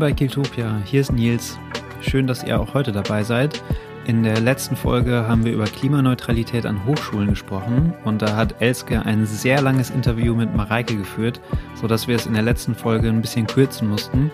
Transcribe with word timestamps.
bei 0.00 0.12
Kiltopia, 0.12 0.80
hier 0.86 1.02
ist 1.02 1.12
Nils. 1.12 1.58
Schön, 2.00 2.26
dass 2.26 2.42
ihr 2.42 2.58
auch 2.58 2.72
heute 2.72 2.90
dabei 2.90 3.22
seid. 3.22 3.62
In 4.06 4.22
der 4.22 4.40
letzten 4.40 4.74
Folge 4.74 5.28
haben 5.28 5.44
wir 5.44 5.52
über 5.52 5.64
Klimaneutralität 5.64 6.64
an 6.64 6.86
Hochschulen 6.86 7.28
gesprochen 7.28 7.92
und 8.04 8.22
da 8.22 8.34
hat 8.34 8.62
Elske 8.62 9.04
ein 9.04 9.26
sehr 9.26 9.60
langes 9.60 9.90
Interview 9.90 10.34
mit 10.34 10.56
Mareike 10.56 10.96
geführt, 10.96 11.42
sodass 11.74 12.08
wir 12.08 12.16
es 12.16 12.24
in 12.24 12.32
der 12.32 12.42
letzten 12.42 12.74
Folge 12.74 13.08
ein 13.08 13.20
bisschen 13.20 13.46
kürzen 13.46 13.90
mussten. 13.90 14.30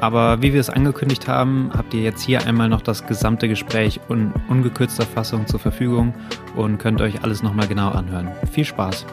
Aber 0.00 0.42
wie 0.42 0.52
wir 0.52 0.60
es 0.60 0.70
angekündigt 0.70 1.26
haben, 1.26 1.70
habt 1.74 1.94
ihr 1.94 2.02
jetzt 2.02 2.22
hier 2.22 2.46
einmal 2.46 2.68
noch 2.68 2.82
das 2.82 3.06
gesamte 3.06 3.48
Gespräch 3.48 4.00
in 4.10 4.32
ungekürzter 4.48 5.06
Fassung 5.06 5.46
zur 5.46 5.60
Verfügung 5.60 6.14
und 6.56 6.76
könnt 6.76 7.00
euch 7.00 7.24
alles 7.24 7.42
nochmal 7.42 7.68
genau 7.68 7.88
anhören. 7.88 8.28
Viel 8.52 8.66
Spaß! 8.66 9.06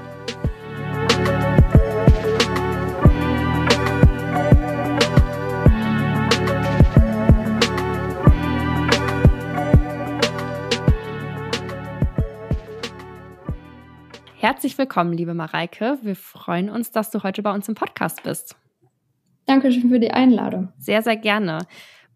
Herzlich 14.48 14.78
willkommen, 14.78 15.12
liebe 15.12 15.34
Mareike. 15.34 15.98
Wir 16.04 16.16
freuen 16.16 16.70
uns, 16.70 16.90
dass 16.92 17.12
du 17.12 17.22
heute 17.22 17.44
bei 17.44 17.54
uns 17.54 17.68
im 17.68 17.76
Podcast 17.76 18.24
bist. 18.24 18.55
Dankeschön 19.46 19.90
für 19.90 20.00
die 20.00 20.12
Einladung. 20.12 20.70
Sehr, 20.78 21.02
sehr 21.02 21.18
gerne. 21.18 21.68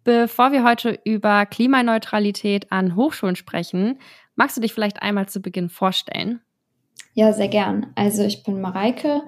Bevor 0.06 0.54
wir 0.54 0.64
heute 0.64 0.98
über 1.04 1.46
Klimaneutralität 1.46 2.72
an 2.72 2.96
Hochschulen 2.96 3.36
sprechen, 3.36 4.00
magst 4.38 4.56
du 4.56 4.62
dich 4.62 4.74
vielleicht 4.74 5.02
einmal 5.02 5.28
zu 5.28 5.42
Beginn 5.42 5.68
vorstellen? 5.68 6.40
Ja, 7.16 7.34
sehr 7.34 7.50
gern. 7.50 7.88
Also 7.96 8.24
ich 8.24 8.44
bin 8.44 8.62
Mareike, 8.62 9.24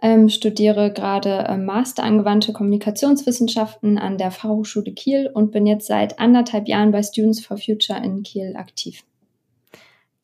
ähm, 0.00 0.28
studiere 0.28 0.92
gerade 0.92 1.46
äh, 1.48 1.56
Master 1.56 2.04
angewandte 2.04 2.52
Kommunikationswissenschaften 2.52 3.98
an 3.98 4.16
der 4.16 4.30
Fachhochschule 4.30 4.92
Kiel 4.92 5.28
und 5.34 5.50
bin 5.50 5.66
jetzt 5.66 5.88
seit 5.88 6.20
anderthalb 6.20 6.68
Jahren 6.68 6.92
bei 6.92 7.02
Students 7.02 7.44
for 7.44 7.58
Future 7.58 8.00
in 8.00 8.22
Kiel 8.22 8.54
aktiv. 8.54 9.02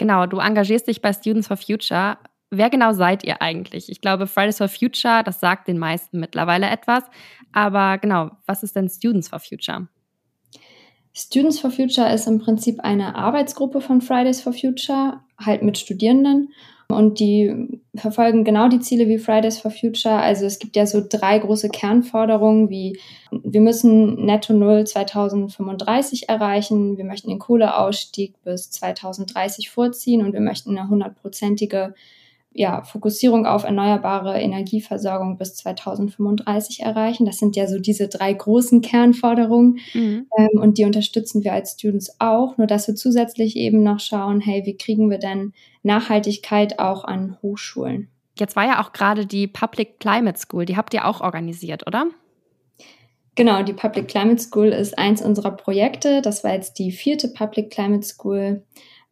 Genau, 0.01 0.25
du 0.25 0.39
engagierst 0.39 0.87
dich 0.87 1.03
bei 1.03 1.13
Students 1.13 1.47
for 1.47 1.59
Future. 1.59 2.17
Wer 2.51 2.69
genau 2.69 2.93
seid 2.93 3.23
ihr 3.25 3.41
eigentlich? 3.41 3.89
Ich 3.89 4.01
glaube, 4.01 4.27
Fridays 4.27 4.59
for 4.59 4.69
Future, 4.69 5.23
das 5.25 5.39
sagt 5.39 5.69
den 5.69 5.79
meisten 5.79 6.19
mittlerweile 6.19 6.69
etwas. 6.69 7.05
Aber 7.53 7.99
genau, 7.99 8.31
was 8.47 8.65
ist 8.65 8.75
denn 8.75 8.89
Students 8.89 9.29
for 9.29 9.39
Future? 9.39 9.87
Students 11.13 11.61
for 11.61 11.71
Future 11.71 12.13
ist 12.13 12.27
im 12.27 12.41
Prinzip 12.41 12.81
eine 12.81 13.15
Arbeitsgruppe 13.15 13.81
von 13.81 14.01
Fridays 14.01 14.41
for 14.41 14.53
Future, 14.53 15.21
halt 15.39 15.63
mit 15.63 15.79
Studierenden. 15.79 16.53
Und 16.89 17.21
die 17.21 17.81
verfolgen 17.95 18.43
genau 18.43 18.69
die 18.69 18.81
Ziele 18.81 19.07
wie 19.07 19.19
Fridays 19.19 19.59
for 19.59 19.71
Future. 19.71 20.17
Also 20.17 20.45
es 20.45 20.59
gibt 20.59 20.75
ja 20.75 20.87
so 20.87 21.01
drei 21.09 21.39
große 21.39 21.69
Kernforderungen 21.69 22.69
wie 22.69 22.99
wir 23.31 23.61
müssen 23.61 24.25
Netto 24.25 24.53
Null 24.53 24.87
2035 24.87 26.29
erreichen, 26.29 26.97
wir 26.97 27.05
möchten 27.05 27.29
den 27.29 27.39
Kohleausstieg 27.39 28.35
bis 28.43 28.71
2030 28.73 29.71
vorziehen 29.71 30.25
und 30.25 30.33
wir 30.33 30.41
möchten 30.41 30.77
eine 30.77 30.89
hundertprozentige 30.89 31.95
ja, 32.53 32.83
Fokussierung 32.83 33.47
auf 33.47 33.65
erneuerbare 33.65 34.41
Energieversorgung 34.41 35.39
bis 35.39 35.55
2035 35.57 36.81
erreichen. 36.81 37.25
Das 37.25 37.39
sind 37.39 37.55
ja 37.55 37.69
so 37.69 37.79
diese 37.79 38.09
drei 38.09 38.33
großen 38.33 38.81
Kernforderungen 38.81 39.79
mhm. 39.95 40.27
ähm, 40.37 40.61
und 40.61 40.79
die 40.79 40.85
unterstützen 40.85 41.45
wir 41.45 41.53
als 41.53 41.73
Students 41.73 42.17
auch, 42.19 42.59
nur 42.59 42.67
dass 42.67 42.89
wir 42.89 42.97
zusätzlich 42.97 43.57
eben 43.57 43.83
noch 43.83 44.01
schauen, 44.01 44.41
hey, 44.41 44.67
wie 44.67 44.77
kriegen 44.77 45.11
wir 45.11 45.19
denn 45.19 45.53
Nachhaltigkeit 45.83 46.81
auch 46.81 47.05
an 47.05 47.37
Hochschulen? 47.41 48.09
Jetzt 48.39 48.57
war 48.57 48.65
ja 48.65 48.83
auch 48.83 48.93
gerade 48.93 49.27
die 49.27 49.47
Public 49.47 50.01
Climate 50.01 50.39
School, 50.39 50.65
die 50.65 50.77
habt 50.77 50.93
ihr 50.93 51.07
auch 51.07 51.21
organisiert, 51.21 51.87
oder? 51.87 52.07
Genau, 53.37 53.63
die 53.63 53.73
Public 53.73 54.09
Climate 54.09 54.43
School 54.43 54.69
ist 54.69 54.99
eins 54.99 55.23
unserer 55.23 55.53
Projekte. 55.53 56.21
Das 56.21 56.43
war 56.43 56.53
jetzt 56.53 56.79
die 56.79 56.91
vierte 56.91 57.29
Public 57.29 57.71
Climate 57.71 58.05
School 58.05 58.65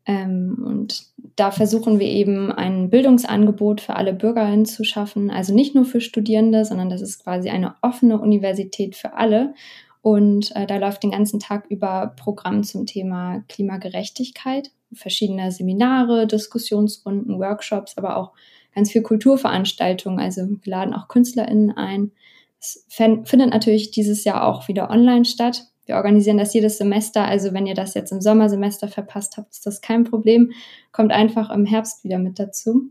und 0.09 1.05
da 1.37 1.51
versuchen 1.51 2.01
wir 2.01 2.07
eben 2.07 2.51
ein 2.51 2.89
Bildungsangebot 2.89 3.81
für 3.81 3.97
alle 3.97 4.15
Bürgerinnen 4.15 4.65
zu 4.65 4.83
schaffen. 4.83 5.31
Also 5.31 5.55
nicht 5.55 5.75
nur 5.75 5.85
für 5.85 6.01
Studierende, 6.01 6.65
sondern 6.65 6.89
das 6.89 7.03
ist 7.03 7.23
quasi 7.23 7.51
eine 7.51 7.75
offene 7.83 8.19
Universität 8.19 8.97
für 8.97 9.15
alle. 9.15 9.55
Und 10.01 10.55
äh, 10.57 10.67
da 10.67 10.79
läuft 10.79 11.03
den 11.03 11.11
ganzen 11.11 11.41
Tag 11.41 11.67
über 11.69 12.15
Programm 12.17 12.63
zum 12.63 12.87
Thema 12.87 13.45
Klimagerechtigkeit, 13.49 14.71
verschiedene 14.93 15.53
Seminare, 15.53 16.27
Diskussionsrunden, 16.27 17.39
Workshops, 17.39 17.99
aber 17.99 18.17
auch 18.17 18.33
ganz 18.75 18.91
viel 18.91 19.03
Kulturveranstaltungen. 19.03 20.21
Also 20.21 20.43
wir 20.43 20.59
laden 20.65 20.95
auch 20.95 21.09
KünstlerInnen 21.09 21.77
ein. 21.77 22.13
Es 22.59 22.87
findet 22.89 23.51
natürlich 23.51 23.91
dieses 23.91 24.25
Jahr 24.25 24.47
auch 24.47 24.69
wieder 24.69 24.91
online 24.91 25.25
statt. 25.25 25.67
Wir 25.89 25.97
organisieren 25.97 26.37
das 26.37 26.53
jedes 26.53 26.77
Semester. 26.77 27.25
Also 27.25 27.55
wenn 27.55 27.67
ihr 27.67 27.75
das 27.75 27.95
jetzt 27.95 28.13
im 28.13 28.21
Sommersemester 28.21 28.89
verpasst 28.89 29.39
habt, 29.39 29.53
ist 29.53 29.65
das 29.65 29.81
kein 29.81 30.05
Problem. 30.05 30.53
Kommt 30.93 31.13
einfach 31.13 31.49
im 31.49 31.65
Herbst 31.65 32.05
wieder 32.05 32.19
mit 32.19 32.39
dazu. 32.39 32.91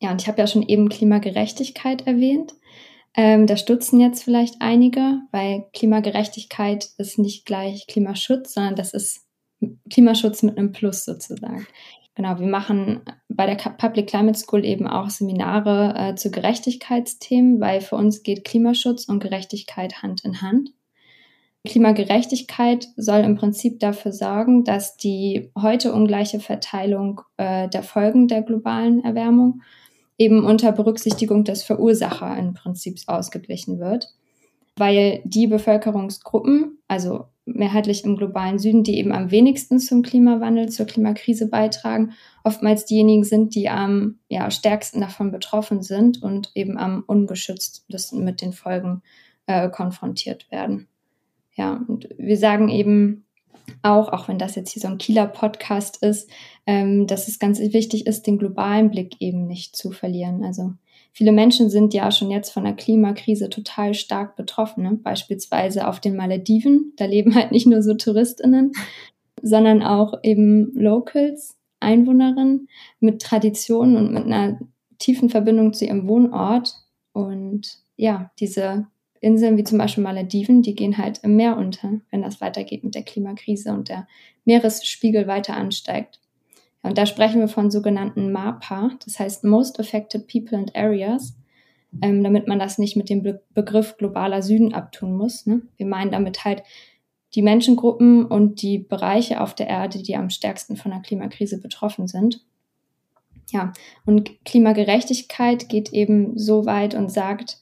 Ja, 0.00 0.10
und 0.10 0.22
ich 0.22 0.26
habe 0.26 0.38
ja 0.38 0.46
schon 0.46 0.62
eben 0.62 0.88
Klimagerechtigkeit 0.88 2.06
erwähnt. 2.06 2.54
Ähm, 3.14 3.46
da 3.46 3.58
stutzen 3.58 4.00
jetzt 4.00 4.24
vielleicht 4.24 4.56
einige, 4.60 5.20
weil 5.30 5.66
Klimagerechtigkeit 5.74 6.88
ist 6.96 7.18
nicht 7.18 7.44
gleich 7.44 7.86
Klimaschutz, 7.86 8.54
sondern 8.54 8.76
das 8.76 8.94
ist 8.94 9.26
Klimaschutz 9.90 10.42
mit 10.42 10.56
einem 10.56 10.72
Plus 10.72 11.04
sozusagen. 11.04 11.66
Genau, 12.14 12.38
wir 12.38 12.46
machen 12.46 13.02
bei 13.28 13.44
der 13.44 13.56
Public 13.56 14.06
Climate 14.06 14.38
School 14.38 14.64
eben 14.64 14.86
auch 14.86 15.10
Seminare 15.10 15.94
äh, 15.98 16.14
zu 16.14 16.30
Gerechtigkeitsthemen, 16.30 17.60
weil 17.60 17.82
für 17.82 17.96
uns 17.96 18.22
geht 18.22 18.46
Klimaschutz 18.46 19.04
und 19.04 19.20
Gerechtigkeit 19.20 20.02
Hand 20.02 20.24
in 20.24 20.40
Hand. 20.40 20.70
Klimagerechtigkeit 21.66 22.88
soll 22.96 23.20
im 23.20 23.36
Prinzip 23.36 23.80
dafür 23.80 24.12
sorgen, 24.12 24.64
dass 24.64 24.96
die 24.96 25.50
heute 25.58 25.94
ungleiche 25.94 26.38
Verteilung 26.38 27.22
äh, 27.38 27.68
der 27.68 27.82
Folgen 27.82 28.28
der 28.28 28.42
globalen 28.42 29.02
Erwärmung 29.02 29.62
eben 30.18 30.44
unter 30.44 30.72
Berücksichtigung 30.72 31.44
des 31.44 31.62
Verursacher 31.62 32.36
im 32.36 32.52
Prinzip 32.52 32.98
ausgeglichen 33.06 33.78
wird, 33.78 34.08
weil 34.76 35.22
die 35.24 35.46
Bevölkerungsgruppen, 35.46 36.78
also 36.86 37.26
mehrheitlich 37.46 38.04
im 38.04 38.16
globalen 38.16 38.58
Süden, 38.58 38.84
die 38.84 38.98
eben 38.98 39.12
am 39.12 39.30
wenigsten 39.30 39.78
zum 39.78 40.02
Klimawandel, 40.02 40.68
zur 40.68 40.86
Klimakrise 40.86 41.48
beitragen, 41.48 42.12
oftmals 42.42 42.84
diejenigen 42.84 43.24
sind, 43.24 43.54
die 43.54 43.70
am 43.70 44.18
ja, 44.28 44.50
stärksten 44.50 45.00
davon 45.00 45.30
betroffen 45.30 45.82
sind 45.82 46.22
und 46.22 46.50
eben 46.54 46.78
am 46.78 47.04
ungeschütztesten 47.06 48.22
mit 48.22 48.42
den 48.42 48.52
Folgen 48.52 49.02
äh, 49.46 49.68
konfrontiert 49.68 50.50
werden. 50.50 50.88
Ja, 51.54 51.84
und 51.86 52.08
wir 52.18 52.36
sagen 52.36 52.68
eben 52.68 53.24
auch, 53.82 54.12
auch 54.12 54.28
wenn 54.28 54.38
das 54.38 54.54
jetzt 54.54 54.72
hier 54.72 54.82
so 54.82 54.88
ein 54.88 54.98
Kieler 54.98 55.26
Podcast 55.26 56.02
ist, 56.02 56.30
ähm, 56.66 57.06
dass 57.06 57.28
es 57.28 57.38
ganz 57.38 57.58
wichtig 57.60 58.06
ist, 58.06 58.26
den 58.26 58.38
globalen 58.38 58.90
Blick 58.90 59.16
eben 59.20 59.46
nicht 59.46 59.76
zu 59.76 59.90
verlieren. 59.90 60.44
Also 60.44 60.72
viele 61.12 61.32
Menschen 61.32 61.70
sind 61.70 61.94
ja 61.94 62.10
schon 62.10 62.30
jetzt 62.30 62.50
von 62.50 62.64
der 62.64 62.74
Klimakrise 62.74 63.48
total 63.48 63.94
stark 63.94 64.36
betroffen. 64.36 64.82
Ne? 64.82 64.98
Beispielsweise 65.02 65.88
auf 65.88 66.00
den 66.00 66.16
Malediven, 66.16 66.92
da 66.96 67.06
leben 67.06 67.34
halt 67.34 67.52
nicht 67.52 67.66
nur 67.66 67.82
so 67.82 67.94
Touristinnen, 67.94 68.72
sondern 69.42 69.82
auch 69.82 70.14
eben 70.22 70.72
Locals, 70.74 71.56
Einwohnerinnen 71.80 72.68
mit 73.00 73.20
Traditionen 73.20 73.96
und 73.96 74.12
mit 74.12 74.24
einer 74.24 74.58
tiefen 74.98 75.28
Verbindung 75.28 75.72
zu 75.74 75.84
ihrem 75.84 76.08
Wohnort. 76.08 76.74
Und 77.12 77.78
ja, 77.96 78.30
diese 78.40 78.86
Inseln 79.24 79.56
wie 79.56 79.64
zum 79.64 79.78
Beispiel 79.78 80.04
Malediven, 80.04 80.62
die 80.62 80.74
gehen 80.74 80.98
halt 80.98 81.20
im 81.22 81.36
Meer 81.36 81.56
unter, 81.56 82.00
wenn 82.10 82.22
das 82.22 82.40
weitergeht 82.40 82.84
mit 82.84 82.94
der 82.94 83.02
Klimakrise 83.02 83.72
und 83.72 83.88
der 83.88 84.06
Meeresspiegel 84.44 85.26
weiter 85.26 85.56
ansteigt. 85.56 86.20
Und 86.82 86.98
da 86.98 87.06
sprechen 87.06 87.40
wir 87.40 87.48
von 87.48 87.70
sogenannten 87.70 88.30
MAPA, 88.30 88.90
das 89.04 89.18
heißt 89.18 89.44
Most 89.44 89.80
Affected 89.80 90.28
People 90.28 90.58
and 90.58 90.76
Areas, 90.76 91.34
ähm, 92.02 92.22
damit 92.22 92.46
man 92.46 92.58
das 92.58 92.76
nicht 92.78 92.96
mit 92.96 93.08
dem 93.08 93.22
Be 93.22 93.40
Begriff 93.54 93.96
globaler 93.96 94.42
Süden 94.42 94.74
abtun 94.74 95.16
muss. 95.16 95.46
Ne? 95.46 95.62
Wir 95.76 95.86
meinen 95.86 96.10
damit 96.10 96.44
halt 96.44 96.62
die 97.34 97.42
Menschengruppen 97.42 98.26
und 98.26 98.60
die 98.62 98.78
Bereiche 98.78 99.40
auf 99.40 99.54
der 99.54 99.68
Erde, 99.68 100.02
die 100.02 100.16
am 100.16 100.30
stärksten 100.30 100.76
von 100.76 100.90
der 100.90 101.00
Klimakrise 101.00 101.60
betroffen 101.60 102.06
sind. 102.06 102.44
Ja, 103.50 103.72
und 104.04 104.44
Klimagerechtigkeit 104.44 105.68
geht 105.68 105.92
eben 105.92 106.38
so 106.38 106.66
weit 106.66 106.94
und 106.94 107.10
sagt, 107.10 107.58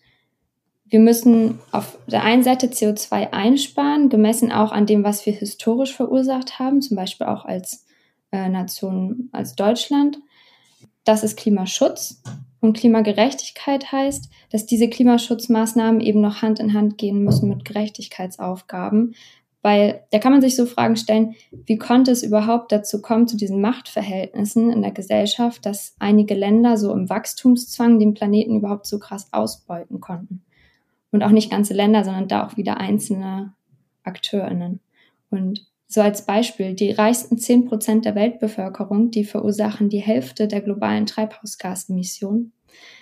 wir 0.92 1.00
müssen 1.00 1.58
auf 1.70 1.96
der 2.06 2.22
einen 2.22 2.42
Seite 2.42 2.66
CO2 2.66 3.32
einsparen, 3.32 4.10
gemessen 4.10 4.52
auch 4.52 4.72
an 4.72 4.84
dem, 4.84 5.04
was 5.04 5.24
wir 5.24 5.32
historisch 5.32 5.96
verursacht 5.96 6.58
haben, 6.58 6.82
zum 6.82 6.98
Beispiel 6.98 7.28
auch 7.28 7.46
als 7.46 7.86
äh, 8.30 8.50
Nation, 8.50 9.30
als 9.32 9.54
Deutschland. 9.54 10.18
Das 11.04 11.24
ist 11.24 11.38
Klimaschutz. 11.38 12.22
Und 12.60 12.76
Klimagerechtigkeit 12.76 13.90
heißt, 13.90 14.28
dass 14.50 14.66
diese 14.66 14.90
Klimaschutzmaßnahmen 14.90 16.02
eben 16.02 16.20
noch 16.20 16.42
Hand 16.42 16.60
in 16.60 16.74
Hand 16.74 16.98
gehen 16.98 17.24
müssen 17.24 17.48
mit 17.48 17.64
Gerechtigkeitsaufgaben. 17.64 19.14
Weil 19.62 20.04
da 20.10 20.18
kann 20.18 20.32
man 20.32 20.42
sich 20.42 20.56
so 20.56 20.66
Fragen 20.66 20.96
stellen, 20.96 21.36
wie 21.64 21.78
konnte 21.78 22.10
es 22.10 22.22
überhaupt 22.22 22.70
dazu 22.70 23.00
kommen, 23.00 23.26
zu 23.26 23.38
diesen 23.38 23.62
Machtverhältnissen 23.62 24.70
in 24.70 24.82
der 24.82 24.92
Gesellschaft, 24.92 25.64
dass 25.64 25.94
einige 25.98 26.34
Länder 26.34 26.76
so 26.76 26.92
im 26.92 27.08
Wachstumszwang 27.08 27.98
den 27.98 28.12
Planeten 28.12 28.56
überhaupt 28.56 28.84
so 28.84 28.98
krass 28.98 29.28
ausbeuten 29.32 29.98
konnten. 29.98 30.42
Und 31.12 31.22
auch 31.22 31.30
nicht 31.30 31.50
ganze 31.50 31.74
Länder, 31.74 32.04
sondern 32.04 32.26
da 32.26 32.44
auch 32.46 32.56
wieder 32.56 32.78
einzelne 32.78 33.54
AkteurInnen. 34.02 34.80
Und 35.30 35.66
so 35.86 36.00
als 36.00 36.24
Beispiel, 36.24 36.74
die 36.74 36.90
reichsten 36.90 37.36
10 37.36 37.66
Prozent 37.66 38.04
der 38.06 38.14
Weltbevölkerung, 38.14 39.10
die 39.10 39.24
verursachen 39.24 39.90
die 39.90 40.00
Hälfte 40.00 40.48
der 40.48 40.62
globalen 40.62 41.06
Treibhausgasemissionen. 41.06 42.52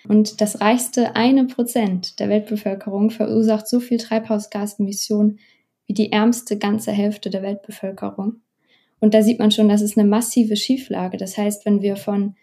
Und 0.08 0.40
das 0.40 0.60
reichste 0.60 1.14
eine 1.14 1.44
Prozent 1.44 2.18
der 2.18 2.28
Weltbevölkerung 2.28 3.10
verursacht 3.10 3.68
so 3.68 3.78
viel 3.78 3.98
Treibhausgasemissionen 3.98 5.38
wie 5.86 5.94
die 5.94 6.10
ärmste 6.10 6.58
ganze 6.58 6.90
Hälfte 6.90 7.30
der 7.30 7.42
Weltbevölkerung. 7.42 8.40
Und 8.98 9.14
da 9.14 9.22
sieht 9.22 9.38
man 9.38 9.50
schon, 9.50 9.68
das 9.68 9.82
ist 9.82 9.96
eine 9.96 10.08
massive 10.08 10.56
Schieflage. 10.56 11.16
Das 11.16 11.38
heißt, 11.38 11.64
wenn 11.66 11.82
wir 11.82 11.96
von 11.96 12.34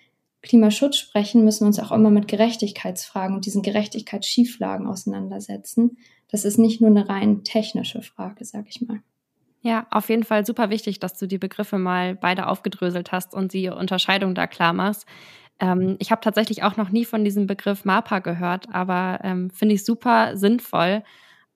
Klimaschutz 0.42 0.98
sprechen, 0.98 1.44
müssen 1.44 1.62
wir 1.62 1.68
uns 1.68 1.80
auch 1.80 1.92
immer 1.92 2.10
mit 2.10 2.28
Gerechtigkeitsfragen 2.28 3.36
und 3.36 3.46
diesen 3.46 3.64
Gerechtigkeitsschieflagen 3.64 4.88
auseinandersetzen. 4.88 5.98
Das 6.30 6.46
ist 6.46 6.58
nicht 6.58 6.82
nur 6.82 6.90
eine 6.90 7.10
rein 7.10 7.44
technische 7.44 8.02
Frage, 8.02 8.46
sag 8.46 8.66
ich 8.70 8.82
mal. 8.82 9.02
Ja, 9.62 9.88
auf 9.90 10.10
jeden 10.10 10.24
Fall 10.24 10.46
super 10.46 10.70
wichtig, 10.70 11.00
dass 11.00 11.18
du 11.18 11.28
die 11.28 11.40
Begriffe 11.40 11.78
mal 11.78 12.16
beide 12.16 12.48
aufgedröselt 12.48 13.12
hast 13.12 13.34
und 13.34 13.54
die 13.54 13.70
Unterscheidung 13.70 14.36
da 14.36 14.48
klar 14.48 14.74
machst. 14.74 15.06
Ähm, 15.60 15.98
ich 16.00 16.12
habe 16.12 16.22
tatsächlich 16.22 16.64
auch 16.64 16.78
noch 16.78 16.90
nie 16.90 17.06
von 17.06 17.24
diesem 17.24 17.48
Begriff 17.48 17.84
MAPA 17.84 18.20
gehört, 18.20 18.74
aber 18.74 19.20
ähm, 19.24 19.50
finde 19.50 19.76
ich 19.76 19.84
super 19.84 20.38
sinnvoll, 20.38 21.04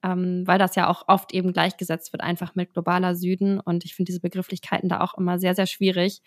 ähm, 0.04 0.44
weil 0.48 0.58
das 0.58 0.76
ja 0.76 0.90
auch 0.90 1.08
oft 1.08 1.34
eben 1.34 1.54
gleichgesetzt 1.54 2.12
wird, 2.12 2.24
einfach 2.24 2.56
mit 2.56 2.74
globaler 2.74 3.16
Süden. 3.16 3.60
Und 3.60 3.86
ich 3.86 3.96
finde 3.96 4.10
diese 4.10 4.22
Begrifflichkeiten 4.22 4.90
da 4.90 5.02
auch 5.02 5.14
immer 5.18 5.38
sehr, 5.38 5.54
sehr 5.56 5.68
schwierig. 5.68 6.22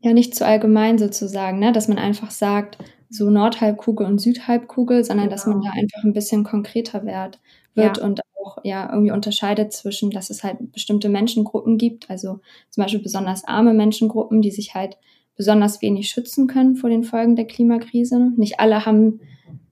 Ja, 0.00 0.12
nicht 0.12 0.34
zu 0.34 0.46
allgemein 0.46 0.98
sozusagen, 0.98 1.58
ne? 1.58 1.72
dass 1.72 1.88
man 1.88 1.98
einfach 1.98 2.30
sagt, 2.30 2.78
so 3.10 3.28
Nordhalbkugel 3.28 4.06
und 4.06 4.20
Südhalbkugel, 4.20 5.04
sondern 5.04 5.26
genau. 5.26 5.34
dass 5.34 5.46
man 5.46 5.60
genau. 5.60 5.72
da 5.72 5.80
einfach 5.80 6.04
ein 6.04 6.12
bisschen 6.12 6.44
konkreter 6.44 7.04
wird, 7.04 7.40
wird 7.74 7.98
ja. 7.98 8.04
und 8.04 8.20
auch 8.40 8.58
ja 8.64 8.88
irgendwie 8.90 9.10
unterscheidet 9.10 9.72
zwischen, 9.72 10.10
dass 10.10 10.30
es 10.30 10.44
halt 10.44 10.72
bestimmte 10.72 11.08
Menschengruppen 11.08 11.76
gibt, 11.76 12.08
also 12.08 12.40
zum 12.70 12.82
Beispiel 12.82 13.02
besonders 13.02 13.44
arme 13.44 13.74
Menschengruppen, 13.74 14.42
die 14.42 14.50
sich 14.50 14.74
halt 14.74 14.96
besonders 15.36 15.82
wenig 15.82 16.08
schützen 16.08 16.46
können 16.46 16.76
vor 16.76 16.90
den 16.90 17.02
Folgen 17.02 17.34
der 17.34 17.46
Klimakrise. 17.46 18.30
Nicht 18.36 18.60
alle 18.60 18.86
haben, 18.86 19.20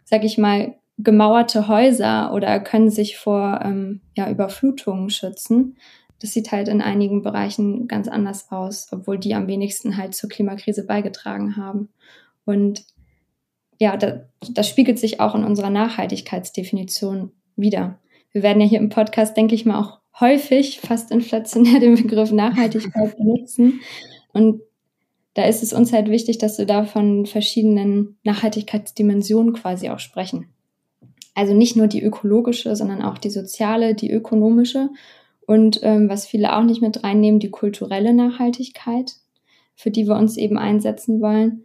sag 0.05 0.25
ich 0.25 0.39
mal, 0.39 0.75
gemauerte 0.99 1.69
Häuser 1.69 2.33
oder 2.33 2.59
können 2.59 2.91
sich 2.91 3.19
vor 3.19 3.61
ähm, 3.63 4.01
ja, 4.17 4.31
Überflutungen 4.31 5.11
schützen. 5.11 5.77
Das 6.21 6.33
sieht 6.33 6.51
halt 6.51 6.69
in 6.69 6.81
einigen 6.81 7.23
Bereichen 7.23 7.87
ganz 7.87 8.09
anders 8.09 8.51
aus, 8.51 8.89
obwohl 8.91 9.19
die 9.19 9.35
am 9.35 9.47
wenigsten 9.47 9.97
halt 9.97 10.15
zur 10.15 10.29
Klimakrise 10.29 10.85
beigetragen 10.85 11.57
haben. 11.57 11.89
Und 12.45 12.85
ja, 13.79 13.97
das, 13.97 14.21
das 14.51 14.69
spiegelt 14.69 14.99
sich 14.99 15.21
auch 15.21 15.35
in 15.35 15.45
unserer 15.45 15.71
Nachhaltigkeitsdefinition 15.71 17.33
wieder. 17.57 17.99
Wir 18.33 18.43
werden 18.43 18.61
ja 18.61 18.67
hier 18.67 18.81
im 18.81 18.89
Podcast, 18.89 19.37
denke 19.37 19.55
ich 19.55 19.65
mal, 19.65 19.81
auch 19.81 20.01
häufig 20.21 20.81
fast 20.81 21.11
inflationär 21.11 21.81
den 21.81 21.95
Begriff 21.95 22.33
Nachhaltigkeit 22.33 23.17
benutzen. 23.17 23.81
Und 24.33 24.61
da 25.35 25.45
ist 25.45 25.63
es 25.63 25.73
uns 25.73 25.93
halt 25.93 26.11
wichtig, 26.11 26.39
dass 26.39 26.59
wir 26.59 26.67
da 26.67 26.85
von 26.85 27.27
verschiedenen 27.27 28.19
Nachhaltigkeitsdimensionen 28.25 29.53
quasi 29.53 29.89
auch 29.89 30.01
sprechen. 30.01 30.49
Also 31.35 31.55
nicht 31.55 31.77
nur 31.77 31.87
die 31.87 32.03
ökologische, 32.03 32.75
sondern 32.75 33.03
auch 33.03 33.19
die 33.19 33.31
soziale, 33.31 33.95
die 33.95 34.11
ökonomische 34.11 34.89
und 35.49 35.81
ähm, 35.83 36.11
was 36.11 36.27
viele 36.27 36.55
auch 36.55 36.63
nicht 36.63 36.83
mit 36.83 37.03
reinnehmen, 37.03 37.41
die 37.41 37.51
kulturelle 37.51 38.13
Nachhaltigkeit, 38.13 39.15
für 39.75 39.91
die 39.91 40.07
wir 40.07 40.15
uns 40.15 40.37
eben 40.37 40.59
einsetzen 40.59 41.23
wollen. 41.23 41.65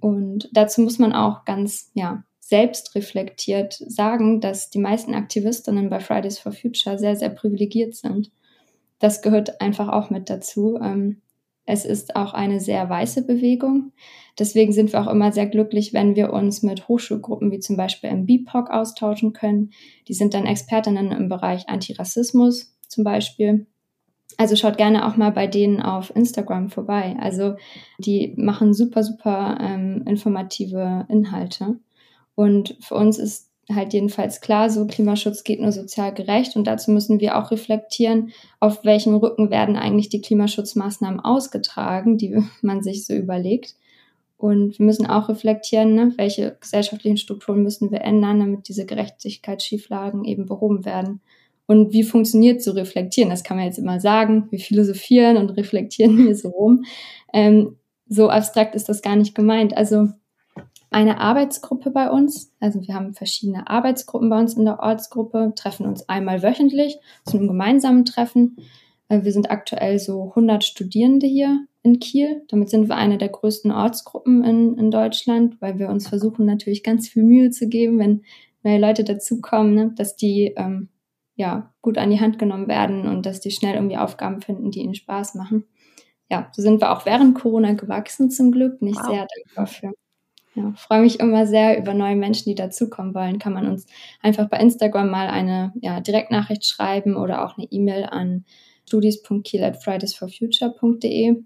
Und 0.00 0.50
dazu 0.52 0.80
muss 0.80 0.98
man 0.98 1.12
auch 1.12 1.44
ganz, 1.44 1.92
ja, 1.94 2.24
selbst 2.40 2.96
reflektiert 2.96 3.74
sagen, 3.74 4.40
dass 4.40 4.70
die 4.70 4.80
meisten 4.80 5.14
Aktivistinnen 5.14 5.90
bei 5.90 6.00
Fridays 6.00 6.40
for 6.40 6.50
Future 6.50 6.98
sehr, 6.98 7.14
sehr 7.14 7.28
privilegiert 7.28 7.94
sind. 7.94 8.32
Das 8.98 9.22
gehört 9.22 9.60
einfach 9.60 9.90
auch 9.90 10.10
mit 10.10 10.28
dazu. 10.28 10.76
Ähm, 10.82 11.22
es 11.66 11.84
ist 11.84 12.16
auch 12.16 12.34
eine 12.34 12.58
sehr 12.58 12.90
weiße 12.90 13.24
Bewegung. 13.24 13.92
Deswegen 14.40 14.72
sind 14.72 14.92
wir 14.92 15.02
auch 15.02 15.10
immer 15.10 15.30
sehr 15.30 15.46
glücklich, 15.46 15.92
wenn 15.92 16.16
wir 16.16 16.32
uns 16.32 16.64
mit 16.64 16.88
Hochschulgruppen 16.88 17.52
wie 17.52 17.60
zum 17.60 17.76
Beispiel 17.76 18.10
im 18.10 18.26
BIPOC 18.26 18.70
austauschen 18.70 19.34
können. 19.34 19.70
Die 20.08 20.14
sind 20.14 20.34
dann 20.34 20.46
Expertinnen 20.46 21.12
im 21.12 21.28
Bereich 21.28 21.68
Antirassismus 21.68 22.74
zum 22.90 23.04
Beispiel. 23.04 23.66
Also 24.36 24.56
schaut 24.56 24.76
gerne 24.76 25.06
auch 25.06 25.16
mal 25.16 25.32
bei 25.32 25.46
denen 25.46 25.82
auf 25.82 26.14
Instagram 26.14 26.70
vorbei. 26.70 27.16
Also 27.20 27.56
die 27.98 28.34
machen 28.36 28.74
super, 28.74 29.02
super 29.02 29.58
ähm, 29.60 30.04
informative 30.06 31.06
Inhalte. 31.08 31.78
Und 32.34 32.76
für 32.80 32.94
uns 32.94 33.18
ist 33.18 33.50
halt 33.74 33.92
jedenfalls 33.92 34.40
klar, 34.40 34.70
so 34.70 34.86
Klimaschutz 34.86 35.44
geht 35.44 35.60
nur 35.60 35.72
sozial 35.72 36.12
gerecht 36.12 36.56
und 36.56 36.66
dazu 36.66 36.90
müssen 36.90 37.20
wir 37.20 37.38
auch 37.38 37.50
reflektieren, 37.50 38.32
auf 38.58 38.84
welchem 38.84 39.14
Rücken 39.14 39.50
werden 39.50 39.76
eigentlich 39.76 40.08
die 40.08 40.20
Klimaschutzmaßnahmen 40.20 41.20
ausgetragen, 41.20 42.18
die 42.18 42.42
man 42.62 42.82
sich 42.82 43.06
so 43.06 43.14
überlegt. 43.14 43.76
Und 44.36 44.78
wir 44.78 44.86
müssen 44.86 45.06
auch 45.06 45.28
reflektieren, 45.28 45.94
ne, 45.94 46.14
welche 46.16 46.56
gesellschaftlichen 46.58 47.18
Strukturen 47.18 47.62
müssen 47.62 47.90
wir 47.90 48.00
ändern, 48.00 48.40
damit 48.40 48.68
diese 48.68 48.86
Gerechtigkeitsschieflagen 48.86 50.24
eben 50.24 50.46
behoben 50.46 50.86
werden. 50.86 51.20
Und 51.70 51.92
wie 51.92 52.02
funktioniert 52.02 52.60
so 52.60 52.72
reflektieren? 52.72 53.30
Das 53.30 53.44
kann 53.44 53.56
man 53.56 53.64
jetzt 53.64 53.78
immer 53.78 54.00
sagen. 54.00 54.48
Wir 54.50 54.58
philosophieren 54.58 55.36
und 55.36 55.50
reflektieren 55.50 56.16
hier 56.26 56.34
so 56.34 56.48
rum. 56.48 56.84
Ähm, 57.32 57.76
so 58.08 58.28
abstrakt 58.28 58.74
ist 58.74 58.88
das 58.88 59.02
gar 59.02 59.14
nicht 59.14 59.36
gemeint. 59.36 59.76
Also 59.76 60.08
eine 60.90 61.20
Arbeitsgruppe 61.20 61.92
bei 61.92 62.10
uns. 62.10 62.52
Also 62.58 62.84
wir 62.84 62.92
haben 62.92 63.14
verschiedene 63.14 63.70
Arbeitsgruppen 63.70 64.28
bei 64.28 64.40
uns 64.40 64.54
in 64.54 64.64
der 64.64 64.80
Ortsgruppe, 64.80 65.52
treffen 65.54 65.86
uns 65.86 66.08
einmal 66.08 66.42
wöchentlich 66.42 66.98
zu 67.24 67.36
einem 67.36 67.46
gemeinsamen 67.46 68.04
Treffen. 68.04 68.56
Äh, 69.08 69.22
wir 69.22 69.30
sind 69.30 69.52
aktuell 69.52 70.00
so 70.00 70.30
100 70.30 70.64
Studierende 70.64 71.28
hier 71.28 71.66
in 71.84 72.00
Kiel. 72.00 72.42
Damit 72.48 72.70
sind 72.70 72.88
wir 72.88 72.96
eine 72.96 73.16
der 73.16 73.28
größten 73.28 73.70
Ortsgruppen 73.70 74.42
in, 74.42 74.76
in 74.76 74.90
Deutschland, 74.90 75.60
weil 75.60 75.78
wir 75.78 75.88
uns 75.88 76.08
versuchen 76.08 76.46
natürlich 76.46 76.82
ganz 76.82 77.08
viel 77.08 77.22
Mühe 77.22 77.50
zu 77.50 77.68
geben, 77.68 78.00
wenn 78.00 78.22
neue 78.64 78.80
Leute 78.80 79.04
dazukommen, 79.04 79.74
ne, 79.76 79.92
dass 79.96 80.16
die 80.16 80.52
ähm, 80.56 80.88
ja 81.40 81.72
gut 81.80 81.96
an 81.96 82.10
die 82.10 82.20
Hand 82.20 82.38
genommen 82.38 82.68
werden 82.68 83.08
und 83.08 83.24
dass 83.24 83.40
die 83.40 83.50
schnell 83.50 83.74
irgendwie 83.74 83.96
Aufgaben 83.96 84.42
finden, 84.42 84.70
die 84.70 84.80
ihnen 84.80 84.94
Spaß 84.94 85.34
machen. 85.34 85.64
Ja, 86.28 86.50
so 86.52 86.60
sind 86.62 86.82
wir 86.82 86.92
auch 86.92 87.06
während 87.06 87.34
Corona 87.34 87.72
gewachsen 87.72 88.30
zum 88.30 88.52
Glück. 88.52 88.82
Nicht 88.82 89.00
wow. 89.00 89.08
sehr 89.08 89.26
dankbar 89.26 89.66
für. 89.66 89.94
Ja, 90.54 90.74
freue 90.76 91.00
mich 91.00 91.18
immer 91.18 91.46
sehr 91.46 91.78
über 91.78 91.94
neue 91.94 92.16
Menschen, 92.16 92.50
die 92.50 92.54
dazukommen 92.54 93.14
wollen. 93.14 93.38
Kann 93.38 93.54
man 93.54 93.66
uns 93.66 93.86
einfach 94.20 94.50
bei 94.50 94.58
Instagram 94.58 95.08
mal 95.08 95.28
eine 95.28 95.72
ja, 95.80 96.00
Direktnachricht 96.00 96.66
schreiben 96.66 97.16
oder 97.16 97.42
auch 97.44 97.56
eine 97.56 97.66
E-Mail 97.70 98.04
an 98.04 98.44
studies.kiel@fridaysforfuture.de. 98.86 101.42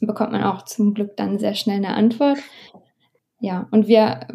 Bekommt 0.00 0.32
man 0.32 0.42
auch 0.42 0.64
zum 0.64 0.94
Glück 0.94 1.16
dann 1.16 1.38
sehr 1.38 1.54
schnell 1.54 1.76
eine 1.76 1.94
Antwort. 1.94 2.38
Ja, 3.38 3.68
und 3.70 3.86
wir 3.86 4.26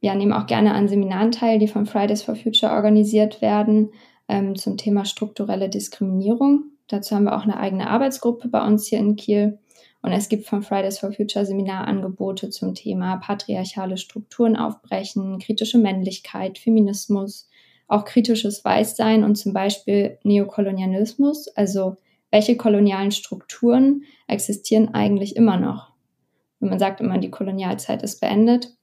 ja, 0.00 0.14
nehmen 0.14 0.32
auch 0.32 0.46
gerne 0.46 0.74
an 0.74 0.88
Seminaren 0.88 1.32
teil, 1.32 1.58
die 1.58 1.68
von 1.68 1.86
Fridays 1.86 2.22
for 2.22 2.36
Future 2.36 2.72
organisiert 2.72 3.40
werden 3.40 3.90
ähm, 4.28 4.56
zum 4.56 4.76
Thema 4.76 5.04
strukturelle 5.04 5.68
Diskriminierung. 5.68 6.64
Dazu 6.88 7.14
haben 7.14 7.24
wir 7.24 7.36
auch 7.36 7.42
eine 7.42 7.58
eigene 7.58 7.88
Arbeitsgruppe 7.88 8.48
bei 8.48 8.64
uns 8.64 8.86
hier 8.86 8.98
in 8.98 9.16
Kiel. 9.16 9.58
Und 10.02 10.12
es 10.12 10.28
gibt 10.28 10.46
von 10.46 10.62
Fridays 10.62 11.00
for 11.00 11.10
Future 11.12 11.44
Seminarangebote 11.44 12.50
zum 12.50 12.74
Thema 12.74 13.16
patriarchale 13.16 13.96
Strukturen 13.96 14.56
aufbrechen, 14.56 15.40
kritische 15.40 15.78
Männlichkeit, 15.78 16.58
Feminismus, 16.58 17.48
auch 17.88 18.04
kritisches 18.04 18.64
Weißsein 18.64 19.24
und 19.24 19.36
zum 19.36 19.52
Beispiel 19.52 20.18
Neokolonialismus. 20.22 21.48
Also 21.48 21.96
welche 22.30 22.56
kolonialen 22.56 23.10
Strukturen 23.10 24.02
existieren 24.28 24.94
eigentlich 24.94 25.34
immer 25.34 25.56
noch? 25.56 25.92
Und 26.60 26.68
man 26.68 26.78
sagt 26.78 27.00
immer, 27.00 27.18
die 27.18 27.30
Kolonialzeit 27.30 28.02
ist 28.02 28.20
beendet. 28.20 28.75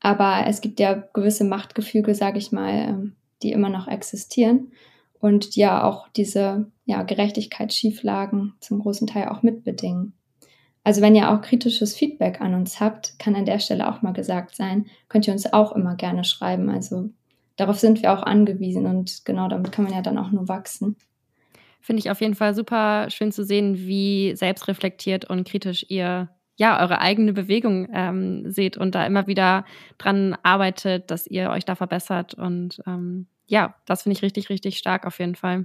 Aber 0.00 0.44
es 0.46 0.60
gibt 0.60 0.80
ja 0.80 0.94
gewisse 1.12 1.44
Machtgefüge, 1.44 2.14
sage 2.14 2.38
ich 2.38 2.52
mal, 2.52 2.72
ähm, 2.72 3.16
die 3.42 3.52
immer 3.52 3.68
noch 3.68 3.86
existieren 3.86 4.72
und 5.20 5.54
die 5.54 5.60
ja 5.60 5.84
auch 5.84 6.08
diese 6.08 6.70
ja, 6.86 7.02
Gerechtigkeitsschieflagen 7.02 8.54
zum 8.60 8.80
großen 8.80 9.06
Teil 9.06 9.28
auch 9.28 9.42
mitbedingen. 9.42 10.14
Also 10.82 11.02
wenn 11.02 11.14
ihr 11.14 11.30
auch 11.30 11.42
kritisches 11.42 11.94
Feedback 11.94 12.40
an 12.40 12.54
uns 12.54 12.80
habt, 12.80 13.18
kann 13.18 13.36
an 13.36 13.44
der 13.44 13.58
Stelle 13.58 13.88
auch 13.88 14.00
mal 14.00 14.12
gesagt 14.12 14.56
sein, 14.56 14.86
könnt 15.08 15.26
ihr 15.26 15.34
uns 15.34 15.52
auch 15.52 15.72
immer 15.72 15.94
gerne 15.94 16.24
schreiben. 16.24 16.70
Also 16.70 17.10
darauf 17.56 17.78
sind 17.78 18.02
wir 18.02 18.12
auch 18.12 18.22
angewiesen 18.22 18.86
und 18.86 19.24
genau 19.26 19.48
damit 19.48 19.72
kann 19.72 19.84
man 19.84 19.92
ja 19.92 20.00
dann 20.00 20.16
auch 20.16 20.30
nur 20.30 20.48
wachsen. 20.48 20.96
Finde 21.82 22.00
ich 22.00 22.10
auf 22.10 22.20
jeden 22.20 22.34
Fall 22.34 22.54
super 22.54 23.08
schön 23.10 23.32
zu 23.32 23.44
sehen, 23.44 23.76
wie 23.76 24.34
selbstreflektiert 24.36 25.28
und 25.28 25.46
kritisch 25.46 25.84
ihr 25.88 26.30
ja 26.60 26.78
eure 26.78 27.00
eigene 27.00 27.32
Bewegung 27.32 27.88
ähm, 27.90 28.50
seht 28.50 28.76
und 28.76 28.94
da 28.94 29.06
immer 29.06 29.26
wieder 29.26 29.64
dran 29.96 30.36
arbeitet, 30.42 31.10
dass 31.10 31.26
ihr 31.26 31.48
euch 31.48 31.64
da 31.64 31.74
verbessert. 31.74 32.34
Und 32.34 32.82
ähm, 32.86 33.26
ja, 33.46 33.74
das 33.86 34.02
finde 34.02 34.18
ich 34.18 34.22
richtig, 34.22 34.50
richtig 34.50 34.76
stark 34.76 35.06
auf 35.06 35.18
jeden 35.20 35.36
Fall. 35.36 35.64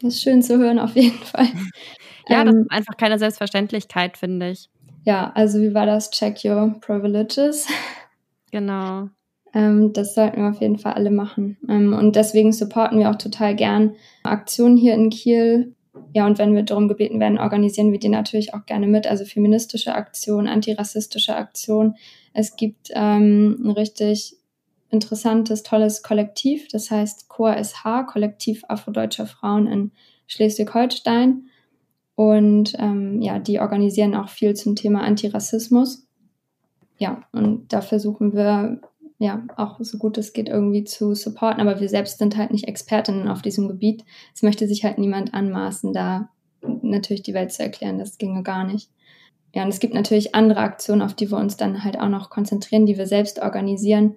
Das 0.00 0.14
ist 0.14 0.22
schön 0.22 0.40
zu 0.40 0.56
hören, 0.56 0.78
auf 0.78 0.94
jeden 0.94 1.18
Fall. 1.24 1.48
ja, 2.28 2.44
das 2.44 2.54
ähm, 2.54 2.60
ist 2.62 2.70
einfach 2.70 2.96
keine 2.96 3.18
Selbstverständlichkeit, 3.18 4.16
finde 4.16 4.50
ich. 4.50 4.70
Ja, 5.04 5.32
also 5.34 5.58
wie 5.60 5.74
war 5.74 5.86
das? 5.86 6.12
Check 6.12 6.44
your 6.44 6.76
privileges. 6.80 7.66
Genau. 8.52 9.08
Ähm, 9.52 9.92
das 9.92 10.14
sollten 10.14 10.42
wir 10.42 10.50
auf 10.50 10.60
jeden 10.60 10.78
Fall 10.78 10.92
alle 10.92 11.10
machen. 11.10 11.56
Ähm, 11.68 11.92
und 11.92 12.14
deswegen 12.14 12.52
supporten 12.52 13.00
wir 13.00 13.10
auch 13.10 13.16
total 13.16 13.56
gern 13.56 13.96
Aktionen 14.22 14.76
hier 14.76 14.94
in 14.94 15.10
Kiel. 15.10 15.74
Ja, 16.14 16.26
und 16.26 16.38
wenn 16.38 16.54
wir 16.54 16.62
darum 16.62 16.88
gebeten 16.88 17.20
werden, 17.20 17.38
organisieren 17.38 17.92
wir 17.92 17.98
die 17.98 18.08
natürlich 18.08 18.54
auch 18.54 18.64
gerne 18.66 18.86
mit. 18.86 19.06
Also 19.06 19.24
feministische 19.24 19.94
Aktionen, 19.94 20.48
antirassistische 20.48 21.36
Aktionen. 21.36 21.96
Es 22.32 22.56
gibt 22.56 22.90
ähm, 22.94 23.58
ein 23.62 23.70
richtig 23.70 24.36
interessantes, 24.90 25.62
tolles 25.62 26.02
Kollektiv, 26.02 26.68
das 26.68 26.90
heißt 26.90 27.28
CORSH, 27.28 28.06
Kollektiv 28.06 28.62
Afrodeutscher 28.68 29.26
Frauen 29.26 29.66
in 29.66 29.90
Schleswig-Holstein. 30.26 31.48
Und 32.14 32.74
ähm, 32.78 33.20
ja, 33.22 33.38
die 33.38 33.58
organisieren 33.58 34.14
auch 34.14 34.28
viel 34.28 34.54
zum 34.54 34.76
Thema 34.76 35.02
Antirassismus. 35.02 36.06
Ja, 36.98 37.22
und 37.32 37.72
da 37.72 37.80
versuchen 37.80 38.34
wir 38.34 38.80
ja 39.22 39.42
auch 39.56 39.78
so 39.80 39.98
gut 39.98 40.18
es 40.18 40.32
geht 40.32 40.48
irgendwie 40.48 40.84
zu 40.84 41.14
supporten, 41.14 41.60
aber 41.60 41.80
wir 41.80 41.88
selbst 41.88 42.18
sind 42.18 42.36
halt 42.36 42.50
nicht 42.50 42.68
Expertinnen 42.68 43.28
auf 43.28 43.42
diesem 43.42 43.68
Gebiet. 43.68 44.04
Es 44.34 44.42
möchte 44.42 44.66
sich 44.66 44.84
halt 44.84 44.98
niemand 44.98 45.34
anmaßen, 45.34 45.92
da 45.92 46.28
natürlich 46.82 47.22
die 47.22 47.34
Welt 47.34 47.52
zu 47.52 47.62
erklären, 47.62 47.98
das 47.98 48.18
ginge 48.18 48.42
gar 48.42 48.64
nicht. 48.64 48.90
Ja, 49.54 49.62
und 49.64 49.68
es 49.68 49.80
gibt 49.80 49.94
natürlich 49.94 50.34
andere 50.34 50.60
Aktionen, 50.60 51.02
auf 51.02 51.14
die 51.14 51.30
wir 51.30 51.36
uns 51.36 51.56
dann 51.56 51.84
halt 51.84 51.98
auch 51.98 52.08
noch 52.08 52.30
konzentrieren, 52.30 52.86
die 52.86 52.96
wir 52.96 53.06
selbst 53.06 53.40
organisieren. 53.40 54.16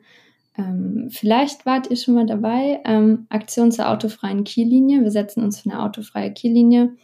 Ähm, 0.58 1.10
vielleicht 1.12 1.66
wart 1.66 1.90
ihr 1.92 1.98
schon 1.98 2.14
mal 2.14 2.26
dabei. 2.26 2.80
Ähm, 2.86 3.26
Aktion 3.30 3.72
zur 3.72 3.90
autofreien 3.90 4.46
Kiellinie. 4.46 5.04
Wir 5.04 5.12
setzen 5.12 5.44
uns 5.44 5.60
für 5.60 5.70
eine 5.70 5.84
autofreie 5.84 6.32
Kiellinie 6.32 6.96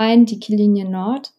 ein, 0.00 0.24
die 0.24 0.40
Kiellinie 0.40 0.88
Nord, 0.88 1.32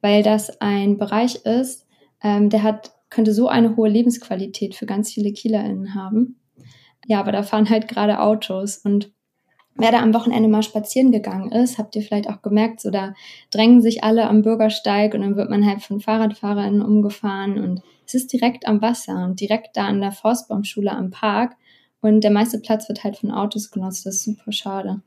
weil 0.00 0.22
das 0.22 0.60
ein 0.60 0.98
Bereich 0.98 1.44
ist, 1.44 1.86
ähm, 2.22 2.50
der 2.50 2.64
hat, 2.64 2.92
könnte 3.10 3.34
so 3.34 3.48
eine 3.48 3.76
hohe 3.76 3.88
Lebensqualität 3.88 4.74
für 4.74 4.86
ganz 4.86 5.12
viele 5.12 5.32
KielerInnen 5.32 5.94
haben. 5.94 6.36
Ja, 7.06 7.20
aber 7.20 7.32
da 7.32 7.42
fahren 7.42 7.68
halt 7.68 7.88
gerade 7.88 8.20
Autos 8.20 8.78
und 8.78 9.12
wer 9.74 9.92
da 9.92 10.00
am 10.00 10.14
Wochenende 10.14 10.48
mal 10.48 10.62
spazieren 10.62 11.10
gegangen 11.12 11.50
ist, 11.52 11.78
habt 11.78 11.96
ihr 11.96 12.02
vielleicht 12.02 12.28
auch 12.28 12.42
gemerkt, 12.42 12.80
so 12.80 12.90
da 12.90 13.14
drängen 13.50 13.80
sich 13.80 14.04
alle 14.04 14.28
am 14.28 14.42
Bürgersteig 14.42 15.14
und 15.14 15.22
dann 15.22 15.36
wird 15.36 15.50
man 15.50 15.66
halt 15.66 15.82
von 15.82 16.00
FahrradfahrerInnen 16.00 16.82
umgefahren 16.82 17.58
und 17.58 17.82
es 18.06 18.14
ist 18.14 18.32
direkt 18.32 18.66
am 18.66 18.82
Wasser 18.82 19.24
und 19.24 19.40
direkt 19.40 19.76
da 19.76 19.86
an 19.86 20.00
der 20.00 20.12
Forstbaumschule 20.12 20.90
am 20.90 21.10
Park 21.10 21.56
und 22.00 22.22
der 22.22 22.30
meiste 22.30 22.58
Platz 22.58 22.88
wird 22.88 23.04
halt 23.04 23.16
von 23.16 23.30
Autos 23.30 23.70
genutzt. 23.70 24.06
Das 24.06 24.16
ist 24.16 24.24
super 24.24 24.52
schade. 24.52 25.02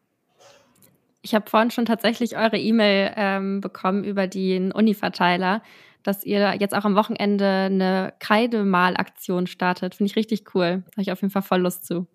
Ich 1.21 1.33
habe 1.33 1.49
vorhin 1.49 1.71
schon 1.71 1.85
tatsächlich 1.85 2.37
eure 2.37 2.57
E-Mail 2.57 3.13
ähm, 3.15 3.61
bekommen 3.61 4.03
über 4.03 4.27
den 4.27 4.71
Uni-Verteiler, 4.71 5.61
dass 6.03 6.23
ihr 6.23 6.55
jetzt 6.59 6.75
auch 6.75 6.85
am 6.85 6.95
Wochenende 6.95 7.45
eine 7.45 8.13
Kreidemalaktion 8.19 9.47
startet. 9.47 9.95
Finde 9.95 10.11
ich 10.11 10.15
richtig 10.15 10.55
cool. 10.55 10.83
Da 10.85 10.91
habe 10.93 11.01
ich 11.01 11.11
auf 11.11 11.21
jeden 11.21 11.31
Fall 11.31 11.41
voll 11.41 11.61
Lust 11.61 11.85
zu. 11.85 12.07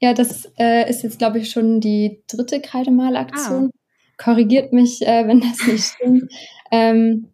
Ja, 0.00 0.14
das 0.14 0.50
äh, 0.58 0.88
ist 0.88 1.02
jetzt, 1.02 1.18
glaube 1.18 1.38
ich, 1.38 1.50
schon 1.50 1.80
die 1.80 2.22
dritte 2.28 2.60
Kreidemalaktion. 2.60 3.70
Ah. 3.72 3.78
Korrigiert 4.16 4.72
mich, 4.72 5.02
äh, 5.02 5.26
wenn 5.26 5.40
das 5.40 5.66
nicht 5.66 5.84
stimmt. 5.84 6.32
ähm, 6.70 7.28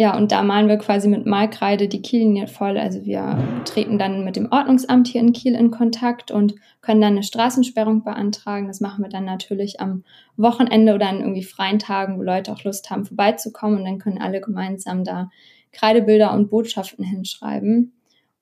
ja, 0.00 0.16
und 0.16 0.32
da 0.32 0.42
malen 0.42 0.68
wir 0.68 0.78
quasi 0.78 1.08
mit 1.08 1.26
Malkreide 1.26 1.86
die 1.86 2.00
Kiellinie 2.00 2.46
voll. 2.46 2.78
Also 2.78 3.04
wir 3.04 3.36
treten 3.66 3.98
dann 3.98 4.24
mit 4.24 4.34
dem 4.34 4.50
Ordnungsamt 4.50 5.06
hier 5.08 5.20
in 5.20 5.34
Kiel 5.34 5.54
in 5.54 5.70
Kontakt 5.70 6.30
und 6.30 6.54
können 6.80 7.02
dann 7.02 7.12
eine 7.12 7.22
Straßensperrung 7.22 8.02
beantragen. 8.02 8.66
Das 8.66 8.80
machen 8.80 9.04
wir 9.04 9.10
dann 9.10 9.26
natürlich 9.26 9.78
am 9.78 10.04
Wochenende 10.38 10.94
oder 10.94 11.10
an 11.10 11.20
irgendwie 11.20 11.42
freien 11.42 11.78
Tagen, 11.78 12.18
wo 12.18 12.22
Leute 12.22 12.50
auch 12.50 12.64
Lust 12.64 12.88
haben, 12.88 13.04
vorbeizukommen. 13.04 13.80
Und 13.80 13.84
dann 13.84 13.98
können 13.98 14.22
alle 14.22 14.40
gemeinsam 14.40 15.04
da 15.04 15.28
Kreidebilder 15.70 16.32
und 16.32 16.48
Botschaften 16.48 17.04
hinschreiben. 17.04 17.92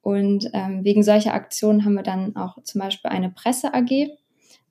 Und 0.01 0.49
ähm, 0.53 0.85
wegen 0.85 1.03
solcher 1.03 1.35
Aktionen 1.35 1.85
haben 1.85 1.95
wir 1.95 2.05
dann 2.05 2.37
auch 2.37 2.63
zum 2.63 2.81
Beispiel 2.81 3.11
eine 3.11 3.31
Presse 3.31 3.75
AG 3.75 4.11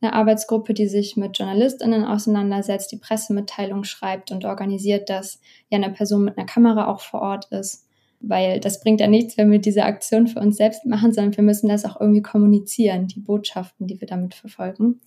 eine 0.01 0.13
Arbeitsgruppe, 0.13 0.73
die 0.73 0.87
sich 0.87 1.17
mit 1.17 1.37
JournalistInnen 1.37 2.05
auseinandersetzt, 2.05 2.91
die 2.91 2.97
Pressemitteilung 2.97 3.83
schreibt 3.83 4.31
und 4.31 4.45
organisiert, 4.45 5.09
dass 5.09 5.39
ja 5.69 5.77
eine 5.77 5.91
Person 5.91 6.23
mit 6.25 6.37
einer 6.37 6.45
Kamera 6.45 6.87
auch 6.87 7.01
vor 7.01 7.21
Ort 7.21 7.45
ist. 7.51 7.85
Weil 8.19 8.59
das 8.59 8.81
bringt 8.81 8.99
ja 8.99 9.07
nichts, 9.07 9.37
wenn 9.37 9.51
wir 9.51 9.59
diese 9.59 9.83
Aktion 9.83 10.27
für 10.27 10.39
uns 10.39 10.57
selbst 10.57 10.85
machen, 10.85 11.13
sondern 11.13 11.35
wir 11.37 11.43
müssen 11.43 11.69
das 11.69 11.85
auch 11.85 11.99
irgendwie 11.99 12.21
kommunizieren, 12.21 13.07
die 13.07 13.19
Botschaften, 13.19 13.87
die 13.87 13.99
wir 14.01 14.07
damit 14.07 14.33
verfolgen. 14.33 14.99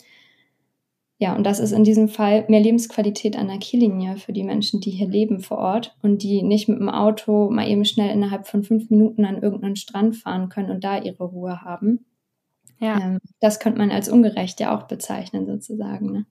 Ja, 1.19 1.37
und 1.37 1.45
das 1.45 1.61
ist 1.61 1.73
in 1.73 1.85
diesem 1.85 2.09
Fall 2.09 2.47
mehr 2.49 2.61
Lebensqualität 2.61 3.37
an 3.37 3.49
der 3.49 3.59
Kiellinie 3.59 4.17
für 4.17 4.33
die 4.33 4.43
Menschen, 4.43 4.81
die 4.81 4.91
hier 4.91 5.07
leben 5.07 5.41
vor 5.41 5.59
Ort 5.59 5.95
und 6.01 6.23
die 6.23 6.43
nicht 6.43 6.67
mit 6.67 6.79
dem 6.79 6.89
Auto 6.89 7.51
mal 7.51 7.69
eben 7.69 7.85
schnell 7.85 8.11
innerhalb 8.11 8.47
von 8.47 8.63
fünf 8.63 8.89
Minuten 8.89 9.27
an 9.27 9.43
irgendeinen 9.43 9.77
Strand 9.77 10.17
fahren 10.17 10.49
können 10.49 10.71
und 10.71 10.83
da 10.83 10.99
ihre 10.99 11.25
Ruhe 11.25 11.61
haben. 11.61 12.07
Ja. 12.81 12.99
Ähm, 12.99 13.19
das 13.41 13.61
könnte 13.61 13.79
man 13.79 13.91
als 13.91 14.09
ungerecht 14.09 14.59
ja 14.59 14.77
auch 14.77 14.85
bezeichnen, 14.85 15.47
sozusagen. 15.47 16.13
Ne? 16.13 16.27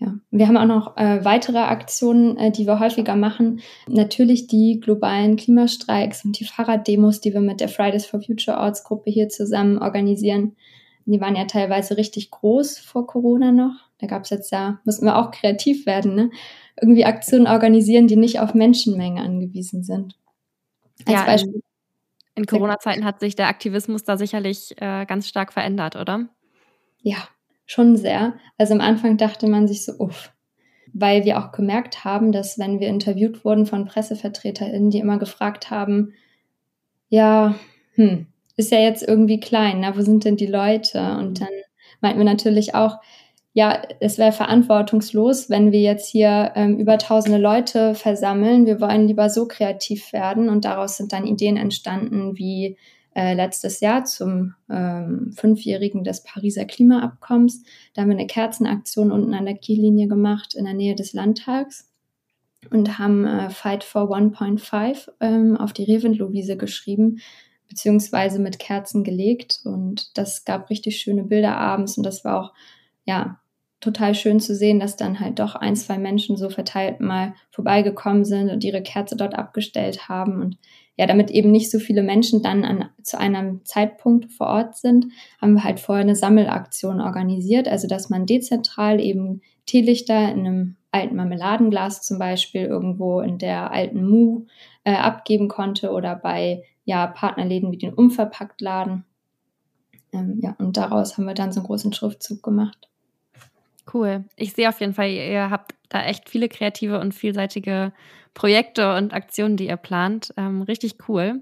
Ja. 0.00 0.14
Wir 0.30 0.48
haben 0.48 0.56
auch 0.56 0.64
noch 0.66 0.96
äh, 0.96 1.24
weitere 1.24 1.58
Aktionen, 1.58 2.36
äh, 2.36 2.50
die 2.50 2.66
wir 2.66 2.80
häufiger 2.80 3.14
machen. 3.14 3.60
Natürlich 3.88 4.46
die 4.46 4.80
globalen 4.80 5.36
Klimastreiks 5.36 6.24
und 6.24 6.38
die 6.38 6.44
Fahrraddemos, 6.44 7.20
die 7.20 7.34
wir 7.34 7.40
mit 7.40 7.60
der 7.60 7.68
Fridays 7.68 8.06
for 8.06 8.20
Future 8.22 8.58
Ortsgruppe 8.58 9.10
hier 9.10 9.28
zusammen 9.28 9.78
organisieren. 9.78 10.56
Die 11.04 11.20
waren 11.20 11.36
ja 11.36 11.46
teilweise 11.46 11.96
richtig 11.96 12.30
groß 12.30 12.78
vor 12.78 13.06
Corona 13.06 13.50
noch. 13.50 13.72
Da 13.98 14.06
gab 14.06 14.24
es 14.24 14.30
jetzt 14.30 14.52
ja, 14.52 14.78
müssen 14.84 15.06
wir 15.06 15.16
auch 15.16 15.30
kreativ 15.30 15.86
werden, 15.86 16.14
ne? 16.14 16.30
Irgendwie 16.80 17.06
Aktionen 17.06 17.46
organisieren, 17.48 18.06
die 18.06 18.16
nicht 18.16 18.40
auf 18.40 18.54
Menschenmengen 18.54 19.24
angewiesen 19.24 19.82
sind. 19.82 20.16
Als 21.06 21.16
ja, 21.16 21.24
Beispiel 21.24 21.62
in 22.38 22.46
Corona-Zeiten 22.46 23.04
hat 23.04 23.20
sich 23.20 23.36
der 23.36 23.48
Aktivismus 23.48 24.04
da 24.04 24.16
sicherlich 24.16 24.74
äh, 24.80 25.04
ganz 25.06 25.28
stark 25.28 25.52
verändert, 25.52 25.96
oder? 25.96 26.28
Ja, 27.02 27.16
schon 27.66 27.96
sehr. 27.96 28.34
Also 28.56 28.74
am 28.74 28.80
Anfang 28.80 29.16
dachte 29.16 29.48
man 29.48 29.68
sich 29.68 29.84
so, 29.84 29.92
uff, 29.98 30.32
weil 30.92 31.24
wir 31.24 31.38
auch 31.38 31.52
gemerkt 31.52 32.04
haben, 32.04 32.32
dass 32.32 32.58
wenn 32.58 32.80
wir 32.80 32.88
interviewt 32.88 33.44
wurden 33.44 33.66
von 33.66 33.84
PressevertreterInnen, 33.84 34.90
die 34.90 35.00
immer 35.00 35.18
gefragt 35.18 35.70
haben, 35.70 36.14
ja, 37.08 37.54
hm, 37.94 38.26
ist 38.56 38.72
ja 38.72 38.78
jetzt 38.78 39.06
irgendwie 39.06 39.40
klein, 39.40 39.80
na, 39.80 39.96
wo 39.96 40.02
sind 40.02 40.24
denn 40.24 40.36
die 40.36 40.46
Leute? 40.46 41.16
Und 41.18 41.40
dann 41.40 41.48
meinten 42.00 42.18
wir 42.18 42.24
natürlich 42.24 42.74
auch, 42.74 42.98
ja, 43.58 43.82
es 43.98 44.18
wäre 44.18 44.30
verantwortungslos, 44.30 45.50
wenn 45.50 45.72
wir 45.72 45.80
jetzt 45.80 46.08
hier 46.08 46.52
ähm, 46.54 46.78
über 46.78 46.96
tausende 46.96 47.38
Leute 47.38 47.96
versammeln. 47.96 48.66
Wir 48.66 48.80
wollen 48.80 49.08
lieber 49.08 49.30
so 49.30 49.48
kreativ 49.48 50.12
werden 50.12 50.48
und 50.48 50.64
daraus 50.64 50.96
sind 50.96 51.12
dann 51.12 51.26
Ideen 51.26 51.56
entstanden 51.56 52.38
wie 52.38 52.76
äh, 53.16 53.34
letztes 53.34 53.80
Jahr 53.80 54.04
zum 54.04 54.54
ähm, 54.70 55.32
Fünfjährigen 55.36 56.04
des 56.04 56.22
Pariser 56.22 56.66
Klimaabkommens. 56.66 57.64
Da 57.94 58.02
haben 58.02 58.10
wir 58.10 58.16
eine 58.16 58.28
Kerzenaktion 58.28 59.10
unten 59.10 59.34
an 59.34 59.44
der 59.44 59.56
Kiellinie 59.56 60.06
gemacht 60.06 60.54
in 60.54 60.64
der 60.64 60.74
Nähe 60.74 60.94
des 60.94 61.12
Landtags 61.12 61.90
und 62.70 62.96
haben 63.00 63.26
äh, 63.26 63.50
Fight 63.50 63.82
for 63.82 64.16
1.5 64.16 65.08
ähm, 65.18 65.56
auf 65.56 65.72
die 65.72 65.82
Reventlow-Wiese 65.82 66.56
geschrieben 66.56 67.18
beziehungsweise 67.68 68.38
mit 68.38 68.60
Kerzen 68.60 69.02
gelegt 69.02 69.62
und 69.64 70.16
das 70.16 70.44
gab 70.44 70.70
richtig 70.70 71.00
schöne 71.00 71.24
Bilder 71.24 71.56
abends 71.56 71.98
und 71.98 72.04
das 72.04 72.24
war 72.24 72.40
auch 72.40 72.54
ja 73.04 73.40
total 73.80 74.14
schön 74.14 74.40
zu 74.40 74.54
sehen, 74.54 74.80
dass 74.80 74.96
dann 74.96 75.20
halt 75.20 75.38
doch 75.38 75.54
ein, 75.54 75.76
zwei 75.76 75.98
Menschen 75.98 76.36
so 76.36 76.50
verteilt 76.50 77.00
mal 77.00 77.34
vorbeigekommen 77.50 78.24
sind 78.24 78.50
und 78.50 78.64
ihre 78.64 78.82
Kerze 78.82 79.16
dort 79.16 79.34
abgestellt 79.36 80.08
haben. 80.08 80.42
Und 80.42 80.58
ja, 80.96 81.06
damit 81.06 81.30
eben 81.30 81.52
nicht 81.52 81.70
so 81.70 81.78
viele 81.78 82.02
Menschen 82.02 82.42
dann 82.42 82.64
an, 82.64 82.88
zu 83.02 83.18
einem 83.18 83.64
Zeitpunkt 83.64 84.32
vor 84.32 84.48
Ort 84.48 84.76
sind, 84.76 85.06
haben 85.40 85.54
wir 85.54 85.64
halt 85.64 85.78
vorher 85.78 86.02
eine 86.02 86.16
Sammelaktion 86.16 87.00
organisiert. 87.00 87.68
Also, 87.68 87.86
dass 87.86 88.10
man 88.10 88.26
dezentral 88.26 89.00
eben 89.00 89.42
Teelichter 89.66 90.32
in 90.32 90.40
einem 90.40 90.76
alten 90.90 91.14
Marmeladenglas 91.14 92.02
zum 92.02 92.18
Beispiel 92.18 92.62
irgendwo 92.62 93.20
in 93.20 93.38
der 93.38 93.70
alten 93.70 94.08
Mu 94.08 94.46
äh, 94.82 94.94
abgeben 94.94 95.46
konnte 95.48 95.92
oder 95.92 96.16
bei 96.16 96.64
ja, 96.84 97.06
Partnerläden 97.06 97.70
wie 97.70 97.78
den 97.78 97.92
Umverpacktladen. 97.94 99.04
Ähm, 100.12 100.40
ja, 100.42 100.56
und 100.58 100.76
daraus 100.76 101.16
haben 101.16 101.26
wir 101.26 101.34
dann 101.34 101.52
so 101.52 101.60
einen 101.60 101.66
großen 101.66 101.92
Schriftzug 101.92 102.42
gemacht. 102.42 102.88
Cool. 103.92 104.24
Ich 104.36 104.52
sehe 104.52 104.68
auf 104.68 104.80
jeden 104.80 104.94
Fall, 104.94 105.10
ihr 105.10 105.50
habt 105.50 105.74
da 105.88 106.04
echt 106.04 106.28
viele 106.28 106.48
kreative 106.48 107.00
und 107.00 107.14
vielseitige 107.14 107.92
Projekte 108.34 108.94
und 108.94 109.14
Aktionen, 109.14 109.56
die 109.56 109.66
ihr 109.66 109.76
plant. 109.76 110.32
Ähm, 110.36 110.62
richtig 110.62 110.96
cool. 111.08 111.40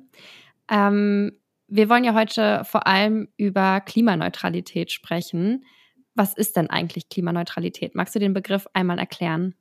Ähm, 0.70 1.32
wir 1.68 1.88
wollen 1.88 2.04
ja 2.04 2.14
heute 2.14 2.62
vor 2.64 2.86
allem 2.86 3.28
über 3.36 3.80
Klimaneutralität 3.80 4.92
sprechen. 4.92 5.64
Was 6.14 6.34
ist 6.34 6.56
denn 6.56 6.70
eigentlich 6.70 7.08
Klimaneutralität? 7.08 7.94
Magst 7.94 8.14
du 8.14 8.18
den 8.18 8.34
Begriff 8.34 8.66
einmal 8.72 8.98
erklären? 8.98 9.54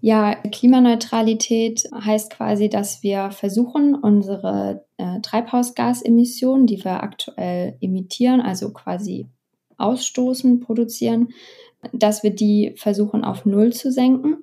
Ja, 0.00 0.34
Klimaneutralität 0.34 1.84
heißt 1.92 2.32
quasi, 2.32 2.68
dass 2.68 3.02
wir 3.02 3.30
versuchen, 3.30 3.94
unsere 3.94 4.84
äh, 4.96 5.20
Treibhausgasemissionen, 5.20 6.66
die 6.66 6.84
wir 6.84 7.02
aktuell 7.02 7.76
emittieren, 7.80 8.40
also 8.40 8.72
quasi 8.72 9.28
ausstoßen, 9.78 10.60
produzieren, 10.60 11.28
dass 11.92 12.22
wir 12.22 12.30
die 12.30 12.74
versuchen 12.76 13.24
auf 13.24 13.44
Null 13.44 13.72
zu 13.72 13.92
senken. 13.92 14.38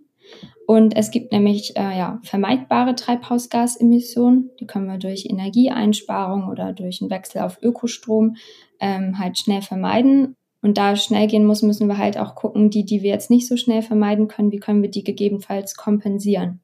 Und 0.65 0.95
es 0.95 1.11
gibt 1.11 1.31
nämlich 1.31 1.75
äh, 1.75 1.97
ja, 1.97 2.19
vermeidbare 2.23 2.95
Treibhausgasemissionen. 2.95 4.51
Die 4.59 4.65
können 4.65 4.87
wir 4.87 4.97
durch 4.97 5.25
Energieeinsparung 5.25 6.47
oder 6.47 6.71
durch 6.71 7.01
einen 7.01 7.11
Wechsel 7.11 7.41
auf 7.41 7.59
Ökostrom 7.61 8.37
ähm, 8.79 9.19
halt 9.19 9.37
schnell 9.37 9.61
vermeiden. 9.61 10.35
Und 10.61 10.77
da 10.77 10.95
schnell 10.95 11.27
gehen 11.27 11.45
muss, 11.45 11.61
müssen 11.61 11.87
wir 11.87 11.97
halt 11.97 12.17
auch 12.17 12.35
gucken, 12.35 12.69
die, 12.69 12.85
die 12.85 13.03
wir 13.03 13.09
jetzt 13.09 13.29
nicht 13.29 13.47
so 13.47 13.57
schnell 13.57 13.81
vermeiden 13.81 14.29
können, 14.29 14.51
wie 14.53 14.59
können 14.59 14.81
wir 14.81 14.89
die 14.89 15.03
gegebenenfalls 15.03 15.75
kompensieren. 15.75 16.61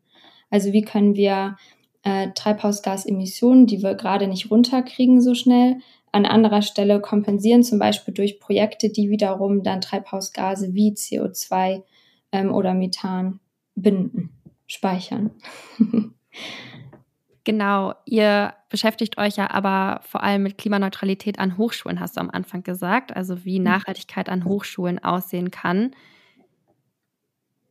Also 0.49 0.71
wie 0.71 0.83
können 0.83 1.15
wir 1.15 1.57
äh, 2.03 2.29
Treibhausgasemissionen, 2.33 3.67
die 3.67 3.83
wir 3.83 3.95
gerade 3.95 4.27
nicht 4.27 4.49
runterkriegen 4.49 5.21
so 5.21 5.35
schnell, 5.35 5.79
an 6.11 6.25
anderer 6.25 6.61
Stelle 6.61 6.99
kompensieren, 6.99 7.63
zum 7.63 7.79
Beispiel 7.79 8.13
durch 8.13 8.39
Projekte, 8.39 8.89
die 8.89 9.09
wiederum 9.09 9.63
dann 9.63 9.81
Treibhausgase 9.81 10.73
wie 10.73 10.93
CO2 10.93 11.83
ähm, 12.31 12.53
oder 12.53 12.73
Methan 12.73 13.39
binden, 13.75 14.31
speichern. 14.67 15.31
Genau, 17.45 17.95
ihr 18.05 18.53
beschäftigt 18.69 19.17
euch 19.17 19.37
ja 19.37 19.49
aber 19.49 20.01
vor 20.03 20.21
allem 20.21 20.43
mit 20.43 20.59
Klimaneutralität 20.59 21.39
an 21.39 21.57
Hochschulen, 21.57 21.99
hast 21.99 22.15
du 22.15 22.21
am 22.21 22.29
Anfang 22.29 22.61
gesagt, 22.61 23.15
also 23.15 23.43
wie 23.43 23.57
mhm. 23.57 23.65
Nachhaltigkeit 23.65 24.29
an 24.29 24.45
Hochschulen 24.45 25.03
aussehen 25.03 25.49
kann. 25.49 25.95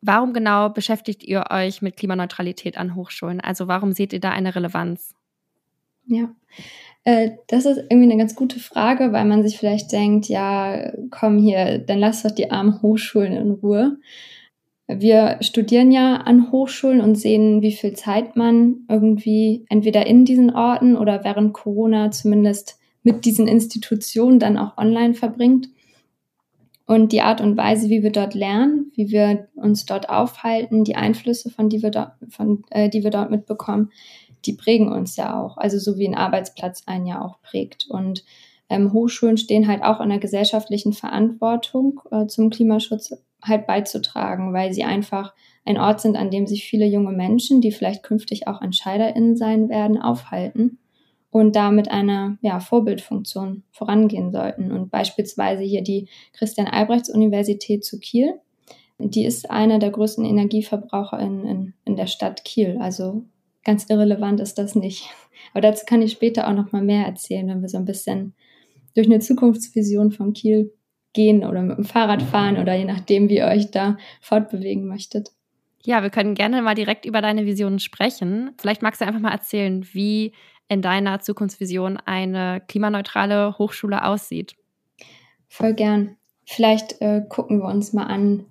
Warum 0.00 0.32
genau 0.32 0.68
beschäftigt 0.68 1.22
ihr 1.22 1.44
euch 1.50 1.80
mit 1.80 1.96
Klimaneutralität 1.96 2.76
an 2.76 2.96
Hochschulen? 2.96 3.40
Also 3.40 3.68
warum 3.68 3.92
seht 3.92 4.12
ihr 4.12 4.18
da 4.18 4.30
eine 4.30 4.56
Relevanz? 4.56 5.14
Ja, 6.06 6.30
äh, 7.08 7.30
das 7.46 7.64
ist 7.64 7.78
irgendwie 7.88 8.10
eine 8.10 8.18
ganz 8.18 8.34
gute 8.34 8.60
Frage, 8.60 9.12
weil 9.12 9.24
man 9.24 9.42
sich 9.42 9.56
vielleicht 9.56 9.92
denkt, 9.92 10.28
ja, 10.28 10.92
komm 11.10 11.38
hier, 11.38 11.78
dann 11.78 12.00
lass 12.00 12.22
doch 12.22 12.30
die 12.30 12.50
armen 12.50 12.82
Hochschulen 12.82 13.32
in 13.32 13.50
Ruhe. 13.52 13.96
Wir 14.88 15.38
studieren 15.40 15.90
ja 15.90 16.16
an 16.16 16.52
Hochschulen 16.52 17.00
und 17.00 17.14
sehen, 17.14 17.62
wie 17.62 17.72
viel 17.72 17.94
Zeit 17.94 18.36
man 18.36 18.80
irgendwie 18.90 19.64
entweder 19.70 20.06
in 20.06 20.26
diesen 20.26 20.54
Orten 20.54 20.98
oder 20.98 21.24
während 21.24 21.54
Corona 21.54 22.10
zumindest 22.10 22.78
mit 23.02 23.24
diesen 23.24 23.48
Institutionen 23.48 24.38
dann 24.38 24.58
auch 24.58 24.76
online 24.76 25.14
verbringt. 25.14 25.70
Und 26.84 27.12
die 27.12 27.22
Art 27.22 27.40
und 27.40 27.56
Weise, 27.56 27.88
wie 27.88 28.02
wir 28.02 28.12
dort 28.12 28.34
lernen, 28.34 28.92
wie 28.94 29.10
wir 29.10 29.48
uns 29.54 29.86
dort 29.86 30.10
aufhalten, 30.10 30.84
die 30.84 30.96
Einflüsse, 30.96 31.48
von 31.48 31.70
die 31.70 31.82
wir 31.82 31.90
dort, 31.90 32.12
von, 32.28 32.64
äh, 32.70 32.90
die 32.90 33.02
wir 33.02 33.10
dort 33.10 33.30
mitbekommen, 33.30 33.92
die 34.44 34.54
prägen 34.54 34.92
uns 34.92 35.16
ja 35.16 35.40
auch. 35.40 35.56
Also 35.56 35.78
so 35.78 35.98
wie 35.98 36.08
ein 36.08 36.14
Arbeitsplatz 36.14 36.82
einen 36.86 37.06
ja 37.06 37.22
auch 37.22 37.40
prägt. 37.42 37.86
Und 37.88 38.24
ähm, 38.68 38.92
Hochschulen 38.92 39.36
stehen 39.36 39.68
halt 39.68 39.82
auch 39.82 40.00
in 40.00 40.10
der 40.10 40.18
gesellschaftlichen 40.18 40.92
Verantwortung 40.92 42.00
äh, 42.10 42.26
zum 42.26 42.50
Klimaschutz 42.50 43.12
halt 43.42 43.66
beizutragen, 43.66 44.52
weil 44.52 44.72
sie 44.72 44.84
einfach 44.84 45.34
ein 45.64 45.78
Ort 45.78 46.00
sind, 46.00 46.16
an 46.16 46.30
dem 46.30 46.46
sich 46.46 46.64
viele 46.64 46.86
junge 46.86 47.12
Menschen, 47.12 47.60
die 47.60 47.72
vielleicht 47.72 48.02
künftig 48.02 48.48
auch 48.48 48.60
EntscheiderInnen 48.60 49.36
sein 49.36 49.68
werden, 49.68 50.00
aufhalten 50.00 50.78
und 51.30 51.54
da 51.56 51.70
mit 51.70 51.90
einer 51.90 52.38
ja, 52.40 52.58
Vorbildfunktion 52.58 53.62
vorangehen 53.70 54.32
sollten. 54.32 54.72
Und 54.72 54.90
beispielsweise 54.90 55.62
hier 55.62 55.82
die 55.82 56.08
Christian-Albrechts-Universität 56.32 57.84
zu 57.84 57.98
Kiel, 58.00 58.34
die 58.98 59.24
ist 59.24 59.50
einer 59.50 59.78
der 59.78 59.90
größten 59.90 60.24
Energieverbraucher 60.24 61.20
in, 61.20 61.44
in, 61.44 61.74
in 61.84 61.96
der 61.96 62.06
Stadt 62.06 62.44
Kiel. 62.44 62.78
Also 62.80 63.24
ganz 63.64 63.86
irrelevant 63.88 64.40
ist 64.40 64.58
das 64.58 64.74
nicht. 64.74 65.08
Aber 65.52 65.60
dazu 65.60 65.84
kann 65.86 66.02
ich 66.02 66.12
später 66.12 66.48
auch 66.48 66.54
noch 66.54 66.72
mal 66.72 66.82
mehr 66.82 67.06
erzählen, 67.06 67.48
wenn 67.48 67.62
wir 67.62 67.68
so 67.68 67.78
ein 67.78 67.84
bisschen 67.84 68.34
durch 68.94 69.06
eine 69.06 69.20
Zukunftsvision 69.20 70.10
von 70.10 70.32
Kiel 70.32 70.72
gehen 71.12 71.44
oder 71.44 71.62
mit 71.62 71.78
dem 71.78 71.84
Fahrrad 71.84 72.22
fahren 72.22 72.58
oder 72.58 72.74
je 72.74 72.84
nachdem, 72.84 73.28
wie 73.28 73.38
ihr 73.38 73.46
euch 73.46 73.70
da 73.70 73.96
fortbewegen 74.20 74.86
möchtet. 74.86 75.30
Ja, 75.84 76.02
wir 76.02 76.10
können 76.10 76.34
gerne 76.34 76.60
mal 76.62 76.74
direkt 76.74 77.06
über 77.06 77.22
deine 77.22 77.46
Visionen 77.46 77.78
sprechen. 77.78 78.50
Vielleicht 78.60 78.82
magst 78.82 79.00
du 79.00 79.06
einfach 79.06 79.20
mal 79.20 79.32
erzählen, 79.32 79.86
wie 79.92 80.32
in 80.68 80.82
deiner 80.82 81.20
Zukunftsvision 81.20 81.96
eine 81.96 82.62
klimaneutrale 82.68 83.56
Hochschule 83.58 84.04
aussieht. 84.04 84.54
Voll 85.48 85.74
gern. 85.74 86.16
Vielleicht 86.44 87.00
äh, 87.00 87.22
gucken 87.28 87.60
wir 87.60 87.68
uns 87.68 87.92
mal 87.92 88.04
an, 88.04 88.44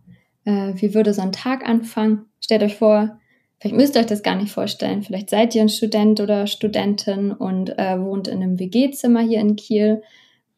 äh, 0.45 0.73
wie 0.75 0.93
würde 0.93 1.13
so 1.13 1.21
ein 1.21 1.31
Tag 1.31 1.67
anfangen. 1.67 2.25
Stellt 2.41 2.63
euch 2.63 2.75
vor, 2.75 3.19
vielleicht 3.59 3.75
müsst 3.75 3.95
ihr 3.95 4.01
euch 4.01 4.07
das 4.07 4.23
gar 4.23 4.35
nicht 4.35 4.51
vorstellen. 4.51 5.03
Vielleicht 5.03 5.29
seid 5.29 5.55
ihr 5.55 5.61
ein 5.61 5.69
Student 5.69 6.19
oder 6.19 6.47
Studentin 6.47 7.31
und 7.31 7.77
äh, 7.77 7.99
wohnt 7.99 8.27
in 8.27 8.41
einem 8.41 8.59
WG-Zimmer 8.59 9.21
hier 9.21 9.39
in 9.39 9.55
Kiel 9.55 10.01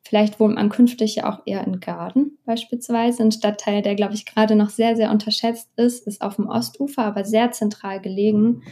Vielleicht 0.09 0.39
wohnt 0.39 0.55
man 0.55 0.69
künftig 0.69 1.17
ja 1.17 1.31
auch 1.31 1.43
eher 1.45 1.65
in 1.67 1.79
Garden 1.79 2.39
beispielsweise, 2.43 3.21
ein 3.21 3.31
Stadtteil, 3.31 3.83
der, 3.83 3.93
glaube 3.93 4.15
ich, 4.15 4.25
gerade 4.25 4.55
noch 4.55 4.69
sehr, 4.69 4.95
sehr 4.95 5.11
unterschätzt 5.11 5.69
ist, 5.75 6.07
ist 6.07 6.21
auf 6.21 6.37
dem 6.37 6.47
Ostufer, 6.47 7.03
aber 7.03 7.25
sehr 7.25 7.51
zentral 7.51 8.01
gelegen. 8.01 8.63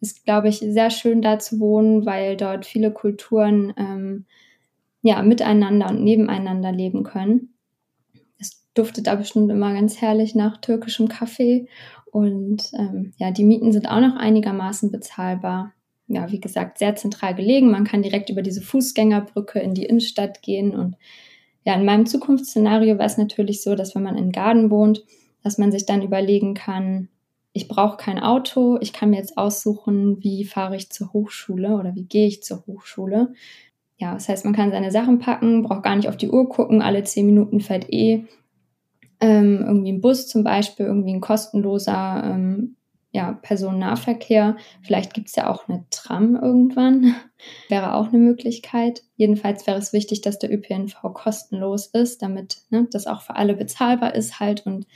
Ist, 0.00 0.24
glaube 0.24 0.48
ich, 0.48 0.60
sehr 0.60 0.88
schön 0.88 1.20
da 1.20 1.38
zu 1.38 1.60
wohnen, 1.60 2.06
weil 2.06 2.38
dort 2.38 2.64
viele 2.64 2.90
Kulturen 2.90 3.74
ähm, 3.76 4.24
ja, 5.02 5.20
miteinander 5.22 5.90
und 5.90 6.02
nebeneinander 6.02 6.72
leben 6.72 7.02
können. 7.02 7.52
Es 8.38 8.64
duftet 8.72 9.08
da 9.08 9.16
bestimmt 9.16 9.50
immer 9.50 9.74
ganz 9.74 10.00
herrlich 10.00 10.34
nach 10.34 10.56
türkischem 10.56 11.08
Kaffee 11.08 11.68
und 12.12 12.70
ähm, 12.78 13.12
ja, 13.16 13.30
die 13.30 13.44
Mieten 13.44 13.72
sind 13.72 13.88
auch 13.88 14.00
noch 14.00 14.16
einigermaßen 14.16 14.90
bezahlbar 14.90 15.72
ja, 16.08 16.32
wie 16.32 16.40
gesagt, 16.40 16.78
sehr 16.78 16.96
zentral 16.96 17.34
gelegen. 17.34 17.70
Man 17.70 17.84
kann 17.84 18.02
direkt 18.02 18.30
über 18.30 18.42
diese 18.42 18.62
Fußgängerbrücke 18.62 19.60
in 19.60 19.74
die 19.74 19.84
Innenstadt 19.84 20.42
gehen. 20.42 20.74
Und 20.74 20.96
ja, 21.64 21.74
in 21.74 21.84
meinem 21.84 22.06
Zukunftsszenario 22.06 22.98
war 22.98 23.04
es 23.04 23.18
natürlich 23.18 23.62
so, 23.62 23.74
dass 23.74 23.94
wenn 23.94 24.02
man 24.02 24.16
in 24.16 24.32
Garden 24.32 24.70
wohnt, 24.70 25.04
dass 25.44 25.58
man 25.58 25.70
sich 25.70 25.86
dann 25.86 26.02
überlegen 26.02 26.54
kann, 26.54 27.08
ich 27.52 27.68
brauche 27.68 27.96
kein 27.96 28.18
Auto, 28.18 28.78
ich 28.80 28.92
kann 28.92 29.10
mir 29.10 29.16
jetzt 29.16 29.36
aussuchen, 29.36 30.22
wie 30.22 30.44
fahre 30.44 30.76
ich 30.76 30.90
zur 30.90 31.12
Hochschule 31.12 31.76
oder 31.76 31.94
wie 31.94 32.04
gehe 32.04 32.26
ich 32.26 32.42
zur 32.42 32.64
Hochschule. 32.66 33.34
Ja, 33.98 34.14
das 34.14 34.28
heißt, 34.28 34.44
man 34.44 34.54
kann 34.54 34.70
seine 34.70 34.90
Sachen 34.90 35.18
packen, 35.18 35.62
braucht 35.62 35.82
gar 35.82 35.96
nicht 35.96 36.08
auf 36.08 36.16
die 36.16 36.30
Uhr 36.30 36.48
gucken, 36.48 36.82
alle 36.82 37.04
zehn 37.04 37.26
Minuten 37.26 37.60
fährt 37.60 37.92
eh 37.92 38.24
ähm, 39.20 39.64
irgendwie 39.66 39.92
ein 39.92 40.00
Bus 40.00 40.28
zum 40.28 40.44
Beispiel, 40.44 40.86
irgendwie 40.86 41.12
ein 41.12 41.20
kostenloser 41.20 42.22
ähm, 42.24 42.76
ja, 43.10 43.32
Personennahverkehr. 43.32 44.56
Vielleicht 44.82 45.14
gibt 45.14 45.28
es 45.28 45.36
ja 45.36 45.50
auch 45.50 45.68
eine 45.68 45.84
Tram 45.90 46.36
irgendwann. 46.36 47.14
wäre 47.68 47.94
auch 47.94 48.08
eine 48.08 48.18
Möglichkeit. 48.18 49.02
Jedenfalls 49.16 49.66
wäre 49.66 49.78
es 49.78 49.92
wichtig, 49.92 50.20
dass 50.20 50.38
der 50.38 50.52
ÖPNV 50.52 50.94
kostenlos 51.14 51.86
ist, 51.86 52.22
damit 52.22 52.58
ne, 52.70 52.86
das 52.90 53.06
auch 53.06 53.22
für 53.22 53.36
alle 53.36 53.54
bezahlbar 53.54 54.14
ist 54.14 54.40
halt 54.40 54.66
und 54.66 54.86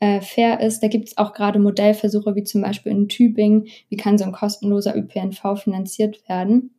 äh, 0.00 0.20
fair 0.20 0.60
ist. 0.60 0.82
Da 0.82 0.88
gibt 0.88 1.08
es 1.08 1.18
auch 1.18 1.32
gerade 1.32 1.58
Modellversuche, 1.58 2.34
wie 2.34 2.44
zum 2.44 2.60
Beispiel 2.60 2.92
in 2.92 3.08
Tübingen. 3.08 3.66
Wie 3.88 3.96
kann 3.96 4.18
so 4.18 4.24
ein 4.24 4.32
kostenloser 4.32 4.96
ÖPNV 4.96 5.56
finanziert 5.56 6.28
werden? 6.28 6.74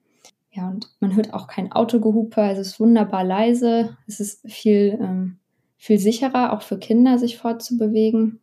Ja, 0.52 0.70
und 0.70 0.88
man 1.00 1.16
hört 1.16 1.34
auch 1.34 1.48
kein 1.48 1.72
Autogehupe. 1.72 2.42
Also 2.42 2.62
es 2.62 2.68
ist 2.68 2.80
wunderbar 2.80 3.24
leise. 3.24 3.98
Es 4.08 4.20
ist 4.20 4.50
viel, 4.52 5.00
ähm, 5.02 5.39
viel 5.84 6.00
sicherer, 6.00 6.54
auch 6.54 6.62
für 6.62 6.80
Kinder, 6.80 7.19
sich 7.19 7.38
fortzubewegen. 7.38 8.39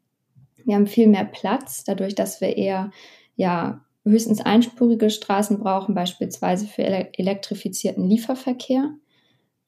Wir 0.67 0.75
haben 0.75 0.87
viel 0.87 1.07
mehr 1.07 1.25
Platz, 1.25 1.85
dadurch, 1.85 2.15
dass 2.15 2.43
wir 2.43 2.59
eher 2.59 2.91
ja, 3.35 3.81
höchstens 4.05 4.43
einspurige 4.43 5.09
Straßen 5.09 5.59
brauchen, 5.59 5.95
beispielsweise 5.95 6.67
für 6.67 6.83
elektrifizierten 6.83 8.05
Lieferverkehr. 8.05 8.91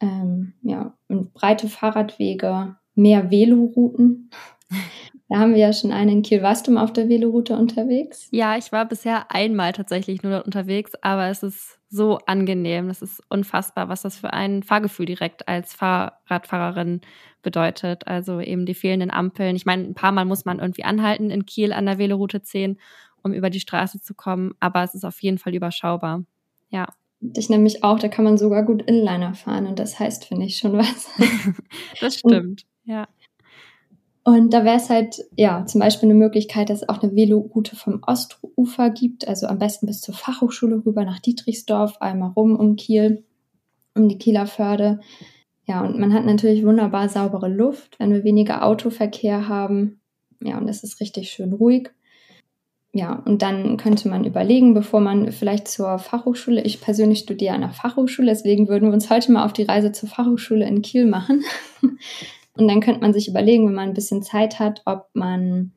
Ähm, 0.01 0.53
ja, 0.61 0.99
und 1.09 1.33
breite 1.33 1.67
Fahrradwege, 1.67 2.77
mehr 2.95 3.31
Velorouten. 3.31 4.29
Da 5.33 5.39
haben 5.39 5.55
wir 5.55 5.61
ja 5.61 5.73
schon 5.73 5.93
einen 5.93 6.11
in 6.11 6.23
Kiel. 6.23 6.43
Warst 6.43 6.67
du 6.67 6.73
mal 6.73 6.85
auf 6.85 6.93
der 6.93 7.09
Veloroute 7.09 7.57
unterwegs? 7.57 8.29
Ja, 8.33 8.59
ich 8.59 8.71
war 8.71 8.85
bisher 8.85 9.33
einmal 9.33 9.73
tatsächlich 9.73 10.23
nur 10.23 10.31
dort 10.31 10.45
unterwegs, 10.45 10.93
aber 11.01 11.29
es 11.29 11.43
ist 11.43 11.79
so 11.89 12.19
angenehm. 12.27 12.89
Das 12.89 13.01
ist 13.01 13.23
unfassbar, 13.31 13.89
was 13.89 14.03
das 14.03 14.19
für 14.19 14.35
ein 14.35 14.63
Fahrgefühl 14.63 15.07
direkt 15.07 15.49
als 15.49 15.73
Fahrradfahrerin 15.73 17.01
bedeutet. 17.41 18.07
Also 18.07 18.41
eben 18.41 18.67
die 18.67 18.75
fehlenden 18.75 19.11
Ampeln. 19.11 19.57
Ich 19.57 19.65
meine, 19.65 19.85
ein 19.85 19.95
paar 19.95 20.13
Mal 20.13 20.27
muss 20.27 20.45
man 20.45 20.59
irgendwie 20.59 20.85
anhalten 20.85 21.31
in 21.31 21.47
Kiel 21.47 21.73
an 21.73 21.87
der 21.87 21.97
Veloroute 21.97 22.43
10, 22.43 22.79
um 23.23 23.33
über 23.33 23.49
die 23.49 23.61
Straße 23.61 24.03
zu 24.03 24.13
kommen, 24.13 24.53
aber 24.61 24.83
es 24.83 24.95
ist 24.95 25.07
auf 25.07 25.23
jeden 25.23 25.39
Fall 25.39 25.55
überschaubar. 25.55 26.25
Ja. 26.69 26.89
Ich 27.35 27.49
nämlich 27.49 27.83
auch, 27.83 27.99
da 27.99 28.09
kann 28.09 28.27
man 28.27 28.37
sogar 28.37 28.65
gut 28.65 28.83
Inliner 28.83 29.33
fahren 29.33 29.67
und 29.67 29.79
das 29.79 29.99
heißt, 29.99 30.27
finde 30.27 30.45
ich, 30.45 30.59
schon 30.59 30.77
was. 30.77 31.09
das 32.03 32.17
stimmt, 32.17 32.35
und, 32.35 32.67
ja. 32.85 33.09
Und 34.25 34.55
da 34.55 34.65
wäre 34.65 34.77
es 34.77 34.89
halt, 34.89 35.25
ja, 35.37 35.67
zum 35.67 35.81
Beispiel 35.81 36.09
eine 36.09 36.19
Möglichkeit, 36.19 36.71
dass 36.71 36.83
es 36.83 36.89
auch 36.89 37.03
eine 37.03 37.15
Veloroute 37.17 37.75
vom 37.75 38.03
Ostufer 38.07 38.91
gibt, 38.91 39.27
also 39.27 39.47
am 39.49 39.59
besten 39.59 39.87
bis 39.87 40.01
zur 40.01 40.15
Fachhochschule 40.15 40.83
rüber 40.87 41.05
nach 41.05 41.19
Dietrichsdorf, 41.19 41.97
einmal 42.01 42.31
rum 42.31 42.55
um 42.55 42.77
Kiel, 42.77 43.25
um 43.97 44.09
die 44.09 44.19
Kieler 44.19 44.47
Förde. 44.47 45.01
Ja, 45.67 45.81
und 45.85 45.99
man 45.99 46.13
hat 46.13 46.25
natürlich 46.25 46.65
wunderbar 46.65 47.09
saubere 47.09 47.49
Luft, 47.49 47.99
wenn 47.99 48.13
wir 48.13 48.23
weniger 48.23 48.65
Autoverkehr 48.65 49.49
haben. 49.49 50.01
Ja, 50.41 50.59
und 50.59 50.69
es 50.69 50.85
ist 50.85 51.01
richtig 51.01 51.31
schön 51.31 51.53
ruhig. 51.53 51.91
Ja, 52.95 53.23
und 53.25 53.43
dann 53.43 53.77
könnte 53.77 54.09
man 54.09 54.25
überlegen, 54.25 54.75
bevor 54.75 55.01
man 55.01 55.33
vielleicht 55.33 55.67
zur 55.67 55.99
Fachhochschule, 55.99 56.63
ich 56.63 56.81
persönlich 56.81 57.21
studiere 57.21 57.55
an 57.55 57.63
der 57.63 57.71
Fachhochschule, 57.71 58.29
deswegen 58.29 58.69
würden 58.69 58.89
wir 58.89 58.93
uns 58.93 59.09
heute 59.09 59.33
mal 59.33 59.47
auf 59.47 59.55
die 59.55 59.63
Reise 59.63 59.93
zur 59.93 60.11
Fachhochschule 60.11 60.67
in 60.67 60.83
Kiel 60.83 61.07
machen. 61.07 61.43
und 62.57 62.69
dann 62.69 62.81
könnte 62.81 63.01
man 63.01 63.13
sich 63.13 63.29
überlegen, 63.29 63.67
wenn 63.67 63.75
man 63.75 63.91
ein 63.91 63.95
bisschen 63.95 64.23
Zeit 64.23 64.59
hat, 64.59 64.83
ob 64.85 65.09
man 65.15 65.73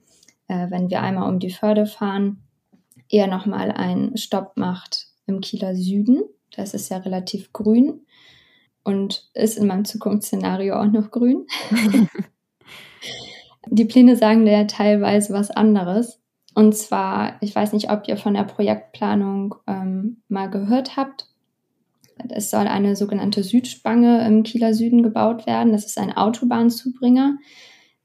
äh, 0.47 0.69
wenn 0.69 0.89
wir 0.89 1.01
einmal 1.01 1.29
um 1.29 1.39
die 1.39 1.51
Förde 1.51 1.85
fahren, 1.85 2.43
eher 3.09 3.27
nochmal 3.27 3.71
einen 3.71 4.17
Stopp 4.17 4.57
macht 4.57 5.07
im 5.25 5.41
Kieler 5.41 5.75
Süden. 5.75 6.23
Das 6.55 6.73
ist 6.73 6.89
ja 6.89 6.97
relativ 6.97 7.51
grün 7.53 8.05
und 8.83 9.29
ist 9.33 9.57
in 9.57 9.67
meinem 9.67 9.85
Zukunftsszenario 9.85 10.75
auch 10.75 10.85
noch 10.85 11.11
grün. 11.11 11.45
die 13.67 13.85
Pläne 13.85 14.15
sagen 14.15 14.45
ja 14.47 14.65
teilweise 14.65 15.33
was 15.33 15.51
anderes. 15.51 16.21
Und 16.53 16.75
zwar, 16.75 17.37
ich 17.41 17.53
weiß 17.53 17.73
nicht, 17.73 17.91
ob 17.91 18.07
ihr 18.07 18.15
von 18.15 18.33
der 18.33 18.43
Projektplanung 18.43 19.55
ähm, 19.67 20.21
mal 20.29 20.49
gehört 20.49 20.95
habt. 20.95 21.27
Es 22.29 22.49
soll 22.49 22.67
eine 22.67 22.95
sogenannte 22.95 23.43
Südspange 23.43 24.25
im 24.25 24.43
Kieler 24.43 24.73
Süden 24.73 25.03
gebaut 25.03 25.45
werden. 25.45 25.73
Das 25.73 25.85
ist 25.85 25.97
ein 25.97 26.15
Autobahnzubringer. 26.15 27.37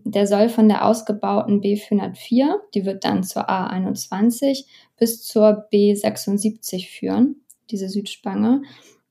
Der 0.05 0.27
soll 0.27 0.49
von 0.49 0.68
der 0.68 0.87
ausgebauten 0.87 1.61
B404, 1.61 2.55
die 2.75 2.87
wird 2.87 3.05
dann 3.05 3.23
zur 3.23 3.51
A21, 3.51 4.64
bis 4.99 5.23
zur 5.23 5.66
B76 5.70 6.88
führen, 6.88 7.37
diese 7.70 7.88
Südspange. 7.88 8.62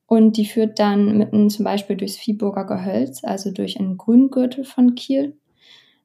Und 0.06 0.36
die 0.36 0.46
führt 0.46 0.80
dann 0.80 1.16
mitten 1.16 1.50
zum 1.50 1.64
Beispiel 1.64 1.96
durchs 1.96 2.16
Viehburger 2.16 2.64
Gehölz, 2.64 3.22
also 3.22 3.52
durch 3.52 3.78
einen 3.78 3.96
Grüngürtel 3.96 4.64
von 4.64 4.96
Kiel. 4.96 5.36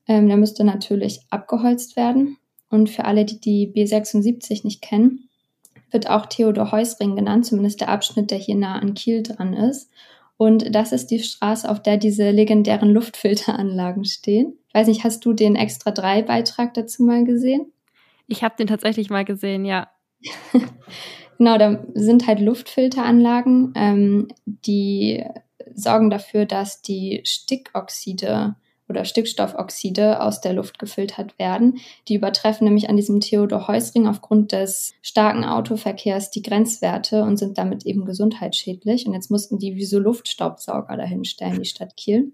Ähm, 0.07 0.27
der 0.27 0.37
müsste 0.37 0.63
natürlich 0.63 1.21
abgeholzt 1.31 1.95
werden. 1.95 2.37
Und 2.69 2.89
für 2.89 3.05
alle, 3.05 3.25
die 3.25 3.39
die 3.39 3.71
B76 3.73 4.63
nicht 4.63 4.83
kennen, 4.83 5.29
wird 5.91 6.09
auch 6.09 6.25
Theodor-Heuss-Ring 6.25 7.15
genannt, 7.15 7.45
zumindest 7.45 7.81
der 7.81 7.89
Abschnitt, 7.89 8.31
der 8.31 8.37
hier 8.37 8.55
nah 8.55 8.79
an 8.79 8.93
Kiel 8.93 9.23
dran 9.23 9.53
ist. 9.53 9.91
Und 10.37 10.75
das 10.75 10.91
ist 10.91 11.07
die 11.11 11.19
Straße, 11.19 11.69
auf 11.69 11.81
der 11.81 11.97
diese 11.97 12.31
legendären 12.31 12.89
Luftfilteranlagen 12.89 14.03
stehen. 14.03 14.57
Ich 14.67 14.73
weiß 14.73 14.87
nicht, 14.87 15.03
hast 15.03 15.23
du 15.23 15.33
den 15.33 15.55
extra 15.55 15.91
3 15.91 16.23
Beitrag 16.23 16.73
dazu 16.73 17.03
mal 17.03 17.23
gesehen? 17.23 17.71
Ich 18.27 18.43
habe 18.43 18.55
den 18.57 18.67
tatsächlich 18.67 19.09
mal 19.09 19.23
gesehen, 19.23 19.63
ja. 19.63 19.89
genau, 21.37 21.57
da 21.57 21.85
sind 21.93 22.27
halt 22.27 22.39
Luftfilteranlagen, 22.41 23.73
ähm, 23.75 24.27
die 24.45 25.23
sorgen 25.73 26.09
dafür, 26.09 26.45
dass 26.45 26.81
die 26.81 27.21
Stickoxide 27.23 28.55
oder 28.87 29.05
Stickstoffoxide 29.05 30.21
aus 30.21 30.41
der 30.41 30.53
Luft 30.53 30.77
gefiltert 30.79 31.37
werden. 31.39 31.79
Die 32.07 32.15
übertreffen 32.15 32.65
nämlich 32.65 32.89
an 32.89 32.95
diesem 32.95 33.19
Theodor-Heuss-Ring 33.19 34.07
aufgrund 34.07 34.51
des 34.51 34.93
starken 35.01 35.43
Autoverkehrs 35.43 36.29
die 36.29 36.43
Grenzwerte 36.43 37.23
und 37.23 37.37
sind 37.37 37.57
damit 37.57 37.85
eben 37.85 38.05
gesundheitsschädlich. 38.05 39.07
Und 39.07 39.13
jetzt 39.13 39.31
mussten 39.31 39.57
die 39.57 39.75
wie 39.75 39.85
so 39.85 39.99
Luftstaubsauger 39.99 40.97
dahinstellen, 40.97 41.59
die 41.59 41.65
Stadt 41.65 41.97
Kiel. 41.97 42.31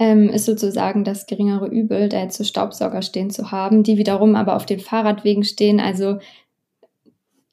Ähm, 0.00 0.28
ist 0.30 0.44
sozusagen 0.44 1.02
das 1.02 1.26
geringere 1.26 1.66
Übel, 1.66 2.08
da 2.08 2.20
jetzt 2.20 2.36
so 2.36 2.44
Staubsauger 2.44 3.02
stehen 3.02 3.30
zu 3.30 3.50
haben, 3.50 3.82
die 3.82 3.98
wiederum 3.98 4.36
aber 4.36 4.54
auf 4.54 4.64
den 4.64 4.78
Fahrradwegen 4.78 5.42
stehen. 5.42 5.80
Also, 5.80 6.18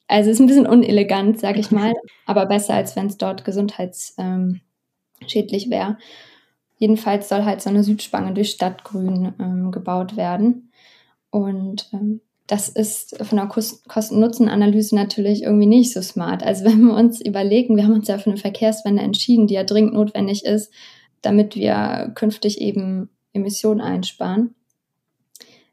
also 0.06 0.30
ist 0.30 0.38
ein 0.38 0.46
bisschen 0.46 0.66
unelegant, 0.66 1.40
sag 1.40 1.58
ich 1.58 1.70
mal, 1.72 1.92
aber 2.24 2.46
besser, 2.46 2.74
als 2.74 2.94
wenn 2.94 3.06
es 3.06 3.18
dort 3.18 3.44
gesundheitsschädlich 3.44 4.60
ähm, 5.66 5.70
wäre. 5.70 5.98
Jedenfalls 6.78 7.28
soll 7.28 7.44
halt 7.44 7.62
so 7.62 7.70
eine 7.70 7.82
Südspange 7.82 8.34
durch 8.34 8.50
Stadtgrün 8.50 9.34
ähm, 9.38 9.72
gebaut 9.72 10.16
werden. 10.16 10.70
Und 11.30 11.88
ähm, 11.92 12.20
das 12.46 12.68
ist 12.68 13.16
von 13.24 13.38
der 13.38 13.46
Kosten-Nutzen-Analyse 13.46 14.94
natürlich 14.94 15.42
irgendwie 15.42 15.66
nicht 15.66 15.92
so 15.92 16.02
smart. 16.02 16.42
Also 16.42 16.64
wenn 16.66 16.82
wir 16.82 16.94
uns 16.94 17.20
überlegen, 17.20 17.76
wir 17.76 17.84
haben 17.84 17.94
uns 17.94 18.08
ja 18.08 18.18
für 18.18 18.30
eine 18.30 18.38
Verkehrswende 18.38 19.02
entschieden, 19.02 19.46
die 19.46 19.54
ja 19.54 19.64
dringend 19.64 19.94
notwendig 19.94 20.44
ist, 20.44 20.72
damit 21.22 21.56
wir 21.56 22.12
künftig 22.14 22.60
eben 22.60 23.08
Emissionen 23.32 23.80
einsparen, 23.80 24.54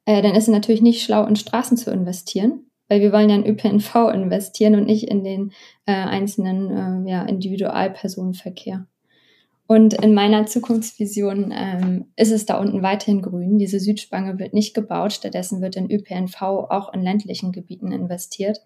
äh, 0.06 0.22
dann 0.22 0.36
ist 0.36 0.44
es 0.44 0.54
natürlich 0.54 0.82
nicht 0.82 1.04
schlau, 1.04 1.26
in 1.26 1.36
Straßen 1.36 1.78
zu 1.78 1.92
investieren, 1.92 2.66
weil 2.88 3.02
wir 3.02 3.12
wollen 3.12 3.30
ja 3.30 3.36
in 3.36 3.46
ÖPNV 3.46 3.96
investieren 4.14 4.76
und 4.76 4.86
nicht 4.86 5.08
in 5.10 5.24
den 5.24 5.52
äh, 5.86 5.94
einzelnen 5.94 7.06
äh, 7.06 7.12
ja, 7.12 7.24
Individualpersonenverkehr. 7.24 8.88
Und 9.66 9.94
in 9.94 10.14
meiner 10.14 10.46
Zukunftsvision 10.46 11.54
ähm, 11.56 12.06
ist 12.16 12.32
es 12.32 12.46
da 12.46 12.60
unten 12.60 12.84
weiterhin 12.84 13.22
grün. 13.22 13.58
Diese 13.58 13.80
Südspange 13.80 14.38
wird 14.38 14.54
nicht 14.54 14.74
gebaut, 14.74 15.14
stattdessen 15.14 15.62
wird 15.62 15.78
in 15.78 15.90
ÖPNV 15.90 16.42
auch 16.42 16.94
in 16.94 17.02
ländlichen 17.02 17.52
Gebieten 17.52 17.92
investiert. 17.92 18.60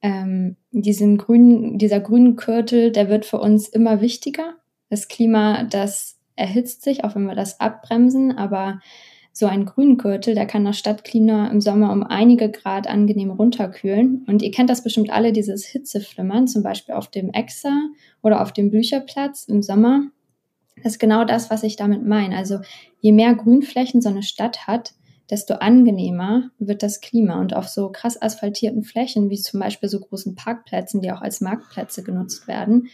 Ähm, 0.00 0.56
diesen 0.72 1.18
grünen, 1.18 1.78
dieser 1.78 2.00
grüne 2.00 2.34
Gürtel, 2.34 2.92
der 2.92 3.08
wird 3.08 3.26
für 3.26 3.38
uns 3.38 3.68
immer 3.68 4.00
wichtiger. 4.00 4.54
Das 4.88 5.08
Klima, 5.08 5.64
das 5.64 6.18
erhitzt 6.34 6.82
sich, 6.82 7.04
auch 7.04 7.14
wenn 7.14 7.26
wir 7.26 7.34
das 7.34 7.60
abbremsen, 7.60 8.32
aber 8.32 8.80
so 9.36 9.44
ein 9.44 9.66
Grüngürtel, 9.66 10.34
der 10.34 10.46
kann 10.46 10.64
das 10.64 10.78
Stadtklima 10.78 11.48
im 11.48 11.60
Sommer 11.60 11.92
um 11.92 12.02
einige 12.02 12.50
Grad 12.50 12.86
angenehm 12.86 13.30
runterkühlen. 13.30 14.24
Und 14.26 14.40
ihr 14.40 14.50
kennt 14.50 14.70
das 14.70 14.82
bestimmt 14.82 15.10
alle, 15.10 15.30
dieses 15.30 15.66
Hitzeflimmern, 15.66 16.48
zum 16.48 16.62
Beispiel 16.62 16.94
auf 16.94 17.10
dem 17.10 17.28
Exa 17.28 17.82
oder 18.22 18.40
auf 18.40 18.54
dem 18.54 18.70
Blücherplatz 18.70 19.44
im 19.44 19.60
Sommer. 19.60 20.04
Das 20.76 20.92
ist 20.92 20.98
genau 20.98 21.26
das, 21.26 21.50
was 21.50 21.64
ich 21.64 21.76
damit 21.76 22.02
meine. 22.06 22.34
Also 22.34 22.60
je 23.00 23.12
mehr 23.12 23.34
Grünflächen 23.34 24.00
so 24.00 24.08
eine 24.08 24.22
Stadt 24.22 24.66
hat, 24.66 24.94
desto 25.28 25.52
angenehmer 25.56 26.50
wird 26.58 26.82
das 26.82 27.02
Klima. 27.02 27.38
Und 27.38 27.54
auf 27.54 27.68
so 27.68 27.90
krass 27.90 28.20
asphaltierten 28.20 28.84
Flächen, 28.84 29.28
wie 29.28 29.36
zum 29.36 29.60
Beispiel 29.60 29.90
so 29.90 30.00
großen 30.00 30.34
Parkplätzen, 30.34 31.02
die 31.02 31.12
auch 31.12 31.20
als 31.20 31.42
Marktplätze 31.42 32.02
genutzt 32.02 32.48
werden, 32.48 32.88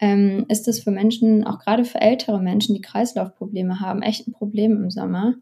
ähm, 0.00 0.44
ist 0.48 0.66
es 0.66 0.82
für 0.82 0.90
Menschen, 0.90 1.46
auch 1.46 1.60
gerade 1.60 1.84
für 1.84 2.00
ältere 2.00 2.42
Menschen, 2.42 2.74
die 2.74 2.80
Kreislaufprobleme 2.80 3.78
haben, 3.78 4.02
echt 4.02 4.26
ein 4.26 4.32
Problem 4.32 4.72
im 4.72 4.90
Sommer. 4.90 5.34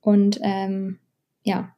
Und 0.00 0.40
ähm, 0.42 0.98
ja, 1.42 1.74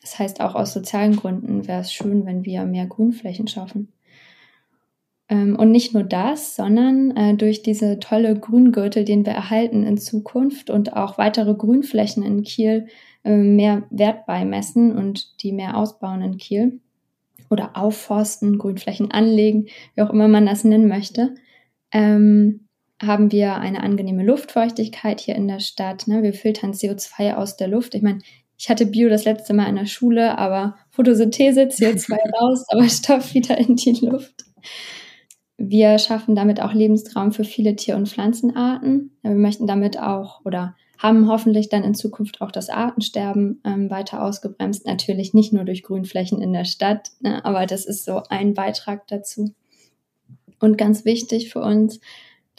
das 0.00 0.18
heißt 0.18 0.40
auch 0.40 0.54
aus 0.54 0.72
sozialen 0.72 1.16
Gründen 1.16 1.66
wäre 1.66 1.80
es 1.80 1.92
schön, 1.92 2.26
wenn 2.26 2.44
wir 2.44 2.64
mehr 2.64 2.86
Grünflächen 2.86 3.48
schaffen. 3.48 3.92
Ähm, 5.28 5.56
und 5.56 5.70
nicht 5.70 5.94
nur 5.94 6.02
das, 6.02 6.56
sondern 6.56 7.16
äh, 7.16 7.34
durch 7.34 7.62
diese 7.62 8.00
tolle 8.00 8.38
Grüngürtel, 8.38 9.04
den 9.04 9.24
wir 9.24 9.32
erhalten 9.32 9.84
in 9.84 9.98
Zukunft 9.98 10.70
und 10.70 10.94
auch 10.96 11.18
weitere 11.18 11.54
Grünflächen 11.54 12.22
in 12.22 12.42
Kiel 12.42 12.88
äh, 13.24 13.36
mehr 13.36 13.84
Wert 13.90 14.26
beimessen 14.26 14.96
und 14.96 15.42
die 15.42 15.52
mehr 15.52 15.76
ausbauen 15.76 16.22
in 16.22 16.36
Kiel 16.38 16.80
oder 17.50 17.76
aufforsten, 17.76 18.58
Grünflächen 18.58 19.10
anlegen, 19.10 19.66
wie 19.94 20.02
auch 20.02 20.10
immer 20.10 20.28
man 20.28 20.46
das 20.46 20.64
nennen 20.64 20.88
möchte, 20.88 21.34
ähm, 21.92 22.66
haben 23.00 23.32
wir 23.32 23.56
eine 23.56 23.82
angenehme 23.82 24.24
Luftfeuchtigkeit 24.24 25.20
hier 25.20 25.34
in 25.34 25.48
der 25.48 25.60
Stadt. 25.60 26.06
Ne? 26.06 26.22
Wir 26.22 26.34
filtern 26.34 26.72
CO2 26.72 27.34
aus 27.34 27.56
der 27.56 27.68
Luft. 27.68 27.94
Ich 27.94 28.02
meine, 28.02 28.20
ich 28.58 28.68
hatte 28.68 28.84
Bio 28.84 29.08
das 29.08 29.24
letzte 29.24 29.54
Mal 29.54 29.68
in 29.68 29.76
der 29.76 29.86
Schule, 29.86 30.36
aber 30.36 30.76
Photosynthese, 30.90 31.62
CO2 31.62 32.18
raus, 32.40 32.64
aber 32.68 32.88
Stoff 32.88 33.32
wieder 33.32 33.56
in 33.56 33.76
die 33.76 33.98
Luft. 34.04 34.44
Wir 35.56 35.98
schaffen 35.98 36.34
damit 36.34 36.60
auch 36.60 36.72
Lebensraum 36.72 37.32
für 37.32 37.44
viele 37.44 37.76
Tier- 37.76 37.96
und 37.96 38.08
Pflanzenarten. 38.08 39.16
Wir 39.22 39.30
möchten 39.32 39.66
damit 39.66 39.98
auch 39.98 40.44
oder 40.44 40.74
haben 40.98 41.28
hoffentlich 41.28 41.70
dann 41.70 41.84
in 41.84 41.94
Zukunft 41.94 42.42
auch 42.42 42.52
das 42.52 42.68
Artensterben 42.68 43.62
ähm, 43.64 43.88
weiter 43.88 44.22
ausgebremst. 44.22 44.84
Natürlich 44.84 45.32
nicht 45.32 45.52
nur 45.52 45.64
durch 45.64 45.82
Grünflächen 45.82 46.42
in 46.42 46.52
der 46.52 46.66
Stadt, 46.66 47.10
ne, 47.20 47.42
aber 47.44 47.64
das 47.64 47.86
ist 47.86 48.04
so 48.04 48.22
ein 48.28 48.52
Beitrag 48.52 49.06
dazu. 49.08 49.54
Und 50.58 50.76
ganz 50.76 51.06
wichtig 51.06 51.50
für 51.50 51.60
uns, 51.60 52.00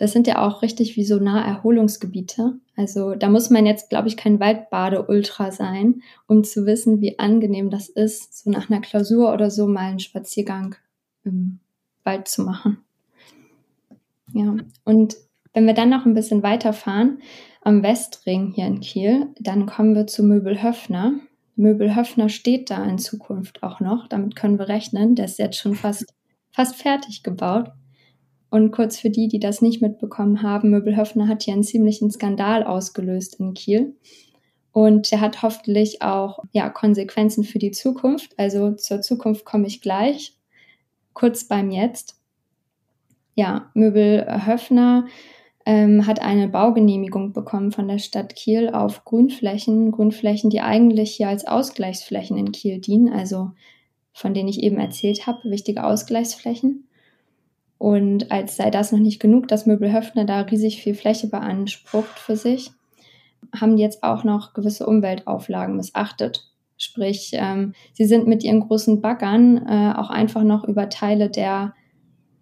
das 0.01 0.13
sind 0.13 0.25
ja 0.25 0.43
auch 0.43 0.63
richtig 0.63 0.97
wie 0.97 1.03
so 1.03 1.17
Naherholungsgebiete. 1.17 2.55
Also 2.75 3.13
da 3.13 3.29
muss 3.29 3.51
man 3.51 3.67
jetzt, 3.67 3.91
glaube 3.91 4.07
ich, 4.07 4.17
kein 4.17 4.39
Waldbade-Ultra 4.39 5.51
sein, 5.51 6.01
um 6.25 6.43
zu 6.43 6.65
wissen, 6.65 7.01
wie 7.01 7.19
angenehm 7.19 7.69
das 7.69 7.87
ist, 7.87 8.43
so 8.43 8.49
nach 8.49 8.67
einer 8.67 8.81
Klausur 8.81 9.31
oder 9.31 9.51
so 9.51 9.67
mal 9.67 9.81
einen 9.81 9.99
Spaziergang 9.99 10.73
im 11.23 11.59
Wald 12.03 12.27
zu 12.27 12.41
machen. 12.41 12.79
Ja, 14.33 14.55
und 14.85 15.17
wenn 15.53 15.67
wir 15.67 15.75
dann 15.75 15.89
noch 15.89 16.07
ein 16.07 16.15
bisschen 16.15 16.41
weiterfahren, 16.41 17.21
am 17.61 17.83
Westring 17.83 18.53
hier 18.55 18.65
in 18.65 18.79
Kiel, 18.79 19.27
dann 19.39 19.67
kommen 19.67 19.93
wir 19.93 20.07
zu 20.07 20.23
Möbelhöfner. 20.23 21.13
Möbelhöfner 21.55 22.27
steht 22.27 22.71
da 22.71 22.83
in 22.85 22.97
Zukunft 22.97 23.61
auch 23.61 23.79
noch, 23.81 24.07
damit 24.07 24.35
können 24.35 24.57
wir 24.57 24.67
rechnen. 24.67 25.13
Der 25.13 25.25
ist 25.25 25.37
jetzt 25.37 25.59
schon 25.59 25.75
fast, 25.75 26.11
fast 26.49 26.75
fertig 26.77 27.21
gebaut. 27.21 27.69
Und 28.51 28.71
kurz 28.71 28.99
für 28.99 29.09
die, 29.09 29.29
die 29.29 29.39
das 29.39 29.61
nicht 29.61 29.81
mitbekommen 29.81 30.43
haben, 30.43 30.71
Möbelhöfner 30.71 31.29
hat 31.29 31.43
hier 31.43 31.53
einen 31.53 31.63
ziemlichen 31.63 32.11
Skandal 32.11 32.65
ausgelöst 32.65 33.39
in 33.39 33.53
Kiel. 33.53 33.95
Und 34.73 35.09
der 35.09 35.21
hat 35.21 35.41
hoffentlich 35.41 36.01
auch 36.01 36.39
ja, 36.51 36.69
Konsequenzen 36.69 37.45
für 37.45 37.59
die 37.59 37.71
Zukunft. 37.71 38.37
Also 38.37 38.73
zur 38.73 39.01
Zukunft 39.01 39.45
komme 39.45 39.67
ich 39.67 39.81
gleich. 39.81 40.37
Kurz 41.13 41.45
beim 41.45 41.71
Jetzt. 41.71 42.17
Ja, 43.35 43.71
Möbelhöfner 43.73 45.05
ähm, 45.65 46.05
hat 46.05 46.21
eine 46.21 46.49
Baugenehmigung 46.49 47.31
bekommen 47.31 47.71
von 47.71 47.87
der 47.87 47.99
Stadt 47.99 48.35
Kiel 48.35 48.69
auf 48.69 49.05
Grünflächen. 49.05 49.91
Grünflächen, 49.91 50.49
die 50.49 50.59
eigentlich 50.59 51.11
hier 51.11 51.29
als 51.29 51.47
Ausgleichsflächen 51.47 52.37
in 52.37 52.51
Kiel 52.51 52.81
dienen, 52.81 53.13
also 53.13 53.51
von 54.11 54.33
denen 54.33 54.49
ich 54.49 54.61
eben 54.61 54.77
erzählt 54.77 55.25
habe, 55.25 55.49
wichtige 55.49 55.85
Ausgleichsflächen. 55.85 56.89
Und 57.81 58.31
als 58.31 58.57
sei 58.57 58.69
das 58.69 58.91
noch 58.91 58.99
nicht 58.99 59.19
genug, 59.19 59.47
dass 59.47 59.65
Möbelhöfner 59.65 60.25
da 60.25 60.41
riesig 60.41 60.83
viel 60.83 60.93
Fläche 60.93 61.25
beansprucht 61.25 62.19
für 62.19 62.35
sich, 62.35 62.69
haben 63.59 63.75
jetzt 63.75 64.03
auch 64.03 64.23
noch 64.23 64.53
gewisse 64.53 64.85
Umweltauflagen 64.85 65.77
missachtet. 65.77 66.47
Sprich, 66.77 67.31
ähm, 67.33 67.73
sie 67.93 68.05
sind 68.05 68.27
mit 68.27 68.43
ihren 68.43 68.59
großen 68.59 69.01
Baggern 69.01 69.65
äh, 69.65 69.93
auch 69.97 70.11
einfach 70.11 70.43
noch 70.43 70.63
über 70.63 70.89
Teile 70.89 71.31
der 71.31 71.73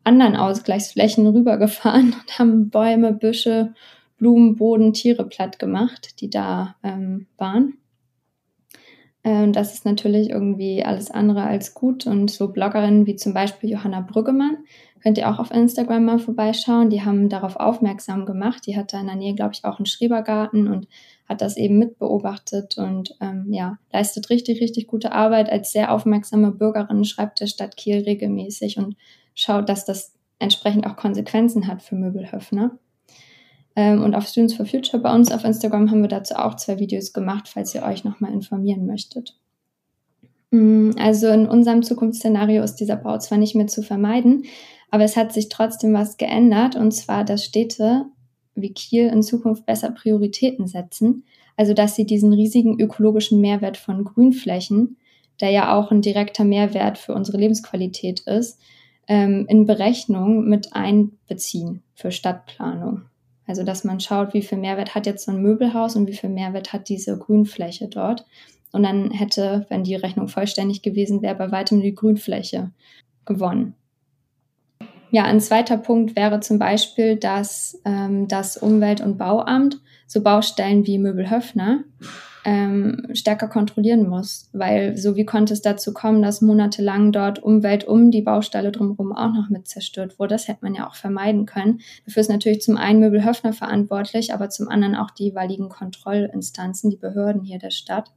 anderen 0.04 0.36
Ausgleichsflächen 0.36 1.25
rübergefahren 1.25 2.08
und 2.19 2.38
haben 2.38 2.69
Bäume, 2.69 3.13
Büsche, 3.13 3.73
Blumen, 4.17 4.58
Boden, 4.58 4.91
Tiere 4.91 5.23
platt 5.23 5.58
gemacht, 5.58 6.19
die 6.19 6.30
da 6.30 6.75
ähm, 6.84 7.28
waren. 7.38 7.78
Äh, 9.23 9.52
das 9.52 9.73
ist 9.73 9.86
natürlich 9.86 10.30
irgendwie 10.30 10.84
alles 10.84 11.12
andere 11.12 11.43
als 11.43 11.73
gut. 11.73 12.06
Und 12.08 12.30
so 12.30 12.49
Bloggerinnen 12.49 13.06
wie 13.06 13.15
zum 13.15 13.34
Beispiel 13.34 13.69
Johanna 13.69 14.02
Brüggemann, 14.02 14.58
könnt 15.02 15.18
ihr 15.18 15.30
auch 15.30 15.40
auf 15.40 15.52
Instagram 15.52 16.06
mal 16.06 16.20
vorbeischauen. 16.20 16.90
Die 16.90 17.04
haben 17.04 17.30
darauf 17.30 17.56
aufmerksam 17.56 18.26
gemacht. 18.26 18.66
Die 18.66 18.78
hat 18.78 18.94
da 18.94 19.00
in 19.00 19.08
der 19.08 19.16
Nähe, 19.16 19.36
glaube 19.36 19.54
ich, 19.54 19.66
auch 19.66 19.80
einen 19.80 19.86
Schrebergarten 19.86 20.68
und 20.68 20.88
hat 21.28 21.42
das 21.42 21.58
eben 21.58 21.78
mitbeobachtet 21.78 22.78
und 22.78 23.16
ähm, 23.22 23.48
ja, 23.52 23.78
leistet 23.94 24.30
richtig, 24.30 24.62
richtig 24.62 24.88
gute 24.88 25.12
Arbeit 25.12 25.50
als 25.50 25.72
sehr 25.72 25.94
aufmerksame 25.94 26.52
Bürgerin, 26.52 27.06
schreibt 27.06 27.40
der 27.40 27.48
Stadt 27.48 27.78
Kiel 27.78 28.00
regelmäßig 28.00 28.78
und 28.78 28.96
schaut, 29.36 29.70
dass 29.70 29.86
das 29.86 30.14
entsprechend 30.40 30.88
auch 30.88 30.96
Konsequenzen 30.96 31.68
hat 31.68 31.84
für 31.84 31.96
Möbelhöfner. 31.96 32.78
Ähm, 33.76 34.02
und 34.02 34.16
auf 34.16 34.28
Students 34.28 34.56
for 34.56 34.66
Future 34.66 35.02
bei 35.02 35.14
uns 35.14 35.32
auf 35.32 35.44
Instagram 35.44 35.92
haben 35.92 36.02
wir 36.02 36.10
dazu 36.10 36.36
auch 36.36 36.56
zwei 36.56 36.80
Videos 36.80 37.14
gemacht, 37.14 37.48
falls 37.48 37.76
ihr 37.76 37.84
euch 37.84 38.04
nochmal 38.04 38.34
informieren 38.34 38.86
möchtet. 38.86 39.36
Mm, 40.52 40.92
also 40.98 41.28
in 41.28 41.48
unserem 41.48 41.84
Zukunftsszenario 41.84 42.64
ist 42.64 42.76
dieser 42.76 42.96
Bau 42.96 43.18
zwar 43.20 43.38
nicht 43.38 43.56
mehr 43.56 43.68
zu 43.68 43.84
vermeiden, 43.84 44.46
aber 44.92 45.04
es 45.04 45.16
hat 45.16 45.34
sich 45.34 45.50
trotzdem 45.50 45.94
was 45.94 46.18
geändert, 46.18 46.76
und 46.76 46.92
zwar, 46.92 47.24
dass 47.24 47.46
Städte 47.46 48.06
wie 48.56 48.74
Kiel 48.74 49.08
in 49.08 49.24
Zukunft 49.24 49.66
besser 49.66 49.92
Prioritäten 49.92 50.68
setzen. 50.68 51.26
Also, 51.56 51.74
dass 51.74 51.96
sie 51.96 52.06
diesen 52.06 52.34
riesigen 52.34 52.80
ökologischen 52.80 53.42
Mehrwert 53.42 53.78
von 53.78 54.04
Grünflächen, 54.04 54.98
der 55.42 55.52
ja 55.52 55.76
auch 55.76 55.92
ein 55.92 56.02
direkter 56.02 56.44
Mehrwert 56.44 56.98
für 56.98 57.14
unsere 57.14 57.38
Lebensqualität 57.38 58.22
ist, 58.22 58.60
ähm, 59.08 59.46
in 59.50 59.66
Berechnung 59.66 60.48
mit 60.48 60.74
einbeziehen 60.74 61.84
für 61.96 62.12
Stadtplanung. 62.12 63.02
Also, 63.46 63.64
dass 63.64 63.84
man 63.84 64.00
schaut, 64.00 64.34
wie 64.34 64.42
viel 64.42 64.58
Mehrwert 64.58 64.96
hat 64.96 65.06
jetzt 65.06 65.26
so 65.26 65.32
ein 65.32 65.42
Möbelhaus 65.42 65.96
und 65.96 66.08
wie 66.08 66.14
viel 66.14 66.30
Mehrwert 66.30 66.72
hat 66.72 66.88
diese 66.88 67.18
Grünfläche 67.18 67.88
dort. 67.88 68.26
Und 68.71 68.84
dann 68.84 69.12
hätte, 69.12 69.65
wenn 69.69 69.84
die 69.84 69.95
Rechnung 69.95 70.27
vollständig 70.27 70.82
gewesen 70.82 71.21
wäre, 71.21 71.36
bei 71.36 71.51
weitem 71.51 71.82
die 71.82 71.95
Grünfläche 71.95 72.71
gewonnen. 73.25 73.75
Ja, 75.12 75.23
ein 75.23 75.39
zweiter 75.39 75.77
Punkt 75.77 76.15
wäre 76.15 76.39
zum 76.39 76.60
Beispiel, 76.60 77.15
dass 77.15 77.82
ähm, 77.84 78.27
das 78.27 78.58
Umwelt- 78.58 79.01
und 79.01 79.17
Bauamt 79.17 79.82
so 80.05 80.21
Baustellen 80.21 80.86
wie 80.86 80.99
Möbelhöfner 80.99 81.84
ähm, 82.45 83.08
stärker 83.13 83.47
kontrollieren 83.47 84.08
muss, 84.08 84.49
weil 84.53 84.97
so 84.97 85.15
wie 85.15 85.25
konnte 85.25 85.53
es 85.53 85.62
dazu 85.62 85.93
kommen, 85.93 86.21
dass 86.21 86.41
monatelang 86.41 87.12
dort 87.12 87.39
Umwelt 87.39 87.86
um 87.86 88.12
die 88.12 88.21
Baustelle 88.21 88.71
drumherum 88.71 89.12
auch 89.12 89.34
noch 89.34 89.49
mit 89.49 89.67
zerstört 89.67 90.19
wurde. 90.19 90.36
Das 90.36 90.47
hätte 90.47 90.60
man 90.62 90.75
ja 90.75 90.88
auch 90.88 90.95
vermeiden 90.95 91.45
können. 91.45 91.82
Dafür 92.05 92.21
ist 92.21 92.29
natürlich 92.29 92.62
zum 92.62 92.77
einen 92.77 92.99
Möbelhöfner 92.99 93.53
verantwortlich, 93.53 94.34
aber 94.34 94.49
zum 94.49 94.69
anderen 94.69 94.95
auch 94.95 95.12
die 95.12 95.25
jeweiligen 95.25 95.69
Kontrollinstanzen, 95.69 96.89
die 96.89 96.97
Behörden 96.97 97.43
hier 97.43 97.60
der 97.60 97.71
Stadt. 97.71 98.12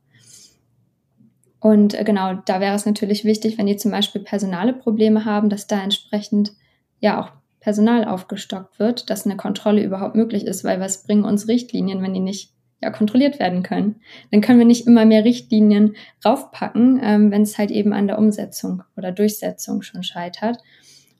Und 1.62 1.94
äh, 1.94 2.02
genau, 2.02 2.34
da 2.44 2.60
wäre 2.60 2.74
es 2.74 2.86
natürlich 2.86 3.24
wichtig, 3.24 3.56
wenn 3.56 3.66
die 3.66 3.76
zum 3.76 3.92
Beispiel 3.92 4.20
personale 4.20 4.72
Probleme 4.72 5.24
haben, 5.24 5.48
dass 5.48 5.68
da 5.68 5.80
entsprechend 5.80 6.52
ja 6.98 7.22
auch 7.22 7.30
Personal 7.60 8.04
aufgestockt 8.04 8.80
wird, 8.80 9.08
dass 9.08 9.26
eine 9.26 9.36
Kontrolle 9.36 9.84
überhaupt 9.84 10.16
möglich 10.16 10.44
ist, 10.44 10.64
weil 10.64 10.80
was 10.80 11.04
bringen 11.04 11.24
uns 11.24 11.46
Richtlinien, 11.46 12.02
wenn 12.02 12.14
die 12.14 12.20
nicht 12.20 12.52
ja, 12.82 12.90
kontrolliert 12.90 13.38
werden 13.38 13.62
können? 13.62 14.00
Dann 14.32 14.40
können 14.40 14.58
wir 14.58 14.66
nicht 14.66 14.88
immer 14.88 15.04
mehr 15.04 15.24
Richtlinien 15.24 15.94
raufpacken, 16.24 16.98
ähm, 17.00 17.30
wenn 17.30 17.42
es 17.42 17.56
halt 17.56 17.70
eben 17.70 17.92
an 17.92 18.08
der 18.08 18.18
Umsetzung 18.18 18.82
oder 18.96 19.12
Durchsetzung 19.12 19.82
schon 19.82 20.02
scheitert. 20.02 20.58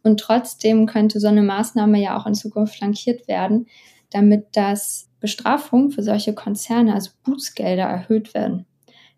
Und 0.03 0.19
trotzdem 0.19 0.87
könnte 0.87 1.21
so 1.21 1.29
eine 1.29 1.43
Maßnahme 1.43 2.03
ja 2.03 2.19
auch 2.19 2.27
in 2.27 2.35
Zukunft 2.35 2.75
flankiert 2.75 3.29
werden, 3.29 3.69
damit 4.11 4.47
das 4.55 5.09
Bestrafung 5.21 5.93
für 5.93 6.03
solche 6.03 6.35
Konzerne, 6.35 6.95
also 6.95 7.13
Bußgelder, 7.23 7.85
erhöht 7.85 8.35
werden. 8.35 8.67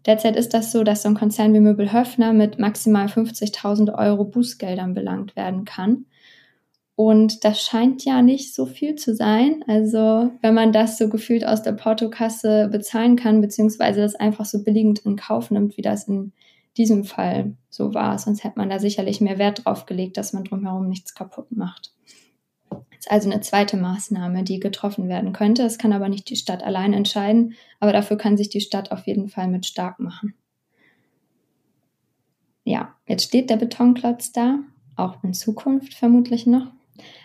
Derzeit 0.07 0.37
ist 0.37 0.53
das 0.53 0.71
so, 0.71 0.85
dass 0.85 1.03
so 1.03 1.09
ein 1.09 1.15
Konzern 1.15 1.55
wie 1.55 1.61
Möbel 1.61 1.93
Höfner 1.93 2.33
mit 2.33 2.59
maximal 2.59 3.07
50.000 3.07 3.97
Euro 3.97 4.25
Bußgeldern 4.25 4.95
belangt 4.95 5.35
werden 5.37 5.65
kann. 5.65 6.07
Und 6.97 7.45
das 7.45 7.63
scheint 7.63 8.05
ja 8.05 8.23
nicht 8.23 8.55
so 8.55 8.67
viel 8.67 8.95
zu 8.95 9.15
sein. 9.15 9.65
Also 9.67 10.31
wenn 10.43 10.55
man 10.55 10.73
das 10.73 10.97
so 10.97 11.09
gefühlt 11.09 11.45
aus 11.45 11.63
der 11.63 11.73
Portokasse 11.73 12.69
bezahlen 12.71 13.17
kann, 13.17 13.41
beziehungsweise 13.41 14.01
das 14.01 14.15
einfach 14.15 14.45
so 14.45 14.63
billigend 14.63 15.01
in 15.01 15.17
Kauf 15.17 15.51
nimmt, 15.51 15.77
wie 15.77 15.83
das 15.83 16.07
in 16.07 16.33
diesem 16.77 17.05
Fall 17.05 17.57
so 17.69 17.95
war. 17.95 18.19
Sonst 18.19 18.45
hätte 18.45 18.59
man 18.59 18.71
da 18.71 18.79
sicherlich 18.79 19.21
mehr 19.21 19.39
Wert 19.39 19.65
drauf 19.65 19.87
gelegt, 19.87 20.17
dass 20.17 20.33
man 20.33 20.45
drumherum 20.45 20.89
nichts 20.89 21.15
kaputt 21.15 21.51
macht. 21.51 21.93
Ist 23.05 23.11
also 23.11 23.31
eine 23.31 23.43
zweite 23.43 23.77
Maßnahme, 23.77 24.45
die 24.45 24.61
getroffen 24.61 25.11
werden 25.11 25.35
könnte. 25.35 25.63
Das 25.63 25.77
kann 25.77 25.93
aber 25.93 26.09
nicht 26.09 26.31
die 26.31 26.37
Stadt 26.37 26.63
allein 26.63 26.95
entscheiden, 26.95 27.53
aber 27.79 27.93
dafür 27.93 28.17
kann 28.17 28.39
sich 28.39 28.49
die 28.49 28.63
Stadt 28.63 28.93
auf 28.93 29.07
jeden 29.07 29.29
Fall 29.29 29.47
mit 29.47 29.67
stark 29.67 30.01
machen. 30.01 30.33
Ja, 32.65 32.95
jetzt 33.07 33.25
steht 33.25 33.51
der 33.51 33.59
Betonklotz 33.59 34.33
da, 34.33 34.61
auch 34.97 35.23
in 35.23 35.35
Zukunft 35.35 35.93
vermutlich 35.93 36.47
noch. 36.47 36.69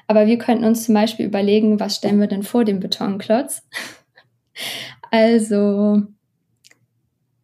Aber 0.06 0.28
wir 0.28 0.38
könnten 0.38 0.66
uns 0.66 0.84
zum 0.84 0.96
Beispiel 0.96 1.26
überlegen, 1.26 1.80
was 1.80 1.96
stellen 1.96 2.20
wir 2.20 2.28
denn 2.28 2.44
vor 2.44 2.66
dem 2.66 2.82
Betonklotz? 2.82 3.66
also 5.12 6.02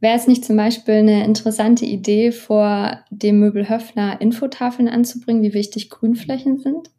wäre 0.01 0.17
es 0.17 0.27
nicht 0.27 0.43
zum 0.43 0.57
Beispiel 0.57 0.95
eine 0.95 1.23
interessante 1.23 1.85
Idee, 1.85 2.33
vor 2.33 2.99
dem 3.09 3.39
Möbel 3.39 3.69
Höfner 3.69 4.19
Infotafeln 4.19 4.89
anzubringen, 4.89 5.41
wie 5.41 5.53
wichtig 5.53 5.89
Grünflächen 5.89 6.57
sind? 6.57 6.89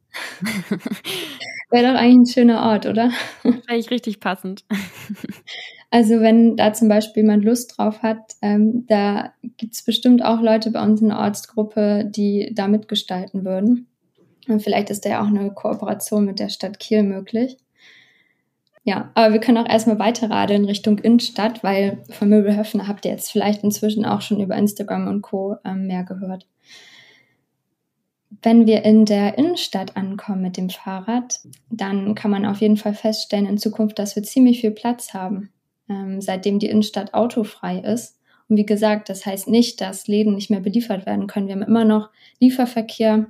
wäre 1.71 1.93
doch 1.93 1.99
eigentlich 1.99 2.31
ein 2.31 2.33
schöner 2.33 2.63
Ort, 2.63 2.87
oder? 2.87 3.11
Wäre 3.43 3.79
ich 3.79 3.91
richtig 3.91 4.21
passend. 4.21 4.65
Also 5.89 6.21
wenn 6.21 6.57
da 6.57 6.73
zum 6.73 6.89
Beispiel 6.89 7.23
jemand 7.23 7.45
Lust 7.45 7.79
drauf 7.79 8.03
hat, 8.03 8.33
ähm, 8.43 8.87
da 8.89 9.33
gibt 9.57 9.75
es 9.75 9.85
bestimmt 9.85 10.23
auch 10.23 10.41
Leute 10.41 10.73
bei 10.73 10.83
uns 10.83 11.01
in 11.01 11.09
der 11.09 11.19
Ortsgruppe, 11.19 12.05
die 12.05 12.51
da 12.53 12.67
mitgestalten 12.67 13.45
würden. 13.45 13.87
Und 14.49 14.63
vielleicht 14.63 14.91
ist 14.91 15.05
da 15.05 15.11
ja 15.11 15.23
auch 15.23 15.29
eine 15.29 15.51
Kooperation 15.53 16.25
mit 16.25 16.39
der 16.39 16.49
Stadt 16.49 16.81
Kiel 16.81 17.05
möglich. 17.05 17.57
Ja, 18.85 19.11
aber 19.15 19.33
wir 19.33 19.41
können 19.41 19.59
auch 19.59 19.69
erstmal 19.69 19.99
weiter 19.99 20.31
radeln 20.31 20.65
Richtung 20.65 20.99
Innenstadt, 20.99 21.65
weil 21.65 22.03
von 22.11 22.29
Möbelhöfner 22.29 22.87
habt 22.87 23.05
ihr 23.05 23.11
jetzt 23.11 23.33
vielleicht 23.33 23.65
inzwischen 23.65 24.05
auch 24.05 24.21
schon 24.21 24.41
über 24.41 24.55
Instagram 24.57 25.09
und 25.09 25.23
Co. 25.23 25.57
Ähm, 25.65 25.87
mehr 25.87 26.05
gehört. 26.05 26.47
Wenn 28.47 28.65
wir 28.65 28.85
in 28.85 29.07
der 29.07 29.39
Innenstadt 29.39 29.97
ankommen 29.97 30.41
mit 30.41 30.57
dem 30.57 30.71
Fahrrad, 30.71 31.41
dann 31.69 32.15
kann 32.15 32.31
man 32.31 32.47
auf 32.47 32.61
jeden 32.61 32.77
Fall 32.77 32.95
feststellen 32.95 33.47
in 33.47 33.59
Zukunft, 33.59 33.99
dass 33.99 34.15
wir 34.15 34.23
ziemlich 34.23 34.61
viel 34.61 34.71
Platz 34.71 35.15
haben, 35.15 35.51
ähm, 35.89 36.21
seitdem 36.21 36.61
die 36.61 36.69
Innenstadt 36.69 37.13
autofrei 37.13 37.81
ist. 37.81 38.21
Und 38.49 38.57
wie 38.57 38.65
gesagt, 38.65 39.09
das 39.09 39.27
heißt 39.27 39.49
nicht, 39.49 39.81
dass 39.81 40.07
Läden 40.07 40.37
nicht 40.37 40.49
mehr 40.49 40.61
beliefert 40.61 41.07
werden 41.07 41.27
können. 41.27 41.49
Wir 41.49 41.57
haben 41.57 41.63
immer 41.65 41.85
noch 41.85 42.11
Lieferverkehr 42.39 43.27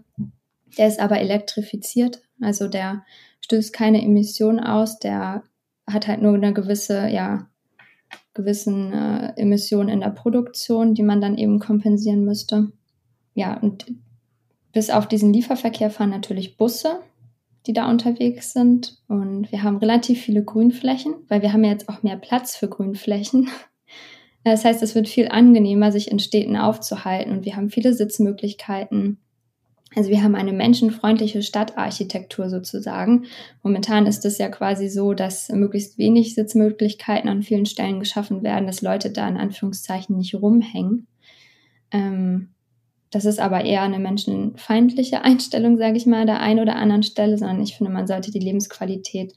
der 0.76 0.88
ist 0.88 1.00
aber 1.00 1.18
elektrifiziert, 1.18 2.20
also 2.42 2.68
der 2.68 3.02
stößt 3.40 3.72
keine 3.72 4.02
Emissionen 4.02 4.60
aus, 4.60 4.98
der 4.98 5.44
hat 5.86 6.08
halt 6.08 6.20
nur 6.20 6.34
eine 6.34 6.52
gewisse, 6.52 7.08
ja, 7.08 7.48
gewissen 8.34 8.92
äh, 8.92 9.32
Emissionen 9.36 9.88
in 9.88 10.00
der 10.00 10.10
Produktion, 10.10 10.92
die 10.92 11.02
man 11.02 11.22
dann 11.22 11.38
eben 11.38 11.58
kompensieren 11.58 12.26
müsste. 12.26 12.70
Ja, 13.32 13.56
und 13.58 13.86
bis 14.76 14.90
auf 14.90 15.08
diesen 15.08 15.32
Lieferverkehr 15.32 15.88
fahren 15.88 16.10
natürlich 16.10 16.58
Busse, 16.58 17.00
die 17.66 17.72
da 17.72 17.88
unterwegs 17.88 18.52
sind. 18.52 18.98
Und 19.08 19.50
wir 19.50 19.62
haben 19.62 19.78
relativ 19.78 20.20
viele 20.20 20.44
Grünflächen, 20.44 21.14
weil 21.28 21.40
wir 21.40 21.54
haben 21.54 21.64
ja 21.64 21.70
jetzt 21.70 21.88
auch 21.88 22.02
mehr 22.02 22.18
Platz 22.18 22.54
für 22.56 22.68
Grünflächen. 22.68 23.48
Das 24.44 24.64
heißt, 24.64 24.80
es 24.84 24.94
wird 24.94 25.08
viel 25.08 25.26
angenehmer, 25.26 25.90
sich 25.90 26.08
in 26.08 26.20
Städten 26.20 26.56
aufzuhalten 26.56 27.32
und 27.32 27.44
wir 27.44 27.56
haben 27.56 27.68
viele 27.68 27.92
Sitzmöglichkeiten. 27.92 29.18
Also 29.96 30.08
wir 30.08 30.22
haben 30.22 30.36
eine 30.36 30.52
menschenfreundliche 30.52 31.42
Stadtarchitektur 31.42 32.48
sozusagen. 32.48 33.24
Momentan 33.64 34.06
ist 34.06 34.24
es 34.24 34.38
ja 34.38 34.48
quasi 34.48 34.88
so, 34.88 35.14
dass 35.14 35.48
möglichst 35.48 35.98
wenig 35.98 36.36
Sitzmöglichkeiten 36.36 37.28
an 37.28 37.42
vielen 37.42 37.66
Stellen 37.66 37.98
geschaffen 37.98 38.44
werden, 38.44 38.68
dass 38.68 38.82
Leute 38.82 39.10
da 39.10 39.26
in 39.26 39.36
Anführungszeichen 39.36 40.16
nicht 40.16 40.36
rumhängen. 40.36 41.08
Ähm, 41.90 42.50
das 43.10 43.24
ist 43.24 43.40
aber 43.40 43.64
eher 43.64 43.82
eine 43.82 43.98
menschenfeindliche 43.98 45.22
Einstellung, 45.24 45.78
sage 45.78 45.96
ich 45.96 46.06
mal, 46.06 46.22
an 46.22 46.26
der 46.26 46.40
einen 46.40 46.60
oder 46.60 46.76
anderen 46.76 47.02
Stelle, 47.02 47.38
sondern 47.38 47.62
ich 47.62 47.76
finde, 47.76 47.92
man 47.92 48.06
sollte 48.06 48.30
die 48.30 48.38
Lebensqualität 48.38 49.34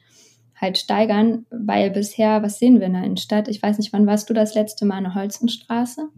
halt 0.56 0.78
steigern, 0.78 1.46
weil 1.52 1.90
bisher, 1.90 2.44
was 2.44 2.60
sehen 2.60 2.80
wir 2.80 2.88
in 2.88 2.94
der 2.94 3.04
Innenstadt? 3.04 3.48
Ich 3.48 3.62
weiß 3.64 3.78
nicht, 3.78 3.94
wann 3.94 4.08
warst 4.08 4.30
du 4.30 4.34
das 4.34 4.56
letzte 4.56 4.86
Mal 4.86 4.98
in 4.98 5.04
der 5.06 5.16
Holzenstraße? 5.16 6.10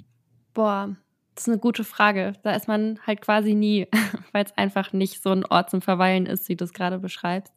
Boah, 0.53 0.95
das 1.35 1.43
ist 1.43 1.49
eine 1.49 1.59
gute 1.59 1.83
Frage. 1.83 2.33
Da 2.43 2.55
ist 2.55 2.67
man 2.67 2.99
halt 3.05 3.21
quasi 3.21 3.53
nie, 3.53 3.87
weil 4.31 4.45
es 4.45 4.57
einfach 4.57 4.93
nicht 4.93 5.21
so 5.21 5.29
ein 5.29 5.45
Ort 5.45 5.69
zum 5.69 5.81
Verweilen 5.81 6.25
ist, 6.25 6.49
wie 6.49 6.55
du 6.55 6.65
es 6.65 6.73
gerade 6.73 6.97
beschreibst. 6.97 7.53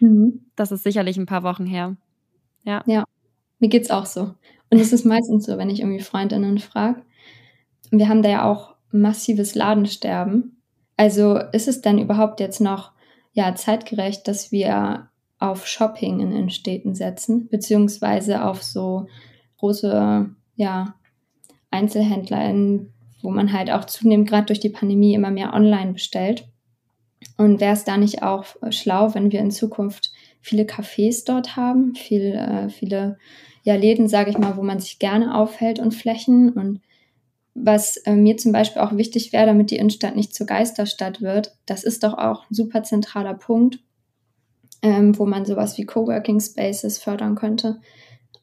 Mhm. 0.00 0.46
Das 0.54 0.70
ist 0.70 0.82
sicherlich 0.82 1.16
ein 1.16 1.26
paar 1.26 1.42
Wochen 1.42 1.66
her. 1.66 1.96
Ja. 2.64 2.82
Ja. 2.86 3.04
Mir 3.58 3.68
geht's 3.68 3.90
auch 3.90 4.06
so. 4.06 4.34
Und 4.70 4.78
es 4.78 4.92
ist 4.92 5.04
meistens 5.04 5.46
so, 5.46 5.56
wenn 5.58 5.70
ich 5.70 5.80
irgendwie 5.80 6.02
Freundinnen 6.02 6.58
frage. 6.58 7.02
Wir 7.90 8.08
haben 8.08 8.22
da 8.22 8.28
ja 8.28 8.44
auch 8.44 8.74
massives 8.90 9.54
Ladensterben. 9.54 10.62
Also 10.96 11.36
ist 11.36 11.68
es 11.68 11.80
denn 11.80 11.98
überhaupt 11.98 12.40
jetzt 12.40 12.60
noch 12.60 12.92
ja 13.32 13.54
zeitgerecht, 13.54 14.26
dass 14.26 14.50
wir 14.50 15.08
auf 15.38 15.66
Shopping 15.66 16.20
in 16.20 16.32
Innenstädten 16.32 16.94
setzen, 16.94 17.48
beziehungsweise 17.48 18.44
auf 18.44 18.62
so 18.62 19.06
große 19.58 20.28
ja, 20.56 20.94
Einzelhändler, 21.70 22.48
in, 22.50 22.92
wo 23.22 23.30
man 23.30 23.52
halt 23.52 23.70
auch 23.70 23.84
zunehmend 23.84 24.28
gerade 24.28 24.46
durch 24.46 24.60
die 24.60 24.70
Pandemie 24.70 25.14
immer 25.14 25.30
mehr 25.30 25.54
online 25.54 25.92
bestellt. 25.92 26.48
Und 27.36 27.60
wäre 27.60 27.72
es 27.72 27.84
da 27.84 27.96
nicht 27.96 28.22
auch 28.22 28.44
schlau, 28.70 29.14
wenn 29.14 29.30
wir 29.30 29.40
in 29.40 29.50
Zukunft 29.50 30.12
viele 30.40 30.64
Cafés 30.64 31.24
dort 31.24 31.56
haben, 31.56 31.94
viel, 31.94 32.34
äh, 32.34 32.68
viele 32.68 33.18
ja, 33.62 33.74
Läden, 33.74 34.08
sage 34.08 34.30
ich 34.30 34.38
mal, 34.38 34.56
wo 34.56 34.62
man 34.62 34.80
sich 34.80 34.98
gerne 34.98 35.34
aufhält 35.34 35.78
und 35.78 35.94
Flächen. 35.94 36.50
Und 36.50 36.80
was 37.64 37.96
äh, 37.98 38.14
mir 38.14 38.36
zum 38.36 38.52
Beispiel 38.52 38.82
auch 38.82 38.96
wichtig 38.96 39.32
wäre, 39.32 39.46
damit 39.46 39.70
die 39.70 39.76
Innenstadt 39.76 40.16
nicht 40.16 40.34
zur 40.34 40.46
Geisterstadt 40.46 41.20
wird, 41.20 41.56
das 41.66 41.84
ist 41.84 42.04
doch 42.04 42.14
auch 42.14 42.48
ein 42.50 42.54
super 42.54 42.82
zentraler 42.82 43.34
Punkt, 43.34 43.80
ähm, 44.82 45.18
wo 45.18 45.26
man 45.26 45.44
sowas 45.44 45.76
wie 45.78 45.84
Coworking 45.84 46.40
Spaces 46.40 46.98
fördern 46.98 47.34
könnte. 47.34 47.80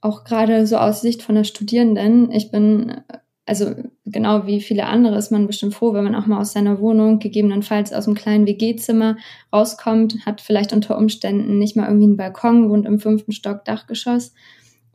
Auch 0.02 0.24
gerade 0.24 0.68
so 0.68 0.78
aus 0.78 1.02
Sicht 1.02 1.24
von 1.24 1.36
der 1.36 1.46
Studierenden. 1.46 2.32
Ich 2.32 2.52
bin, 2.52 3.02
also 3.46 3.74
genau 4.06 4.46
wie 4.46 4.62
viele 4.62 4.86
andere, 4.86 5.18
ist 5.18 5.32
man 5.32 5.48
bestimmt 5.48 5.74
froh, 5.74 5.94
wenn 5.94 6.04
man 6.04 6.16
auch 6.16 6.28
mal 6.28 6.40
aus 6.40 6.54
seiner 6.54 6.80
Wohnung, 6.80 7.20
gegebenenfalls 7.20 7.94
aus 7.94 8.08
einem 8.08 8.16
kleinen 8.16 8.46
WG-Zimmer 8.46 9.18
rauskommt, 9.52 10.26
hat 10.26 10.42
vielleicht 10.42 10.74
unter 10.74 10.98
Umständen 10.98 11.58
nicht 11.58 11.76
mal 11.76 11.88
irgendwie 11.88 12.06
einen 12.06 12.18
Balkon, 12.18 12.70
wohnt 12.70 12.86
im 12.86 13.00
fünften 13.00 13.32
Stock 13.32 13.66
Dachgeschoss. 13.66 14.34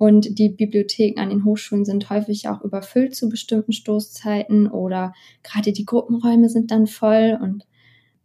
Und 0.01 0.39
die 0.39 0.49
Bibliotheken 0.49 1.21
an 1.21 1.29
den 1.29 1.45
Hochschulen 1.45 1.85
sind 1.85 2.09
häufig 2.09 2.49
auch 2.49 2.63
überfüllt 2.63 3.15
zu 3.15 3.29
bestimmten 3.29 3.73
Stoßzeiten 3.73 4.67
oder 4.67 5.13
gerade 5.43 5.73
die 5.73 5.85
Gruppenräume 5.85 6.49
sind 6.49 6.71
dann 6.71 6.87
voll 6.87 7.39
und 7.39 7.67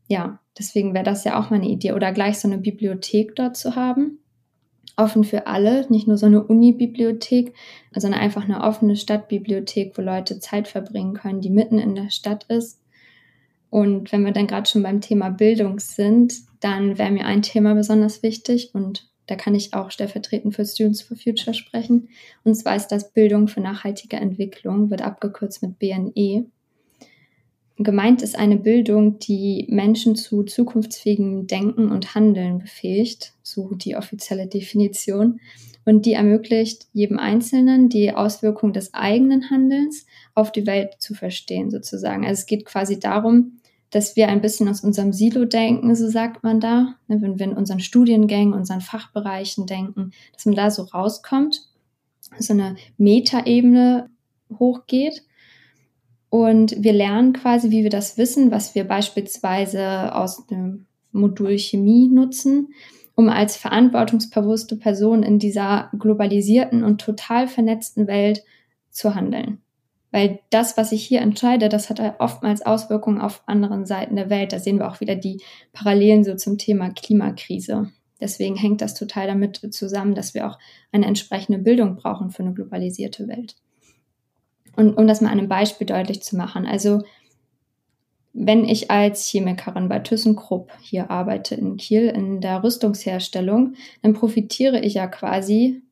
ja, 0.08 0.40
deswegen 0.58 0.94
wäre 0.94 1.04
das 1.04 1.26
ja 1.26 1.38
auch 1.38 1.50
mal 1.50 1.58
eine 1.58 1.68
Idee. 1.68 1.92
Oder 1.92 2.14
gleich 2.14 2.40
so 2.40 2.48
eine 2.48 2.60
Bibliothek 2.60 3.36
dort 3.36 3.58
zu 3.58 3.76
haben. 3.76 4.20
Offen 4.96 5.26
für 5.26 5.48
alle, 5.48 5.86
nicht 5.90 6.08
nur 6.08 6.16
so 6.16 6.28
eine 6.28 6.46
Uni-Bibliothek, 6.46 7.54
sondern 7.94 8.22
einfach 8.22 8.46
eine 8.46 8.62
offene 8.62 8.96
Stadtbibliothek, 8.96 9.98
wo 9.98 10.02
Leute 10.02 10.40
Zeit 10.40 10.70
verbringen 10.70 11.16
können, 11.16 11.42
die 11.42 11.50
mitten 11.50 11.78
in 11.78 11.94
der 11.94 12.10
Stadt 12.10 12.46
ist. 12.46 12.80
Und 13.70 14.14
wenn 14.14 14.24
wir 14.24 14.32
dann 14.32 14.48
gerade 14.48 14.70
schon 14.70 14.82
beim 14.82 15.02
Thema 15.02 15.30
Bildung 15.30 15.80
sind, 15.80 16.36
dann 16.62 16.98
wäre 16.98 17.12
mir 17.12 17.26
ein 17.26 17.42
Thema 17.42 17.76
besonders 17.76 18.24
wichtig 18.24 18.74
und 18.74 19.10
da 19.28 19.36
kann 19.36 19.56
ich 19.56 19.74
auch 19.74 19.92
stellvertretend 19.92 20.56
für 20.56 20.66
Students 20.66 21.02
for 21.02 21.18
Future 21.18 21.54
sprechen. 21.54 22.10
Und 22.44 22.56
zwar 22.56 22.76
ist 22.76 22.88
das 22.88 23.12
Bildung 23.12 23.48
für 23.48 23.62
nachhaltige 23.62 24.18
Entwicklung, 24.18 24.90
wird 24.90 25.02
abgekürzt 25.02 25.62
mit 25.62 25.80
BNE. 25.80 26.46
Gemeint 27.78 28.22
ist 28.22 28.38
eine 28.38 28.58
Bildung, 28.58 29.20
die 29.20 29.68
Menschen 29.70 30.16
zu 30.16 30.44
zukunftsfähigem 30.44 31.46
Denken 31.48 31.92
und 31.92 32.16
Handeln 32.16 32.60
befähigt, 32.60 33.34
so 33.44 33.74
die 33.74 33.98
offizielle 33.98 34.48
Definition, 34.48 35.42
und 35.86 36.06
die 36.06 36.14
ermöglicht 36.14 36.88
jedem 36.94 37.20
Einzelnen 37.20 37.90
die 37.90 38.12
Auswirkung 38.12 38.74
des 38.74 38.94
eigenen 38.94 39.52
Handelns 39.52 40.06
auf 40.34 40.52
die 40.52 40.66
Welt 40.66 40.96
zu 41.00 41.14
verstehen, 41.14 41.70
sozusagen. 41.70 42.26
Also 42.26 42.40
es 42.40 42.46
geht 42.48 42.66
quasi 42.66 43.00
darum, 43.00 43.60
dass 43.96 44.18
wir 44.18 44.28
ein 44.28 44.42
bisschen 44.42 44.68
aus 44.68 44.82
unserem 44.82 45.14
Silo 45.14 45.46
denken, 45.46 45.96
so 45.96 46.10
sagt 46.10 46.44
man 46.44 46.60
da, 46.60 46.96
ne, 47.08 47.22
wenn 47.22 47.40
wir 47.40 47.46
in 47.46 47.54
unseren 47.54 47.80
Studiengängen, 47.80 48.54
unseren 48.54 48.82
Fachbereichen 48.82 49.68
denken, 49.68 50.12
dass 50.34 50.46
man 50.46 50.54
da 50.54 50.70
so 50.70 50.84
rauskommt, 50.84 51.62
so 52.38 52.52
eine 52.52 52.76
Metaebene 52.98 54.10
hochgeht 54.60 55.24
und 56.30 56.76
wir 56.84 56.92
lernen 56.92 57.32
quasi, 57.32 57.72
wie 57.72 57.84
wir 57.84 57.90
das 57.90 58.18
Wissen, 58.18 58.52
was 58.52 58.76
wir 58.76 58.84
beispielsweise 58.84 60.14
aus 60.14 60.46
dem 60.48 60.88
Modul 61.14 61.58
Chemie 61.58 62.10
nutzen, 62.10 62.74
um 63.16 63.30
als 63.30 63.56
verantwortungsbewusste 63.56 64.76
Person 64.76 65.24
in 65.24 65.40
dieser 65.40 65.90
globalisierten 65.98 66.84
und 66.84 67.00
total 67.00 67.48
vernetzten 67.48 68.08
Welt 68.08 68.44
zu 68.90 69.16
handeln. 69.16 69.62
Weil 70.16 70.40
das, 70.50 70.78
was 70.78 70.94
ich 70.94 71.06
hier 71.06 71.20
entscheide, 71.20 71.68
das 71.68 71.90
hat 71.90 72.00
oftmals 72.20 72.66
Auswirkungen 72.66 73.20
auf 73.20 73.44
anderen 73.48 73.86
Seiten 73.86 74.16
der 74.16 74.30
Welt. 74.30 74.54
Da 74.54 74.60
sehen 74.60 74.80
wir 74.80 74.90
auch 74.90 75.02
wieder 75.02 75.18
die 75.18 75.42
Parallelen 75.74 76.24
so 76.24 76.36
zum 76.36 76.58
Thema 76.58 76.92
Klimakrise. 76.92 77.92
Deswegen 78.22 78.56
hängt 78.56 78.80
das 78.80 78.94
total 78.94 79.28
damit 79.28 79.58
zusammen, 79.74 80.16
dass 80.16 80.34
wir 80.34 80.48
auch 80.48 80.58
eine 80.94 81.06
entsprechende 81.06 81.60
Bildung 81.60 81.98
brauchen 81.98 82.32
für 82.32 82.44
eine 82.44 82.54
globalisierte 82.54 83.28
Welt. 83.28 83.58
Und 84.78 84.94
um 84.94 85.06
das 85.06 85.20
mal 85.20 85.32
an 85.32 85.40
einem 85.40 85.50
Beispiel 85.50 85.86
deutlich 85.86 86.24
zu 86.24 86.38
machen, 86.38 86.66
also 86.66 87.02
wenn 88.32 88.64
ich 88.64 88.90
als 88.92 89.28
Chemikerin 89.28 89.90
bei 89.90 90.00
ThyssenKrupp 90.00 90.72
hier 90.80 91.12
arbeite 91.12 91.56
in 91.56 91.76
Kiel 91.76 92.08
in 92.08 92.40
der 92.40 92.64
Rüstungsherstellung, 92.64 93.74
dann 94.02 94.14
profitiere 94.14 94.80
ich 94.80 94.94
ja 94.94 95.08
quasi 95.08 95.84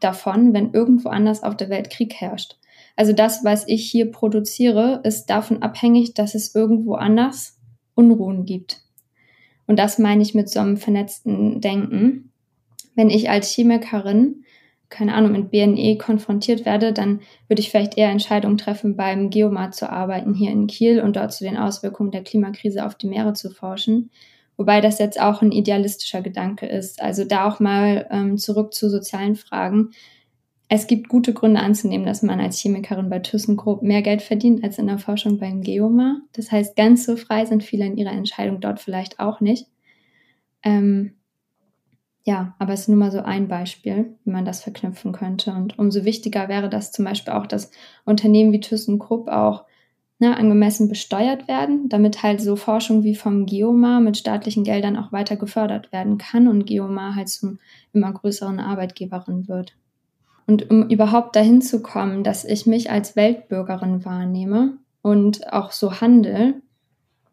davon, 0.00 0.52
wenn 0.52 0.72
irgendwo 0.72 1.10
anders 1.10 1.44
auf 1.44 1.56
der 1.56 1.68
Welt 1.68 1.90
Krieg 1.90 2.14
herrscht. 2.14 2.56
Also 2.96 3.12
das, 3.12 3.44
was 3.44 3.66
ich 3.66 3.90
hier 3.90 4.10
produziere, 4.10 5.00
ist 5.04 5.26
davon 5.26 5.62
abhängig, 5.62 6.14
dass 6.14 6.34
es 6.34 6.54
irgendwo 6.54 6.94
anders 6.94 7.58
Unruhen 7.94 8.44
gibt. 8.44 8.80
Und 9.66 9.78
das 9.78 9.98
meine 9.98 10.22
ich 10.22 10.34
mit 10.34 10.48
so 10.48 10.60
einem 10.60 10.76
vernetzten 10.76 11.60
Denken. 11.60 12.32
Wenn 12.94 13.10
ich 13.10 13.30
als 13.30 13.50
Chemikerin 13.50 14.44
keine 14.92 15.14
Ahnung, 15.14 15.32
mit 15.32 15.50
BNE 15.50 15.96
konfrontiert 15.96 16.64
werde, 16.64 16.92
dann 16.92 17.20
würde 17.48 17.60
ich 17.60 17.70
vielleicht 17.70 17.96
eher 17.98 18.10
Entscheidungen 18.10 18.58
treffen, 18.58 18.94
beim 18.94 19.30
Geomar 19.30 19.72
zu 19.72 19.90
arbeiten 19.90 20.34
hier 20.34 20.52
in 20.52 20.68
Kiel 20.68 21.00
und 21.00 21.16
dort 21.16 21.32
zu 21.32 21.44
den 21.44 21.56
Auswirkungen 21.56 22.12
der 22.12 22.22
Klimakrise 22.22 22.86
auf 22.86 22.94
die 22.94 23.08
Meere 23.08 23.32
zu 23.32 23.50
forschen. 23.50 24.10
Wobei 24.56 24.80
das 24.82 24.98
jetzt 24.98 25.18
auch 25.18 25.40
ein 25.40 25.50
idealistischer 25.50 26.20
Gedanke 26.20 26.66
ist. 26.66 27.02
Also 27.02 27.24
da 27.24 27.48
auch 27.48 27.58
mal 27.58 28.06
ähm, 28.10 28.36
zurück 28.36 28.74
zu 28.74 28.90
sozialen 28.90 29.34
Fragen. 29.34 29.90
Es 30.74 30.86
gibt 30.86 31.10
gute 31.10 31.34
Gründe 31.34 31.60
anzunehmen, 31.60 32.06
dass 32.06 32.22
man 32.22 32.40
als 32.40 32.58
Chemikerin 32.58 33.10
bei 33.10 33.18
ThyssenKrupp 33.18 33.82
mehr 33.82 34.00
Geld 34.00 34.22
verdient 34.22 34.64
als 34.64 34.78
in 34.78 34.86
der 34.86 34.96
Forschung 34.96 35.38
beim 35.38 35.60
Geomar. 35.60 36.22
Das 36.32 36.50
heißt, 36.50 36.76
ganz 36.76 37.04
so 37.04 37.16
frei 37.16 37.44
sind 37.44 37.62
viele 37.62 37.84
in 37.84 37.98
ihrer 37.98 38.12
Entscheidung 38.12 38.58
dort 38.58 38.80
vielleicht 38.80 39.20
auch 39.20 39.42
nicht. 39.42 39.66
Ähm, 40.62 41.12
ja, 42.24 42.54
aber 42.58 42.72
es 42.72 42.80
ist 42.80 42.88
nur 42.88 42.96
mal 42.96 43.12
so 43.12 43.20
ein 43.20 43.48
Beispiel, 43.48 44.16
wie 44.24 44.30
man 44.30 44.46
das 44.46 44.62
verknüpfen 44.62 45.12
könnte. 45.12 45.52
Und 45.52 45.78
umso 45.78 46.06
wichtiger 46.06 46.48
wäre 46.48 46.70
das 46.70 46.90
zum 46.90 47.04
Beispiel 47.04 47.34
auch, 47.34 47.46
dass 47.46 47.70
Unternehmen 48.06 48.54
wie 48.54 48.60
ThyssenKrupp 48.60 49.28
auch 49.28 49.66
ne, 50.20 50.34
angemessen 50.34 50.88
besteuert 50.88 51.48
werden, 51.48 51.90
damit 51.90 52.22
halt 52.22 52.40
so 52.40 52.56
Forschung 52.56 53.04
wie 53.04 53.14
vom 53.14 53.44
Geomar 53.44 54.00
mit 54.00 54.16
staatlichen 54.16 54.64
Geldern 54.64 54.96
auch 54.96 55.12
weiter 55.12 55.36
gefördert 55.36 55.92
werden 55.92 56.16
kann 56.16 56.48
und 56.48 56.64
Geomar 56.64 57.14
halt 57.14 57.28
zum 57.28 57.58
immer 57.92 58.10
größeren 58.10 58.58
Arbeitgeberin 58.58 59.48
wird. 59.48 59.76
Und 60.52 60.70
um 60.70 60.90
überhaupt 60.90 61.34
dahin 61.34 61.62
zu 61.62 61.80
kommen, 61.80 62.24
dass 62.24 62.44
ich 62.44 62.66
mich 62.66 62.90
als 62.90 63.16
Weltbürgerin 63.16 64.04
wahrnehme 64.04 64.76
und 65.00 65.50
auch 65.50 65.72
so 65.72 66.02
handle, 66.02 66.60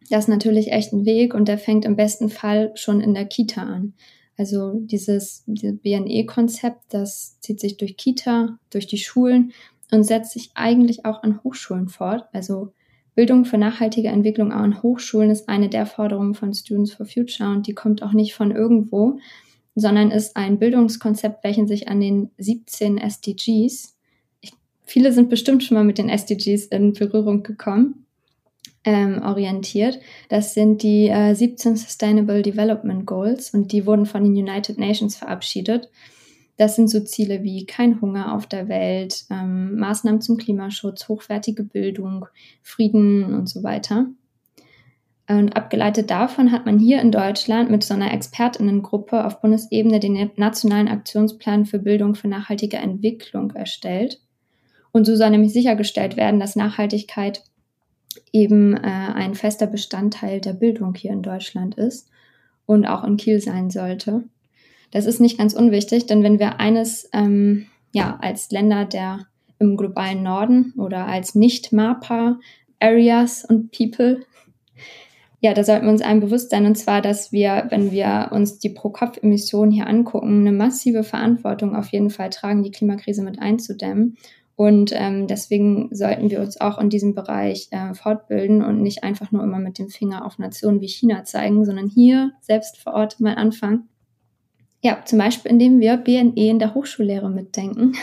das 0.10 0.20
ist 0.20 0.28
natürlich 0.30 0.72
echt 0.72 0.94
ein 0.94 1.06
Weg 1.06 1.34
und 1.34 1.50
der 1.50 1.58
fängt 1.58 1.84
im 1.84 1.98
besten 1.98 2.30
Fall 2.30 2.72
schon 2.76 3.02
in 3.02 3.14
der 3.14 3.26
Kita 3.26 3.62
an. 3.62 3.94
Also 4.38 4.72
dieses, 4.76 5.44
BNE-Konzept, 5.46 6.80
das 6.92 7.38
zieht 7.42 7.60
sich 7.60 7.76
durch 7.76 7.98
Kita, 7.98 8.58
durch 8.70 8.88
die 8.88 8.98
Schulen 8.98 9.52
und 9.92 10.06
setzt 10.06 10.32
sich 10.32 10.52
eigentlich 10.56 11.04
auch 11.04 11.22
an 11.22 11.44
Hochschulen 11.44 11.90
fort. 11.90 12.24
Also 12.32 12.72
Bildung 13.16 13.44
für 13.44 13.58
nachhaltige 13.58 14.08
Entwicklung 14.08 14.54
auch 14.54 14.62
an 14.62 14.82
Hochschulen 14.82 15.30
ist 15.30 15.50
eine 15.50 15.68
der 15.68 15.86
Forderungen 15.86 16.36
von 16.36 16.54
Students 16.54 16.94
for 16.94 17.06
Future 17.06 17.50
und 17.50 17.68
die 17.68 17.74
kommt 17.74 18.02
auch 18.02 18.14
nicht 18.14 18.34
von 18.34 18.52
irgendwo, 18.52 19.20
sondern 19.76 20.12
ist 20.12 20.36
ein 20.36 20.60
Bildungskonzept, 20.60 21.44
welches 21.44 21.68
sich 21.68 21.88
an 21.88 22.00
den 22.00 22.32
17 22.38 22.98
SDGs, 22.98 23.96
ich, 24.42 24.54
viele 24.86 25.14
sind 25.14 25.30
bestimmt 25.30 25.64
schon 25.64 25.76
mal 25.76 25.84
mit 25.84 25.98
den 25.98 26.10
SDGs 26.10 26.66
in 26.68 26.94
Berührung 26.94 27.44
gekommen, 27.44 28.06
ähm, 28.84 29.22
orientiert. 29.24 30.00
Das 30.30 30.54
sind 30.54 30.84
die 30.84 31.08
äh, 31.08 31.34
17 31.34 31.76
Sustainable 31.76 32.42
Development 32.42 33.06
Goals 33.06 33.54
und 33.54 33.72
die 33.72 33.86
wurden 33.86 34.06
von 34.06 34.24
den 34.24 34.34
United 34.34 34.78
Nations 34.78 35.16
verabschiedet. 35.16 35.90
Das 36.58 36.76
sind 36.76 36.90
so 36.90 37.00
Ziele 37.00 37.44
wie 37.44 37.66
kein 37.66 38.02
Hunger 38.02 38.36
auf 38.36 38.46
der 38.46 38.68
Welt, 38.68 39.26
ähm, 39.32 39.78
Maßnahmen 39.78 40.22
zum 40.22 40.38
Klimaschutz, 40.38 41.08
hochwertige 41.08 41.64
Bildung, 41.64 42.26
Frieden 42.62 43.34
und 43.34 43.48
so 43.48 43.64
weiter. 43.64 44.08
Und 45.30 45.56
abgeleitet 45.56 46.10
davon 46.10 46.52
hat 46.52 46.66
man 46.66 46.80
hier 46.80 47.00
in 47.00 47.12
Deutschland 47.12 47.70
mit 47.70 47.84
so 47.84 47.94
einer 47.94 48.12
Expertinnengruppe 48.12 49.24
auf 49.24 49.42
Bundesebene 49.42 50.00
den 50.00 50.32
Nationalen 50.38 50.88
Aktionsplan 50.88 51.68
für 51.68 51.78
Bildung 51.78 52.16
für 52.16 52.28
nachhaltige 52.28 52.78
Entwicklung 52.78 53.52
erstellt. 53.52 54.20
Und 54.92 55.06
so 55.06 55.16
soll 55.16 55.30
nämlich 55.30 55.54
sichergestellt 55.54 56.18
werden, 56.18 56.40
dass 56.40 56.56
Nachhaltigkeit 56.56 57.44
eben 58.34 58.76
äh, 58.76 58.80
ein 58.80 59.36
fester 59.36 59.68
Bestandteil 59.68 60.42
der 60.42 60.54
Bildung 60.54 60.96
hier 60.96 61.12
in 61.12 61.22
Deutschland 61.22 61.76
ist 61.76 62.10
und 62.66 62.88
auch 62.88 63.04
in 63.04 63.18
Kiel 63.18 63.40
sein 63.40 63.70
sollte. 63.70 64.24
Das 64.90 65.06
ist 65.06 65.22
nicht 65.22 65.38
ganz 65.38 65.54
unwichtig, 65.54 66.08
denn 66.08 66.24
wenn 66.24 66.40
wir 66.40 66.60
eines 66.60 67.08
ähm, 67.14 67.68
ja, 67.94 68.18
als 68.20 68.50
Länder 68.50 68.86
der 68.86 69.28
im 69.60 69.78
globalen 69.78 70.24
Norden 70.24 70.74
oder 70.76 71.06
als 71.06 71.36
Nicht-MAPA-Areas 71.36 73.46
und 73.46 73.72
People 73.72 74.22
ja, 75.42 75.54
da 75.54 75.64
sollten 75.64 75.86
wir 75.86 75.92
uns 75.92 76.02
einem 76.02 76.20
bewusst 76.20 76.50
sein, 76.50 76.66
und 76.66 76.76
zwar, 76.76 77.02
dass 77.02 77.32
wir, 77.32 77.68
wenn 77.70 77.92
wir 77.92 78.30
uns 78.32 78.60
die 78.60 78.70
Pro-Kopf-Emissionen 78.70 79.72
hier 79.72 79.88
angucken, 79.88 80.42
eine 80.42 80.52
massive 80.52 81.04
Verantwortung 81.04 81.76
auf 81.76 81.88
jeden 81.90 82.10
Fall 82.10 82.30
tragen, 82.30 82.64
die 82.64 82.72
Klimakrise 82.72 83.22
mit 83.22 83.40
einzudämmen. 83.40 84.18
Und 84.58 84.92
ähm, 84.94 85.28
deswegen 85.28 85.88
sollten 85.96 86.30
wir 86.30 86.42
uns 86.42 86.60
auch 86.60 86.80
in 86.80 86.90
diesem 86.90 87.16
Bereich 87.16 87.70
äh, 87.72 87.94
fortbilden 87.94 88.62
und 88.62 88.82
nicht 88.82 89.06
einfach 89.06 89.32
nur 89.32 89.42
immer 89.42 89.60
mit 89.60 89.80
dem 89.80 89.88
Finger 89.88 90.26
auf 90.26 90.38
Nationen 90.38 90.82
wie 90.82 90.90
China 90.90 91.24
zeigen, 91.24 91.64
sondern 91.64 91.88
hier 91.88 92.34
selbst 92.42 92.78
vor 92.78 92.94
Ort 92.94 93.22
mal 93.22 93.36
anfangen. 93.36 93.88
Ja, 94.84 95.00
zum 95.06 95.20
Beispiel, 95.20 95.52
indem 95.52 95.80
wir 95.80 95.96
BNE 95.96 96.50
in 96.50 96.60
der 96.60 96.74
Hochschullehre 96.74 97.30
mitdenken. 97.30 97.94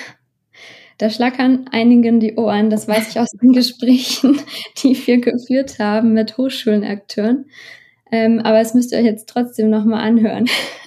Da 0.98 1.10
schlackern 1.10 1.66
einigen 1.72 2.20
die 2.20 2.36
Ohren, 2.36 2.70
das 2.70 2.88
weiß 2.88 3.10
ich 3.10 3.20
aus 3.20 3.30
den 3.30 3.52
Gesprächen, 3.54 4.40
die 4.78 4.96
wir 5.06 5.20
geführt 5.20 5.78
haben 5.78 6.12
mit 6.12 6.38
Hochschulenakteuren. 6.38 7.46
Ähm, 8.10 8.38
aber 8.38 8.60
es 8.60 8.72
müsst 8.72 8.92
ihr 8.92 8.98
euch 8.98 9.04
jetzt 9.04 9.28
trotzdem 9.28 9.68
nochmal 9.68 10.00
anhören. 10.00 10.46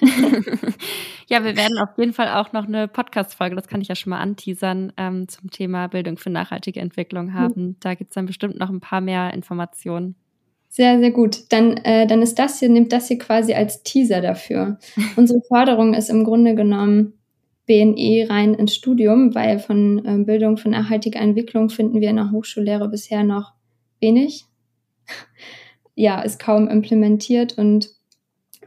ja, 1.28 1.44
wir 1.44 1.56
werden 1.56 1.78
auf 1.78 1.90
jeden 1.98 2.14
Fall 2.14 2.28
auch 2.28 2.52
noch 2.52 2.66
eine 2.66 2.88
Podcast-Folge, 2.88 3.54
das 3.54 3.68
kann 3.68 3.82
ich 3.82 3.88
ja 3.88 3.94
schon 3.94 4.10
mal 4.10 4.20
anteasern, 4.20 4.92
ähm, 4.96 5.28
zum 5.28 5.50
Thema 5.50 5.88
Bildung 5.88 6.16
für 6.16 6.30
nachhaltige 6.30 6.80
Entwicklung 6.80 7.34
haben. 7.34 7.66
Mhm. 7.66 7.76
Da 7.80 7.94
gibt's 7.94 8.14
dann 8.14 8.26
bestimmt 8.26 8.58
noch 8.58 8.70
ein 8.70 8.80
paar 8.80 9.02
mehr 9.02 9.34
Informationen. 9.34 10.16
Sehr, 10.70 10.98
sehr 11.00 11.10
gut. 11.10 11.52
Dann, 11.52 11.76
äh, 11.78 12.06
dann 12.06 12.22
ist 12.22 12.38
das 12.38 12.60
hier, 12.60 12.68
nimmt 12.68 12.92
das 12.92 13.08
hier 13.08 13.18
quasi 13.18 13.52
als 13.54 13.82
Teaser 13.82 14.20
dafür. 14.20 14.78
Unsere 15.16 15.40
Forderung 15.42 15.94
ist 15.94 16.08
im 16.08 16.24
Grunde 16.24 16.54
genommen, 16.54 17.19
BNE 17.70 18.28
rein 18.28 18.54
ins 18.54 18.74
Studium, 18.74 19.32
weil 19.36 19.60
von 19.60 20.04
äh, 20.04 20.24
Bildung 20.24 20.56
für 20.56 20.68
nachhaltige 20.68 21.20
Entwicklung 21.20 21.70
finden 21.70 22.00
wir 22.00 22.10
in 22.10 22.16
der 22.16 22.32
Hochschullehre 22.32 22.88
bisher 22.88 23.22
noch 23.22 23.52
wenig. 24.00 24.46
ja, 25.94 26.20
ist 26.20 26.40
kaum 26.40 26.66
implementiert 26.66 27.56
und 27.56 27.90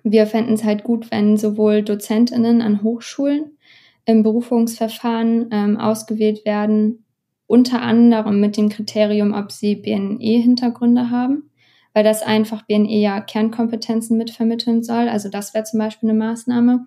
wir 0.04 0.26
fänden 0.26 0.54
es 0.54 0.64
halt 0.64 0.86
gut, 0.86 1.12
wenn 1.12 1.36
sowohl 1.36 1.84
DozentInnen 1.84 2.62
an 2.62 2.82
Hochschulen 2.82 3.58
im 4.06 4.24
Berufungsverfahren 4.24 5.50
ähm, 5.52 5.78
ausgewählt 5.78 6.46
werden, 6.46 7.04
unter 7.46 7.82
anderem 7.82 8.40
mit 8.40 8.56
dem 8.56 8.70
Kriterium, 8.70 9.34
ob 9.34 9.52
sie 9.52 9.76
BNE-Hintergründe 9.76 11.10
haben, 11.10 11.50
weil 11.94 12.06
das 12.06 12.22
einfach 12.22 12.62
BNE 12.68 13.02
ja 13.02 13.20
Kernkompetenzen 13.20 14.18
mitvermitteln 14.18 14.82
soll. 14.82 15.10
Also 15.10 15.28
das 15.28 15.54
wäre 15.54 15.66
zum 15.66 15.80
Beispiel 15.80 16.10
eine 16.10 16.18
Maßnahme 16.18 16.86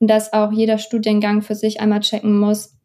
dass 0.00 0.32
auch 0.32 0.52
jeder 0.52 0.78
Studiengang 0.78 1.42
für 1.42 1.54
sich 1.54 1.80
einmal 1.80 2.00
checken 2.00 2.38
muss, 2.38 2.76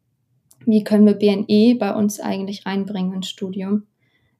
wie 0.66 0.84
können 0.84 1.06
wir 1.06 1.14
BNE 1.14 1.76
bei 1.78 1.94
uns 1.94 2.20
eigentlich 2.20 2.66
reinbringen 2.66 3.12
ins 3.12 3.28
Studium, 3.28 3.86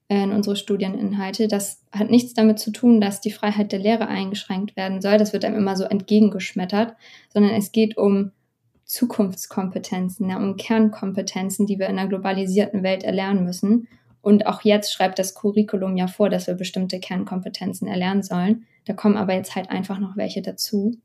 äh, 0.08 0.22
in 0.22 0.32
unsere 0.32 0.56
Studieninhalte. 0.56 1.48
Das 1.48 1.82
hat 1.92 2.10
nichts 2.10 2.34
damit 2.34 2.58
zu 2.58 2.70
tun, 2.70 3.00
dass 3.00 3.20
die 3.20 3.30
Freiheit 3.30 3.72
der 3.72 3.78
Lehre 3.78 4.08
eingeschränkt 4.08 4.76
werden 4.76 5.00
soll. 5.00 5.18
Das 5.18 5.32
wird 5.32 5.44
einem 5.44 5.58
immer 5.58 5.76
so 5.76 5.84
entgegengeschmettert, 5.84 6.94
sondern 7.32 7.52
es 7.52 7.72
geht 7.72 7.96
um 7.96 8.32
Zukunftskompetenzen, 8.84 10.28
ja, 10.28 10.36
um 10.36 10.56
Kernkompetenzen, 10.56 11.66
die 11.66 11.78
wir 11.78 11.88
in 11.88 11.98
einer 11.98 12.08
globalisierten 12.08 12.82
Welt 12.82 13.02
erlernen 13.02 13.44
müssen. 13.44 13.88
Und 14.20 14.46
auch 14.46 14.62
jetzt 14.62 14.92
schreibt 14.92 15.18
das 15.18 15.34
Curriculum 15.34 15.96
ja 15.96 16.06
vor, 16.06 16.30
dass 16.30 16.46
wir 16.46 16.54
bestimmte 16.54 16.98
Kernkompetenzen 16.98 17.86
erlernen 17.86 18.22
sollen. 18.22 18.66
Da 18.86 18.94
kommen 18.94 19.16
aber 19.16 19.34
jetzt 19.34 19.54
halt 19.54 19.70
einfach 19.70 19.98
noch 19.98 20.16
welche 20.16 20.42
dazu. 20.42 20.96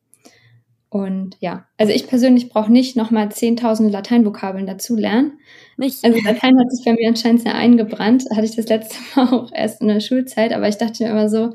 Und 0.89 1.37
ja, 1.39 1.67
also 1.77 1.93
ich 1.93 2.07
persönlich 2.07 2.49
brauche 2.49 2.71
nicht 2.71 2.95
nochmal 2.95 3.27
10.000 3.27 3.89
Lateinvokabeln 3.89 4.65
dazu 4.65 4.95
lernen. 4.95 5.33
Nicht. 5.77 6.03
Also 6.03 6.19
Latein 6.23 6.59
hat 6.59 6.71
sich 6.71 6.83
bei 6.83 6.93
mir 6.93 7.07
anscheinend 7.07 7.41
sehr 7.41 7.53
eingebrannt. 7.53 8.25
Hatte 8.31 8.45
ich 8.45 8.55
das 8.55 8.67
letzte 8.67 8.97
Mal 9.15 9.27
auch 9.33 9.51
erst 9.53 9.81
in 9.81 9.87
der 9.87 9.99
Schulzeit, 9.99 10.51
aber 10.51 10.67
ich 10.67 10.77
dachte 10.77 11.03
mir 11.03 11.11
immer 11.11 11.29
so, 11.29 11.51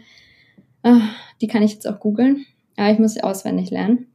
ach, 0.83 1.17
die 1.41 1.49
kann 1.49 1.63
ich 1.63 1.73
jetzt 1.73 1.89
auch 1.89 1.99
googeln. 1.99 2.47
Aber 2.77 2.93
ich 2.93 2.99
muss 2.99 3.15
sie 3.15 3.25
auswendig 3.25 3.71
lernen. 3.71 4.07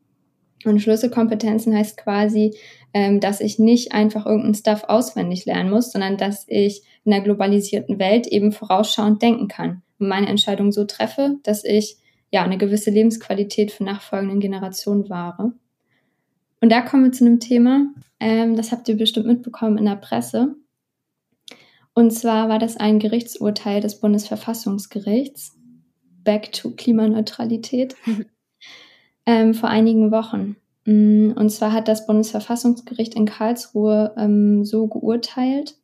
Und 0.65 0.81
Schlüsselkompetenzen 0.81 1.75
heißt 1.75 1.97
quasi, 1.97 2.55
ähm, 2.93 3.19
dass 3.19 3.39
ich 3.41 3.59
nicht 3.59 3.93
einfach 3.93 4.25
irgendeinen 4.25 4.55
Stuff 4.55 4.83
auswendig 4.87 5.45
lernen 5.45 5.69
muss, 5.69 5.91
sondern 5.91 6.17
dass 6.17 6.45
ich 6.47 6.81
in 7.05 7.11
der 7.11 7.21
globalisierten 7.21 7.99
Welt 7.99 8.27
eben 8.27 8.51
vorausschauend 8.51 9.21
denken 9.21 9.47
kann 9.47 9.81
und 9.99 10.07
meine 10.07 10.27
Entscheidung 10.27 10.71
so 10.71 10.85
treffe, 10.85 11.37
dass 11.43 11.63
ich 11.63 11.97
ja, 12.31 12.43
eine 12.43 12.57
gewisse 12.57 12.91
Lebensqualität 12.91 13.71
für 13.71 13.83
nachfolgenden 13.83 14.39
Generationen 14.39 15.09
wahre. 15.09 15.53
Und 16.61 16.71
da 16.71 16.81
kommen 16.81 17.05
wir 17.05 17.11
zu 17.11 17.25
einem 17.25 17.39
Thema, 17.39 17.87
ähm, 18.19 18.55
das 18.55 18.71
habt 18.71 18.87
ihr 18.89 18.97
bestimmt 18.97 19.27
mitbekommen 19.27 19.77
in 19.77 19.85
der 19.85 19.95
Presse. 19.95 20.55
Und 21.93 22.11
zwar 22.11 22.49
war 22.49 22.59
das 22.59 22.77
ein 22.77 22.99
Gerichtsurteil 22.99 23.81
des 23.81 23.99
Bundesverfassungsgerichts, 23.99 25.57
Back 26.23 26.51
to 26.51 26.71
Klimaneutralität, 26.71 27.95
ähm, 29.25 29.53
vor 29.53 29.69
einigen 29.69 30.11
Wochen. 30.11 30.57
Mm, 30.85 31.31
und 31.31 31.49
zwar 31.49 31.73
hat 31.73 31.87
das 31.87 32.05
Bundesverfassungsgericht 32.05 33.15
in 33.15 33.25
Karlsruhe 33.25 34.13
ähm, 34.17 34.65
so 34.65 34.87
geurteilt, 34.87 35.75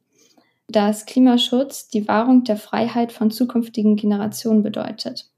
dass 0.68 1.06
Klimaschutz 1.06 1.88
die 1.88 2.08
Wahrung 2.08 2.44
der 2.44 2.58
Freiheit 2.58 3.12
von 3.12 3.32
zukünftigen 3.32 3.96
Generationen 3.96 4.64
bedeutet. 4.64 5.30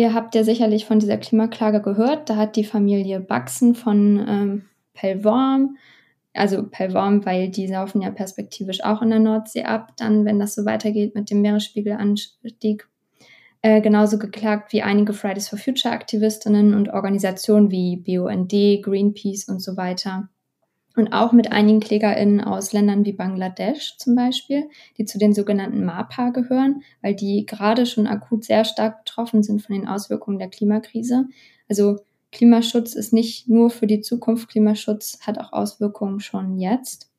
Ihr 0.00 0.14
habt 0.14 0.34
ja 0.34 0.44
sicherlich 0.44 0.86
von 0.86 0.98
dieser 0.98 1.18
Klimaklage 1.18 1.82
gehört. 1.82 2.30
Da 2.30 2.36
hat 2.36 2.56
die 2.56 2.64
Familie 2.64 3.20
Baxen 3.20 3.74
von 3.74 4.24
ähm, 4.26 4.62
Pellworm, 4.94 5.76
also 6.32 6.62
Pellworm, 6.62 7.26
weil 7.26 7.50
die 7.50 7.68
saufen 7.68 8.00
ja 8.00 8.10
perspektivisch 8.10 8.82
auch 8.82 9.02
in 9.02 9.10
der 9.10 9.18
Nordsee 9.18 9.64
ab, 9.64 9.92
dann, 9.98 10.24
wenn 10.24 10.38
das 10.38 10.54
so 10.54 10.64
weitergeht 10.64 11.14
mit 11.14 11.28
dem 11.28 11.42
Meeresspiegelanstieg, 11.42 12.88
äh, 13.60 13.82
genauso 13.82 14.18
geklagt 14.18 14.72
wie 14.72 14.80
einige 14.80 15.12
Fridays 15.12 15.50
for 15.50 15.58
Future 15.58 15.92
Aktivistinnen 15.92 16.72
und 16.72 16.88
Organisationen 16.88 17.70
wie 17.70 17.98
BUND, 17.98 18.52
Greenpeace 18.82 19.50
und 19.50 19.60
so 19.60 19.76
weiter 19.76 20.30
und 21.00 21.12
auch 21.12 21.32
mit 21.32 21.50
einigen 21.50 21.80
KlägerInnen 21.80 22.40
aus 22.40 22.72
Ländern 22.72 23.04
wie 23.04 23.12
Bangladesch 23.12 23.96
zum 23.96 24.14
Beispiel, 24.14 24.68
die 24.98 25.04
zu 25.04 25.18
den 25.18 25.32
sogenannten 25.32 25.84
MAPA 25.84 26.30
gehören, 26.30 26.82
weil 27.02 27.14
die 27.14 27.46
gerade 27.46 27.86
schon 27.86 28.06
akut 28.06 28.44
sehr 28.44 28.64
stark 28.64 29.04
betroffen 29.04 29.42
sind 29.42 29.62
von 29.62 29.74
den 29.74 29.88
Auswirkungen 29.88 30.38
der 30.38 30.48
Klimakrise. 30.48 31.26
Also 31.68 31.98
Klimaschutz 32.32 32.94
ist 32.94 33.12
nicht 33.12 33.48
nur 33.48 33.70
für 33.70 33.86
die 33.86 34.02
Zukunft, 34.02 34.50
Klimaschutz 34.50 35.18
hat 35.26 35.38
auch 35.38 35.52
Auswirkungen 35.52 36.20
schon 36.20 36.58
jetzt. 36.58 37.10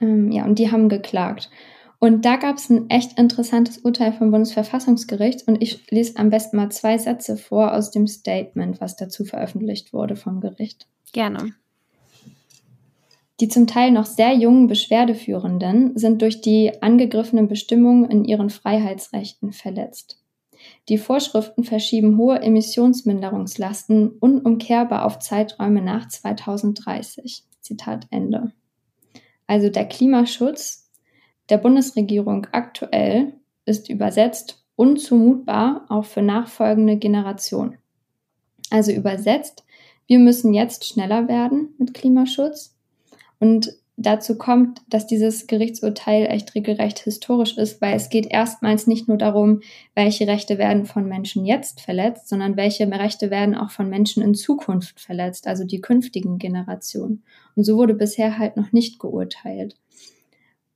Ähm, 0.00 0.30
ja, 0.30 0.44
und 0.44 0.58
die 0.58 0.70
haben 0.70 0.88
geklagt. 0.88 1.50
Und 1.98 2.24
da 2.24 2.36
gab 2.36 2.56
es 2.56 2.70
ein 2.70 2.88
echt 2.88 3.18
interessantes 3.18 3.78
Urteil 3.78 4.14
vom 4.14 4.30
Bundesverfassungsgericht 4.30 5.46
und 5.46 5.60
ich 5.60 5.90
lese 5.90 6.18
am 6.18 6.30
besten 6.30 6.56
mal 6.56 6.70
zwei 6.70 6.96
Sätze 6.96 7.36
vor 7.36 7.74
aus 7.74 7.90
dem 7.90 8.06
Statement, 8.06 8.80
was 8.80 8.96
dazu 8.96 9.24
veröffentlicht 9.26 9.92
wurde 9.92 10.16
vom 10.16 10.40
Gericht. 10.40 10.86
Gerne. 11.12 11.54
Die 13.40 13.48
zum 13.48 13.66
Teil 13.66 13.90
noch 13.90 14.04
sehr 14.04 14.34
jungen 14.34 14.66
Beschwerdeführenden 14.66 15.96
sind 15.96 16.20
durch 16.20 16.42
die 16.42 16.82
angegriffenen 16.82 17.48
Bestimmungen 17.48 18.10
in 18.10 18.24
ihren 18.24 18.50
Freiheitsrechten 18.50 19.52
verletzt. 19.52 20.22
Die 20.90 20.98
Vorschriften 20.98 21.64
verschieben 21.64 22.18
hohe 22.18 22.40
Emissionsminderungslasten 22.40 24.10
unumkehrbar 24.10 25.06
auf 25.06 25.18
Zeiträume 25.20 25.80
nach 25.80 26.06
2030. 26.08 27.44
Zitat 27.60 28.06
Ende. 28.10 28.52
Also 29.46 29.70
der 29.70 29.86
Klimaschutz 29.86 30.90
der 31.48 31.58
Bundesregierung 31.58 32.46
aktuell 32.52 33.32
ist 33.64 33.88
übersetzt 33.88 34.62
unzumutbar 34.76 35.86
auch 35.88 36.04
für 36.04 36.22
nachfolgende 36.22 36.96
Generationen. 36.96 37.78
Also 38.70 38.92
übersetzt, 38.92 39.64
wir 40.06 40.18
müssen 40.18 40.54
jetzt 40.54 40.86
schneller 40.86 41.26
werden 41.28 41.74
mit 41.78 41.94
Klimaschutz 41.94 42.76
und 43.40 43.74
dazu 43.96 44.38
kommt, 44.38 44.80
dass 44.88 45.06
dieses 45.06 45.46
Gerichtsurteil 45.46 46.26
echt 46.26 46.54
regelrecht 46.54 47.00
historisch 47.00 47.58
ist, 47.58 47.82
weil 47.82 47.94
es 47.94 48.08
geht 48.08 48.26
erstmals 48.26 48.86
nicht 48.86 49.08
nur 49.08 49.18
darum, 49.18 49.60
welche 49.94 50.26
Rechte 50.26 50.56
werden 50.56 50.86
von 50.86 51.06
Menschen 51.06 51.44
jetzt 51.44 51.80
verletzt, 51.80 52.28
sondern 52.28 52.56
welche 52.56 52.90
Rechte 52.90 53.30
werden 53.30 53.54
auch 53.54 53.70
von 53.70 53.90
Menschen 53.90 54.22
in 54.22 54.34
Zukunft 54.34 55.00
verletzt, 55.00 55.46
also 55.46 55.64
die 55.64 55.80
künftigen 55.80 56.38
Generationen. 56.38 57.24
Und 57.56 57.64
so 57.64 57.76
wurde 57.76 57.94
bisher 57.94 58.38
halt 58.38 58.56
noch 58.56 58.72
nicht 58.72 58.98
geurteilt. 58.98 59.76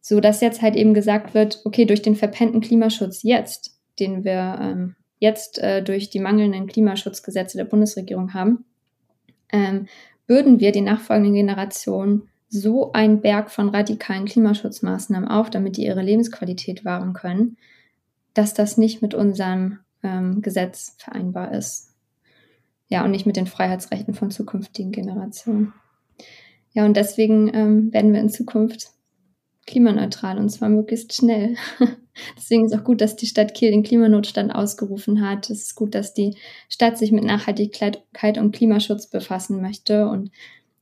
So 0.00 0.20
dass 0.20 0.42
jetzt 0.42 0.60
halt 0.60 0.76
eben 0.76 0.92
gesagt 0.92 1.32
wird, 1.32 1.62
okay, 1.64 1.86
durch 1.86 2.02
den 2.02 2.16
verpennten 2.16 2.60
Klimaschutz 2.60 3.22
jetzt, 3.22 3.78
den 3.98 4.24
wir 4.24 4.58
ähm, 4.60 4.96
jetzt 5.18 5.58
äh, 5.58 5.82
durch 5.82 6.10
die 6.10 6.20
mangelnden 6.20 6.66
Klimaschutzgesetze 6.66 7.56
der 7.56 7.64
Bundesregierung 7.64 8.34
haben, 8.34 8.66
ähm, 9.50 9.86
würden 10.26 10.60
wir 10.60 10.72
die 10.72 10.82
nachfolgenden 10.82 11.34
Generationen 11.34 12.28
so 12.54 12.92
ein 12.92 13.20
Berg 13.20 13.50
von 13.50 13.68
radikalen 13.68 14.26
Klimaschutzmaßnahmen 14.26 15.28
auf, 15.28 15.50
damit 15.50 15.76
die 15.76 15.86
ihre 15.86 16.02
Lebensqualität 16.02 16.84
wahren 16.84 17.12
können, 17.12 17.56
dass 18.32 18.54
das 18.54 18.78
nicht 18.78 19.02
mit 19.02 19.12
unserem 19.12 19.80
ähm, 20.04 20.40
Gesetz 20.40 20.94
vereinbar 20.98 21.52
ist. 21.52 21.90
Ja, 22.86 23.04
und 23.04 23.10
nicht 23.10 23.26
mit 23.26 23.36
den 23.36 23.48
Freiheitsrechten 23.48 24.14
von 24.14 24.30
zukünftigen 24.30 24.92
Generationen. 24.92 25.72
Ja, 26.72 26.84
und 26.84 26.96
deswegen 26.96 27.52
ähm, 27.52 27.92
werden 27.92 28.12
wir 28.12 28.20
in 28.20 28.28
Zukunft 28.28 28.90
klimaneutral 29.66 30.38
und 30.38 30.48
zwar 30.50 30.68
möglichst 30.68 31.12
schnell. 31.12 31.56
deswegen 32.36 32.66
ist 32.66 32.74
auch 32.74 32.84
gut, 32.84 33.00
dass 33.00 33.16
die 33.16 33.26
Stadt 33.26 33.54
Kiel 33.54 33.72
den 33.72 33.82
Klimanotstand 33.82 34.54
ausgerufen 34.54 35.28
hat. 35.28 35.50
Es 35.50 35.62
ist 35.62 35.74
gut, 35.74 35.96
dass 35.96 36.14
die 36.14 36.36
Stadt 36.68 36.98
sich 36.98 37.10
mit 37.10 37.24
Nachhaltigkeit 37.24 37.98
und 38.38 38.54
Klimaschutz 38.54 39.08
befassen 39.08 39.60
möchte. 39.60 40.06
Und 40.06 40.30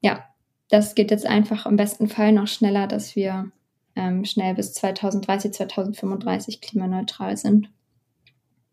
ja, 0.03 0.25
das 0.73 0.95
geht 0.95 1.11
jetzt 1.11 1.27
einfach 1.27 1.67
im 1.67 1.77
besten 1.77 2.09
Fall 2.09 2.33
noch 2.33 2.49
schneller, 2.49 2.87
dass 2.87 3.15
wir 3.15 3.51
ähm, 3.95 4.25
schnell 4.25 4.55
bis 4.55 4.73
2030, 4.73 5.53
2035 5.53 6.63
klimaneutral 6.63 7.37
sind. 7.37 7.69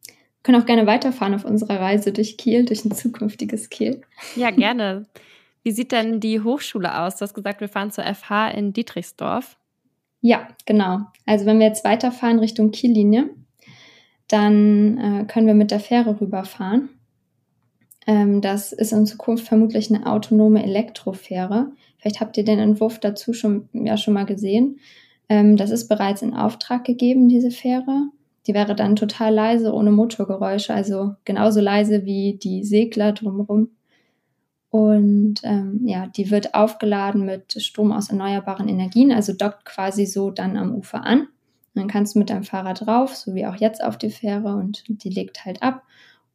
Wir 0.05 0.43
können 0.43 0.61
auch 0.61 0.65
gerne 0.65 0.87
weiterfahren 0.87 1.33
auf 1.33 1.43
unserer 1.43 1.81
Reise 1.81 2.13
durch 2.13 2.37
Kiel, 2.37 2.63
durch 2.63 2.85
ein 2.85 2.91
zukünftiges 2.91 3.69
Kiel. 3.69 4.01
Ja, 4.37 4.49
gerne. 4.49 5.07
Wie 5.63 5.71
sieht 5.71 5.91
denn 5.91 6.21
die 6.21 6.39
Hochschule 6.39 7.01
aus? 7.01 7.17
Du 7.17 7.23
hast 7.23 7.33
gesagt, 7.33 7.59
wir 7.59 7.67
fahren 7.67 7.91
zur 7.91 8.05
FH 8.05 8.51
in 8.51 8.71
Dietrichsdorf. 8.71 9.57
Ja, 10.21 10.47
genau. 10.65 11.01
Also 11.25 11.45
wenn 11.45 11.59
wir 11.59 11.67
jetzt 11.67 11.83
weiterfahren 11.83 12.39
Richtung 12.39 12.71
Kiellinie, 12.71 13.29
dann 14.29 14.97
äh, 14.97 15.25
können 15.25 15.47
wir 15.47 15.53
mit 15.53 15.71
der 15.71 15.81
Fähre 15.81 16.21
rüberfahren. 16.21 16.89
Ähm, 18.09 18.41
das 18.41 18.71
ist 18.71 18.91
in 18.91 19.05
Zukunft 19.05 19.47
vermutlich 19.47 19.93
eine 19.93 20.07
autonome 20.07 20.63
Elektrofähre. 20.63 21.71
Vielleicht 21.99 22.19
habt 22.19 22.37
ihr 22.37 22.43
den 22.43 22.57
Entwurf 22.57 22.97
dazu 22.97 23.33
schon, 23.33 23.69
ja, 23.71 23.97
schon 23.97 24.15
mal 24.15 24.25
gesehen. 24.25 24.79
Ähm, 25.29 25.57
das 25.57 25.69
ist 25.69 25.87
bereits 25.87 26.23
in 26.23 26.33
Auftrag 26.33 26.85
gegeben, 26.85 27.29
diese 27.29 27.51
Fähre. 27.51 28.09
Die 28.47 28.55
wäre 28.55 28.73
dann 28.73 28.95
total 28.95 29.31
leise, 29.35 29.71
ohne 29.75 29.91
Motorgeräusche, 29.91 30.73
also 30.73 31.13
genauso 31.23 31.61
leise 31.61 32.03
wie 32.03 32.39
die 32.41 32.63
Segler 32.63 33.11
drumherum. 33.11 33.69
Und 34.71 35.41
ähm, 35.43 35.81
ja, 35.83 36.07
die 36.07 36.31
wird 36.31 36.55
aufgeladen 36.55 37.27
mit 37.27 37.61
Strom 37.61 37.91
aus 37.91 38.09
erneuerbaren 38.09 38.69
Energien, 38.69 39.11
also 39.11 39.33
dockt 39.33 39.65
quasi 39.65 40.07
so 40.07 40.31
dann 40.31 40.57
am 40.57 40.73
Ufer 40.73 41.03
an. 41.03 41.27
Dann 41.75 41.87
kannst 41.87 42.15
du 42.15 42.19
mit 42.19 42.31
deinem 42.31 42.43
Fahrrad 42.43 42.87
drauf, 42.87 43.15
so 43.15 43.35
wie 43.35 43.45
auch 43.45 43.55
jetzt 43.57 43.83
auf 43.83 43.99
die 43.99 44.09
Fähre, 44.09 44.55
und 44.55 44.83
die 44.87 45.11
legt 45.11 45.45
halt 45.45 45.61
ab 45.61 45.83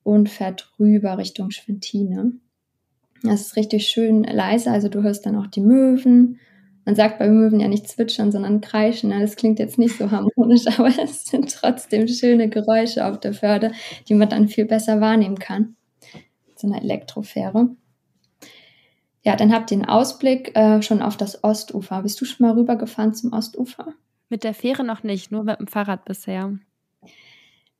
und 0.04 0.28
fährt 0.28 0.72
rüber 0.78 1.18
Richtung 1.18 1.50
Schwentine. 1.50 2.32
Das 3.22 3.40
ist 3.40 3.56
richtig 3.56 3.88
schön 3.88 4.22
leise, 4.22 4.70
also 4.70 4.88
du 4.88 5.02
hörst 5.02 5.26
dann 5.26 5.36
auch 5.36 5.48
die 5.48 5.62
Möwen. 5.62 6.38
Man 6.84 6.94
sagt 6.94 7.18
bei 7.18 7.28
Möwen 7.28 7.60
ja 7.60 7.68
nicht 7.68 7.88
zwitschern, 7.88 8.30
sondern 8.30 8.60
kreischen. 8.60 9.10
Das 9.10 9.36
klingt 9.36 9.58
jetzt 9.58 9.78
nicht 9.78 9.96
so 9.96 10.10
harmonisch, 10.10 10.66
aber 10.78 10.88
es 11.02 11.24
sind 11.24 11.50
trotzdem 11.50 12.06
schöne 12.06 12.50
Geräusche 12.50 13.06
auf 13.06 13.18
der 13.18 13.32
Förde, 13.32 13.72
die 14.08 14.14
man 14.14 14.28
dann 14.28 14.48
viel 14.48 14.66
besser 14.66 15.00
wahrnehmen 15.00 15.38
kann. 15.38 15.76
So 16.56 16.68
eine 16.68 16.82
Elektrofähre. 16.82 17.70
Ja, 19.22 19.36
dann 19.36 19.54
habt 19.54 19.70
ihr 19.70 19.78
einen 19.78 19.86
Ausblick 19.86 20.54
äh, 20.54 20.82
schon 20.82 21.00
auf 21.00 21.16
das 21.16 21.42
Ostufer. 21.42 22.02
Bist 22.02 22.20
du 22.20 22.26
schon 22.26 22.46
mal 22.46 22.54
rübergefahren 22.54 23.14
zum 23.14 23.32
Ostufer? 23.32 23.94
Mit 24.28 24.44
der 24.44 24.52
Fähre 24.52 24.84
noch 24.84 25.02
nicht, 25.02 25.32
nur 25.32 25.44
mit 25.44 25.58
dem 25.58 25.66
Fahrrad 25.66 26.04
bisher. 26.04 26.58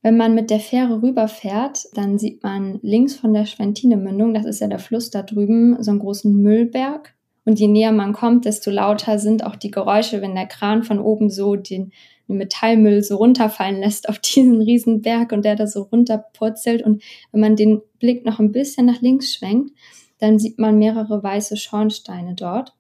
Wenn 0.05 0.19
man 0.19 0.35
mit 0.35 0.51
der 0.51 0.61
Fähre 0.61 1.01
rüberfährt, 1.01 1.87
dann 1.95 2.19
sieht 2.19 2.43
man 2.43 2.79
links 2.83 3.15
von 3.15 3.33
der 3.33 3.47
Schwentine-Mündung, 3.47 4.35
das 4.35 4.45
ist 4.45 4.61
ja 4.61 4.67
der 4.67 4.79
Fluss 4.79 5.09
da 5.09 5.23
drüben, 5.23 5.83
so 5.83 5.91
einen 5.91 6.01
großen 6.01 6.43
Müllberg. 6.43 7.15
Und 7.47 7.59
je 7.59 7.69
näher 7.69 7.91
man 7.91 8.13
kommt, 8.13 8.45
desto 8.45 8.71
lauter 8.71 9.19
sind 9.19 9.47
auch 9.47 9.57
die 9.57 9.71
Geräusche, 9.71 10.21
wenn 10.21 10.35
der 10.35 10.45
Kran 10.45 10.83
von 10.83 10.99
oben 10.99 11.31
so 11.31 11.57
den, 11.57 11.91
Metallmüll 12.27 13.03
so 13.03 13.17
runterfallen 13.17 13.81
lässt 13.81 14.11
auf 14.11 14.19
diesen 14.35 14.61
riesen 14.61 15.01
Berg 15.01 15.33
und 15.33 15.43
der 15.43 15.57
da 15.57 15.67
so 15.67 15.85
runterpurzelt. 15.85 16.83
Und 16.83 17.03
wenn 17.33 17.41
man 17.41 17.57
den 17.57 17.81
Blick 17.99 18.27
noch 18.27 18.39
ein 18.41 18.53
bisschen 18.53 18.85
nach 18.85 19.01
links 19.01 19.33
schwenkt, 19.33 19.73
dann 20.19 20.39
sieht 20.39 20.59
man 20.59 20.79
mehrere 20.79 21.23
weiße 21.23 21.57
Schornsteine 21.57 22.35
dort. 22.35 22.75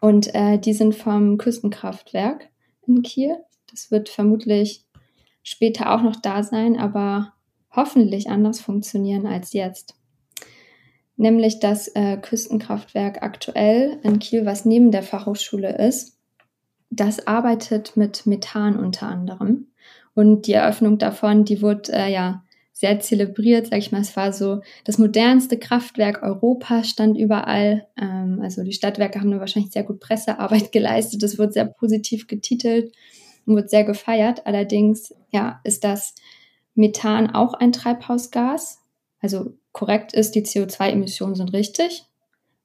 Und 0.00 0.32
äh, 0.36 0.56
die 0.60 0.72
sind 0.72 0.94
vom 0.94 1.36
Küstenkraftwerk 1.36 2.48
in 2.86 3.02
Kiel. 3.02 3.38
Das 3.72 3.90
wird 3.90 4.08
vermutlich 4.08 4.84
später 5.48 5.92
auch 5.92 6.02
noch 6.02 6.16
da 6.16 6.42
sein, 6.42 6.78
aber 6.78 7.32
hoffentlich 7.74 8.28
anders 8.28 8.60
funktionieren 8.60 9.26
als 9.26 9.52
jetzt. 9.52 9.94
Nämlich 11.16 11.58
das 11.58 11.88
äh, 11.88 12.16
Küstenkraftwerk 12.16 13.22
aktuell 13.22 13.98
in 14.02 14.18
Kiel, 14.18 14.46
was 14.46 14.64
neben 14.64 14.92
der 14.92 15.02
Fachhochschule 15.02 15.76
ist, 15.76 16.16
das 16.90 17.26
arbeitet 17.26 17.96
mit 17.96 18.26
Methan 18.26 18.78
unter 18.78 19.08
anderem. 19.08 19.66
Und 20.14 20.46
die 20.46 20.52
Eröffnung 20.52 20.98
davon, 20.98 21.44
die 21.44 21.60
wurde 21.60 21.92
äh, 21.92 22.12
ja 22.12 22.44
sehr 22.72 23.00
zelebriert, 23.00 23.66
sag 23.66 23.78
ich 23.78 23.90
mal. 23.90 24.00
Es 24.00 24.16
war 24.16 24.32
so 24.32 24.60
das 24.84 24.98
modernste 24.98 25.58
Kraftwerk 25.58 26.22
Europas, 26.22 26.88
stand 26.88 27.18
überall. 27.18 27.88
Ähm, 28.00 28.38
also 28.40 28.62
die 28.62 28.72
Stadtwerke 28.72 29.20
haben 29.20 29.30
da 29.32 29.40
wahrscheinlich 29.40 29.72
sehr 29.72 29.82
gut 29.82 30.00
Pressearbeit 30.00 30.72
geleistet. 30.72 31.22
Das 31.22 31.38
wird 31.38 31.52
sehr 31.52 31.64
positiv 31.66 32.28
getitelt 32.28 32.92
und 33.48 33.56
wird 33.56 33.70
sehr 33.70 33.84
gefeiert. 33.84 34.46
Allerdings, 34.46 35.14
ja, 35.30 35.60
ist 35.64 35.82
das 35.82 36.14
Methan 36.74 37.30
auch 37.30 37.54
ein 37.54 37.72
Treibhausgas. 37.72 38.80
Also 39.20 39.54
korrekt 39.72 40.12
ist, 40.12 40.34
die 40.34 40.44
CO2-Emissionen 40.44 41.34
sind 41.34 41.52
richtig, 41.52 42.04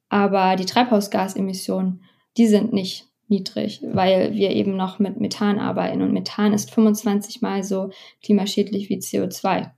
aber 0.08 0.56
die 0.56 0.66
Treibhausgasemissionen, 0.66 2.04
die 2.36 2.46
sind 2.46 2.72
nicht 2.72 3.08
niedrig, 3.28 3.82
weil 3.82 4.34
wir 4.34 4.50
eben 4.50 4.76
noch 4.76 4.98
mit 4.98 5.18
Methan 5.18 5.58
arbeiten 5.58 6.02
und 6.02 6.12
Methan 6.12 6.52
ist 6.52 6.70
25 6.70 7.40
mal 7.40 7.64
so 7.64 7.90
klimaschädlich 8.22 8.90
wie 8.90 8.98
CO2 8.98 9.70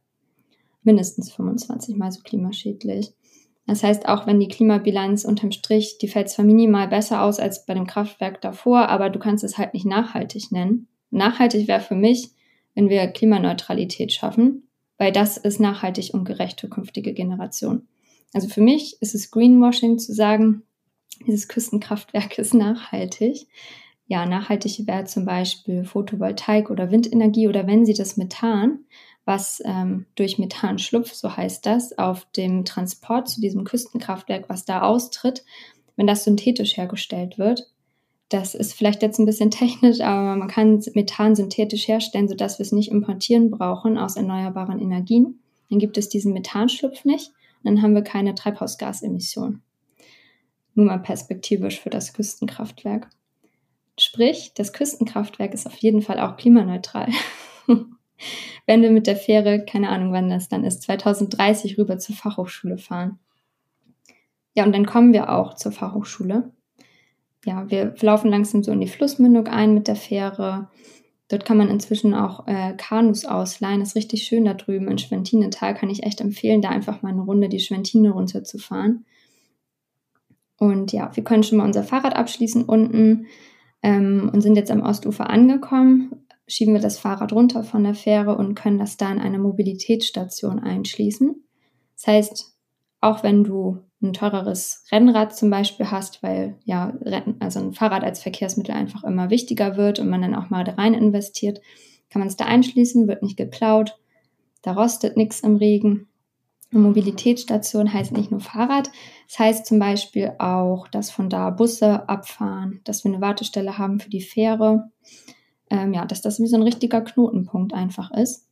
mindestens 0.82 1.32
25 1.32 1.96
mal 1.96 2.10
so 2.10 2.20
klimaschädlich. 2.22 3.12
Das 3.66 3.82
heißt, 3.82 4.08
auch 4.08 4.26
wenn 4.26 4.38
die 4.38 4.48
Klimabilanz 4.48 5.24
unterm 5.24 5.50
Strich, 5.50 5.98
die 5.98 6.08
fällt 6.08 6.30
zwar 6.30 6.44
minimal 6.44 6.88
besser 6.88 7.22
aus 7.22 7.40
als 7.40 7.66
bei 7.66 7.74
dem 7.74 7.86
Kraftwerk 7.86 8.40
davor, 8.40 8.88
aber 8.88 9.10
du 9.10 9.18
kannst 9.18 9.42
es 9.42 9.58
halt 9.58 9.74
nicht 9.74 9.86
nachhaltig 9.86 10.52
nennen. 10.52 10.88
Nachhaltig 11.16 11.68
wäre 11.68 11.80
für 11.80 11.94
mich, 11.94 12.30
wenn 12.74 12.88
wir 12.88 13.06
Klimaneutralität 13.08 14.12
schaffen, 14.12 14.68
weil 14.98 15.12
das 15.12 15.36
ist 15.36 15.60
nachhaltig 15.60 16.14
und 16.14 16.24
gerecht 16.24 16.60
für 16.60 16.68
künftige 16.68 17.12
Generationen. 17.12 17.88
Also 18.32 18.48
für 18.48 18.60
mich 18.60 19.00
ist 19.00 19.14
es 19.14 19.30
Greenwashing 19.30 19.98
zu 19.98 20.12
sagen, 20.12 20.62
dieses 21.26 21.48
Küstenkraftwerk 21.48 22.38
ist 22.38 22.54
nachhaltig. 22.54 23.46
Ja, 24.06 24.26
nachhaltig 24.26 24.86
wäre 24.86 25.04
zum 25.04 25.24
Beispiel 25.24 25.84
Photovoltaik 25.84 26.70
oder 26.70 26.90
Windenergie 26.90 27.48
oder 27.48 27.66
wenn 27.66 27.86
sie 27.86 27.94
das 27.94 28.16
Methan 28.16 28.84
was 29.26 29.60
ähm, 29.64 30.06
durch 30.14 30.38
Methanschlupf, 30.38 31.12
so 31.12 31.36
heißt 31.36 31.66
das, 31.66 31.98
auf 31.98 32.26
dem 32.36 32.64
Transport 32.64 33.28
zu 33.28 33.40
diesem 33.40 33.64
Küstenkraftwerk, 33.64 34.48
was 34.48 34.64
da 34.64 34.82
austritt, 34.82 35.44
wenn 35.96 36.06
das 36.06 36.24
synthetisch 36.24 36.76
hergestellt 36.76 37.36
wird. 37.36 37.68
Das 38.28 38.56
ist 38.56 38.72
vielleicht 38.72 39.02
jetzt 39.02 39.18
ein 39.18 39.26
bisschen 39.26 39.50
technisch, 39.50 40.00
aber 40.00 40.34
man 40.36 40.48
kann 40.48 40.82
Methan 40.94 41.36
synthetisch 41.36 41.86
herstellen, 41.86 42.28
sodass 42.28 42.58
wir 42.58 42.64
es 42.64 42.72
nicht 42.72 42.90
importieren 42.90 43.50
brauchen 43.50 43.98
aus 43.98 44.16
erneuerbaren 44.16 44.80
Energien. 44.80 45.40
Dann 45.70 45.78
gibt 45.78 45.96
es 45.96 46.08
diesen 46.08 46.32
Methanschlupf 46.32 47.04
nicht 47.04 47.28
und 47.62 47.64
dann 47.64 47.82
haben 47.82 47.94
wir 47.94 48.02
keine 48.02 48.34
Treibhausgasemissionen. 48.34 49.62
Nur 50.74 50.86
mal 50.86 50.98
perspektivisch 50.98 51.80
für 51.80 51.90
das 51.90 52.12
Küstenkraftwerk. 52.12 53.08
Sprich, 53.98 54.52
das 54.54 54.72
Küstenkraftwerk 54.72 55.54
ist 55.54 55.66
auf 55.66 55.76
jeden 55.76 56.02
Fall 56.02 56.20
auch 56.20 56.36
klimaneutral. 56.36 57.08
wenn 58.66 58.82
wir 58.82 58.90
mit 58.90 59.06
der 59.06 59.16
Fähre, 59.16 59.64
keine 59.64 59.88
Ahnung 59.88 60.12
wann 60.12 60.28
das 60.28 60.48
dann 60.48 60.64
ist, 60.64 60.82
2030 60.82 61.78
rüber 61.78 61.98
zur 61.98 62.14
Fachhochschule 62.14 62.76
fahren. 62.76 63.18
Ja, 64.54 64.64
und 64.64 64.72
dann 64.72 64.86
kommen 64.86 65.12
wir 65.12 65.30
auch 65.30 65.54
zur 65.54 65.72
Fachhochschule. 65.72 66.50
Ja, 67.46 67.70
wir 67.70 67.94
laufen 68.00 68.30
langsam 68.30 68.62
so 68.62 68.72
in 68.72 68.80
die 68.80 68.88
Flussmündung 68.88 69.46
ein 69.46 69.72
mit 69.72 69.88
der 69.88 69.96
Fähre. 69.96 70.68
Dort 71.28 71.44
kann 71.44 71.56
man 71.56 71.70
inzwischen 71.70 72.12
auch 72.12 72.46
äh, 72.46 72.74
Kanus 72.76 73.24
ausleihen. 73.24 73.80
Das 73.80 73.90
ist 73.90 73.96
richtig 73.96 74.24
schön 74.24 74.44
da 74.44 74.54
drüben 74.54 74.88
in 74.88 74.98
Schwentinetal. 74.98 75.74
Kann 75.74 75.90
ich 75.90 76.02
echt 76.02 76.20
empfehlen, 76.20 76.60
da 76.60 76.68
einfach 76.68 77.02
mal 77.02 77.10
eine 77.10 77.22
Runde 77.22 77.48
die 77.48 77.60
Schwentine 77.60 78.10
runterzufahren. 78.10 79.06
Und 80.58 80.92
ja, 80.92 81.10
wir 81.14 81.24
können 81.24 81.42
schon 81.42 81.58
mal 81.58 81.64
unser 81.64 81.84
Fahrrad 81.84 82.16
abschließen 82.16 82.64
unten 82.64 83.26
ähm, 83.82 84.30
und 84.32 84.40
sind 84.40 84.56
jetzt 84.56 84.70
am 84.70 84.82
Ostufer 84.82 85.30
angekommen 85.30 86.26
schieben 86.48 86.74
wir 86.74 86.80
das 86.80 86.98
Fahrrad 86.98 87.32
runter 87.32 87.64
von 87.64 87.82
der 87.82 87.94
Fähre 87.94 88.36
und 88.36 88.54
können 88.54 88.78
das 88.78 88.96
da 88.96 89.10
in 89.10 89.18
eine 89.18 89.38
Mobilitätsstation 89.38 90.60
einschließen. 90.60 91.42
Das 91.96 92.06
heißt, 92.06 92.56
auch 93.00 93.22
wenn 93.22 93.44
du 93.44 93.78
ein 94.02 94.12
teureres 94.12 94.84
Rennrad 94.92 95.34
zum 95.34 95.50
Beispiel 95.50 95.90
hast, 95.90 96.22
weil 96.22 96.58
ja, 96.64 96.92
also 97.40 97.60
ein 97.60 97.72
Fahrrad 97.72 98.04
als 98.04 98.22
Verkehrsmittel 98.22 98.74
einfach 98.74 99.04
immer 99.04 99.30
wichtiger 99.30 99.76
wird 99.76 99.98
und 99.98 100.10
man 100.10 100.22
dann 100.22 100.34
auch 100.34 100.50
mal 100.50 100.64
da 100.64 100.72
rein 100.72 100.94
investiert, 100.94 101.60
kann 102.10 102.20
man 102.20 102.28
es 102.28 102.36
da 102.36 102.44
einschließen, 102.44 103.08
wird 103.08 103.22
nicht 103.22 103.36
geklaut, 103.36 103.98
da 104.62 104.72
rostet 104.72 105.16
nichts 105.16 105.40
im 105.40 105.56
Regen. 105.56 106.08
Eine 106.72 106.82
Mobilitätsstation 106.82 107.92
heißt 107.92 108.12
nicht 108.12 108.30
nur 108.30 108.40
Fahrrad, 108.40 108.90
das 109.28 109.38
heißt 109.38 109.66
zum 109.66 109.78
Beispiel 109.78 110.32
auch, 110.38 110.88
dass 110.88 111.10
von 111.10 111.30
da 111.30 111.50
Busse 111.50 112.08
abfahren, 112.08 112.80
dass 112.84 113.04
wir 113.04 113.12
eine 113.12 113.20
Wartestelle 113.20 113.78
haben 113.78 114.00
für 114.00 114.10
die 114.10 114.20
Fähre, 114.20 114.90
ähm, 115.70 115.94
ja, 115.94 116.04
dass 116.04 116.22
das 116.22 116.40
wie 116.40 116.46
so 116.46 116.56
ein 116.56 116.62
richtiger 116.62 117.00
Knotenpunkt 117.00 117.72
einfach 117.72 118.10
ist. 118.10 118.46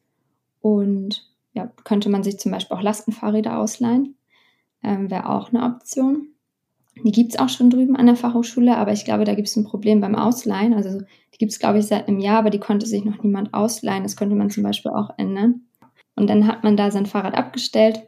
Und 0.61 1.29
ja, 1.53 1.71
könnte 1.85 2.09
man 2.09 2.23
sich 2.23 2.39
zum 2.39 2.53
Beispiel 2.53 2.77
auch 2.77 2.83
Lastenfahrräder 2.83 3.59
ausleihen, 3.59 4.17
ähm, 4.85 5.11
wäre 5.11 5.29
auch 5.29 5.53
eine 5.53 5.65
Option. 5.65 6.29
Die 7.03 7.13
gibt 7.13 7.33
es 7.33 7.39
auch 7.39 7.49
schon 7.49 7.71
drüben 7.71 7.97
an 7.97 8.07
der 8.07 8.17
Fachhochschule, 8.17 8.77
aber 8.77 8.93
ich 8.93 9.05
glaube, 9.05 9.25
da 9.25 9.35
gibt 9.35 9.49
es 9.49 9.57
ein 9.57 9.65
Problem 9.65 10.01
beim 10.01 10.15
Ausleihen. 10.15 10.75
Also 10.75 11.01
die 11.01 11.39
gibt 11.39 11.53
es, 11.53 11.59
glaube 11.59 11.79
ich, 11.79 11.87
seit 11.87 12.07
einem 12.07 12.21
Jahr, 12.21 12.39
aber 12.39 12.51
die 12.51 12.61
konnte 12.61 12.87
sich 12.87 13.05
noch 13.05 13.23
niemand 13.23 13.53
ausleihen. 13.53 14.05
Das 14.05 14.17
könnte 14.17 14.37
man 14.37 14.51
zum 14.51 14.63
Beispiel 14.63 14.93
auch 14.93 15.11
ändern. 15.19 15.63
Und 16.15 16.31
dann 16.31 16.47
hat 16.47 16.63
man 16.63 16.77
da 16.77 16.91
sein 16.93 17.07
Fahrrad 17.07 17.35
abgestellt 17.35 18.03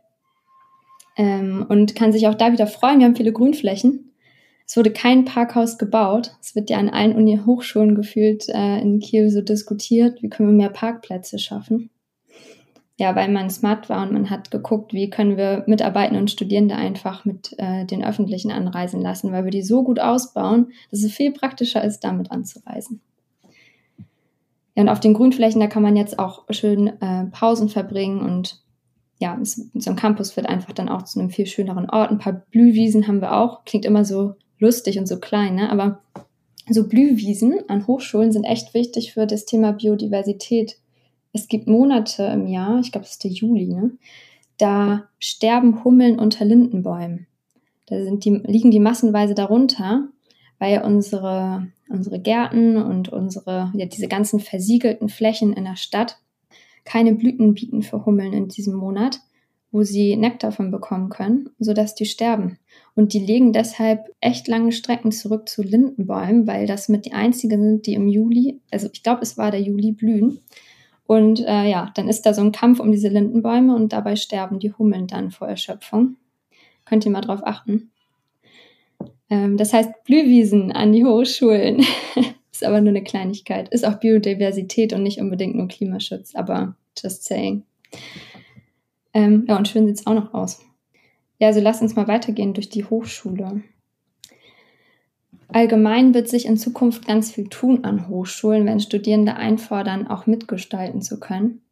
ähm, 1.17 1.67
und 1.69 1.97
kann 1.97 2.13
sich 2.13 2.29
auch 2.29 2.35
da 2.35 2.53
wieder 2.53 2.69
freuen. 2.69 3.01
Wir 3.01 3.07
haben 3.07 3.17
viele 3.17 3.33
Grünflächen. 3.33 4.13
Es 4.69 4.77
wurde 4.77 4.93
kein 4.93 5.25
Parkhaus 5.25 5.79
gebaut. 5.79 6.37
Es 6.41 6.55
wird 6.55 6.71
ja 6.71 6.79
an 6.79 6.89
allen 6.89 7.15
Uni-Hochschulen 7.15 7.95
gefühlt 7.95 8.49
äh, 8.49 8.81
in 8.81 9.01
Kiel 9.01 9.31
so 9.31 9.41
diskutiert, 9.41 10.23
wie 10.23 10.29
können 10.29 10.51
wir 10.51 10.57
mehr 10.57 10.71
Parkplätze 10.71 11.39
schaffen. 11.39 11.91
Ja, 12.99 13.15
weil 13.15 13.31
man 13.31 13.51
smart 13.51 13.91
war 13.91 14.03
und 14.03 14.13
man 14.13 14.31
hat 14.31 14.51
geguckt, 14.51 14.95
wie 14.95 15.11
können 15.11 15.37
wir 15.37 15.65
Mitarbeitende 15.67 16.19
und 16.19 16.31
Studierende 16.31 16.77
einfach 16.77 17.27
mit 17.27 17.55
äh, 17.59 17.85
den 17.85 18.03
Öffentlichen 18.03 18.51
anreisen 18.51 19.03
lassen, 19.03 19.33
weil 19.33 19.45
wir 19.45 19.51
die 19.51 19.63
so 19.63 19.85
gut 19.85 20.01
ausbauen, 20.01 20.73
dass 20.91 21.03
es 21.03 21.13
viel 21.13 21.33
praktischer 21.33 21.85
ist, 21.85 22.01
damit 22.01 22.31
anzureisen. 22.31 23.03
Ja, 24.75 24.83
und 24.83 24.89
auf 24.89 25.01
den 25.01 25.13
Grünflächen, 25.13 25.61
da 25.61 25.67
kann 25.67 25.83
man 25.83 25.97
jetzt 25.97 26.19
auch 26.19 26.45
schön 26.51 26.89
äh, 27.03 27.25
Pausen 27.33 27.69
verbringen 27.69 28.21
und 28.21 28.63
ja, 29.19 29.39
so 29.43 29.91
ein 29.91 29.97
Campus 29.97 30.37
wird 30.37 30.49
einfach 30.49 30.73
dann 30.73 30.91
auch 30.91 31.03
zu 31.03 31.19
einem 31.19 31.31
viel 31.31 31.47
schöneren 31.47 31.89
Ort. 31.89 32.11
Ein 32.11 32.19
paar 32.19 32.35
Blühwiesen 32.51 33.09
haben 33.09 33.23
wir 33.23 33.35
auch. 33.35 33.65
Klingt 33.65 33.87
immer 33.87 34.05
so 34.05 34.35
lustig 34.59 34.99
und 34.99 35.07
so 35.07 35.19
klein, 35.19 35.55
ne? 35.55 35.71
aber 35.71 36.03
so 36.69 36.87
Blühwiesen 36.87 37.61
an 37.69 37.87
Hochschulen 37.87 38.33
sind 38.33 38.45
echt 38.45 38.75
wichtig 38.75 39.15
für 39.15 39.27
das 39.27 39.47
Thema 39.47 39.73
Biodiversität. 39.73 40.79
Es 41.37 41.49
gibt 41.49 41.67
Monate 41.67 42.23
im 42.25 42.47
Jahr, 42.47 42.81
ich 42.81 42.93
glaube, 42.93 43.05
es 43.05 43.13
ist 43.13 43.25
der 43.25 43.31
Juli, 43.31 43.67
ne? 43.67 43.91
da 44.57 45.05
sterben 45.19 45.85
Hummeln 45.85 46.19
unter 46.19 46.47
Lindenbäumen. 46.47 47.27
Da 47.85 48.03
sind 48.03 48.25
die, 48.25 48.31
liegen 48.47 48.71
die 48.71 48.81
massenweise 48.81 49.35
darunter, 49.35 50.09
weil 50.59 50.81
unsere, 50.83 51.67
unsere 51.91 52.21
Gärten 52.21 52.79
und 52.79 53.11
unsere, 53.11 53.71
ja, 53.75 53.85
diese 53.85 54.09
ganzen 54.09 54.41
versiegelten 54.41 55.11
Flächen 55.11 55.53
in 55.53 55.65
der 55.65 55.77
Stadt 55.77 56.19
keine 56.87 57.15
Blüten 57.15 57.53
bieten 57.53 57.83
für 57.83 58.07
Hummeln 58.07 58.33
in 58.33 58.49
diesem 58.49 58.75
Monat, 58.75 59.21
wo 59.73 59.83
sie 59.83 60.17
Nektar 60.17 60.53
von 60.53 60.71
bekommen 60.71 61.11
können, 61.11 61.51
sodass 61.59 61.95
die 61.95 62.07
sterben. 62.07 62.59
Und 62.95 63.13
die 63.13 63.19
legen 63.19 63.53
deshalb 63.53 64.07
echt 64.23 64.49
lange 64.49 64.73
Strecken 64.73 65.13
zurück 65.13 65.51
zu 65.51 65.63
Lindenbäumen, 65.63 66.47
weil 66.47 66.67
das 66.67 66.89
mit 66.89 67.05
die 67.05 67.13
einzigen 67.13 67.61
sind, 67.61 67.87
die 67.87 67.93
im 67.93 68.09
Juli, 68.09 68.59
also 68.71 68.89
ich 68.91 69.03
glaube, 69.03 69.21
es 69.21 69.37
war 69.37 69.51
der 69.51 69.61
Juli, 69.61 69.93
blühen. 69.93 70.41
Und 71.07 71.41
äh, 71.41 71.69
ja, 71.69 71.93
dann 71.95 72.09
ist 72.09 72.23
da 72.27 72.35
so 72.35 72.43
ein 72.43 72.53
Kampf 72.53 72.81
um 72.81 72.91
diese 72.91 73.09
Lindenbäume 73.09 73.75
und 73.75 73.93
dabei 73.93 74.17
sterben 74.17 74.59
die 74.59 74.73
Hummeln 74.73 75.07
dann 75.07 75.31
vor 75.31 75.49
Erschöpfung. 75.49 76.17
Könnt 76.85 77.05
ihr 77.05 77.13
mal 77.13 77.21
drauf 77.21 77.41
achten. 77.45 77.91
Ähm, 79.31 79.57
das 79.57 79.73
heißt, 79.73 80.05
Blühwiesen 80.05 80.73
an 80.73 80.93
die 80.93 81.05
Hochschulen. 81.05 81.85
ist 82.53 82.65
aber 82.65 82.81
nur 82.81 82.91
eine 82.91 83.05
Kleinigkeit. 83.05 83.69
Ist 83.69 83.87
auch 83.87 84.01
Biodiversität 84.01 84.93
und 84.93 85.03
nicht 85.03 85.21
unbedingt 85.21 85.57
nur 85.57 85.69
Klimaschutz, 85.69 86.35
aber 86.35 86.75
just 87.01 87.25
saying. 87.25 87.65
Ähm, 89.13 89.45
ja, 89.49 89.57
und 89.57 89.69
schön 89.69 89.87
sieht 89.87 89.99
es 89.99 90.07
auch 90.07 90.15
noch 90.15 90.35
aus. 90.35 90.65
Ja, 91.39 91.49
also 91.49 91.61
lasst 91.61 91.83
uns 91.83 91.97
mal 91.97 92.09
weitergehen 92.09 92.55
durch 92.55 92.71
die 92.71 92.85
Hochschule. 92.85 93.63
Allgemein 95.57 96.13
wird 96.13 96.29
sich 96.29 96.45
in 96.45 96.59
Zukunft 96.59 97.07
ganz 97.07 97.31
viel 97.31 97.49
tun 97.49 97.85
an 97.85 98.09
Hochschulen, 98.11 98.67
wenn 98.67 98.79
Studierende 98.79 99.37
einfordern, 99.37 100.07
auch 100.07 100.27
mitgestalten 100.27 101.01
zu 101.01 101.19
können. 101.19 101.63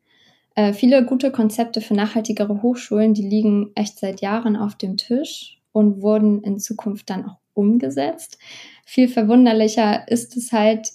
Äh, 0.55 0.73
viele 0.73 1.05
gute 1.05 1.31
Konzepte 1.31 1.83
für 1.83 1.93
nachhaltigere 1.93 2.63
Hochschulen, 2.63 3.13
die 3.13 3.29
liegen 3.29 3.73
echt 3.75 3.99
seit 3.99 4.23
Jahren 4.23 4.57
auf 4.57 4.75
dem 4.75 4.97
Tisch 4.97 5.61
und 5.73 6.01
wurden 6.01 6.43
in 6.45 6.59
Zukunft 6.59 7.11
dann 7.11 7.27
auch 7.27 7.37
umgesetzt. 7.53 8.39
Viel 8.87 9.07
verwunderlicher 9.07 10.09
ist 10.09 10.35
es 10.39 10.51
halt, 10.51 10.89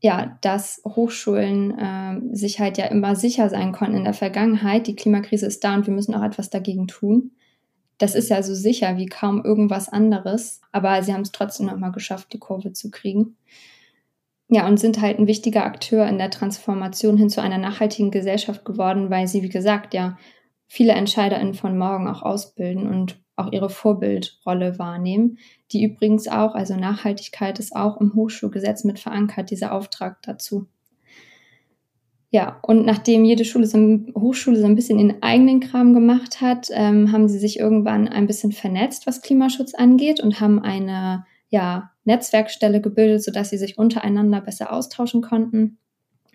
ja, 0.00 0.38
dass 0.40 0.80
Hochschulen 0.86 1.78
äh, 1.78 2.34
sich 2.34 2.58
halt 2.58 2.78
ja 2.78 2.86
immer 2.86 3.16
sicher 3.16 3.50
sein 3.50 3.72
konnten 3.72 3.98
in 3.98 4.04
der 4.04 4.14
Vergangenheit. 4.14 4.86
Die 4.86 4.96
Klimakrise 4.96 5.44
ist 5.44 5.62
da 5.62 5.74
und 5.74 5.86
wir 5.86 5.92
müssen 5.92 6.14
auch 6.14 6.24
etwas 6.24 6.48
dagegen 6.48 6.86
tun. 6.86 7.32
Das 8.00 8.14
ist 8.14 8.30
ja 8.30 8.42
so 8.42 8.54
sicher 8.54 8.96
wie 8.96 9.04
kaum 9.04 9.44
irgendwas 9.44 9.90
anderes, 9.90 10.62
aber 10.72 11.02
sie 11.02 11.12
haben 11.12 11.20
es 11.20 11.32
trotzdem 11.32 11.66
nochmal 11.66 11.92
geschafft, 11.92 12.32
die 12.32 12.38
Kurve 12.38 12.72
zu 12.72 12.90
kriegen. 12.90 13.36
Ja, 14.48 14.66
und 14.66 14.80
sind 14.80 15.02
halt 15.02 15.18
ein 15.18 15.26
wichtiger 15.26 15.64
Akteur 15.66 16.08
in 16.08 16.16
der 16.16 16.30
Transformation 16.30 17.18
hin 17.18 17.28
zu 17.28 17.42
einer 17.42 17.58
nachhaltigen 17.58 18.10
Gesellschaft 18.10 18.64
geworden, 18.64 19.10
weil 19.10 19.28
sie, 19.28 19.42
wie 19.42 19.50
gesagt, 19.50 19.92
ja 19.92 20.16
viele 20.66 20.94
EntscheiderInnen 20.94 21.52
von 21.52 21.76
morgen 21.76 22.08
auch 22.08 22.22
ausbilden 22.22 22.88
und 22.88 23.20
auch 23.36 23.52
ihre 23.52 23.68
Vorbildrolle 23.68 24.78
wahrnehmen, 24.78 25.38
die 25.70 25.84
übrigens 25.84 26.26
auch, 26.26 26.54
also 26.54 26.76
Nachhaltigkeit 26.76 27.58
ist 27.58 27.76
auch 27.76 28.00
im 28.00 28.14
Hochschulgesetz 28.14 28.84
mit 28.84 28.98
verankert, 28.98 29.50
dieser 29.50 29.72
Auftrag 29.72 30.22
dazu. 30.22 30.68
Ja, 32.32 32.60
und 32.62 32.86
nachdem 32.86 33.24
jede 33.24 33.44
Schule 33.44 33.66
so, 33.66 33.78
Hochschule 34.16 34.56
so 34.56 34.64
ein 34.64 34.76
bisschen 34.76 35.00
ihren 35.00 35.20
eigenen 35.20 35.58
Kram 35.58 35.94
gemacht 35.94 36.40
hat, 36.40 36.68
ähm, 36.72 37.10
haben 37.10 37.28
sie 37.28 37.40
sich 37.40 37.58
irgendwann 37.58 38.06
ein 38.06 38.28
bisschen 38.28 38.52
vernetzt, 38.52 39.08
was 39.08 39.20
Klimaschutz 39.20 39.74
angeht 39.74 40.20
und 40.20 40.40
haben 40.40 40.60
eine 40.60 41.24
ja, 41.48 41.90
Netzwerkstelle 42.04 42.80
gebildet, 42.80 43.24
sodass 43.24 43.50
sie 43.50 43.58
sich 43.58 43.78
untereinander 43.78 44.40
besser 44.40 44.72
austauschen 44.72 45.22
konnten 45.22 45.78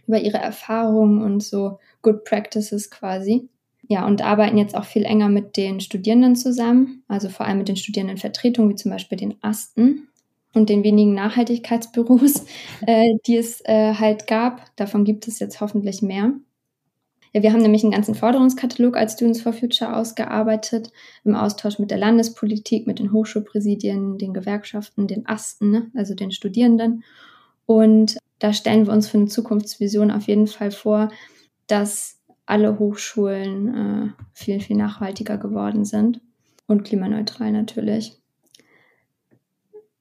über 0.06 0.20
ihre 0.20 0.38
Erfahrungen 0.38 1.22
und 1.22 1.42
so 1.42 1.80
Good 2.02 2.26
Practices 2.26 2.92
quasi. 2.92 3.50
Ja, 3.88 4.06
und 4.06 4.22
arbeiten 4.24 4.58
jetzt 4.58 4.76
auch 4.76 4.86
viel 4.86 5.04
enger 5.04 5.30
mit 5.30 5.58
den 5.58 5.80
Studierenden 5.80 6.36
zusammen, 6.36 7.04
also 7.08 7.30
vor 7.30 7.46
allem 7.46 7.60
mit 7.60 7.70
den 7.70 7.78
Studierendenvertretungen, 7.78 8.72
wie 8.72 8.76
zum 8.76 8.92
Beispiel 8.92 9.18
den 9.18 9.36
Asten 9.42 10.08
und 10.56 10.70
den 10.70 10.84
wenigen 10.84 11.14
Nachhaltigkeitsbüros, 11.14 12.46
äh, 12.88 13.14
die 13.28 13.38
es 13.38 13.62
äh, 13.66 13.94
halt 13.94 14.26
gab. 14.26 14.76
Davon 14.76 15.04
gibt 15.04 15.28
es 15.28 15.40
jetzt 15.40 15.62
hoffentlich 15.62 16.02
mehr. 16.02 16.34
Ja, 17.34 17.44
wir 17.44 17.52
haben 17.52 17.62
nämlich 17.62 17.84
einen 17.84 17.92
ganzen 17.92 18.16
Forderungskatalog 18.16 18.96
als 18.96 19.14
Students 19.14 19.42
for 19.42 19.52
Future 19.52 19.98
ausgearbeitet, 19.98 20.94
im 21.26 21.36
Austausch 21.36 21.80
mit 21.80 21.92
der 21.92 21.98
Landespolitik, 21.98 22.88
mit 22.88 22.98
den 22.98 23.12
Hochschulpräsidien, 23.12 24.18
den 24.18 24.34
Gewerkschaften, 24.34 25.06
den 25.06 25.28
Asten, 25.28 25.70
ne, 25.70 25.92
also 25.96 26.16
den 26.16 26.32
Studierenden. 26.32 27.04
Und 27.66 28.18
da 28.40 28.54
stellen 28.54 28.86
wir 28.86 28.94
uns 28.94 29.10
für 29.10 29.18
eine 29.18 29.28
Zukunftsvision 29.28 30.12
auf 30.12 30.28
jeden 30.28 30.48
Fall 30.48 30.72
vor, 30.72 31.10
dass 31.68 32.22
alle 32.46 32.80
Hochschulen 32.80 33.76
äh, 33.76 34.24
viel, 34.34 34.62
viel 34.62 34.78
nachhaltiger 34.78 35.38
geworden 35.38 35.84
sind 35.84 36.22
und 36.68 36.86
klimaneutral 36.86 37.52
natürlich. 37.52 38.18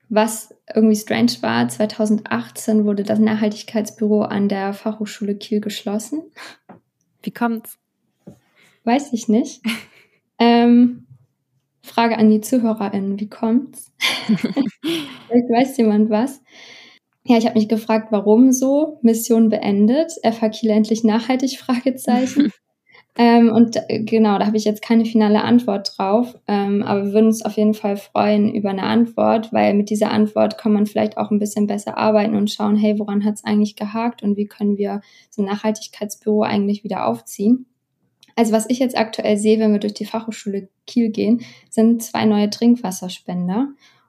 Was 0.09 0.55
irgendwie 0.75 0.97
strange 0.97 1.33
war, 1.41 1.69
2018 1.69 2.85
wurde 2.85 3.03
das 3.03 3.19
Nachhaltigkeitsbüro 3.19 4.23
an 4.23 4.49
der 4.49 4.73
Fachhochschule 4.73 5.37
Kiel 5.37 5.61
geschlossen. 5.61 6.23
Wie 7.23 7.31
kommt's? 7.31 7.79
Weiß 8.85 9.13
ich 9.13 9.29
nicht. 9.29 9.63
ähm, 10.39 11.07
Frage 11.83 12.19
an 12.19 12.31
die 12.31 12.41
ZuhörerInnen, 12.41 13.19
wie 13.21 13.29
kommt's? 13.29 13.93
Vielleicht 14.39 15.51
weiß 15.51 15.77
jemand 15.77 16.11
was. 16.11 16.43
Ja, 17.27 17.39
ich 17.39 17.47
habe 17.47 17.59
mich 17.59 17.69
gefragt, 17.69 18.09
warum 18.11 18.53
so? 18.53 18.99
Mission 19.03 19.49
beendet, 19.49 20.13
FH 20.23 20.63
endlich 20.69 21.05
nachhaltig? 21.05 21.59
Fragezeichen. 21.59 22.53
ähm, 23.17 23.53
und 23.53 23.77
äh, 23.89 24.03
genau, 24.03 24.39
da 24.39 24.47
habe 24.47 24.57
ich 24.57 24.65
jetzt 24.65 24.83
keine 24.83 25.05
finale 25.05 25.43
Antwort 25.43 25.95
drauf. 25.97 26.37
Ähm, 26.49 26.83
aber 26.83 27.05
wir 27.05 27.13
würden 27.13 27.27
uns 27.27 27.45
auf 27.45 27.57
jeden 27.57 27.75
Fall 27.75 27.97
freuen 27.97 28.53
über 28.53 28.71
eine 28.71 28.83
Antwort, 28.83 29.53
weil 29.53 29.75
mit 29.75 29.91
dieser 29.91 30.11
Antwort 30.11 30.59
kann 30.59 30.73
man 30.73 30.87
vielleicht 30.87 31.17
auch 31.17 31.31
ein 31.31 31.39
bisschen 31.39 31.69
besser 31.69 31.97
arbeiten 31.97 32.35
und 32.35 32.51
schauen, 32.51 32.77
hey, 32.77 32.99
woran 32.99 33.25
hat 33.25 33.35
es 33.35 33.45
eigentlich 33.45 33.77
gehakt 33.77 34.23
und 34.23 34.37
wie 34.37 34.47
können 34.47 34.79
wir 34.79 35.01
so 35.31 35.43
ein 35.43 35.47
Nachhaltigkeitsbüro 35.47 36.43
eigentlich 36.43 36.83
wieder 36.83 37.07
aufziehen. 37.07 37.67
Also 38.37 38.53
was 38.53 38.69
ich 38.69 38.81
jetzt 38.81 38.99
aktuell 38.99 39.37
sehe, 39.37 39.61
wenn 39.61 39.73
wir 39.73 39.79
durch 39.79 39.95
die 39.95 40.07
Fachhochschule 40.07 40.69
Kiel 40.89 41.11
gehen, 41.11 41.43
sind 41.71 42.03
zwei 42.03 42.25
neue 42.25 42.51
Trinkwasserspender 42.51 43.69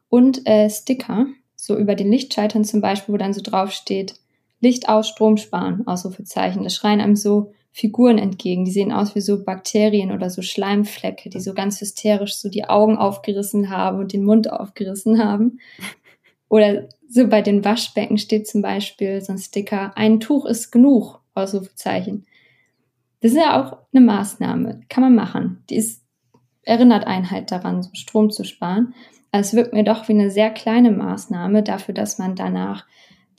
und 0.09 0.47
äh, 0.47 0.67
Sticker 0.67 1.27
so 1.55 1.77
über 1.77 1.93
den 1.93 2.11
Lichtschaltern 2.11 2.63
zum 2.63 2.81
Beispiel, 2.81 3.13
wo 3.13 3.17
dann 3.17 3.33
so 3.33 3.41
drauf 3.41 3.71
steht, 3.71 4.15
Licht 4.61 4.89
aus, 4.89 5.09
Strom 5.09 5.37
sparen, 5.37 5.85
Ausrufezeichen. 5.85 6.63
Da 6.63 6.69
schreien 6.69 7.01
einem 7.01 7.15
so 7.15 7.51
Figuren 7.75 8.17
entgegen. 8.17 8.63
Die 8.63 8.71
sehen 8.71 8.93
aus 8.93 9.15
wie 9.15 9.21
so 9.21 9.43
Bakterien 9.43 10.13
oder 10.13 10.29
so 10.29 10.41
Schleimflecke, 10.41 11.29
die 11.29 11.41
so 11.41 11.53
ganz 11.53 11.81
hysterisch 11.81 12.37
so 12.37 12.47
die 12.47 12.63
Augen 12.63 12.95
aufgerissen 12.95 13.69
haben 13.69 13.99
und 13.99 14.13
den 14.13 14.23
Mund 14.23 14.49
aufgerissen 14.49 15.21
haben. 15.21 15.59
Oder 16.47 16.87
so 17.09 17.27
bei 17.27 17.41
den 17.41 17.65
Waschbecken 17.65 18.17
steht 18.17 18.47
zum 18.47 18.61
Beispiel 18.61 19.19
so 19.19 19.33
ein 19.33 19.39
Sticker, 19.39 19.91
ein 19.97 20.19
Tuch 20.21 20.45
ist 20.45 20.71
genug, 20.71 21.19
Ausrufezeichen. 21.33 22.25
Das 23.19 23.31
ist 23.31 23.37
ja 23.37 23.59
auch 23.59 23.79
eine 23.91 24.05
Maßnahme, 24.05 24.81
kann 24.87 25.03
man 25.03 25.15
machen. 25.15 25.63
Die 25.69 25.75
ist, 25.75 26.01
erinnert 26.61 27.05
einen 27.07 27.29
halt 27.29 27.51
daran, 27.51 27.81
so 27.81 27.89
Strom 27.93 28.29
zu 28.29 28.45
sparen. 28.45 28.93
Es 29.31 29.53
wirkt 29.53 29.73
mir 29.73 29.83
doch 29.83 30.07
wie 30.07 30.13
eine 30.13 30.29
sehr 30.29 30.51
kleine 30.51 30.91
Maßnahme 30.91 31.63
dafür, 31.63 31.95
dass 31.95 32.19
man 32.19 32.35
danach 32.35 32.85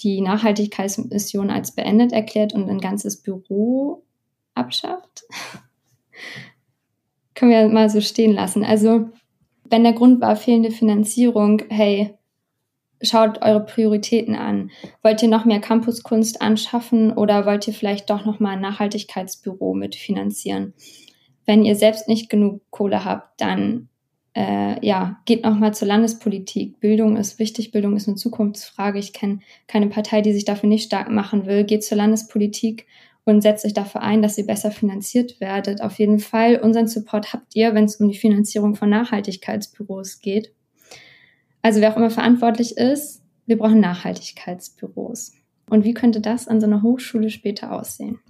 die 0.03 0.20
Nachhaltigkeitsmission 0.20 1.49
als 1.49 1.72
beendet 1.72 2.12
erklärt 2.12 2.53
und 2.53 2.68
ein 2.68 2.80
ganzes 2.80 3.22
Büro 3.22 4.03
abschafft. 4.57 5.24
Können 7.34 7.50
wir 7.50 7.68
mal 7.68 7.90
so 7.90 8.00
stehen 8.00 8.32
lassen. 8.32 8.64
Also 8.64 9.11
Wenn 9.68 9.84
der 9.84 9.92
Grund 9.92 10.20
war 10.20 10.36
fehlende 10.36 10.70
Finanzierung, 10.70 11.62
hey, 11.68 12.16
schaut 13.02 13.42
eure 13.42 13.64
Prioritäten 13.64 14.34
an. 14.34 14.70
Wollt 15.02 15.22
ihr 15.22 15.28
noch 15.28 15.44
mehr 15.44 15.61
Campuskunst 15.61 16.40
anschaffen 16.40 17.12
oder 17.12 17.46
wollt 17.46 17.66
ihr 17.68 17.74
vielleicht 17.74 18.11
doch 18.11 18.24
noch 18.24 18.40
mal 18.40 18.50
ein 18.50 18.61
Nachhaltigkeitsbüro 18.61 19.74
mitfinanzieren? 19.74 20.74
Wenn 21.44 21.64
ihr 21.64 21.76
selbst 21.76 22.09
nicht 22.09 22.28
genug 22.28 22.62
Kohle 22.70 23.04
habt, 23.04 23.40
dann 23.40 23.88
äh, 24.34 24.84
ja, 24.84 25.20
geht 25.24 25.44
noch 25.44 25.57
mal 25.57 25.72
zur 25.72 25.88
Landespolitik. 25.88 26.80
Bildung 26.80 27.16
ist 27.16 27.38
wichtig, 27.38 27.70
Bildung 27.70 27.96
ist 27.96 28.09
eine 28.09 28.16
Zukunftsfrage. 28.16 28.98
Ich 28.98 29.12
kenne 29.12 29.40
keine 29.66 29.88
Partei, 29.88 30.20
die 30.20 30.32
sich 30.32 30.44
dafür 30.44 30.68
nicht 30.68 30.84
stark 30.84 31.11
machen 31.11 31.46
will. 31.46 31.64
Geht 31.64 31.84
zur 31.84 31.96
Landespolitik 31.96 32.86
und 33.26 33.42
setzt 33.42 33.66
euch 33.66 33.74
dafür 33.74 34.02
ein, 34.02 34.22
dass 34.22 34.38
ihr 34.38 34.46
besser 34.46 34.70
finanziert 34.70 35.40
werdet. 35.40 35.82
Auf 35.82 35.98
jeden 35.98 36.20
Fall, 36.20 36.60
unseren 36.60 36.86
Support 36.86 37.32
habt 37.32 37.56
ihr, 37.56 37.74
wenn 37.74 37.84
es 37.84 37.96
um 37.96 38.08
die 38.08 38.16
Finanzierung 38.16 38.76
von 38.76 38.88
Nachhaltigkeitsbüros 38.88 40.20
geht. 40.20 40.54
Also 41.60 41.80
wer 41.80 41.92
auch 41.92 41.96
immer 41.96 42.10
verantwortlich 42.10 42.76
ist, 42.76 43.22
wir 43.44 43.58
brauchen 43.58 43.80
Nachhaltigkeitsbüros. 43.80 45.32
Und 45.68 45.84
wie 45.84 45.92
könnte 45.92 46.20
das 46.20 46.46
an 46.46 46.60
so 46.60 46.66
einer 46.66 46.82
Hochschule 46.82 47.30
später 47.30 47.72
aussehen? 47.72 48.20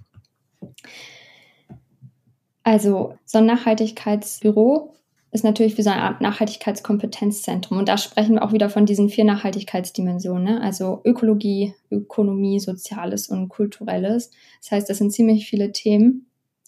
Also 2.63 3.13
so 3.23 3.37
ein 3.37 3.45
Nachhaltigkeitsbüro 3.45 4.95
ist 5.37 5.43
natürlich 5.43 5.77
wie 5.77 5.83
so 5.83 5.91
eine 5.91 6.01
Art 6.01 6.19
Nachhaltigkeitskompetenzzentrum. 6.19 7.77
Und 7.77 7.87
da 7.87 7.97
sprechen 7.97 8.35
wir 8.35 8.43
auch 8.43 8.53
wieder 8.53 8.69
von 8.69 8.87
diesen 8.87 9.09
vier 9.09 9.23
Nachhaltigkeitsdimensionen, 9.23 10.43
ne? 10.43 10.61
also 10.61 11.01
Ökologie, 11.05 11.75
Ökonomie, 11.91 12.59
Soziales 12.59 13.29
und 13.29 13.47
Kulturelles. 13.47 14.31
Das 14.61 14.71
heißt, 14.71 14.89
das 14.89 14.97
sind 14.97 15.11
ziemlich 15.11 15.47
viele 15.47 15.71
Themen, 15.71 16.25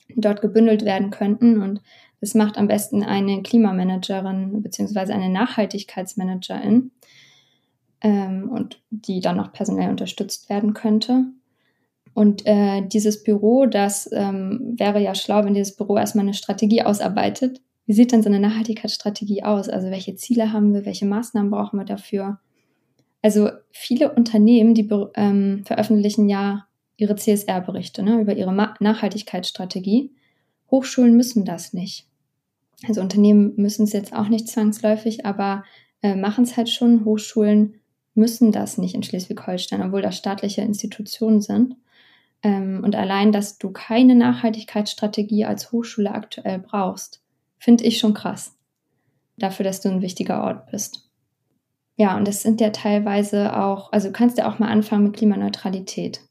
die 0.07 0.21
dort 0.21 0.41
gebündelt 0.41 0.85
werden 0.85 1.09
könnten. 1.09 1.61
Und 1.61 1.81
das 2.21 2.35
macht 2.35 2.57
am 2.57 2.67
besten 2.67 3.03
eine 3.03 3.41
Klimamanagerin 3.41 4.61
beziehungsweise 4.61 5.13
eine 5.13 5.29
Nachhaltigkeitsmanagerin 5.29 6.91
ähm, 8.01 8.49
und 8.49 8.81
die 8.91 9.19
dann 9.19 9.37
noch 9.37 9.51
personell 9.51 9.89
unterstützt 9.89 10.47
werden 10.47 10.75
könnte. 10.75 11.25
Und 12.13 12.45
äh, 12.45 12.85
dieses 12.85 13.23
Büro, 13.23 13.65
das 13.65 14.09
ähm, 14.11 14.75
wäre 14.77 15.01
ja 15.01 15.15
schlau, 15.15 15.43
wenn 15.43 15.55
dieses 15.55 15.75
Büro 15.75 15.97
erstmal 15.97 16.25
eine 16.25 16.33
Strategie 16.35 16.83
ausarbeitet. 16.83 17.61
Wie 17.89 17.93
sieht 17.93 18.11
denn 18.11 18.21
so 18.21 18.29
eine 18.29 18.39
Nachhaltigkeitsstrategie 18.39 19.41
aus? 19.41 19.67
Also 19.67 19.89
welche 19.89 20.13
Ziele 20.13 20.53
haben 20.53 20.75
wir, 20.75 20.85
welche 20.85 21.07
Maßnahmen 21.07 21.49
brauchen 21.49 21.79
wir 21.79 21.85
dafür? 21.85 22.39
Also 23.23 23.49
viele 23.71 24.13
Unternehmen, 24.13 24.75
die 24.75 24.87
ähm, 25.15 25.63
veröffentlichen 25.65 26.29
ja 26.29 26.67
ihre 26.97 27.15
CSR-Berichte 27.15 28.03
ne, 28.03 28.21
über 28.21 28.35
ihre 28.35 28.53
Ma 28.53 28.75
Nachhaltigkeitsstrategie. 28.79 30.11
Hochschulen 30.69 31.17
müssen 31.17 31.45
das 31.45 31.73
nicht. 31.73 32.05
Also 32.87 33.01
Unternehmen 33.01 33.53
müssen 33.55 33.85
es 33.85 33.93
jetzt 33.93 34.13
auch 34.13 34.27
nicht 34.27 34.47
zwangsläufig, 34.47 35.25
aber 35.25 35.63
äh, 36.03 36.13
machen 36.13 36.43
es 36.43 36.57
halt 36.57 36.69
schon. 36.69 37.05
Hochschulen 37.05 37.79
müssen 38.13 38.51
das 38.51 38.77
nicht 38.77 38.93
in 38.93 39.01
Schleswig-Holstein, 39.01 39.81
obwohl 39.81 40.03
das 40.03 40.15
staatliche 40.15 40.61
Institutionen 40.61 41.41
sind. 41.41 41.75
Ähm, 42.43 42.83
und 42.83 42.95
allein, 42.95 43.31
dass 43.31 43.57
du 43.57 43.71
keine 43.71 44.13
Nachhaltigkeitsstrategie 44.13 45.45
als 45.45 45.71
Hochschule 45.71 46.11
aktuell 46.11 46.59
brauchst, 46.59 47.23
finde 47.59 47.83
ich 47.83 47.99
schon 47.99 48.13
krass. 48.13 48.55
Dafür, 49.37 49.63
dass 49.63 49.81
du 49.81 49.89
ein 49.89 50.01
wichtiger 50.01 50.43
Ort 50.43 50.71
bist. 50.71 51.09
Ja, 51.95 52.15
und 52.15 52.27
das 52.27 52.41
sind 52.41 52.61
ja 52.61 52.69
teilweise 52.69 53.57
auch, 53.57 53.91
also 53.91 54.07
du 54.07 54.13
kannst 54.13 54.37
ja 54.37 54.49
auch 54.49 54.57
mal 54.57 54.69
anfangen 54.69 55.03
mit 55.03 55.17
Klimaneutralität. 55.17 56.21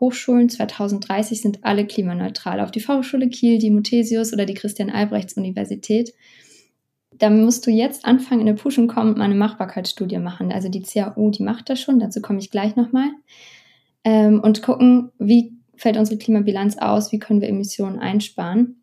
Hochschulen 0.00 0.48
2030 0.48 1.42
sind 1.42 1.62
alle 1.62 1.86
klimaneutral. 1.86 2.60
Auf 2.60 2.70
die 2.70 2.80
Fachhochschule 2.80 3.28
Kiel, 3.28 3.58
die 3.58 3.70
Muthesius 3.70 4.32
oder 4.32 4.46
die 4.46 4.54
Christian-Albrechts-Universität. 4.54 6.14
Da 7.18 7.28
musst 7.28 7.66
du 7.66 7.70
jetzt 7.70 8.06
anfangen, 8.06 8.40
in 8.40 8.48
eine 8.48 8.56
Puschen 8.56 8.88
kommen 8.88 9.10
und 9.10 9.18
mal 9.18 9.24
eine 9.24 9.34
Machbarkeitsstudie 9.34 10.18
machen. 10.18 10.52
Also 10.52 10.70
die 10.70 10.82
CAU, 10.82 11.30
die 11.30 11.42
macht 11.42 11.68
das 11.68 11.80
schon, 11.80 11.98
dazu 11.98 12.22
komme 12.22 12.38
ich 12.38 12.50
gleich 12.50 12.76
nochmal. 12.76 13.10
Ähm, 14.04 14.40
und 14.40 14.62
gucken, 14.62 15.10
wie 15.18 15.52
fällt 15.76 15.98
unsere 15.98 16.18
Klimabilanz 16.18 16.78
aus, 16.78 17.12
wie 17.12 17.18
können 17.18 17.42
wir 17.42 17.48
Emissionen 17.48 17.98
einsparen. 17.98 18.79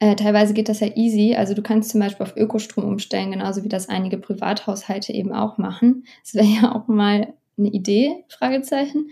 Äh, 0.00 0.16
teilweise 0.16 0.54
geht 0.54 0.68
das 0.68 0.80
ja 0.80 0.88
easy. 0.96 1.36
Also 1.36 1.54
du 1.54 1.62
kannst 1.62 1.90
zum 1.90 2.00
Beispiel 2.00 2.26
auf 2.26 2.36
Ökostrom 2.36 2.84
umstellen, 2.84 3.30
genauso 3.30 3.62
wie 3.62 3.68
das 3.68 3.88
einige 3.88 4.18
Privathaushalte 4.18 5.12
eben 5.12 5.32
auch 5.32 5.56
machen. 5.56 6.04
Das 6.24 6.34
wäre 6.34 6.46
ja 6.62 6.74
auch 6.74 6.88
mal 6.88 7.34
eine 7.56 7.68
Idee, 7.68 8.24
Fragezeichen 8.28 9.10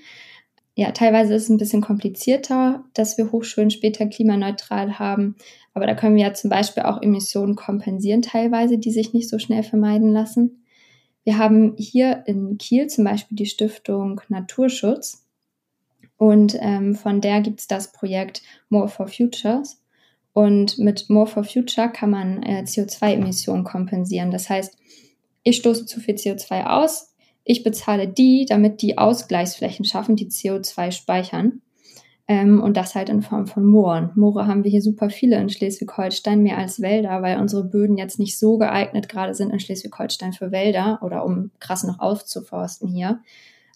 ja, 0.79 0.93
teilweise 0.93 1.35
ist 1.35 1.43
es 1.43 1.49
ein 1.49 1.57
bisschen 1.57 1.83
komplizierter, 1.83 2.85
dass 2.95 3.19
wir 3.19 3.33
Hochschulen 3.33 3.73
später 3.73 4.07
klimaneutral 4.07 5.01
haben. 5.01 5.35
Aber 5.75 5.89
da 5.89 5.97
können 5.97 6.15
wir 6.15 6.23
ja 6.23 6.35
zum 6.35 6.51
Beispiel 6.51 6.85
auch 6.85 7.03
Emissionen 7.03 7.57
kompensieren, 7.57 8.23
teilweise, 8.23 8.79
die 8.79 8.93
sich 8.93 9.13
nicht 9.13 9.29
so 9.29 9.41
schnell 9.41 9.65
vermeiden 9.65 10.13
lassen. 10.13 10.63
Wir 11.25 11.37
haben 11.37 11.75
hier 11.77 12.23
in 12.27 12.59
Kiel 12.59 12.87
zum 12.87 13.03
Beispiel 13.03 13.37
die 13.37 13.47
Stiftung 13.47 14.21
Naturschutz. 14.29 15.27
Und 16.17 16.57
ähm, 16.61 16.95
von 16.95 17.21
der 17.21 17.41
gibt 17.41 17.59
es 17.59 17.67
das 17.67 17.91
Projekt 17.91 18.43
More 18.69 18.87
for 18.87 19.09
Futures. 19.09 19.83
Und 20.39 20.79
mit 20.79 21.11
More 21.11 21.27
for 21.27 21.43
Future 21.43 21.89
kann 21.89 22.11
man 22.11 22.45
äh, 22.45 22.63
CO2-Emissionen 22.65 23.65
kompensieren. 23.65 24.31
Das 24.31 24.49
heißt, 24.49 24.79
ich 25.43 25.57
stoße 25.57 25.85
zu 25.85 25.99
viel 25.99 26.15
CO2 26.15 26.67
aus, 26.67 27.13
ich 27.43 27.65
bezahle 27.65 28.07
die, 28.07 28.47
damit 28.49 28.81
die 28.81 28.99
Ausgleichsflächen 28.99 29.85
schaffen, 29.85 30.15
die 30.15 30.29
CO2 30.29 30.93
speichern. 30.93 31.61
Ähm, 32.29 32.63
und 32.63 32.77
das 32.77 32.95
halt 32.95 33.09
in 33.09 33.23
Form 33.23 33.49
von 33.49 33.67
Mooren. 33.67 34.13
Moore 34.15 34.47
haben 34.47 34.63
wir 34.63 34.71
hier 34.71 34.81
super 34.81 35.11
viele 35.11 35.41
in 35.41 35.49
Schleswig-Holstein, 35.49 36.41
mehr 36.41 36.59
als 36.59 36.81
Wälder, 36.81 37.21
weil 37.21 37.41
unsere 37.41 37.65
Böden 37.65 37.99
jetzt 37.99 38.21
nicht 38.21 38.39
so 38.39 38.59
geeignet 38.59 39.09
gerade 39.09 39.35
sind 39.35 39.51
in 39.51 39.59
Schleswig-Holstein 39.59 40.35
für 40.35 40.53
Wälder 40.53 41.01
oder 41.03 41.25
um 41.25 41.51
krass 41.59 41.83
noch 41.83 41.99
aufzuforsten 41.99 42.87
hier. 42.87 43.19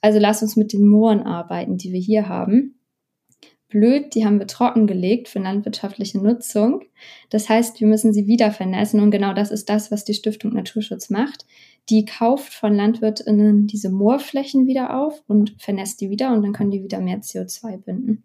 Also 0.00 0.20
lass 0.20 0.42
uns 0.42 0.54
mit 0.54 0.72
den 0.72 0.86
Mooren 0.86 1.22
arbeiten, 1.22 1.76
die 1.76 1.92
wir 1.92 2.00
hier 2.00 2.28
haben 2.28 2.76
blöd, 3.72 4.14
die 4.14 4.24
haben 4.24 4.38
wir 4.38 4.46
trockengelegt 4.46 5.28
für 5.28 5.40
landwirtschaftliche 5.40 6.18
Nutzung. 6.18 6.82
Das 7.30 7.48
heißt, 7.48 7.80
wir 7.80 7.88
müssen 7.88 8.12
sie 8.12 8.26
wieder 8.26 8.52
vernässen 8.52 9.00
und 9.00 9.10
genau 9.10 9.32
das 9.32 9.50
ist 9.50 9.68
das, 9.68 9.90
was 9.90 10.04
die 10.04 10.14
Stiftung 10.14 10.52
Naturschutz 10.52 11.10
macht. 11.10 11.46
Die 11.88 12.04
kauft 12.04 12.52
von 12.52 12.74
LandwirtInnen 12.74 13.66
diese 13.66 13.90
Moorflächen 13.90 14.66
wieder 14.66 14.96
auf 14.96 15.24
und 15.26 15.56
vernässt 15.58 16.00
die 16.00 16.10
wieder 16.10 16.32
und 16.32 16.42
dann 16.42 16.52
können 16.52 16.70
die 16.70 16.84
wieder 16.84 17.00
mehr 17.00 17.20
CO2 17.20 17.78
binden. 17.78 18.22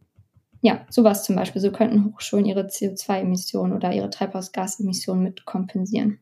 Ja, 0.61 0.85
sowas 0.89 1.23
zum 1.23 1.35
Beispiel. 1.35 1.61
So 1.61 1.71
könnten 1.71 2.05
Hochschulen 2.05 2.45
ihre 2.45 2.67
CO2-Emissionen 2.67 3.73
oder 3.73 3.93
ihre 3.93 4.09
Treibhausgasemissionen 4.09 5.23
mit 5.23 5.45
kompensieren. 5.45 6.19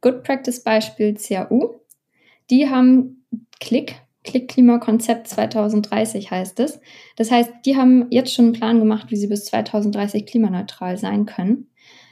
Good 0.00 0.22
Practice 0.22 0.62
Beispiel 0.62 1.14
CAU. 1.14 1.80
Die 2.48 2.68
haben 2.70 3.24
Klick 3.60 3.96
Klick-Klimakonzept 4.26 5.28
2030 5.28 6.30
heißt 6.30 6.60
es. 6.60 6.80
Das 7.16 7.30
heißt, 7.30 7.50
die 7.64 7.76
haben 7.76 8.06
jetzt 8.10 8.34
schon 8.34 8.46
einen 8.46 8.54
Plan 8.54 8.78
gemacht, 8.78 9.10
wie 9.10 9.16
sie 9.16 9.28
bis 9.28 9.46
2030 9.46 10.26
klimaneutral 10.26 10.98
sein 10.98 11.24
können. 11.24 11.68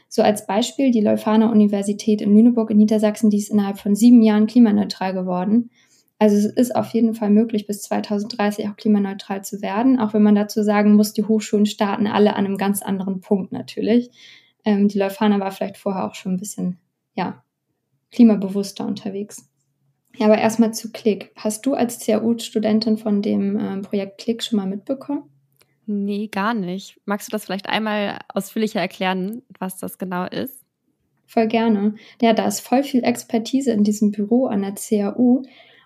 So 0.08 0.22
als 0.22 0.46
Beispiel 0.46 0.92
die 0.92 1.00
Leuphana 1.00 1.50
Universität 1.50 2.22
in 2.22 2.34
Lüneburg 2.34 2.70
in 2.70 2.78
Niedersachsen, 2.78 3.30
die 3.30 3.38
ist 3.38 3.50
innerhalb 3.50 3.78
von 3.78 3.96
sieben 3.96 4.22
Jahren 4.22 4.46
klimaneutral 4.46 5.12
geworden. 5.12 5.70
Also 6.18 6.36
es 6.36 6.46
ist 6.46 6.76
auf 6.76 6.94
jeden 6.94 7.14
Fall 7.14 7.30
möglich, 7.30 7.66
bis 7.66 7.82
2030 7.82 8.68
auch 8.68 8.76
klimaneutral 8.76 9.42
zu 9.44 9.60
werden, 9.60 9.98
auch 9.98 10.14
wenn 10.14 10.22
man 10.22 10.36
dazu 10.36 10.62
sagen 10.62 10.94
muss, 10.94 11.12
die 11.12 11.24
Hochschulen 11.24 11.66
starten 11.66 12.06
alle 12.06 12.36
an 12.36 12.46
einem 12.46 12.56
ganz 12.56 12.80
anderen 12.80 13.20
Punkt 13.20 13.52
natürlich. 13.52 14.10
Ähm, 14.64 14.88
die 14.88 14.98
Leuphana 14.98 15.40
war 15.40 15.50
vielleicht 15.50 15.76
vorher 15.76 16.06
auch 16.06 16.14
schon 16.14 16.34
ein 16.34 16.38
bisschen, 16.38 16.78
ja, 17.14 17.42
klimabewusster 18.12 18.86
unterwegs. 18.86 19.50
Ja, 20.16 20.26
aber 20.26 20.38
erstmal 20.38 20.72
zu 20.72 20.92
Click. 20.92 21.32
Hast 21.36 21.66
du 21.66 21.74
als 21.74 22.04
CAU-Studentin 22.04 22.98
von 22.98 23.22
dem 23.22 23.58
ähm, 23.58 23.82
Projekt 23.82 24.18
Click 24.18 24.42
schon 24.42 24.58
mal 24.58 24.66
mitbekommen? 24.66 25.24
Nee, 25.86 26.28
gar 26.28 26.54
nicht. 26.54 27.00
Magst 27.04 27.28
du 27.28 27.32
das 27.32 27.44
vielleicht 27.44 27.68
einmal 27.68 28.18
ausführlicher 28.28 28.80
erklären, 28.80 29.42
was 29.58 29.78
das 29.78 29.98
genau 29.98 30.26
ist? 30.26 30.64
Voll 31.26 31.48
gerne. 31.48 31.94
Ja, 32.20 32.32
da 32.32 32.46
ist 32.46 32.60
voll 32.60 32.82
viel 32.82 33.02
Expertise 33.02 33.72
in 33.72 33.84
diesem 33.84 34.10
Büro 34.12 34.46
an 34.46 34.62
der 34.62 34.74
CAU. 34.74 35.42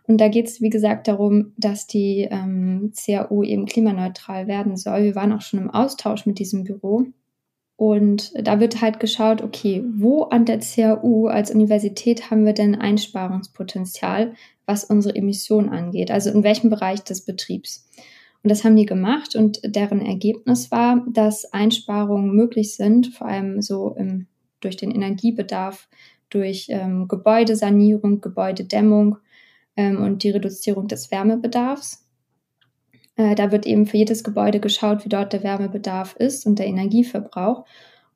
Und 0.07 0.21
da 0.21 0.29
geht 0.29 0.47
es, 0.47 0.61
wie 0.61 0.71
gesagt, 0.71 1.09
darum, 1.09 1.53
dass 1.57 1.87
die 1.87 2.29
ähm, 2.31 2.93
CAU 2.97 3.43
eben 3.43 3.67
klimaneutral 3.67 4.47
werden 4.47 4.77
soll. 4.77 5.05
Wir 5.05 5.15
waren 5.15 5.33
auch 5.33 5.43
schon 5.43 5.61
im 5.61 5.71
Austausch 5.71 6.27
mit 6.27 6.39
diesem 6.39 6.65
Büro. 6.65 7.07
Und 7.79 8.33
da 8.35 8.59
wird 8.59 8.81
halt 8.81 8.99
geschaut, 8.99 9.41
okay, 9.41 9.85
wo 9.95 10.25
an 10.25 10.45
der 10.45 10.59
CAU 10.59 11.29
als 11.29 11.53
Universität 11.53 12.29
haben 12.29 12.45
wir 12.45 12.53
denn 12.53 12.75
Einsparungspotenzial, 12.75 14.35
was 14.67 14.83
unsere 14.83 15.15
Emissionen 15.15 15.69
angeht, 15.69 16.11
also 16.11 16.29
in 16.31 16.43
welchem 16.43 16.71
Bereich 16.71 17.05
des 17.05 17.25
Betriebs. 17.25 17.89
Und 18.43 18.51
das 18.51 18.65
haben 18.65 18.75
die 18.75 18.85
gemacht 18.85 19.37
und 19.37 19.61
deren 19.65 20.05
Ergebnis 20.05 20.73
war, 20.73 21.07
dass 21.09 21.53
Einsparungen 21.53 22.35
möglich 22.35 22.75
sind, 22.75 23.15
vor 23.15 23.29
allem 23.29 23.63
so 23.63 23.95
im, 23.97 24.27
durch 24.59 24.77
den 24.77 24.91
Energiebedarf, 24.91 25.89
durch 26.31 26.67
ähm, 26.71 27.07
Gebäudesanierung, 27.07 28.21
Gebäudedämmung 28.21 29.19
ähm, 29.77 30.03
und 30.03 30.25
die 30.25 30.31
Reduzierung 30.31 30.89
des 30.89 31.13
Wärmebedarfs. 31.13 32.08
Äh, 33.19 33.35
da 33.35 33.53
wird 33.53 33.67
eben 33.67 33.85
für 33.85 33.99
jedes 33.99 34.25
Gebäude 34.25 34.61
geschaut, 34.61 35.05
wie 35.05 35.11
dort 35.11 35.35
der 35.35 35.43
Wärmebedarf 35.43 36.17
ist 36.17 36.47
und 36.47 36.59
der 36.59 36.67
Energieverbrauch. 36.67 37.67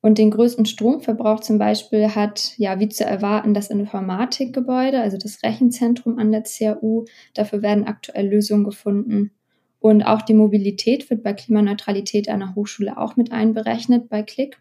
Und 0.01 0.19
den 0.19 0.31
größten 0.31 0.65
Stromverbrauch 0.65 1.41
zum 1.41 1.59
Beispiel 1.59 2.15
hat, 2.15 2.55
ja, 2.57 2.81
wie 2.81 2.89
zu 2.89 3.05
erwarten, 3.05 3.55
das 3.55 3.71
Informatikgebäude, 3.71 5.01
also 5.01 5.17
das 5.17 5.43
Rechenzentrum 5.43 6.19
an 6.19 6.33
der 6.33 6.43
CAU. 6.43 7.05
Dafür 7.35 7.63
werden 7.63 7.87
aktuell 7.87 8.29
Lösungen 8.29 8.65
gefunden. 8.65 9.33
Und 9.79 10.03
auch 10.03 10.23
die 10.23 10.35
Mobilität 10.35 11.11
wird 11.11 11.23
bei 11.23 11.33
Klimaneutralität 11.33 12.29
einer 12.29 12.55
Hochschule 12.55 12.97
auch 12.99 13.17
mit 13.17 13.33
einberechnet 13.33 14.09
bei 14.09 14.23
Klick. 14.23 14.61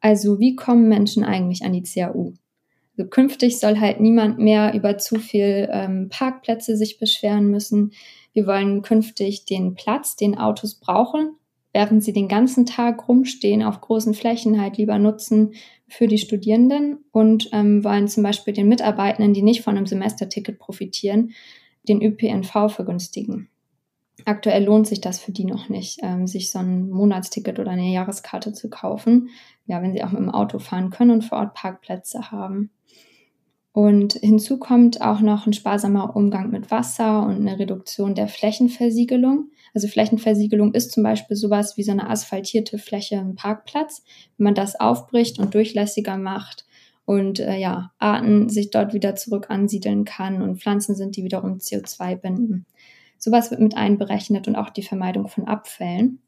Also 0.00 0.38
wie 0.38 0.56
kommen 0.56 0.88
Menschen 0.88 1.24
eigentlich 1.24 1.64
an 1.64 1.72
die 1.72 1.82
CAU? 1.82 2.34
Also 2.96 3.08
künftig 3.08 3.58
soll 3.58 3.80
halt 3.80 4.00
niemand 4.00 4.38
mehr 4.38 4.74
über 4.74 4.98
zu 4.98 5.18
viel 5.18 5.68
ähm, 5.72 6.08
Parkplätze 6.10 6.76
sich 6.76 6.98
beschweren 6.98 7.48
müssen. 7.48 7.92
Wir 8.32 8.46
wollen 8.46 8.82
künftig 8.82 9.44
den 9.44 9.74
Platz, 9.74 10.16
den 10.16 10.38
Autos 10.38 10.74
brauchen, 10.74 11.36
während 11.72 12.02
sie 12.02 12.12
den 12.12 12.28
ganzen 12.28 12.66
Tag 12.66 13.08
rumstehen 13.08 13.62
auf 13.62 13.80
großen 13.80 14.14
Flächen, 14.14 14.60
halt 14.60 14.76
lieber 14.78 14.98
nutzen 14.98 15.54
für 15.88 16.06
die 16.06 16.18
Studierenden 16.18 17.04
und 17.12 17.50
ähm, 17.52 17.84
wollen 17.84 18.08
zum 18.08 18.22
Beispiel 18.22 18.54
den 18.54 18.68
Mitarbeitenden, 18.68 19.34
die 19.34 19.42
nicht 19.42 19.62
von 19.62 19.76
einem 19.76 19.86
Semesterticket 19.86 20.58
profitieren, 20.58 21.32
den 21.88 22.02
ÖPNV 22.02 22.72
vergünstigen. 22.72 23.48
Aktuell 24.24 24.64
lohnt 24.64 24.86
sich 24.86 25.00
das 25.00 25.18
für 25.18 25.32
die 25.32 25.44
noch 25.44 25.68
nicht, 25.68 25.98
ähm, 26.02 26.26
sich 26.26 26.50
so 26.50 26.58
ein 26.58 26.90
Monatsticket 26.90 27.58
oder 27.58 27.72
eine 27.72 27.90
Jahreskarte 27.90 28.52
zu 28.52 28.70
kaufen. 28.70 29.30
Ja, 29.66 29.82
wenn 29.82 29.92
sie 29.92 30.04
auch 30.04 30.12
mit 30.12 30.20
dem 30.20 30.30
Auto 30.30 30.58
fahren 30.58 30.90
können 30.90 31.10
und 31.10 31.24
vor 31.24 31.38
Ort 31.38 31.54
Parkplätze 31.54 32.30
haben. 32.30 32.70
Und 33.72 34.14
hinzu 34.14 34.58
kommt 34.58 35.00
auch 35.00 35.20
noch 35.20 35.46
ein 35.46 35.54
sparsamer 35.54 36.14
Umgang 36.14 36.50
mit 36.50 36.70
Wasser 36.70 37.22
und 37.22 37.36
eine 37.36 37.58
Reduktion 37.58 38.14
der 38.14 38.28
Flächenversiegelung. 38.28 39.50
Also 39.72 39.88
Flächenversiegelung 39.88 40.74
ist 40.74 40.92
zum 40.92 41.02
Beispiel 41.02 41.36
sowas 41.36 41.78
wie 41.78 41.82
so 41.82 41.92
eine 41.92 42.10
asphaltierte 42.10 42.76
Fläche 42.76 43.16
im 43.16 43.34
Parkplatz. 43.34 44.04
Wenn 44.36 44.44
man 44.44 44.54
das 44.54 44.78
aufbricht 44.78 45.38
und 45.38 45.54
durchlässiger 45.54 46.18
macht 46.18 46.66
und 47.06 47.40
äh, 47.40 47.56
ja, 47.56 47.92
Arten 47.98 48.50
sich 48.50 48.70
dort 48.70 48.92
wieder 48.92 49.14
zurück 49.14 49.46
ansiedeln 49.48 50.04
kann 50.04 50.42
und 50.42 50.60
Pflanzen 50.60 50.94
sind, 50.94 51.16
die 51.16 51.24
wiederum 51.24 51.56
CO2 51.56 52.16
binden. 52.16 52.66
Sowas 53.16 53.50
wird 53.50 53.60
mit 53.60 53.76
einberechnet 53.76 54.48
und 54.48 54.56
auch 54.56 54.68
die 54.68 54.82
Vermeidung 54.82 55.28
von 55.28 55.48
Abfällen. 55.48 56.20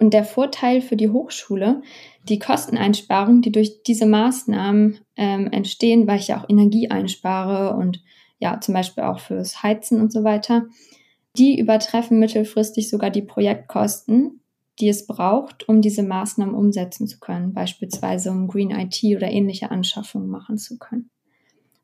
Und 0.00 0.14
der 0.14 0.24
Vorteil 0.24 0.80
für 0.80 0.96
die 0.96 1.10
Hochschule, 1.10 1.82
die 2.28 2.38
Kosteneinsparung, 2.38 3.42
die 3.42 3.52
durch 3.52 3.82
diese 3.82 4.06
Maßnahmen 4.06 4.98
ähm, 5.16 5.52
entstehen, 5.52 6.06
weil 6.06 6.18
ich 6.18 6.28
ja 6.28 6.40
auch 6.40 6.48
Energie 6.48 6.90
einspare 6.90 7.76
und 7.76 8.02
ja, 8.38 8.58
zum 8.60 8.72
Beispiel 8.72 9.04
auch 9.04 9.20
fürs 9.20 9.62
Heizen 9.62 10.00
und 10.00 10.10
so 10.10 10.24
weiter, 10.24 10.64
die 11.36 11.58
übertreffen 11.58 12.18
mittelfristig 12.18 12.88
sogar 12.88 13.10
die 13.10 13.20
Projektkosten, 13.20 14.40
die 14.80 14.88
es 14.88 15.06
braucht, 15.06 15.68
um 15.68 15.82
diese 15.82 16.02
Maßnahmen 16.02 16.54
umsetzen 16.54 17.06
zu 17.06 17.20
können, 17.20 17.52
beispielsweise 17.52 18.30
um 18.30 18.48
Green 18.48 18.70
IT 18.70 19.04
oder 19.14 19.30
ähnliche 19.30 19.70
Anschaffungen 19.70 20.30
machen 20.30 20.56
zu 20.56 20.78
können. 20.78 21.10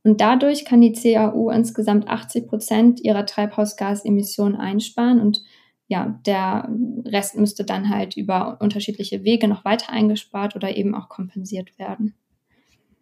Und 0.03 0.21
dadurch 0.21 0.65
kann 0.65 0.81
die 0.81 0.93
CAU 0.93 1.51
insgesamt 1.51 2.09
80 2.09 2.47
Prozent 2.47 3.01
ihrer 3.01 3.27
Treibhausgasemissionen 3.27 4.57
einsparen 4.57 5.21
und 5.21 5.43
ja, 5.89 6.19
der 6.27 6.69
Rest 7.05 7.37
müsste 7.37 7.65
dann 7.65 7.91
halt 7.91 8.17
über 8.17 8.59
unterschiedliche 8.61 9.25
Wege 9.25 9.49
noch 9.49 9.65
weiter 9.65 9.93
eingespart 9.93 10.57
oder 10.57 10.77
eben 10.77 10.95
auch 10.95 11.09
kompensiert 11.09 11.79
werden. 11.79 12.15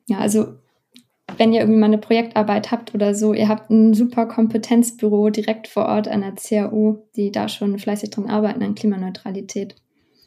Ja, 0.07 0.19
also 0.19 0.59
wenn 1.39 1.53
ihr 1.53 1.61
irgendwie 1.61 1.81
mal 1.81 1.87
eine 1.87 1.99
Projektarbeit 1.99 2.71
habt 2.71 2.95
oder 2.95 3.15
so, 3.15 3.33
ihr 3.33 3.49
habt 3.49 3.71
ein 3.71 3.95
super 3.95 4.27
Kompetenzbüro 4.27 5.31
direkt 5.31 5.69
vor 5.69 5.87
Ort 5.87 6.09
an 6.09 6.21
der 6.21 6.35
CAU, 6.35 7.07
die 7.17 7.33
da 7.33 7.49
schon 7.49 7.79
fleißig 7.79 8.11
dran 8.11 8.29
arbeiten 8.29 8.63
an 8.63 8.75
Klimaneutralität. 8.75 9.75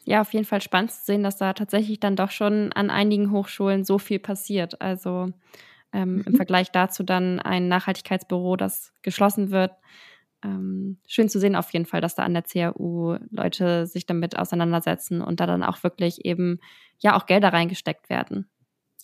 Ja, 0.04 0.22
auf 0.22 0.32
jeden 0.32 0.44
Fall 0.44 0.60
spannend 0.60 0.90
zu 0.90 1.04
sehen, 1.04 1.22
dass 1.22 1.36
da 1.36 1.52
tatsächlich 1.52 2.00
dann 2.00 2.16
doch 2.16 2.30
schon 2.30 2.72
an 2.72 2.90
einigen 2.90 3.30
Hochschulen 3.30 3.84
so 3.84 3.98
viel 3.98 4.18
passiert. 4.18 4.80
Also 4.80 5.28
ähm, 5.92 6.16
mhm. 6.16 6.24
im 6.26 6.34
Vergleich 6.34 6.72
dazu 6.72 7.02
dann 7.02 7.40
ein 7.40 7.68
Nachhaltigkeitsbüro, 7.68 8.56
das 8.56 8.92
geschlossen 9.02 9.50
wird, 9.50 9.72
ähm, 10.44 10.98
schön 11.06 11.28
zu 11.28 11.40
sehen 11.40 11.56
auf 11.56 11.72
jeden 11.72 11.86
Fall, 11.86 12.00
dass 12.00 12.14
da 12.14 12.22
an 12.22 12.34
der 12.34 12.42
CAU 12.42 13.18
Leute 13.30 13.86
sich 13.86 14.06
damit 14.06 14.38
auseinandersetzen 14.38 15.20
und 15.20 15.40
da 15.40 15.46
dann 15.46 15.62
auch 15.62 15.82
wirklich 15.82 16.24
eben 16.24 16.60
ja 16.98 17.16
auch 17.16 17.26
Gelder 17.26 17.52
reingesteckt 17.52 18.08
werden. 18.08 18.48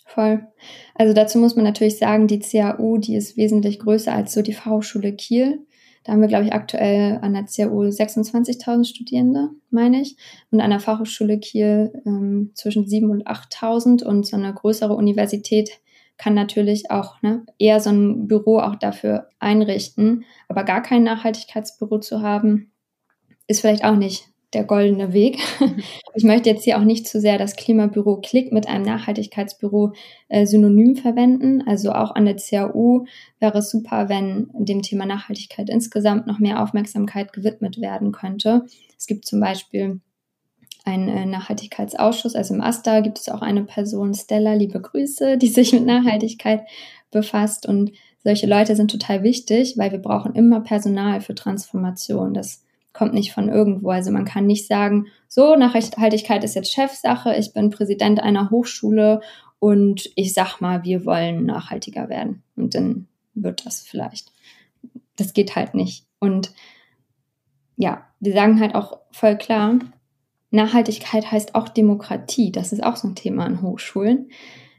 Voll. 0.07 0.47
Also 0.95 1.14
dazu 1.14 1.39
muss 1.39 1.57
man 1.57 1.64
natürlich 1.64 1.99
sagen, 1.99 2.26
die 2.26 2.41
CAU, 2.41 2.99
die 2.99 3.16
ist 3.16 3.37
wesentlich 3.37 3.78
größer 3.78 4.12
als 4.12 4.35
so 4.35 4.43
die 4.43 4.53
Fachhochschule 4.53 5.14
Kiel. 5.14 5.66
Da 6.05 6.12
haben 6.12 6.20
wir, 6.20 6.28
glaube 6.28 6.45
ich, 6.45 6.53
aktuell 6.53 7.18
an 7.22 7.32
der 7.32 7.45
CAU 7.45 7.85
26.000 7.85 8.85
Studierende, 8.85 9.51
meine 9.70 10.03
ich. 10.03 10.16
Und 10.51 10.61
an 10.61 10.68
der 10.68 10.80
Fachhochschule 10.80 11.39
Kiel 11.39 12.03
ähm, 12.05 12.51
zwischen 12.55 12.85
7.000 12.85 13.11
und 13.11 13.26
8.000. 13.26 14.05
Und 14.05 14.26
so 14.26 14.37
eine 14.37 14.53
größere 14.53 14.95
Universität 14.95 15.80
kann 16.16 16.34
natürlich 16.34 16.90
auch 16.90 17.20
ne, 17.22 17.44
eher 17.58 17.80
so 17.80 17.90
ein 17.90 18.26
Büro 18.28 18.58
auch 18.58 18.76
dafür 18.76 19.28
einrichten. 19.38 20.24
Aber 20.48 20.64
gar 20.64 20.82
kein 20.82 21.02
Nachhaltigkeitsbüro 21.02 21.98
zu 21.98 22.22
haben, 22.22 22.72
ist 23.46 23.60
vielleicht 23.60 23.84
auch 23.84 23.96
nicht 23.96 24.28
der 24.54 24.64
goldene 24.64 25.12
Weg. 25.12 25.38
Ich 26.16 26.22
möchte 26.22 26.48
jetzt 26.48 26.62
hier 26.62 26.78
auch 26.78 26.84
nicht 26.84 27.08
zu 27.08 27.20
sehr 27.20 27.38
das 27.38 27.56
Klimabüro 27.56 28.20
Klick 28.20 28.52
mit 28.52 28.68
einem 28.68 28.84
Nachhaltigkeitsbüro 28.84 29.94
äh, 30.28 30.46
synonym 30.46 30.94
verwenden. 30.94 31.64
Also 31.66 31.90
auch 31.90 32.14
an 32.14 32.24
der 32.24 32.36
CAU 32.36 33.06
wäre 33.40 33.58
es 33.58 33.70
super, 33.72 34.08
wenn 34.08 34.48
dem 34.54 34.82
Thema 34.82 35.06
Nachhaltigkeit 35.06 35.68
insgesamt 35.68 36.28
noch 36.28 36.38
mehr 36.38 36.62
Aufmerksamkeit 36.62 37.32
gewidmet 37.32 37.80
werden 37.80 38.12
könnte. 38.12 38.64
Es 38.96 39.08
gibt 39.08 39.26
zum 39.26 39.40
Beispiel 39.40 40.00
ein 40.85 41.09
äh, 41.09 41.26
Nachhaltigkeitsausschuss. 41.26 42.35
Also 42.35 42.55
im 42.55 42.61
AStA 42.61 43.01
gibt 43.01 43.18
es 43.18 43.28
auch 43.28 43.43
eine 43.43 43.64
Person, 43.64 44.14
Stella, 44.14 44.55
liebe 44.55 44.80
Grüße, 44.80 45.39
die 45.39 45.49
sich 45.49 45.72
mit 45.72 45.87
Nachhaltigkeit 45.87 46.62
befasst. 47.11 47.66
Und 47.66 47.93
solche 48.22 48.47
Leute 48.47 48.76
sind 48.76 48.91
total 48.91 49.22
wichtig, 49.22 49.76
weil 49.78 49.93
wir 49.93 49.99
brauchen 49.99 50.35
immer 50.35 50.61
Personal 50.61 51.20
für 51.20 51.35
Transformation. 51.35 52.35
Das 52.35 52.64
kommt 52.93 53.14
nicht 53.14 53.32
von 53.32 53.49
irgendwo. 53.49 53.91
Also 53.91 54.11
man 54.11 54.24
kann 54.24 54.47
nicht 54.47 54.66
sagen, 54.66 55.07
so, 55.26 55.57
Nachhaltigkeit 55.57 56.45
ist 56.45 56.55
jetzt 56.55 56.72
Chefsache, 56.72 57.35
ich 57.35 57.53
bin 57.53 57.70
Präsident 57.70 58.20
einer 58.20 58.51
Hochschule 58.51 59.20
und 59.59 60.11
ich 60.14 60.32
sag 60.35 60.61
mal, 60.61 60.85
wir 60.85 61.05
wollen 61.05 61.47
nachhaltiger 61.47 62.09
werden. 62.09 62.43
Und 62.57 62.74
dann 62.74 63.09
wird 63.35 63.66
das 63.66 63.80
vielleicht. 63.80 64.32
Das 65.16 65.32
geht 65.32 65.57
halt 65.57 65.74
nicht. 65.74 66.07
Und 66.18 66.53
ja, 67.76 68.05
wir 68.20 68.32
sagen 68.32 68.61
halt 68.61 68.74
auch 68.74 68.99
voll 69.11 69.37
klar, 69.37 69.78
Nachhaltigkeit 70.55 71.30
heißt 71.30 71.55
auch 71.55 71.68
Demokratie. 71.68 72.52
Das 72.52 72.72
ist 72.72 72.82
auch 72.82 72.96
so 72.96 73.09
ein 73.09 73.14
Thema 73.14 73.44
an 73.44 73.62
Hochschulen. 73.62 74.30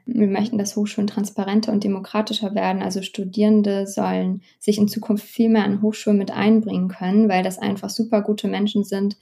Wir 0.06 0.28
möchten, 0.28 0.58
dass 0.58 0.76
Hochschulen 0.76 1.08
transparenter 1.08 1.72
und 1.72 1.84
demokratischer 1.84 2.54
werden. 2.54 2.82
Also 2.82 3.02
Studierende 3.02 3.88
sollen 3.88 4.42
sich 4.60 4.78
in 4.78 4.88
Zukunft 4.88 5.26
viel 5.26 5.50
mehr 5.50 5.64
an 5.64 5.82
Hochschulen 5.82 6.20
mit 6.20 6.32
einbringen 6.32 6.90
können, 6.90 7.28
weil 7.28 7.44
das 7.44 7.58
einfach 7.58 7.90
super 7.90 8.22
gute 8.22 8.48
Menschen 8.48 8.84
sind, 8.84 9.18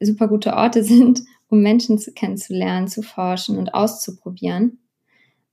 super 0.00 0.28
gute 0.28 0.54
Orte 0.54 0.82
sind, 0.84 1.22
um 1.48 1.60
Menschen 1.60 1.98
zu 1.98 2.12
kennenzulernen, 2.12 2.88
zu 2.88 3.02
forschen 3.02 3.58
und 3.58 3.74
auszuprobieren. 3.74 4.78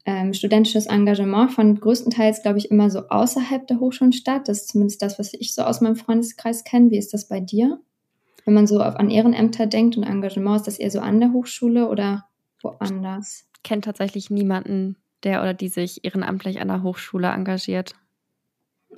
Ähm, 0.05 0.33
studentisches 0.33 0.85
Engagement 0.85 1.51
fand 1.51 1.81
größtenteils, 1.81 2.41
glaube 2.41 2.59
ich, 2.59 2.71
immer 2.71 2.89
so 2.89 3.09
außerhalb 3.09 3.67
der 3.67 3.81
Hochschulen 3.81 4.13
statt. 4.13 4.47
Das 4.47 4.61
ist 4.61 4.69
zumindest 4.69 5.01
das, 5.01 5.19
was 5.19 5.33
ich 5.33 5.53
so 5.53 5.63
aus 5.63 5.81
meinem 5.81 5.97
Freundeskreis 5.97 6.63
kenne. 6.63 6.91
Wie 6.91 6.97
ist 6.97 7.13
das 7.13 7.27
bei 7.27 7.41
dir? 7.41 7.81
Wenn 8.47 8.53
man 8.53 8.65
so 8.65 8.81
auf, 8.81 8.95
an 8.95 9.09
Ehrenämter 9.09 9.67
denkt 9.67 9.97
und 9.97 10.03
Engagement, 10.03 10.55
ist 10.55 10.67
das 10.67 10.79
eher 10.79 10.89
so 10.89 11.01
an 11.01 11.19
der 11.19 11.33
Hochschule 11.33 11.89
oder 11.89 12.29
woanders? 12.61 13.45
Ich 13.57 13.63
kenne 13.63 13.81
tatsächlich 13.81 14.29
niemanden, 14.29 14.95
der 15.23 15.41
oder 15.41 15.53
die 15.53 15.67
sich 15.67 16.05
ehrenamtlich 16.05 16.61
an 16.61 16.69
der 16.69 16.81
Hochschule 16.81 17.27
engagiert. 17.27 17.93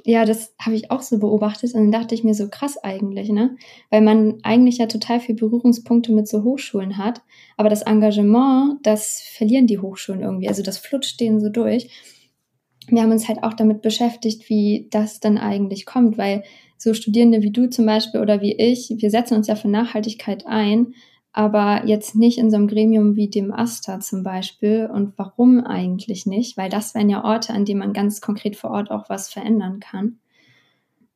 Ja, 0.05 0.23
das 0.23 0.53
habe 0.61 0.75
ich 0.75 0.91
auch 0.91 1.01
so 1.01 1.17
beobachtet 1.17 1.73
und 1.73 1.81
dann 1.81 2.01
dachte 2.01 2.13
ich 2.13 2.23
mir 2.23 2.35
so 2.35 2.47
krass 2.47 2.77
eigentlich, 2.77 3.29
ne? 3.29 3.57
Weil 3.89 4.01
man 4.01 4.37
eigentlich 4.43 4.77
ja 4.77 4.85
total 4.85 5.19
viel 5.19 5.33
Berührungspunkte 5.33 6.11
mit 6.11 6.27
so 6.27 6.43
Hochschulen 6.43 6.97
hat, 6.97 7.23
aber 7.57 7.69
das 7.69 7.81
Engagement, 7.81 8.77
das 8.83 9.19
verlieren 9.35 9.65
die 9.65 9.79
Hochschulen 9.79 10.21
irgendwie, 10.21 10.47
also 10.47 10.61
das 10.61 10.77
flutscht 10.77 11.19
denen 11.19 11.39
so 11.39 11.49
durch. 11.49 11.89
Wir 12.87 13.01
haben 13.01 13.11
uns 13.11 13.27
halt 13.27 13.43
auch 13.43 13.55
damit 13.55 13.81
beschäftigt, 13.81 14.47
wie 14.47 14.87
das 14.91 15.19
dann 15.19 15.39
eigentlich 15.39 15.87
kommt, 15.87 16.19
weil 16.19 16.43
so 16.79 16.93
Studierende 16.93 17.41
wie 17.41 17.51
du 17.51 17.69
zum 17.69 17.85
Beispiel 17.85 18.21
oder 18.21 18.41
wie 18.41 18.53
ich, 18.53 18.93
wir 18.97 19.11
setzen 19.11 19.35
uns 19.35 19.47
ja 19.47 19.55
für 19.55 19.67
Nachhaltigkeit 19.67 20.47
ein, 20.47 20.93
aber 21.31 21.85
jetzt 21.85 22.15
nicht 22.15 22.37
in 22.37 22.49
so 22.49 22.57
einem 22.57 22.67
Gremium 22.67 23.15
wie 23.15 23.29
dem 23.29 23.53
AStA 23.53 23.99
zum 23.99 24.23
Beispiel. 24.23 24.89
Und 24.91 25.13
warum 25.17 25.63
eigentlich 25.63 26.25
nicht? 26.25 26.57
Weil 26.57 26.69
das 26.69 26.95
wären 26.95 27.09
ja 27.09 27.23
Orte, 27.23 27.53
an 27.53 27.65
denen 27.65 27.79
man 27.79 27.93
ganz 27.93 28.19
konkret 28.19 28.55
vor 28.55 28.71
Ort 28.71 28.89
auch 28.89 29.09
was 29.09 29.29
verändern 29.29 29.79
kann. 29.79 30.19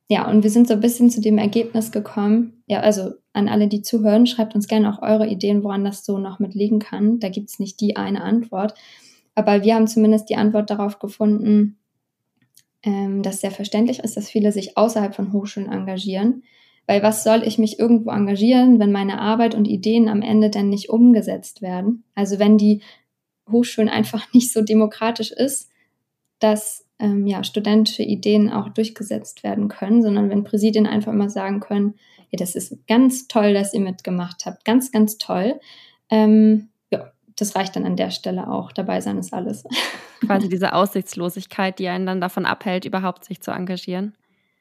Ja, 0.10 0.30
und 0.30 0.44
wir 0.44 0.52
sind 0.52 0.68
so 0.68 0.76
ein 0.76 0.82
bisschen 0.82 1.10
zu 1.10 1.22
dem 1.22 1.40
Ergebnis 1.40 1.92
gekommen. 1.92 2.62
Ja, 2.68 2.82
also 2.82 3.14
an 3.32 3.48
alle, 3.48 3.68
die 3.68 3.82
zuhören, 3.82 4.28
schreibt 4.28 4.54
uns 4.54 4.68
gerne 4.68 4.94
auch 4.94 5.02
eure 5.02 5.28
Ideen, 5.28 5.64
woran 5.64 5.84
das 5.84 6.06
so 6.06 6.20
noch 6.20 6.40
mit 6.40 6.54
liegen 6.54 6.80
kann. 6.80 7.20
Da 7.20 7.30
gibt's 7.30 7.58
nicht 7.58 7.82
die 7.82 7.96
eine 7.96 8.22
Antwort. 8.22 8.76
Aber 9.34 9.64
wir 9.64 9.74
haben 9.74 9.88
zumindest 9.88 10.30
die 10.30 10.36
Antwort 10.36 10.70
darauf 10.70 11.00
gefunden, 11.00 11.80
ähm, 12.84 13.24
dass 13.24 13.42
sehr 13.42 13.52
verständlich 13.52 14.00
ist, 14.00 14.18
dass 14.18 14.30
viele 14.30 14.52
sich 14.52 14.78
außerhalb 14.78 15.16
von 15.16 15.34
Hochschulen 15.34 15.72
engagieren, 15.72 16.44
Weil 16.86 17.02
was 17.02 17.24
soll 17.24 17.44
ich 17.44 17.58
mich 17.58 17.80
irgendwo 17.80 18.12
engagieren, 18.12 18.78
wenn 18.78 18.92
meine 18.92 19.20
Arbeit 19.22 19.56
und 19.56 19.66
Ideen 19.66 20.10
am 20.10 20.22
Ende 20.22 20.50
dann 20.50 20.68
nicht 20.68 20.90
umgesetzt 20.90 21.62
werden? 21.62 22.04
Also 22.14 22.40
wenn 22.40 22.58
die 22.58 22.82
Hochschulen 23.50 23.90
einfach 23.90 24.28
nicht 24.34 24.52
so 24.52 24.62
demokratisch 24.62 25.32
ist, 25.32 25.70
dass 26.40 26.86
ähm, 27.00 27.26
ja, 27.26 27.44
studentische 27.44 28.04
Ideen 28.04 28.52
auch 28.52 28.70
durchgesetzt 28.70 29.44
werden 29.44 29.70
können, 29.70 30.02
sondern 30.02 30.30
wenn 30.30 30.44
Präsidien 30.44 30.86
einfach 30.86 31.14
immer 31.14 31.30
sagen 31.30 31.62
können, 31.62 31.96
ja, 32.32 32.38
das 32.38 32.56
ist 32.56 32.86
ganz 32.88 33.28
toll, 33.28 33.54
dass 33.54 33.74
ihr 33.74 33.80
mitgemacht 33.80 34.46
habt, 34.46 34.66
ganz, 34.66 34.92
ganz 34.92 35.18
toll. 35.18 35.60
Ähm, 36.10 36.70
das 37.38 37.56
reicht 37.56 37.76
dann 37.76 37.86
an 37.86 37.96
der 37.96 38.12
Stelle 38.12 38.50
auch. 38.50 38.72
Dabei 38.72 39.02
sein 39.02 39.18
ist 39.18 39.34
alles. 39.34 39.64
Quasi 40.26 40.50
diese 40.50 40.74
Aussichtslosigkeit, 40.74 41.80
die 41.80 41.88
einen 41.88 42.06
dann 42.06 42.22
davon 42.22 42.46
abhält, 42.46 42.86
überhaupt 42.86 43.26
sich 43.26 43.42
zu 43.42 43.52
engagieren. 43.52 44.16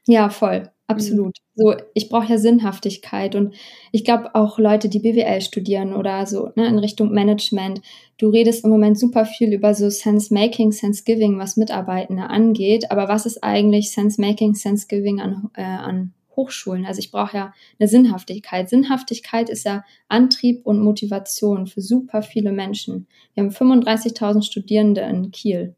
Ja, 0.07 0.31
voll. 0.31 0.71
Absolut. 0.89 1.39
Mhm. 1.55 1.63
So, 1.63 1.75
ich 1.95 2.09
brauche 2.09 2.31
ja 2.31 2.39
Sinnhaftigkeit 2.39 3.35
und 3.35 3.55
ich 3.93 4.05
glaube 4.05 4.35
auch 4.35 4.59
Leute, 4.59 4.89
die 4.89 4.99
BWL 4.99 5.41
studieren 5.41 5.95
oder 5.95 6.27
so 6.27 6.51
ne, 6.57 6.67
in 6.67 6.79
Richtung 6.79 7.13
Management. 7.13 7.81
Du 8.19 8.29
redest 8.29 8.65
im 8.65 8.71
Moment 8.71 8.99
super 8.99 9.25
viel 9.25 9.53
über 9.53 9.75
so 9.75 9.89
Sense-Making, 9.89 10.73
Sense-Giving, 10.73 11.39
was 11.39 11.57
Mitarbeitende 11.57 12.25
angeht. 12.25 12.91
Aber 12.91 13.09
was 13.09 13.27
ist 13.27 13.43
eigentlich 13.43 13.93
Sense-Making, 13.93 14.55
Sense-Giving 14.55 15.21
an, 15.21 15.51
äh, 15.55 15.63
an 15.63 16.13
Hochschulen? 16.37 16.87
Also 16.87 16.99
ich 16.99 17.11
brauche 17.11 17.37
ja 17.37 17.55
eine 17.79 17.89
Sinnhaftigkeit. 17.89 18.69
Sinnhaftigkeit 18.69 19.51
ist 19.51 19.65
ja 19.65 19.85
Antrieb 20.09 20.67
und 20.67 20.81
Motivation 20.81 21.67
für 21.67 21.81
super 21.81 22.23
viele 22.23 22.53
Menschen. 22.53 23.07
Wir 23.35 23.45
haben 23.45 23.51
35.000 23.51 24.43
Studierende 24.43 25.03
in 25.03 25.31
Kiel. 25.31 25.75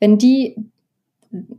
Wenn 0.00 0.18
die 0.18 0.56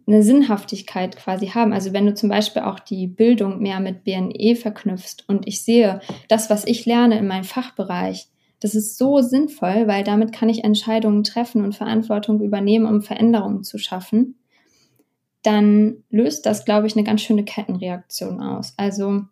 eine 0.08 0.24
Sinnhaftigkeit 0.24 1.18
quasi 1.18 1.47
haben. 1.47 1.74
Also 1.74 1.93
wenn 1.93 2.06
du 2.06 2.14
zum 2.14 2.30
Beispiel 2.30 2.62
auch 2.64 2.80
die 2.80 3.08
Bildung 3.08 3.62
mehr 3.62 3.80
mit 3.80 4.03
BNE 4.03 4.56
verknüpfst 4.56 5.26
und 5.28 5.47
ich 5.47 5.64
sehe, 5.64 5.99
das, 6.30 6.49
was 6.49 6.66
ich 6.66 6.86
lerne 6.86 7.18
in 7.18 7.28
meinem 7.28 7.43
Fachbereich, 7.43 8.28
das 8.60 8.74
ist 8.74 8.97
so 8.97 9.22
sinnvoll, 9.22 9.88
weil 9.88 10.03
damit 10.03 10.32
kann 10.32 10.49
ich 10.49 10.64
Entscheidungen 10.64 11.24
treffen 11.24 11.64
und 11.64 11.76
Verantwortung 11.76 12.41
übernehmen, 12.41 12.86
um 12.86 13.01
Veränderungen 13.01 13.64
zu 13.64 13.78
schaffen, 13.78 14.36
dann 15.46 16.04
löst 16.10 16.46
das, 16.46 16.66
glaube 16.66 16.88
ich, 16.88 16.96
eine 16.96 17.04
ganz 17.04 17.22
schöne 17.22 17.46
Kettenreaktion 17.46 18.41
aus. 18.41 18.74
Also 18.78 19.24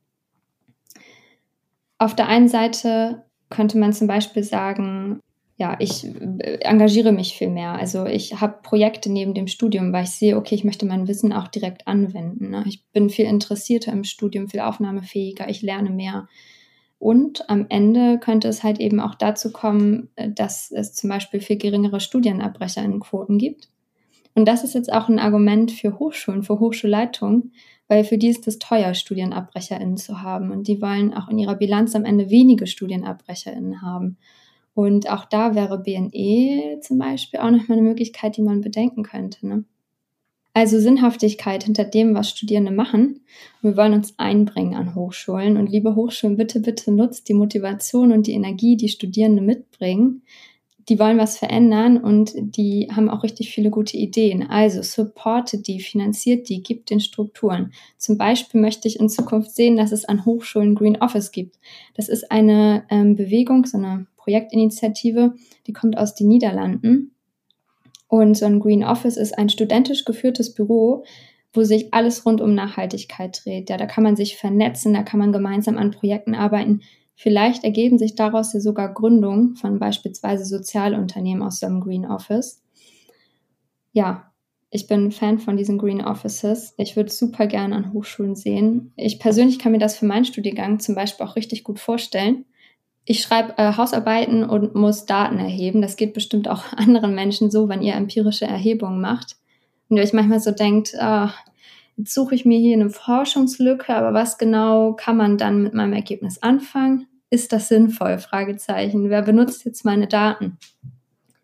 auf 1.98 2.16
der 2.16 2.28
einen 2.28 2.48
Seite 2.48 3.24
könnte 3.50 3.78
man 3.78 3.94
zum 3.94 4.08
Beispiel 4.08 4.44
sagen, 4.44 5.22
ja, 5.58 5.78
ich 5.80 6.06
äh, 6.06 6.58
engagiere 6.62 7.12
mich 7.12 7.38
viel 7.38 7.50
mehr. 7.50 7.74
Also 7.74 8.06
ich 8.06 8.42
habe 8.42 8.60
Projekte 8.64 9.12
neben 9.12 9.34
dem 9.34 9.48
Studium, 9.48 9.94
weil 9.94 10.04
ich 10.04 10.12
sehe, 10.12 10.36
okay, 10.36 10.56
ich 10.56 10.64
möchte 10.64 10.86
mein 10.86 11.08
Wissen 11.08 11.32
auch 11.32 11.48
direkt 11.48 11.88
anwenden. 11.88 12.50
Ne? 12.50 12.64
Ich 12.68 12.84
bin 12.92 13.10
viel 13.10 13.26
interessierter 13.26 13.92
im 13.92 14.04
Studium, 14.04 14.50
viel 14.50 14.62
aufnahmefähiger, 14.62 15.48
ich 15.50 15.62
lerne 15.62 15.92
mehr. 15.92 16.28
Und 17.00 17.50
am 17.50 17.66
Ende 17.70 18.18
könnte 18.18 18.48
es 18.48 18.64
halt 18.64 18.80
eben 18.80 19.00
auch 19.00 19.16
dazu 19.16 19.52
kommen, 19.52 20.10
äh, 20.16 20.30
dass 20.30 20.72
es 20.72 20.94
zum 20.94 21.10
Beispiel 21.10 21.40
viel 21.40 21.58
geringere 21.58 22.00
Studienabbrecher-Quoten 22.00 23.38
gibt. 23.38 23.70
Und 24.36 24.46
das 24.48 24.64
ist 24.64 24.74
jetzt 24.74 24.92
auch 24.92 25.10
ein 25.10 25.20
Argument 25.20 25.72
für 25.72 26.00
Hochschulen, 26.00 26.44
für 26.44 26.60
Hochschulleitungen, 26.60 27.54
weil 27.88 28.04
für 28.04 28.18
die 28.18 28.30
ist 28.30 28.48
es 28.48 28.60
teuer, 28.60 28.94
StudienabbrecherInnen 28.94 29.98
zu 29.98 30.22
haben. 30.22 30.52
Und 30.52 30.68
die 30.68 30.82
wollen 30.82 31.14
auch 31.14 31.30
in 31.30 31.38
ihrer 31.38 31.56
Bilanz 31.56 31.96
am 31.96 32.06
Ende 32.06 32.30
wenige 32.30 32.66
StudienabbrecherInnen 32.66 33.82
haben. 33.82 34.18
Und 34.74 35.10
auch 35.10 35.26
da 35.26 35.54
wäre 35.54 35.80
BNE 35.80 36.80
zum 36.82 36.98
Beispiel 36.98 37.40
auch 37.40 37.52
nochmal 37.52 37.78
eine 37.78 37.88
Möglichkeit, 37.88 38.38
die 38.38 38.42
man 38.42 38.62
bedenken 38.62 39.04
könnte. 39.04 39.48
Ne? 39.48 39.66
Also 40.56 40.80
Sinnhaftigkeit 40.80 41.64
hinter 41.64 41.84
dem, 41.84 42.14
was 42.14 42.30
Studierende 42.30 42.72
machen. 42.72 43.22
Wir 43.62 43.76
wollen 43.76 43.94
uns 43.94 44.18
einbringen 44.18 44.76
an 44.76 44.94
Hochschulen. 44.94 45.58
Und 45.58 45.70
liebe 45.70 45.96
Hochschulen, 45.96 46.38
bitte, 46.38 46.60
bitte 46.60 46.92
nutzt 46.92 47.28
die 47.28 47.34
Motivation 47.34 48.12
und 48.12 48.28
die 48.28 48.34
Energie, 48.34 48.78
die 48.78 48.90
Studierende 48.90 49.42
mitbringen. 49.42 50.24
Die 50.90 51.00
wollen 51.00 51.18
was 51.18 51.38
verändern 51.38 51.98
und 51.98 52.34
die 52.36 52.90
haben 52.92 53.10
auch 53.10 53.24
richtig 53.24 53.52
viele 53.54 53.70
gute 53.70 53.96
Ideen. 53.96 54.50
Also 54.50 54.82
supportet 54.82 55.68
die, 55.68 55.80
finanziert 55.80 56.50
die, 56.50 56.62
gibt 56.62 56.90
den 56.90 57.00
Strukturen. 57.00 57.72
Zum 57.98 58.18
Beispiel 58.18 58.60
möchte 58.60 58.88
ich 58.88 59.00
in 59.00 59.08
Zukunft 59.08 59.52
sehen, 59.52 59.78
dass 59.78 59.92
es 59.92 60.06
an 60.06 60.26
Hochschulen 60.26 60.76
Green 60.76 61.02
Office 61.02 61.32
gibt. 61.32 61.58
Das 61.96 62.10
ist 62.10 62.32
eine 62.32 62.84
ähm, 62.90 63.16
Bewegung, 63.16 63.66
so 63.66 63.78
eine 63.78 64.08
Projektinitiative, 64.18 65.36
die 65.68 65.74
kommt 65.74 65.98
aus 65.98 66.16
den 66.16 66.28
Niederlanden. 66.28 67.14
Und 68.08 68.36
so 68.36 68.46
ein 68.46 68.60
Green 68.60 68.84
Office 68.84 69.18
ist 69.18 69.38
ein 69.38 69.50
studentisch 69.50 70.06
geführtes 70.06 70.54
Büro, 70.54 71.04
wo 71.54 71.64
sich 71.64 71.94
alles 71.94 72.26
rund 72.26 72.42
um 72.42 72.56
Nachhaltigkeit 72.56 73.42
dreht. 73.44 73.70
Ja, 73.70 73.78
da 73.78 73.86
kann 73.86 74.04
man 74.04 74.16
sich 74.16 74.38
vernetzen, 74.38 74.94
da 74.94 75.04
kann 75.04 75.20
man 75.20 75.32
gemeinsam 75.32 75.78
an 75.78 75.92
Projekten 75.92 76.36
arbeiten. 76.36 76.82
Vielleicht 77.16 77.64
ergeben 77.64 77.98
sich 77.98 78.16
daraus 78.16 78.54
ja 78.54 78.60
sogar 78.60 78.94
Gründungen 78.94 79.56
von 79.56 79.80
beispielsweise 79.80 80.46
Sozialunternehmen 80.46 81.44
aus 81.44 81.60
so 81.60 81.68
einem 81.68 81.82
Green 81.82 82.06
Office. 82.06 82.62
Ja, 83.92 84.32
ich 84.72 84.88
bin 84.88 85.12
Fan 85.12 85.38
von 85.38 85.56
diesen 85.56 85.78
Green 85.78 86.04
Offices. 86.04 86.74
Ich 86.78 86.96
würde 86.96 87.12
super 87.12 87.46
gerne 87.46 87.76
an 87.76 87.94
Hochschulen 87.94 88.36
sehen. 88.36 88.92
Ich 88.96 89.20
persönlich 89.20 89.60
kann 89.60 89.72
mir 89.72 89.78
das 89.78 89.96
für 89.96 90.06
meinen 90.06 90.26
Studiengang 90.26 90.80
zum 90.80 90.96
Beispiel 90.96 91.26
auch 91.26 91.36
richtig 91.36 91.64
gut 91.64 91.80
vorstellen 91.80 92.46
ich 93.06 93.22
schreibe 93.22 93.58
äh, 93.58 93.76
Hausarbeiten 93.76 94.44
und 94.44 94.76
muss 94.76 95.06
Daten 95.06 95.38
erheben. 95.40 95.82
Das 95.82 95.98
geht 95.98 96.14
bestimmt 96.14 96.48
auch 96.48 96.72
anderen 96.76 97.16
Menschen 97.16 97.52
so, 97.52 97.70
wenn 97.70 97.82
ihr 97.82 97.96
empirische 97.96 98.46
Erhebungen 98.46 99.02
macht. 99.02 99.36
Und 99.90 99.98
ihr 99.98 100.04
euch 100.04 100.14
manchmal 100.14 100.40
so 100.40 100.52
denkt, 100.52 100.96
ah, 101.00 101.34
jetzt 101.98 102.14
suche 102.14 102.36
ich 102.36 102.46
mir 102.46 102.60
hier 102.60 102.76
eine 102.76 102.90
Forschungslücke, 102.90 103.94
aber 103.94 104.14
was 104.14 104.38
genau 104.38 104.94
kann 104.94 105.18
man 105.18 105.38
dann 105.38 105.64
mit 105.64 105.74
meinem 105.74 105.94
Ergebnis 105.94 106.42
anfangen? 106.42 107.08
Ist 107.30 107.52
das 107.52 107.68
sinnvoll? 107.68 108.20
Fragezeichen. 108.20 109.10
Wer 109.10 109.24
benutzt 109.24 109.66
jetzt 109.66 109.86
meine 109.86 110.08
Daten? 110.08 110.58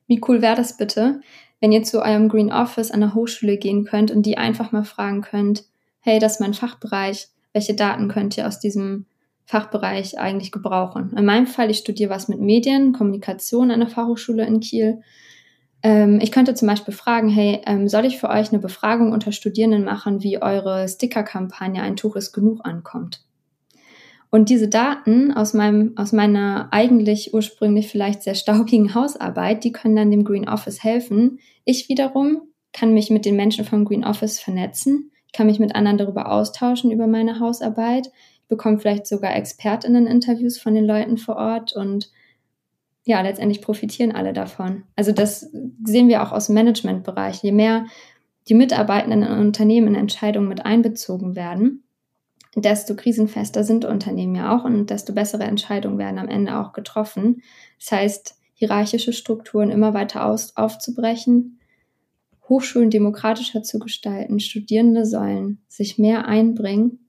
Wie 0.07 0.21
cool 0.27 0.41
wäre 0.41 0.55
das 0.55 0.77
bitte, 0.77 1.21
wenn 1.59 1.71
ihr 1.71 1.83
zu 1.83 2.01
eurem 2.01 2.29
Green 2.29 2.51
Office 2.51 2.91
an 2.91 3.01
der 3.01 3.13
Hochschule 3.13 3.57
gehen 3.57 3.85
könnt 3.85 4.11
und 4.11 4.25
die 4.25 4.37
einfach 4.37 4.71
mal 4.71 4.83
fragen 4.83 5.21
könnt, 5.21 5.65
hey, 6.01 6.19
das 6.19 6.33
ist 6.33 6.41
mein 6.41 6.53
Fachbereich, 6.53 7.27
welche 7.53 7.73
Daten 7.75 8.07
könnt 8.07 8.37
ihr 8.37 8.47
aus 8.47 8.59
diesem 8.59 9.05
Fachbereich 9.45 10.19
eigentlich 10.19 10.51
gebrauchen. 10.51 11.11
In 11.17 11.25
meinem 11.25 11.47
Fall, 11.47 11.71
ich 11.71 11.79
studiere 11.79 12.11
was 12.11 12.27
mit 12.27 12.39
Medien, 12.39 12.93
Kommunikation 12.93 13.71
an 13.71 13.79
der 13.79 13.89
Fachhochschule 13.89 14.45
in 14.45 14.59
Kiel. 14.59 15.01
Ähm, 15.81 16.19
ich 16.21 16.31
könnte 16.31 16.53
zum 16.53 16.67
Beispiel 16.67 16.93
fragen, 16.93 17.29
hey, 17.29 17.61
ähm, 17.65 17.87
soll 17.87 18.05
ich 18.05 18.19
für 18.19 18.29
euch 18.29 18.49
eine 18.49 18.59
Befragung 18.59 19.11
unter 19.11 19.31
Studierenden 19.31 19.83
machen, 19.83 20.23
wie 20.23 20.41
eure 20.41 20.87
Sticker-Kampagne 20.87 21.81
Ein 21.81 21.95
Tuch 21.95 22.15
ist 22.15 22.33
genug 22.33 22.59
ankommt? 22.63 23.21
Und 24.29 24.49
diese 24.49 24.67
Daten 24.67 25.31
aus 25.33 25.53
meinem, 25.53 25.93
aus 25.95 26.11
meiner 26.11 26.67
eigentlich 26.71 27.33
ursprünglich 27.33 27.87
vielleicht 27.87 28.21
sehr 28.21 28.35
staubigen 28.35 28.93
Hausarbeit, 28.93 29.63
die 29.63 29.71
können 29.71 29.95
dann 29.95 30.11
dem 30.11 30.23
Green 30.23 30.47
Office 30.47 30.83
helfen. 30.83 31.39
Ich 31.65 31.89
wiederum 31.89 32.41
kann 32.71 32.93
mich 32.93 33.09
mit 33.09 33.25
den 33.25 33.35
Menschen 33.35 33.65
vom 33.65 33.85
Green 33.85 34.05
Office 34.05 34.39
vernetzen, 34.39 35.11
ich 35.25 35.33
kann 35.33 35.47
mich 35.47 35.59
mit 35.59 35.75
anderen 35.75 35.97
darüber 35.97 36.31
austauschen 36.31 36.91
über 36.91 37.07
meine 37.07 37.39
Hausarbeit 37.39 38.11
bekomme 38.49 38.79
vielleicht 38.79 39.07
sogar 39.07 39.35
ExpertInnen-Interviews 39.35 40.57
von 40.57 40.73
den 40.73 40.85
Leuten 40.85 41.17
vor 41.17 41.37
Ort 41.37 41.71
und 41.71 42.11
ja, 43.09 43.21
letztendlich 43.21 43.63
profitieren 43.63 44.11
alle 44.11 44.33
davon. 44.33 44.83
Also 44.95 45.11
das 45.11 45.51
sehen 45.83 46.09
wir 46.09 46.21
auch 46.21 46.31
aus 46.31 46.45
dem 46.45 46.53
Managementbereich. 46.53 47.41
Je 47.41 47.51
mehr 47.51 47.85
die 48.47 48.53
Mitarbeitenden 48.53 49.23
in 49.23 49.39
Unternehmen 49.39 49.87
in 49.87 49.95
Entscheidungen 49.95 50.47
mit 50.47 50.63
einbezogen 50.63 51.35
werden, 51.35 51.83
desto 52.55 52.95
krisenfester 52.95 53.63
sind 53.63 53.83
Unternehmen 53.83 54.35
ja 54.35 54.55
auch 54.55 54.63
und 54.63 54.91
desto 54.91 55.11
bessere 55.13 55.45
Entscheidungen 55.45 55.97
werden 55.97 56.19
am 56.19 56.27
Ende 56.27 56.59
auch 56.59 56.71
getroffen. 56.71 57.41
Das 57.79 57.93
heißt, 57.93 58.35
hierarchische 58.53 59.11
Strukturen 59.11 59.71
immer 59.71 59.95
weiter 59.95 60.27
aus, 60.27 60.55
aufzubrechen, 60.55 61.59
Hochschulen 62.47 62.91
demokratischer 62.91 63.63
zu 63.63 63.79
gestalten, 63.79 64.39
Studierende 64.39 65.07
sollen 65.07 65.63
sich 65.67 65.97
mehr 65.97 66.27
einbringen 66.27 67.08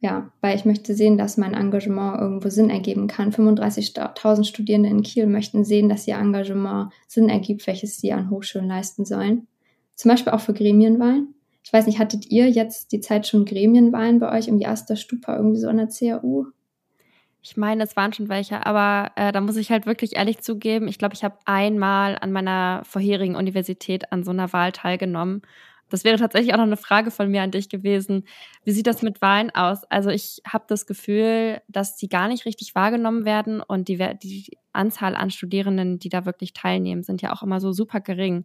ja, 0.00 0.30
weil 0.40 0.56
ich 0.56 0.64
möchte 0.64 0.94
sehen, 0.94 1.18
dass 1.18 1.36
mein 1.36 1.54
Engagement 1.54 2.20
irgendwo 2.20 2.48
Sinn 2.50 2.70
ergeben 2.70 3.08
kann. 3.08 3.32
35.000 3.32 4.44
Studierende 4.44 4.88
in 4.88 5.02
Kiel 5.02 5.26
möchten 5.26 5.64
sehen, 5.64 5.88
dass 5.88 6.06
ihr 6.06 6.16
Engagement 6.16 6.92
Sinn 7.08 7.28
ergibt, 7.28 7.66
welches 7.66 7.98
sie 7.98 8.12
an 8.12 8.30
Hochschulen 8.30 8.68
leisten 8.68 9.04
sollen. 9.04 9.48
Zum 9.96 10.10
Beispiel 10.10 10.32
auch 10.32 10.40
für 10.40 10.54
Gremienwahlen. 10.54 11.34
Ich 11.64 11.72
weiß 11.72 11.86
nicht, 11.86 11.98
hattet 11.98 12.30
ihr 12.30 12.48
jetzt 12.48 12.92
die 12.92 13.00
Zeit 13.00 13.26
schon 13.26 13.44
Gremienwahlen 13.44 14.20
bei 14.20 14.38
euch 14.38 14.46
im 14.46 14.60
Erster 14.60 14.94
Stupa 14.94 15.36
irgendwie 15.36 15.58
so 15.58 15.68
an 15.68 15.78
der 15.78 15.88
CAU? 15.88 16.46
Ich 17.42 17.56
meine, 17.56 17.82
es 17.82 17.96
waren 17.96 18.12
schon 18.12 18.28
welche, 18.28 18.64
aber 18.66 19.10
äh, 19.16 19.32
da 19.32 19.40
muss 19.40 19.56
ich 19.56 19.70
halt 19.70 19.86
wirklich 19.86 20.16
ehrlich 20.16 20.38
zugeben, 20.38 20.86
ich 20.86 20.98
glaube, 20.98 21.14
ich 21.14 21.24
habe 21.24 21.38
einmal 21.44 22.16
an 22.20 22.30
meiner 22.30 22.82
vorherigen 22.84 23.36
Universität 23.36 24.12
an 24.12 24.22
so 24.22 24.30
einer 24.30 24.52
Wahl 24.52 24.72
teilgenommen 24.72 25.42
das 25.90 26.04
wäre 26.04 26.18
tatsächlich 26.18 26.52
auch 26.52 26.58
noch 26.58 26.64
eine 26.64 26.76
Frage 26.76 27.10
von 27.10 27.30
mir 27.30 27.42
an 27.42 27.50
dich 27.50 27.68
gewesen. 27.68 28.24
Wie 28.64 28.72
sieht 28.72 28.86
das 28.86 29.02
mit 29.02 29.22
Wahlen 29.22 29.50
aus? 29.50 29.84
Also 29.84 30.10
ich 30.10 30.40
habe 30.46 30.64
das 30.68 30.86
Gefühl, 30.86 31.60
dass 31.68 31.96
die 31.96 32.08
gar 32.08 32.28
nicht 32.28 32.44
richtig 32.46 32.74
wahrgenommen 32.74 33.24
werden 33.24 33.60
und 33.62 33.88
die, 33.88 33.98
die 34.22 34.58
Anzahl 34.72 35.16
an 35.16 35.30
Studierenden, 35.30 35.98
die 35.98 36.08
da 36.10 36.26
wirklich 36.26 36.52
teilnehmen, 36.52 37.02
sind 37.02 37.22
ja 37.22 37.32
auch 37.32 37.42
immer 37.42 37.60
so 37.60 37.72
super 37.72 38.00
gering. 38.00 38.44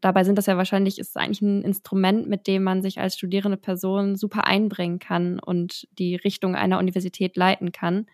dabei 0.00 0.24
sind 0.24 0.36
das 0.38 0.46
ja 0.46 0.56
wahrscheinlich, 0.56 0.98
ist 0.98 1.16
eigentlich 1.16 1.42
ein 1.42 1.62
Instrument, 1.62 2.28
mit 2.28 2.46
dem 2.46 2.64
man 2.64 2.82
sich 2.82 3.00
als 3.00 3.16
studierende 3.16 3.56
Person 3.58 4.16
super 4.16 4.46
einbringen 4.46 4.98
kann 4.98 5.38
und 5.40 5.88
die 5.98 6.16
Richtung 6.16 6.56
einer 6.56 6.78
Universität 6.78 7.36
leiten 7.36 7.72
kann. 7.72 8.06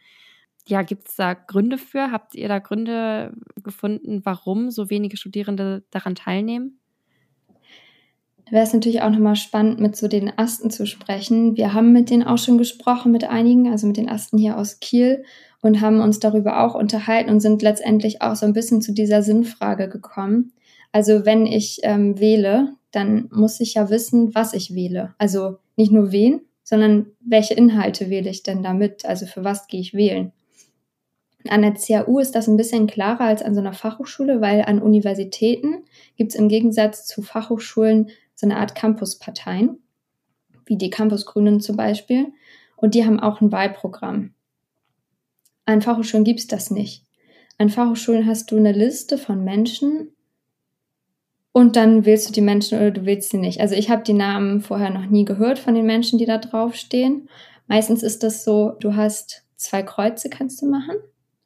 Ja, 0.69 0.83
gibt 0.83 1.09
es 1.09 1.16
da 1.16 1.35
Gründe 1.35 1.79
für? 1.79 2.12
Habt 2.12 2.35
ihr 2.35 2.49
da 2.49 2.59
Gründe 2.59 3.33
gefunden, 3.62 4.21
warum 4.25 4.71
so 4.71 4.91
wenige 4.91 5.16
Studierende 5.16 5.85
daran 5.91 6.14
teilnehmen? 6.14 6.78
Wäre 8.51 8.64
es 8.64 8.72
natürlich 8.72 9.03
auch 9.03 9.11
nochmal 9.11 9.36
spannend, 9.36 9.80
mit 9.80 9.96
so 9.96 10.09
den 10.09 10.32
Asten 10.36 10.70
zu 10.70 10.86
sprechen. 10.86 11.57
Wir 11.57 11.72
haben 11.72 11.92
mit 11.92 12.11
denen 12.11 12.22
auch 12.22 12.38
schon 12.38 12.59
gesprochen, 12.59 13.12
mit 13.12 13.24
einigen, 13.24 13.70
also 13.70 13.86
mit 13.86 13.96
den 13.96 14.09
Asten 14.09 14.38
hier 14.38 14.57
aus 14.57 14.80
Kiel 14.80 15.24
und 15.61 15.80
haben 15.80 16.01
uns 16.01 16.20
darüber 16.20 16.64
auch 16.64 16.74
unterhalten 16.74 17.30
und 17.30 17.40
sind 17.40 17.62
letztendlich 17.62 18.22
auch 18.22 18.36
so 18.36 18.46
ein 18.46 18.53
bisschen 18.53 18.80
zu 18.80 18.92
dieser 18.92 19.22
Sinnfrage 19.22 19.88
gekommen. 19.88 20.53
Also 20.92 21.26
wenn 21.26 21.46
ich 21.46 21.80
ähm, 21.82 22.18
wähle, 22.18 22.74
dann 22.90 23.28
muss 23.32 23.61
ich 23.61 23.74
ja 23.74 23.90
wissen, 23.90 24.34
was 24.34 24.55
ich 24.55 24.74
wähle. 24.74 25.14
Also 25.18 25.59
nicht 25.76 25.92
nur 25.92 26.12
wen, 26.12 26.40
sondern 26.62 27.07
welche 27.20 27.55
Inhalte 27.55 28.11
wähle 28.11 28.30
ich 28.30 28.42
denn 28.42 28.62
damit? 28.62 29.05
Also 29.05 29.26
für 29.26 29.44
was 29.44 29.66
gehe 29.68 29.80
ich 29.80 29.94
wählen? 29.94 30.32
An 31.49 31.62
der 31.62 31.74
CAU 31.74 32.18
ist 32.18 32.34
das 32.34 32.49
ein 32.49 32.57
bisschen 32.57 32.86
klarer 32.86 33.22
als 33.22 33.42
an 33.42 33.55
so 33.55 33.61
einer 33.61 33.72
Fachhochschule, 33.72 34.40
weil 34.40 34.62
an 34.62 34.82
Universitäten 34.82 35.84
gibt 36.16 36.32
es 36.32 36.38
im 36.38 36.49
Gegensatz 36.49 37.07
zu 37.07 37.22
Fachhochschulen 37.22 38.11
so 38.39 38.47
eine 38.47 38.59
Art 38.59 38.76
Campusparteien, 38.76 39.82
wie 40.64 40.78
die 40.78 40.91
Campusgrünen 40.91 41.61
zum 41.61 41.76
Beispiel. 41.76 42.32
Und 42.76 42.95
die 42.95 43.05
haben 43.05 43.18
auch 43.18 43.41
ein 43.41 43.51
Wahlprogramm. 43.51 44.32
An 45.64 45.82
Fachhochschulen 45.82 46.22
gibt 46.22 46.39
es 46.39 46.47
das 46.47 46.70
nicht. 46.70 47.05
An 47.59 47.68
Fachhochschulen 47.68 48.26
hast 48.26 48.53
du 48.53 48.57
eine 48.57 48.70
Liste 48.70 49.18
von 49.18 49.43
Menschen 49.43 50.12
und 51.51 51.74
dann 51.74 52.07
wählst 52.07 52.28
du 52.28 52.32
die 52.32 52.41
Menschen 52.41 52.78
oder 52.78 52.93
du 52.93 53.05
wählst 53.07 53.30
sie 53.30 53.39
nicht. 53.39 53.61
Also 53.61 53.74
ich 53.74 53.91
habe 53.91 54.05
die 54.05 54.12
Namen 54.12 54.61
vorher 54.61 54.91
noch 54.91 55.07
nie 55.07 55.24
gehört 55.24 55.59
von 55.59 55.74
den 55.74 55.86
Menschen, 55.86 56.16
die 56.16 56.26
da 56.26 56.39
draufstehen. 56.39 57.28
Meistens 57.66 58.05
ist 58.05 58.22
das 58.22 58.45
so, 58.45 58.76
du 58.78 58.95
hast 58.95 59.43
zwei 59.57 59.82
Kreuze, 59.82 60.30
kannst 60.30 60.62
du 60.62 60.66
machen. 60.66 60.95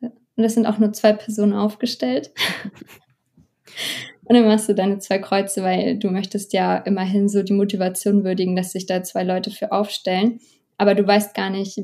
Und 0.00 0.44
es 0.44 0.52
sind 0.52 0.66
auch 0.66 0.78
nur 0.78 0.92
zwei 0.92 1.14
Personen 1.14 1.54
aufgestellt. 1.54 2.32
Und 4.32 4.38
dann 4.38 4.48
machst 4.48 4.66
du 4.66 4.74
deine 4.74 4.98
zwei 4.98 5.18
Kreuze, 5.18 5.62
weil 5.62 5.98
du 5.98 6.08
möchtest 6.08 6.54
ja 6.54 6.78
immerhin 6.78 7.28
so 7.28 7.42
die 7.42 7.52
Motivation 7.52 8.24
würdigen, 8.24 8.56
dass 8.56 8.72
sich 8.72 8.86
da 8.86 9.02
zwei 9.02 9.24
Leute 9.24 9.50
für 9.50 9.72
aufstellen. 9.72 10.40
Aber 10.78 10.94
du 10.94 11.06
weißt 11.06 11.34
gar 11.34 11.50
nicht, 11.50 11.82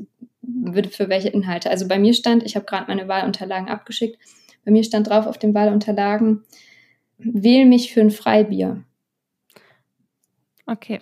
für 0.89 1.09
welche 1.09 1.29
Inhalte. 1.29 1.69
Also 1.69 1.87
bei 1.87 1.99
mir 1.99 2.11
stand, 2.15 2.41
ich 2.41 2.55
habe 2.55 2.65
gerade 2.65 2.85
meine 2.87 3.07
Wahlunterlagen 3.07 3.69
abgeschickt, 3.69 4.17
bei 4.65 4.71
mir 4.71 4.83
stand 4.83 5.09
drauf 5.09 5.27
auf 5.27 5.37
den 5.37 5.53
Wahlunterlagen, 5.53 6.43
wähl 7.19 7.67
mich 7.67 7.93
für 7.93 8.01
ein 8.01 8.09
Freibier. 8.09 8.83
Okay. 10.65 10.99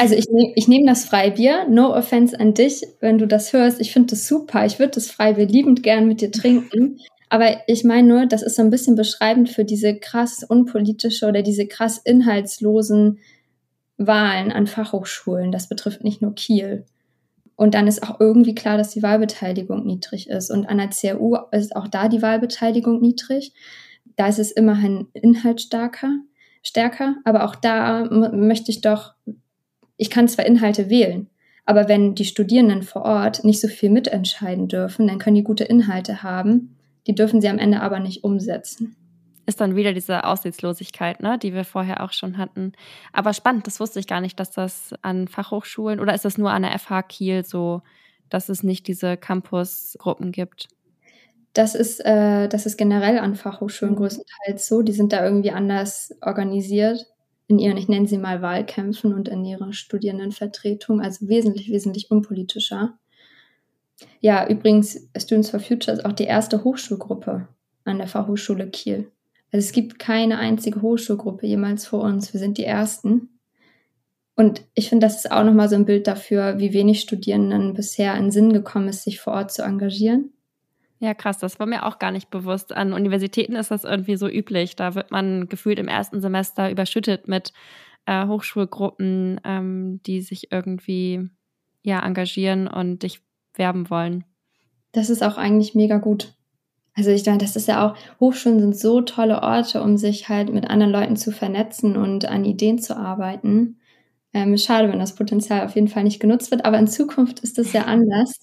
Also 0.00 0.14
ich 0.14 0.30
nehme 0.30 0.52
ich 0.56 0.66
nehm 0.66 0.86
das 0.86 1.04
Freibier, 1.04 1.66
no 1.68 1.94
offense 1.94 2.40
an 2.40 2.54
dich, 2.54 2.86
wenn 3.00 3.18
du 3.18 3.26
das 3.26 3.52
hörst. 3.52 3.82
Ich 3.82 3.92
finde 3.92 4.12
das 4.12 4.26
super. 4.26 4.64
Ich 4.64 4.78
würde 4.78 4.92
das 4.92 5.10
Freibier 5.10 5.44
liebend 5.44 5.82
gern 5.82 6.08
mit 6.08 6.22
dir 6.22 6.32
trinken. 6.32 7.00
Aber 7.28 7.56
ich 7.66 7.84
meine 7.84 8.06
nur, 8.06 8.26
das 8.26 8.42
ist 8.42 8.56
so 8.56 8.62
ein 8.62 8.70
bisschen 8.70 8.94
beschreibend 8.94 9.48
für 9.48 9.64
diese 9.64 9.96
krass 9.98 10.44
unpolitische 10.44 11.26
oder 11.26 11.42
diese 11.42 11.66
krass 11.66 11.98
inhaltslosen 11.98 13.18
Wahlen 13.98 14.52
an 14.52 14.66
Fachhochschulen. 14.66 15.50
Das 15.50 15.68
betrifft 15.68 16.04
nicht 16.04 16.22
nur 16.22 16.34
Kiel. 16.34 16.84
Und 17.56 17.74
dann 17.74 17.88
ist 17.88 18.02
auch 18.02 18.20
irgendwie 18.20 18.54
klar, 18.54 18.76
dass 18.76 18.90
die 18.90 19.02
Wahlbeteiligung 19.02 19.84
niedrig 19.86 20.28
ist. 20.28 20.50
Und 20.50 20.68
an 20.68 20.78
der 20.78 20.90
CRU 20.90 21.36
ist 21.52 21.74
auch 21.74 21.88
da 21.88 22.08
die 22.08 22.22
Wahlbeteiligung 22.22 23.00
niedrig. 23.00 23.54
Da 24.14 24.28
ist 24.28 24.38
es 24.38 24.52
immerhin 24.52 25.08
inhaltsstarker, 25.14 26.10
stärker. 26.62 27.16
Aber 27.24 27.44
auch 27.44 27.56
da 27.56 28.04
möchte 28.04 28.70
ich 28.70 28.82
doch, 28.82 29.14
ich 29.96 30.10
kann 30.10 30.28
zwar 30.28 30.46
Inhalte 30.46 30.90
wählen, 30.90 31.28
aber 31.64 31.88
wenn 31.88 32.14
die 32.14 32.26
Studierenden 32.26 32.82
vor 32.82 33.02
Ort 33.02 33.42
nicht 33.42 33.60
so 33.60 33.68
viel 33.68 33.90
mitentscheiden 33.90 34.68
dürfen, 34.68 35.08
dann 35.08 35.18
können 35.18 35.36
die 35.36 35.42
gute 35.42 35.64
Inhalte 35.64 36.22
haben 36.22 36.76
die 37.06 37.14
dürfen 37.14 37.40
sie 37.40 37.48
am 37.48 37.58
Ende 37.58 37.80
aber 37.80 38.00
nicht 38.00 38.24
umsetzen. 38.24 38.96
Ist 39.46 39.60
dann 39.60 39.76
wieder 39.76 39.92
diese 39.92 40.24
Aussichtslosigkeit, 40.24 41.20
ne, 41.20 41.38
die 41.38 41.54
wir 41.54 41.64
vorher 41.64 42.02
auch 42.02 42.12
schon 42.12 42.36
hatten. 42.36 42.72
Aber 43.12 43.32
spannend, 43.32 43.66
das 43.66 43.78
wusste 43.78 44.00
ich 44.00 44.08
gar 44.08 44.20
nicht, 44.20 44.40
dass 44.40 44.50
das 44.50 44.92
an 45.02 45.28
Fachhochschulen 45.28 46.00
oder 46.00 46.14
ist 46.14 46.24
das 46.24 46.36
nur 46.36 46.50
an 46.50 46.62
der 46.62 46.76
FH 46.78 47.02
Kiel 47.02 47.44
so, 47.44 47.82
dass 48.28 48.48
es 48.48 48.64
nicht 48.64 48.88
diese 48.88 49.16
Campusgruppen 49.16 50.32
gibt? 50.32 50.68
Das 51.52 51.74
ist, 51.74 52.00
äh, 52.04 52.48
das 52.48 52.66
ist 52.66 52.76
generell 52.76 53.18
an 53.18 53.36
Fachhochschulen 53.36 53.94
mhm. 53.94 53.98
größtenteils 53.98 54.66
so. 54.66 54.82
Die 54.82 54.92
sind 54.92 55.12
da 55.12 55.24
irgendwie 55.24 55.52
anders 55.52 56.12
organisiert 56.20 57.06
in 57.48 57.58
ihren, 57.58 57.76
ich 57.76 57.88
nenne 57.88 58.08
sie 58.08 58.18
mal 58.18 58.42
Wahlkämpfen 58.42 59.14
und 59.14 59.28
in 59.28 59.44
ihrer 59.44 59.72
Studierendenvertretung, 59.72 61.00
also 61.00 61.28
wesentlich, 61.28 61.70
wesentlich 61.70 62.10
unpolitischer. 62.10 62.98
Ja, 64.20 64.48
übrigens, 64.48 65.08
Students 65.16 65.50
for 65.50 65.60
Future 65.60 65.96
ist 65.96 66.04
auch 66.04 66.12
die 66.12 66.24
erste 66.24 66.64
Hochschulgruppe 66.64 67.48
an 67.84 67.98
der 67.98 68.08
Fachhochschule 68.08 68.68
Kiel. 68.68 69.10
Also 69.52 69.64
es 69.64 69.72
gibt 69.72 69.98
keine 69.98 70.38
einzige 70.38 70.82
Hochschulgruppe 70.82 71.46
jemals 71.46 71.86
vor 71.86 72.02
uns. 72.02 72.32
Wir 72.32 72.40
sind 72.40 72.58
die 72.58 72.64
ersten. 72.64 73.28
Und 74.34 74.62
ich 74.74 74.88
finde, 74.88 75.06
das 75.06 75.16
ist 75.24 75.30
auch 75.30 75.44
nochmal 75.44 75.68
so 75.68 75.76
ein 75.76 75.86
Bild 75.86 76.06
dafür, 76.06 76.58
wie 76.58 76.74
wenig 76.74 77.00
Studierenden 77.00 77.72
bisher 77.72 78.14
in 78.16 78.30
Sinn 78.30 78.52
gekommen 78.52 78.88
ist, 78.88 79.04
sich 79.04 79.18
vor 79.18 79.32
Ort 79.32 79.52
zu 79.52 79.62
engagieren. 79.62 80.32
Ja, 80.98 81.14
krass, 81.14 81.38
das 81.38 81.58
war 81.58 81.66
mir 81.66 81.86
auch 81.86 81.98
gar 81.98 82.10
nicht 82.10 82.30
bewusst. 82.30 82.72
An 82.72 82.92
Universitäten 82.92 83.54
ist 83.54 83.70
das 83.70 83.84
irgendwie 83.84 84.16
so 84.16 84.28
üblich. 84.28 84.76
Da 84.76 84.94
wird 84.94 85.10
man 85.10 85.48
gefühlt 85.48 85.78
im 85.78 85.88
ersten 85.88 86.20
Semester 86.20 86.70
überschüttet 86.70 87.28
mit 87.28 87.52
äh, 88.06 88.26
Hochschulgruppen, 88.26 89.40
ähm, 89.44 90.00
die 90.06 90.22
sich 90.22 90.52
irgendwie 90.52 91.28
ja 91.82 92.04
engagieren 92.04 92.66
und 92.66 93.02
dich 93.02 93.25
werben 93.58 93.90
wollen. 93.90 94.24
Das 94.92 95.10
ist 95.10 95.22
auch 95.22 95.36
eigentlich 95.36 95.74
mega 95.74 95.98
gut. 95.98 96.34
Also 96.94 97.10
ich 97.10 97.26
meine, 97.26 97.38
das 97.38 97.56
ist 97.56 97.68
ja 97.68 97.86
auch, 97.86 97.96
Hochschulen 98.20 98.58
sind 98.58 98.76
so 98.76 99.02
tolle 99.02 99.42
Orte, 99.42 99.82
um 99.82 99.98
sich 99.98 100.30
halt 100.30 100.52
mit 100.52 100.68
anderen 100.68 100.92
Leuten 100.92 101.16
zu 101.16 101.30
vernetzen 101.30 101.96
und 101.96 102.24
an 102.24 102.44
Ideen 102.44 102.78
zu 102.78 102.96
arbeiten. 102.96 103.78
Ähm, 104.32 104.56
schade, 104.56 104.90
wenn 104.90 104.98
das 104.98 105.14
Potenzial 105.14 105.64
auf 105.64 105.74
jeden 105.74 105.88
Fall 105.88 106.04
nicht 106.04 106.20
genutzt 106.20 106.50
wird, 106.50 106.64
aber 106.64 106.78
in 106.78 106.88
Zukunft 106.88 107.40
ist 107.40 107.58
das 107.58 107.72
ja 107.72 107.82
anders. 107.86 108.40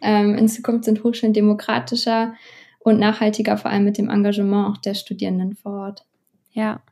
Ähm, 0.00 0.36
in 0.36 0.48
Zukunft 0.48 0.84
sind 0.84 1.02
Hochschulen 1.02 1.32
demokratischer 1.32 2.34
und 2.78 3.00
nachhaltiger, 3.00 3.56
vor 3.56 3.72
allem 3.72 3.84
mit 3.84 3.98
dem 3.98 4.08
Engagement 4.08 4.68
auch 4.68 4.80
der 4.80 4.94
Studierenden 4.94 5.56
vor 5.56 5.72
Ort. 5.72 6.04
Ja. 6.52 6.82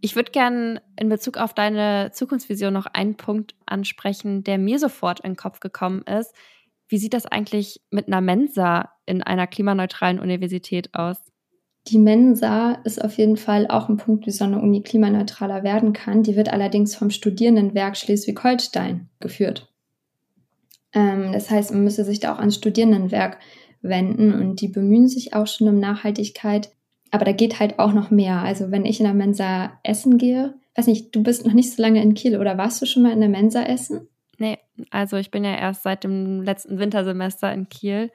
Ich 0.00 0.16
würde 0.16 0.32
gerne 0.32 0.82
in 0.98 1.10
Bezug 1.10 1.36
auf 1.36 1.54
deine 1.54 2.10
Zukunftsvision 2.12 2.72
noch 2.72 2.86
einen 2.86 3.16
Punkt 3.16 3.54
ansprechen, 3.66 4.42
der 4.42 4.58
mir 4.58 4.78
sofort 4.78 5.20
in 5.20 5.32
den 5.32 5.36
Kopf 5.36 5.60
gekommen 5.60 6.02
ist. 6.02 6.34
Wie 6.92 6.98
sieht 6.98 7.14
das 7.14 7.24
eigentlich 7.24 7.80
mit 7.90 8.08
einer 8.08 8.20
Mensa 8.20 8.90
in 9.06 9.22
einer 9.22 9.46
klimaneutralen 9.46 10.20
Universität 10.20 10.90
aus? 10.92 11.16
Die 11.88 11.98
Mensa 11.98 12.72
ist 12.84 13.02
auf 13.02 13.16
jeden 13.16 13.38
Fall 13.38 13.66
auch 13.66 13.88
ein 13.88 13.96
Punkt, 13.96 14.26
wie 14.26 14.30
so 14.30 14.44
eine 14.44 14.60
Uni 14.60 14.82
klimaneutraler 14.82 15.62
werden 15.62 15.94
kann. 15.94 16.22
Die 16.22 16.36
wird 16.36 16.52
allerdings 16.52 16.94
vom 16.94 17.08
Studierendenwerk 17.08 17.96
Schleswig-Holstein 17.96 19.08
geführt. 19.20 19.72
Ähm, 20.92 21.32
das 21.32 21.48
heißt, 21.48 21.72
man 21.72 21.82
müsste 21.82 22.04
sich 22.04 22.20
da 22.20 22.34
auch 22.34 22.38
ans 22.38 22.56
Studierendenwerk 22.56 23.38
wenden 23.80 24.34
und 24.34 24.60
die 24.60 24.68
bemühen 24.68 25.08
sich 25.08 25.32
auch 25.32 25.46
schon 25.46 25.68
um 25.68 25.80
Nachhaltigkeit. 25.80 26.72
Aber 27.10 27.24
da 27.24 27.32
geht 27.32 27.58
halt 27.58 27.78
auch 27.78 27.94
noch 27.94 28.10
mehr. 28.10 28.42
Also 28.42 28.70
wenn 28.70 28.84
ich 28.84 29.00
in 29.00 29.06
der 29.06 29.14
Mensa 29.14 29.72
essen 29.82 30.18
gehe, 30.18 30.56
weiß 30.76 30.88
nicht, 30.88 31.16
du 31.16 31.22
bist 31.22 31.46
noch 31.46 31.54
nicht 31.54 31.72
so 31.72 31.80
lange 31.80 32.02
in 32.02 32.12
Kiel 32.12 32.36
oder 32.36 32.58
warst 32.58 32.82
du 32.82 32.86
schon 32.86 33.02
mal 33.02 33.12
in 33.12 33.20
der 33.20 33.30
Mensa 33.30 33.62
essen? 33.62 34.08
Nee, 34.42 34.58
also 34.90 35.18
ich 35.18 35.30
bin 35.30 35.44
ja 35.44 35.54
erst 35.54 35.84
seit 35.84 36.02
dem 36.02 36.42
letzten 36.42 36.80
Wintersemester 36.80 37.52
in 37.52 37.68
Kiel 37.68 38.10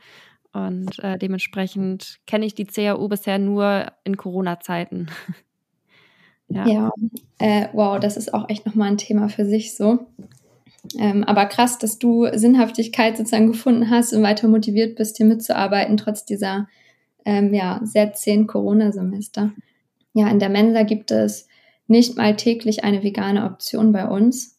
und 0.52 1.00
äh, 1.00 1.18
dementsprechend 1.18 2.20
kenne 2.28 2.46
ich 2.46 2.54
die 2.54 2.66
CAU 2.66 3.08
bisher 3.08 3.40
nur 3.40 3.94
in 4.04 4.18
Corona-Zeiten. 4.18 5.08
ja, 6.50 6.68
ja 6.68 6.92
äh, 7.38 7.70
wow, 7.72 7.98
das 7.98 8.18
ist 8.18 8.34
auch 8.34 8.50
echt 8.50 8.66
nochmal 8.66 8.90
ein 8.90 8.98
Thema 8.98 9.30
für 9.30 9.46
sich 9.46 9.74
so. 9.74 10.00
Ähm, 11.00 11.24
aber 11.24 11.46
krass, 11.46 11.78
dass 11.78 11.98
du 11.98 12.28
Sinnhaftigkeit 12.34 13.16
sozusagen 13.16 13.48
gefunden 13.48 13.90
hast 13.90 14.12
und 14.12 14.22
weiter 14.22 14.50
motiviert 14.50 14.98
bist, 14.98 15.16
hier 15.16 15.28
mitzuarbeiten, 15.28 15.96
trotz 15.96 16.26
dieser 16.26 16.68
ähm, 17.24 17.54
ja, 17.54 17.80
sehr 17.84 18.12
zehn 18.12 18.48
Corona-Semester. 18.48 19.54
Ja, 20.12 20.28
in 20.28 20.40
der 20.40 20.50
Mensa 20.50 20.84
gibt 20.84 21.10
es 21.10 21.48
nicht 21.88 22.18
mal 22.18 22.36
täglich 22.36 22.84
eine 22.84 23.02
vegane 23.02 23.46
Option 23.46 23.94
bei 23.94 24.06
uns. 24.06 24.57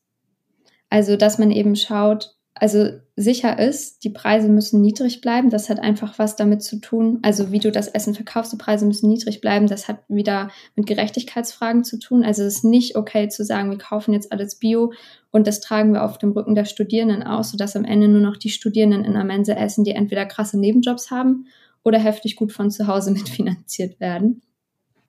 Also, 0.90 1.16
dass 1.16 1.38
man 1.38 1.50
eben 1.50 1.76
schaut, 1.76 2.38
also 2.60 2.88
sicher 3.14 3.58
ist, 3.58 4.04
die 4.04 4.10
Preise 4.10 4.48
müssen 4.48 4.80
niedrig 4.80 5.20
bleiben. 5.20 5.50
Das 5.50 5.68
hat 5.68 5.78
einfach 5.78 6.18
was 6.18 6.36
damit 6.36 6.62
zu 6.62 6.80
tun. 6.80 7.18
Also 7.22 7.52
wie 7.52 7.60
du 7.60 7.70
das 7.70 7.88
Essen 7.88 8.14
verkaufst, 8.14 8.52
die 8.52 8.56
Preise 8.56 8.84
müssen 8.86 9.08
niedrig 9.08 9.40
bleiben. 9.40 9.66
Das 9.66 9.86
hat 9.86 10.00
wieder 10.08 10.50
mit 10.74 10.86
Gerechtigkeitsfragen 10.86 11.84
zu 11.84 11.98
tun. 11.98 12.24
Also 12.24 12.42
es 12.42 12.56
ist 12.56 12.64
nicht 12.64 12.96
okay 12.96 13.28
zu 13.28 13.44
sagen, 13.44 13.70
wir 13.70 13.78
kaufen 13.78 14.12
jetzt 14.12 14.32
alles 14.32 14.56
Bio 14.56 14.92
und 15.30 15.46
das 15.46 15.60
tragen 15.60 15.92
wir 15.92 16.04
auf 16.04 16.18
dem 16.18 16.32
Rücken 16.32 16.54
der 16.54 16.64
Studierenden 16.64 17.22
aus, 17.22 17.50
sodass 17.50 17.76
am 17.76 17.84
Ende 17.84 18.08
nur 18.08 18.20
noch 18.20 18.36
die 18.36 18.50
Studierenden 18.50 19.04
in 19.04 19.12
der 19.12 19.24
Mensa 19.24 19.52
essen, 19.52 19.84
die 19.84 19.92
entweder 19.92 20.26
krasse 20.26 20.58
Nebenjobs 20.58 21.10
haben 21.10 21.46
oder 21.84 21.98
heftig 21.98 22.34
gut 22.36 22.52
von 22.52 22.70
zu 22.70 22.86
Hause 22.86 23.10
mitfinanziert 23.12 24.00
werden. 24.00 24.42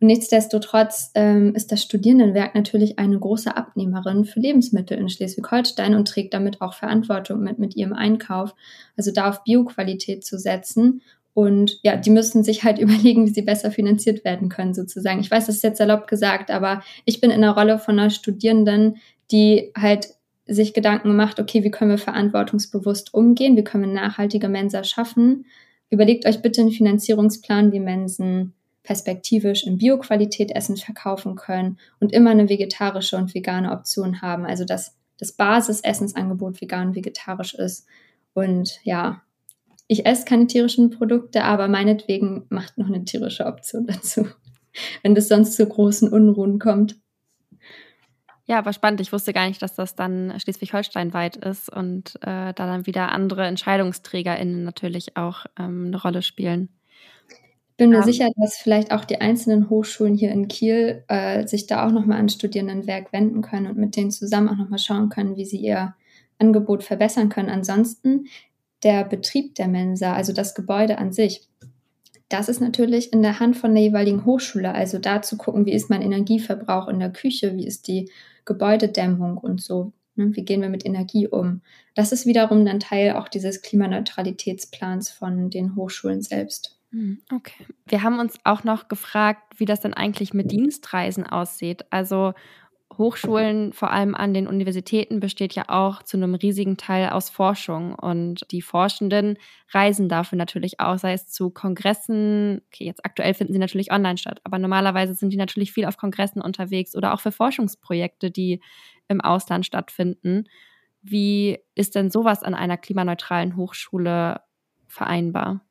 Nichtsdestotrotz 0.02 1.12
ähm, 1.16 1.54
ist 1.56 1.74
das 1.74 1.84
Studierendenwerk 1.84 2.56
natürlich 2.56 2.98
eine 3.00 3.20
große 3.20 3.56
Abnehmerin 3.56 4.24
für 4.24 4.40
Lebensmittel 4.40 4.98
in 4.98 5.10
Schleswig-Holstein 5.10 5.94
und 5.94 6.08
trägt 6.08 6.34
damit 6.34 6.62
auch 6.62 6.74
Verantwortung 6.74 7.42
mit, 7.42 7.60
mit 7.60 7.76
ihrem 7.76 7.92
Einkauf. 7.92 8.56
Also 8.96 9.12
da 9.12 9.30
auf 9.30 9.44
Bioqualität 9.44 10.24
zu 10.24 10.40
setzen. 10.40 11.02
Und 11.34 11.80
ja, 11.84 11.98
die 11.98 12.12
müssen 12.12 12.44
sich 12.44 12.64
halt 12.64 12.80
überlegen, 12.80 13.26
wie 13.26 13.34
sie 13.34 13.42
besser 13.42 13.72
finanziert 13.72 14.24
werden 14.24 14.48
können, 14.48 14.74
sozusagen. 14.74 15.20
Ich 15.20 15.30
weiß, 15.30 15.48
das 15.48 15.58
ist 15.58 15.64
jetzt 15.64 15.82
erlaubt 15.82 16.08
gesagt, 16.08 16.50
aber 16.50 16.82
ich 17.04 17.20
bin 17.20 17.30
in 17.30 17.42
der 17.42 17.52
Rolle 17.52 17.78
von 17.78 18.00
einer 18.00 18.10
Studierenden, 18.10 18.98
die 19.32 19.72
halt 19.78 20.08
sich 20.48 20.74
Gedanken 20.74 21.16
macht, 21.16 21.40
okay, 21.40 21.64
wie 21.64 21.72
können 21.72 21.92
wir 21.92 21.98
verantwortungsbewusst 21.98 23.14
umgehen, 23.14 23.58
wie 23.58 23.64
können 23.64 23.84
wir 23.84 24.02
nachhaltige 24.02 24.48
Mensa 24.48 24.84
schaffen. 24.84 25.46
Überlegt 25.90 26.26
euch 26.26 26.42
bitte 26.42 26.62
einen 26.62 26.72
Finanzierungsplan, 26.72 27.72
wie 27.72 27.80
Mensen 27.80 28.54
perspektivisch 28.84 29.66
in 29.66 29.78
Bioqualität 29.78 30.52
Essen 30.52 30.78
verkaufen 30.78 31.36
können 31.36 31.78
und 32.00 32.12
immer 32.12 32.32
eine 32.32 32.50
vegetarische 32.50 33.18
und 33.18 33.34
vegane 33.34 33.72
Option 33.72 34.22
haben. 34.22 34.46
Also 34.46 34.66
dass 34.66 34.96
das 35.20 35.34
Basisessensangebot 35.34 36.62
vegan 36.62 36.90
und 36.90 36.96
vegetarisch 36.96 37.54
ist. 37.54 37.86
Und 38.34 38.80
ja, 38.84 39.22
ich 39.88 40.06
esse 40.06 40.26
keine 40.26 40.48
tierischen 40.48 40.92
Produkte, 40.92 41.44
aber 41.44 41.68
meinetwegen 41.68 42.46
macht 42.50 42.78
noch 42.78 42.88
eine 42.88 43.04
tierische 43.04 43.46
Option 43.46 43.86
dazu, 43.86 44.28
wenn 45.04 45.16
das 45.16 45.28
sonst 45.28 45.56
zu 45.56 45.66
großen 45.68 46.10
Unruhen 46.10 46.60
kommt. 46.60 46.98
Ja, 48.46 48.58
aber 48.58 48.74
spannend. 48.74 49.00
Ich 49.02 49.14
wusste 49.14 49.32
gar 49.32 49.48
nicht, 49.48 49.62
dass 49.62 49.76
das 49.76 49.94
dann 49.94 50.34
Schleswig-Holstein 50.40 51.14
weit 51.14 51.36
ist 51.36 51.72
und 51.72 52.16
äh, 52.22 52.52
da 52.54 52.54
dann 52.54 52.88
wieder 52.88 53.12
andere 53.12 53.46
EntscheidungsträgerInnen 53.46 54.64
natürlich 54.64 55.16
auch 55.18 55.46
ähm, 55.60 55.88
eine 55.88 56.02
Rolle 56.02 56.24
spielen. 56.24 56.70
Ich 57.80 57.82
bin 57.86 57.92
mir 57.92 58.00
um, 58.00 58.04
sicher, 58.04 58.30
dass 58.36 58.58
vielleicht 58.58 58.92
auch 58.92 59.06
die 59.06 59.22
einzelnen 59.22 59.70
Hochschulen 59.70 60.14
hier 60.14 60.32
in 60.32 60.50
Kiel 60.50 61.06
äh, 61.08 61.48
sich 61.48 61.66
da 61.66 61.88
auch 61.88 61.94
nochmal 61.94 62.20
an 62.20 62.28
Studierendenwerk 62.28 63.14
wenden 63.14 63.42
können 63.42 63.68
und 63.68 63.78
mit 63.78 63.96
denen 63.96 64.12
zusammen 64.12 64.50
auch 64.50 64.58
nochmal 64.58 64.80
schauen 64.80 65.08
können, 65.08 65.38
wie 65.38 65.46
sie 65.46 65.60
ihr 65.60 65.96
Angebot 66.40 66.84
verbessern 66.84 67.30
können. 67.30 67.48
Ansonsten 67.48 68.26
der 68.84 69.06
Betrieb 69.06 69.56
der 69.56 69.70
Mensa, 69.70 70.12
also 70.12 70.34
das 70.34 70.56
Gebäude 70.56 70.98
an 70.98 71.14
sich, 71.14 71.48
das 72.28 72.50
ist 72.50 72.60
natürlich 72.60 73.14
in 73.14 73.22
der 73.22 73.40
Hand 73.40 73.56
von 73.56 73.74
der 73.74 73.84
jeweiligen 73.84 74.26
Hochschule. 74.26 74.74
Also 74.76 75.00
da 75.00 75.22
zu 75.22 75.38
gucken, 75.38 75.66
wie 75.66 75.72
ist 75.72 75.90
mein 75.90 76.02
Energieverbrauch 76.02 76.90
in 76.90 77.00
der 77.00 77.14
Küche, 77.14 77.56
wie 77.56 77.66
ist 77.66 77.88
die 77.88 78.12
Gebäudedämmung 78.44 79.38
und 79.38 79.62
so. 79.62 79.94
Ne? 80.16 80.36
Wie 80.36 80.44
gehen 80.44 80.62
wir 80.62 80.68
mit 80.68 80.86
Energie 80.86 81.30
um? 81.30 81.62
Das 81.96 82.12
ist 82.12 82.26
wiederum 82.26 82.66
dann 82.66 82.82
Teil 82.82 83.14
auch 83.14 83.30
dieses 83.30 83.62
Klimaneutralitätsplans 83.62 85.12
von 85.12 85.50
den 85.50 85.78
Hochschulen 85.78 86.22
selbst. 86.22 86.79
Hm, 86.92 87.20
okay. 87.34 87.66
Wir 87.86 88.02
haben 88.04 88.20
uns 88.20 88.38
auch 88.46 88.64
noch 88.64 88.88
gefragt, 88.88 89.60
wie 89.60 89.66
das 89.66 89.82
denn 89.82 89.94
eigentlich 89.94 90.34
mit 90.34 90.52
Dienstreisen 90.52 91.26
aussieht. 91.28 91.86
Also 91.92 92.34
Hochschulen, 92.98 93.74
vor 93.74 93.92
allem 93.92 94.16
an 94.16 94.34
den 94.34 94.48
Universitäten, 94.48 95.20
besteht 95.20 95.54
ja 95.56 95.66
auch 95.70 96.04
zu 96.04 96.18
einem 96.18 96.36
riesigen 96.36 96.78
Teil 96.78 97.10
aus 97.10 97.30
Forschung. 97.30 97.96
Und 97.96 98.52
die 98.52 98.62
Forschenden 98.62 99.38
reisen 99.72 100.10
dafür 100.10 100.38
natürlich 100.38 100.80
auch, 100.80 100.98
sei 101.00 101.14
es 101.14 101.28
zu 101.30 101.50
Kongressen. 101.52 102.62
Okay, 102.68 102.86
jetzt 102.86 103.06
aktuell 103.06 103.34
finden 103.34 103.54
sie 103.54 103.60
natürlich 103.60 103.92
online 103.92 104.18
statt, 104.18 104.42
aber 104.44 104.60
normalerweise 104.60 105.16
sind 105.16 105.32
die 105.34 105.38
natürlich 105.38 105.72
viel 105.74 105.86
auf 105.86 105.98
Kongressen 105.98 106.42
unterwegs 106.42 106.96
oder 106.96 107.14
auch 107.14 107.22
für 107.22 107.32
Forschungsprojekte, 107.32 108.32
die 108.32 108.62
im 109.10 109.22
Ausland 109.22 109.66
stattfinden. 109.66 110.46
Wie 111.02 111.60
ist 111.76 111.96
denn 111.96 112.12
sowas 112.12 112.44
an 112.44 112.56
einer 112.56 112.78
klimaneutralen 112.78 113.56
Hochschule 113.58 114.42
vereinbar? 114.88 115.62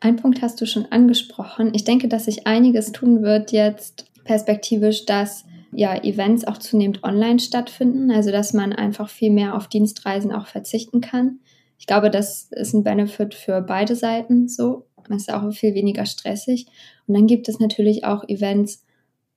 Ein 0.00 0.16
Punkt 0.16 0.40
hast 0.40 0.60
du 0.60 0.66
schon 0.66 0.86
angesprochen. 0.86 1.72
Ich 1.74 1.84
denke, 1.84 2.08
dass 2.08 2.24
sich 2.24 2.46
einiges 2.46 2.90
tun 2.92 3.22
wird 3.22 3.52
jetzt 3.52 4.06
perspektivisch, 4.24 5.04
dass 5.04 5.44
ja, 5.72 5.94
Events 6.02 6.46
auch 6.46 6.58
zunehmend 6.58 7.04
online 7.04 7.38
stattfinden, 7.38 8.10
also 8.10 8.32
dass 8.32 8.54
man 8.54 8.72
einfach 8.72 9.08
viel 9.08 9.30
mehr 9.30 9.54
auf 9.54 9.68
Dienstreisen 9.68 10.32
auch 10.32 10.46
verzichten 10.46 11.00
kann. 11.00 11.40
Ich 11.78 11.86
glaube, 11.86 12.10
das 12.10 12.48
ist 12.50 12.74
ein 12.74 12.82
Benefit 12.82 13.34
für 13.34 13.60
beide 13.60 13.94
Seiten 13.94 14.48
so. 14.48 14.86
Es 15.08 15.22
ist 15.22 15.32
auch 15.32 15.50
viel 15.52 15.74
weniger 15.74 16.06
stressig. 16.06 16.66
Und 17.06 17.14
dann 17.14 17.26
gibt 17.26 17.48
es 17.48 17.58
natürlich 17.58 18.04
auch 18.04 18.28
Events, 18.28 18.84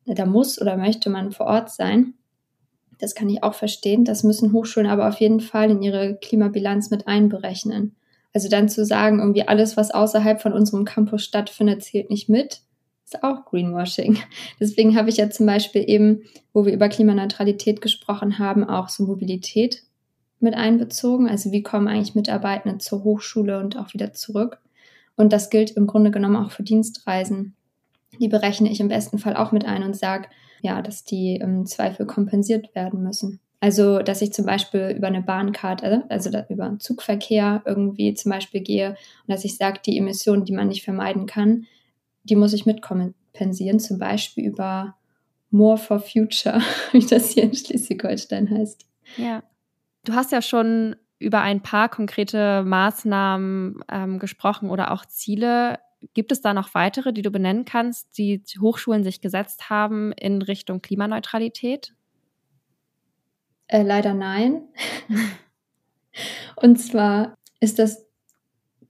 da 0.06 0.26
muss 0.26 0.62
oder 0.62 0.78
möchte 0.78 1.10
man 1.10 1.32
vor 1.32 1.48
Ort 1.48 1.72
sein. 1.72 2.14
Das 3.00 3.16
kann 3.16 3.30
ich 3.30 3.44
auch 3.44 3.54
verstehen. 3.54 4.06
Das 4.06 4.24
müssen 4.24 4.54
Hochschulen 4.54 4.90
aber 4.90 5.08
auf 5.08 5.20
jeden 5.20 5.40
Fall 5.40 5.72
in 5.72 5.82
ihre 5.82 6.16
Klimabilanz 6.16 6.90
mit 6.90 7.08
einberechnen. 7.08 7.96
Also 8.34 8.50
dann 8.50 8.70
zu 8.70 8.86
sagen, 8.86 9.20
irgendwie 9.20 9.48
alles, 9.48 9.78
was 9.78 9.92
außerhalb 9.92 10.42
von 10.42 10.54
unserem 10.54 10.86
Campus 10.86 11.24
stattfindet, 11.24 11.84
zählt 11.84 12.10
nicht 12.10 12.30
mit 12.30 12.62
ist 13.14 13.24
auch 13.24 13.46
Greenwashing. 13.46 14.18
Deswegen 14.60 14.96
habe 14.98 15.10
ich 15.10 15.18
ja 15.18 15.30
zum 15.30 15.46
Beispiel 15.46 15.84
eben, 15.88 16.24
wo 16.54 16.66
wir 16.66 16.74
über 16.74 16.90
Klimaneutralität 16.90 17.82
gesprochen 17.82 18.40
haben, 18.40 18.64
auch 18.64 18.90
so 18.90 19.04
Mobilität 19.06 19.84
mit 20.40 20.56
einbezogen. 20.56 21.30
Also 21.30 21.52
wie 21.52 21.64
kommen 21.64 21.88
eigentlich 21.88 22.16
Mitarbeitende 22.16 22.80
zur 22.80 23.04
Hochschule 23.04 23.60
und 23.60 23.78
auch 23.78 23.94
wieder 23.94 24.14
zurück? 24.14 24.60
Und 25.16 25.32
das 25.32 25.50
gilt 25.50 25.72
im 25.72 25.88
Grunde 25.88 26.12
genommen 26.12 26.38
auch 26.38 26.52
für 26.52 26.64
Dienstreisen. 26.64 27.56
Die 28.20 28.28
berechne 28.28 28.70
ich 28.70 28.80
im 28.80 28.88
besten 28.88 29.20
Fall 29.20 29.36
auch 29.36 29.52
mit 29.52 29.66
ein 29.66 29.84
und 29.84 29.96
sage, 29.96 30.28
ja, 30.62 30.82
dass 30.82 31.04
die 31.04 31.36
im 31.36 31.66
Zweifel 31.66 32.06
kompensiert 32.06 32.74
werden 32.76 33.04
müssen. 33.04 33.40
Also, 33.64 34.00
dass 34.00 34.22
ich 34.22 34.34
zum 34.34 34.46
Beispiel 34.46 34.94
über 34.94 35.08
eine 35.08 35.22
Bahnkarte, 35.22 36.04
also 36.10 36.30
über 36.50 36.78
Zugverkehr 36.80 37.62
irgendwie 37.66 38.14
zum 38.14 38.30
Beispiel 38.30 38.60
gehe 38.60 38.90
und 38.90 38.98
dass 39.28 39.46
ich 39.46 39.56
sage, 39.56 39.80
die 39.86 39.98
Emissionen, 39.98 40.44
die 40.44 40.52
man 40.52 40.68
nicht 40.68 40.84
vermeiden 40.84 41.28
kann, 41.28 41.66
die 42.24 42.36
muss 42.36 42.52
ich 42.52 42.66
mitkompensieren, 42.66 43.80
zum 43.80 44.00
Beispiel 44.00 44.48
über 44.48 44.98
More 45.50 45.78
for 45.78 46.02
Future, 46.02 46.60
wie 46.92 47.06
das 47.06 47.30
hier 47.30 47.44
in 47.44 47.56
Schleswig-Holstein 47.56 48.50
heißt. 48.50 48.86
Ja. 49.16 49.44
Du 50.04 50.12
hast 50.12 50.34
ja 50.34 50.42
schon 50.42 50.98
über 51.20 51.40
ein 51.40 51.64
paar 51.64 51.88
konkrete 51.88 52.64
Maßnahmen 52.66 53.80
ähm, 53.90 54.20
gesprochen 54.20 54.72
oder 54.72 54.92
auch 54.92 55.06
Ziele. 55.06 55.80
Gibt 56.14 56.34
es 56.34 56.42
da 56.42 56.54
noch 56.54 56.74
weitere, 56.74 57.14
die 57.14 57.22
du 57.22 57.32
benennen 57.32 57.64
kannst, 57.64 58.18
die 58.18 58.44
Hochschulen 58.60 59.06
sich 59.06 59.22
gesetzt 59.22 59.70
haben 59.70 60.12
in 60.12 60.42
Richtung 60.42 60.82
Klimaneutralität? 60.82 61.94
Äh, 63.74 63.82
leider 63.82 64.14
nein. 64.14 64.62
Und 66.56 66.78
zwar 66.78 67.36
ist 67.60 67.80
das 67.80 68.06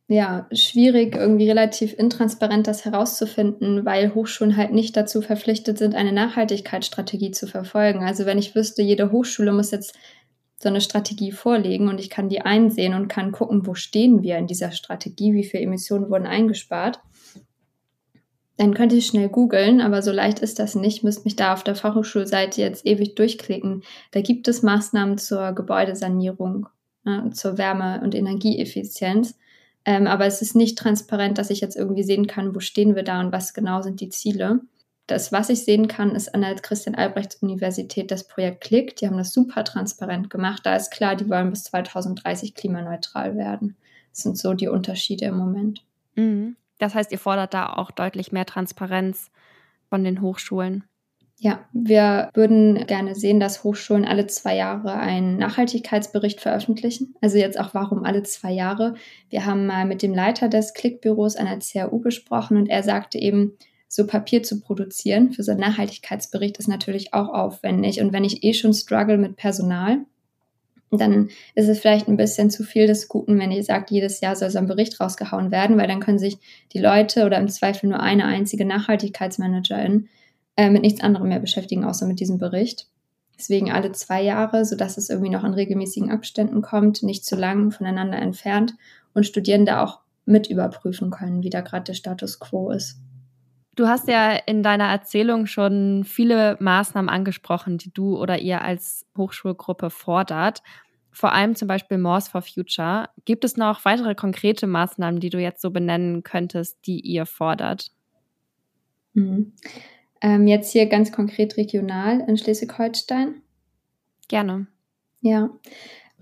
ja, 0.10 0.48
schwierig, 0.52 1.16
irgendwie 1.16 1.48
relativ 1.48 1.98
intransparent 1.98 2.68
das 2.68 2.84
herauszufinden, 2.84 3.86
weil 3.86 4.14
Hochschulen 4.14 4.58
halt 4.58 4.74
nicht 4.74 4.98
dazu 4.98 5.22
verpflichtet 5.22 5.78
sind, 5.78 5.96
eine 5.96 6.12
Nachhaltigkeitsstrategie 6.12 7.32
zu 7.32 7.48
verfolgen. 7.48 8.04
Also 8.04 8.26
wenn 8.26 8.38
ich 8.38 8.56
wüsste, 8.56 8.82
jede 8.82 9.14
Hochschule 9.14 9.54
muss 9.54 9.72
jetzt 9.72 9.98
so 10.62 10.68
eine 10.68 10.82
Strategie 10.82 11.32
vorlegen 11.32 11.88
und 11.88 12.00
ich 12.00 12.10
kann 12.10 12.28
die 12.28 12.42
einsehen 12.42 12.94
und 12.94 13.08
kann 13.08 13.32
gucken, 13.32 13.66
wo 13.66 13.76
stehen 13.76 14.22
wir 14.22 14.38
in 14.38 14.48
dieser 14.48 14.72
Strategie, 14.72 15.34
wie 15.34 15.46
viele 15.46 15.64
Emissionen 15.64 16.10
wurden 16.10 16.28
eingespart, 16.28 17.00
dann 18.58 18.74
könnte 18.74 18.96
ich 18.96 19.08
schnell 19.08 19.30
googeln, 19.30 19.82
aber 19.82 20.02
so 20.02 20.12
leicht 20.12 20.40
ist 20.40 20.60
das 20.60 20.76
nicht. 20.76 21.04
Müsste 21.04 21.24
mich 21.24 21.36
da 21.36 21.54
auf 21.54 21.64
der 21.64 21.76
Fachhochschulseite 21.76 22.62
jetzt 22.62 22.86
ewig 22.86 23.16
durchklicken. 23.16 23.84
Da 24.12 24.22
gibt 24.22 24.48
es 24.48 24.62
Maßnahmen 24.62 25.18
zur 25.18 25.54
Gebäudesanierung, 25.54 26.68
ne, 27.04 27.32
zur 27.34 27.58
Wärme- 27.58 28.02
und 28.04 28.14
Energieeffizienz. 28.14 29.38
Ähm, 29.86 30.08
aber 30.08 30.26
es 30.26 30.42
ist 30.42 30.56
nicht 30.56 30.78
transparent, 30.78 31.38
dass 31.38 31.50
ich 31.50 31.62
jetzt 31.62 31.76
irgendwie 31.76 32.04
sehen 32.04 32.28
kann, 32.28 32.56
wo 32.56 32.60
stehen 32.60 32.96
wir 32.96 33.04
da 33.04 33.20
und 33.20 33.32
was 33.32 33.54
genau 33.54 33.82
sind 33.82 34.02
die 34.02 34.10
Ziele. 34.10 34.62
Das, 35.08 35.34
was 35.34 35.50
ich 35.50 35.66
sehen 35.66 35.88
kann, 35.90 36.16
ist 36.16 36.34
an 36.34 36.42
der 36.42 36.56
Christian-Albrechts-Universität 36.56 38.10
das 38.10 38.26
Projekt 38.26 38.62
Klick. 38.62 38.96
Die 38.96 39.08
haben 39.08 39.18
das 39.18 39.34
super 39.34 39.66
transparent 39.66 40.30
gemacht. 40.30 40.62
Da 40.64 40.76
ist 40.76 40.92
klar, 40.92 41.16
die 41.16 41.30
wollen 41.30 41.50
bis 41.50 41.66
2030 41.66 42.54
klimaneutral 42.56 43.36
werden. 43.36 43.76
Das 44.12 44.20
sind 44.20 44.38
so 44.38 44.54
die 44.54 44.70
Unterschiede 44.70 45.26
im 45.26 45.38
Moment. 45.38 45.84
Mhm. 46.16 46.56
Das 46.84 46.96
heißt, 46.96 47.14
ihr 47.14 47.20
fordert 47.20 47.54
da 47.54 47.72
auch 47.72 47.92
deutlich 47.92 48.34
mehr 48.34 48.46
Transparenz 48.46 49.32
von 49.88 50.04
den 50.04 50.22
Hochschulen. 50.22 50.84
Ja, 51.40 51.64
wir 51.72 52.30
würden 52.34 52.86
gerne 52.88 53.16
sehen, 53.16 53.40
dass 53.40 53.64
Hochschulen 53.64 54.04
alle 54.04 54.28
zwei 54.28 54.58
Jahre 54.58 54.94
einen 54.96 55.38
Nachhaltigkeitsbericht 55.38 56.42
veröffentlichen. 56.42 57.16
Also 57.22 57.38
jetzt 57.38 57.58
auch 57.58 57.74
warum 57.74 58.04
alle 58.04 58.24
zwei 58.24 58.52
Jahre. 58.52 58.96
Wir 59.30 59.46
haben 59.46 59.66
mal 59.66 59.86
mit 59.86 60.02
dem 60.02 60.14
Leiter 60.14 60.50
des 60.50 60.74
Klickbüros 60.74 61.38
an 61.38 61.46
der 61.46 61.60
CAU 61.60 62.00
besprochen 62.00 62.58
und 62.58 62.68
er 62.68 62.84
sagte 62.84 63.18
eben, 63.18 63.58
so 63.88 64.06
Papier 64.06 64.44
zu 64.44 64.60
produzieren 64.60 65.32
für 65.32 65.44
so 65.44 65.52
einen 65.52 65.62
Nachhaltigkeitsbericht 65.62 66.58
ist 66.58 66.68
natürlich 66.68 67.14
auch 67.14 67.30
aufwendig. 67.30 68.02
Und 68.02 68.12
wenn 68.12 68.26
ich 68.26 68.44
eh 68.44 68.54
schon 68.54 68.74
struggle 68.74 69.18
mit 69.18 69.38
Personal, 69.38 70.00
dann 71.02 71.30
ist 71.56 71.68
es 71.68 71.80
vielleicht 71.80 72.08
ein 72.08 72.18
bisschen 72.18 72.50
zu 72.50 72.64
viel 72.64 72.88
des 72.88 73.08
Guten, 73.08 73.40
wenn 73.40 73.52
ihr 73.52 73.64
sagt, 73.64 73.92
jedes 73.92 74.22
Jahr 74.22 74.36
soll 74.36 74.50
so 74.50 74.58
ein 74.58 74.68
Bericht 74.68 75.00
rausgehauen 75.00 75.52
werden, 75.52 75.78
weil 75.78 75.88
dann 75.88 76.00
können 76.00 76.20
sich 76.20 76.38
die 76.74 76.80
Leute 76.80 77.26
oder 77.26 77.38
im 77.38 77.48
Zweifel 77.48 77.90
nur 77.90 78.00
eine 78.00 78.26
einzige 78.26 78.66
Nachhaltigkeitsmanagerin 78.66 80.10
äh, 80.58 80.70
mit 80.70 80.82
nichts 80.82 81.02
anderem 81.02 81.30
mehr 81.30 81.40
beschäftigen, 81.40 81.84
außer 81.84 82.06
mit 82.06 82.20
diesem 82.20 82.38
Bericht. 82.38 82.88
Deswegen 83.38 83.72
alle 83.72 83.92
zwei 83.92 84.22
Jahre, 84.22 84.64
sodass 84.66 84.98
es 84.98 85.10
irgendwie 85.10 85.32
noch 85.32 85.44
in 85.44 85.54
regelmäßigen 85.54 86.12
Abständen 86.12 86.62
kommt, 86.62 87.04
nicht 87.04 87.26
zu 87.26 87.36
lang 87.36 87.72
voneinander 87.72 88.20
entfernt 88.20 88.76
und 89.14 89.26
Studierende 89.26 89.80
auch 89.80 90.00
mit 90.26 90.50
überprüfen 90.50 91.10
können, 91.10 91.44
wie 91.44 91.50
da 91.50 91.62
gerade 91.62 91.86
der 91.86 91.94
Status 91.94 92.40
quo 92.40 92.72
ist. 92.72 93.00
Du 93.76 93.88
hast 93.88 94.08
ja 94.08 94.34
in 94.34 94.62
deiner 94.62 94.86
Erzählung 94.86 95.48
schon 95.48 96.04
viele 96.04 96.58
Maßnahmen 96.60 97.10
angesprochen, 97.10 97.80
die 97.80 97.92
du 97.92 98.18
oder 98.18 98.40
ihr 98.40 98.62
als 98.62 99.08
Hochschulgruppe 99.18 99.90
fordert. 99.90 100.62
Vor 101.12 101.32
allem 101.32 101.56
zum 101.56 101.68
Beispiel 101.68 101.98
Morse 101.98 102.30
for 102.30 102.42
Future. 102.42 103.10
Gibt 103.26 103.44
es 103.44 103.58
noch 103.58 103.86
weitere 103.86 104.14
konkrete 104.16 104.68
Maßnahmen, 104.68 105.20
die 105.20 105.30
du 105.30 105.40
jetzt 105.40 105.62
so 105.62 105.72
benennen 105.72 106.24
könntest, 106.24 106.86
die 106.86 107.00
ihr 107.00 107.26
fordert? 107.26 107.92
Mhm. 109.14 109.54
Ähm, 110.22 110.48
jetzt 110.48 110.72
hier 110.72 110.86
ganz 110.88 111.12
konkret 111.12 111.58
regional 111.58 112.22
in 112.28 112.38
Schleswig-Holstein. 112.38 113.42
Gerne. 114.28 114.68
Ja, 115.22 115.50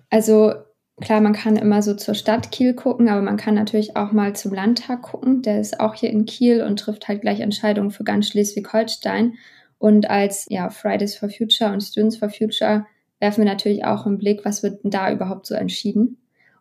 also 0.10 0.54
Klar, 1.02 1.20
man 1.20 1.34
kann 1.34 1.56
immer 1.56 1.82
so 1.82 1.96
zur 1.96 2.14
Stadt 2.14 2.52
Kiel 2.52 2.76
gucken, 2.76 3.10
aber 3.10 3.24
man 3.24 3.36
kann 3.36 3.56
natürlich 3.56 3.96
auch 3.98 4.12
mal 4.12 4.36
zum 4.36 4.54
Landtag 4.54 5.02
gucken. 5.02 5.42
Der 5.42 5.60
ist 5.60 5.80
auch 5.80 5.96
hier 5.96 6.12
in 6.12 6.26
Kiel 6.26 6.62
und 6.62 6.78
trifft 6.78 7.08
halt 7.08 7.22
gleich 7.22 7.40
Entscheidungen 7.40 7.90
für 7.90 8.04
ganz 8.04 8.28
Schleswig-Holstein. 8.28 9.34
Und 9.80 10.12
als 10.12 10.46
ja, 10.50 10.70
Fridays 10.70 11.16
for 11.16 11.30
Future 11.30 11.74
und 11.74 11.82
Students 11.82 12.18
for 12.18 12.30
Future 12.30 12.86
werfen 13.20 13.44
wir 13.44 13.52
natürlich 13.52 13.84
auch 13.84 14.06
einen 14.06 14.20
Blick, 14.20 14.46
was 14.46 14.62
wird 14.62 14.84
denn 14.84 14.92
da 14.92 15.12
überhaupt 15.12 15.48
so 15.48 15.56
entschieden. 15.56 16.18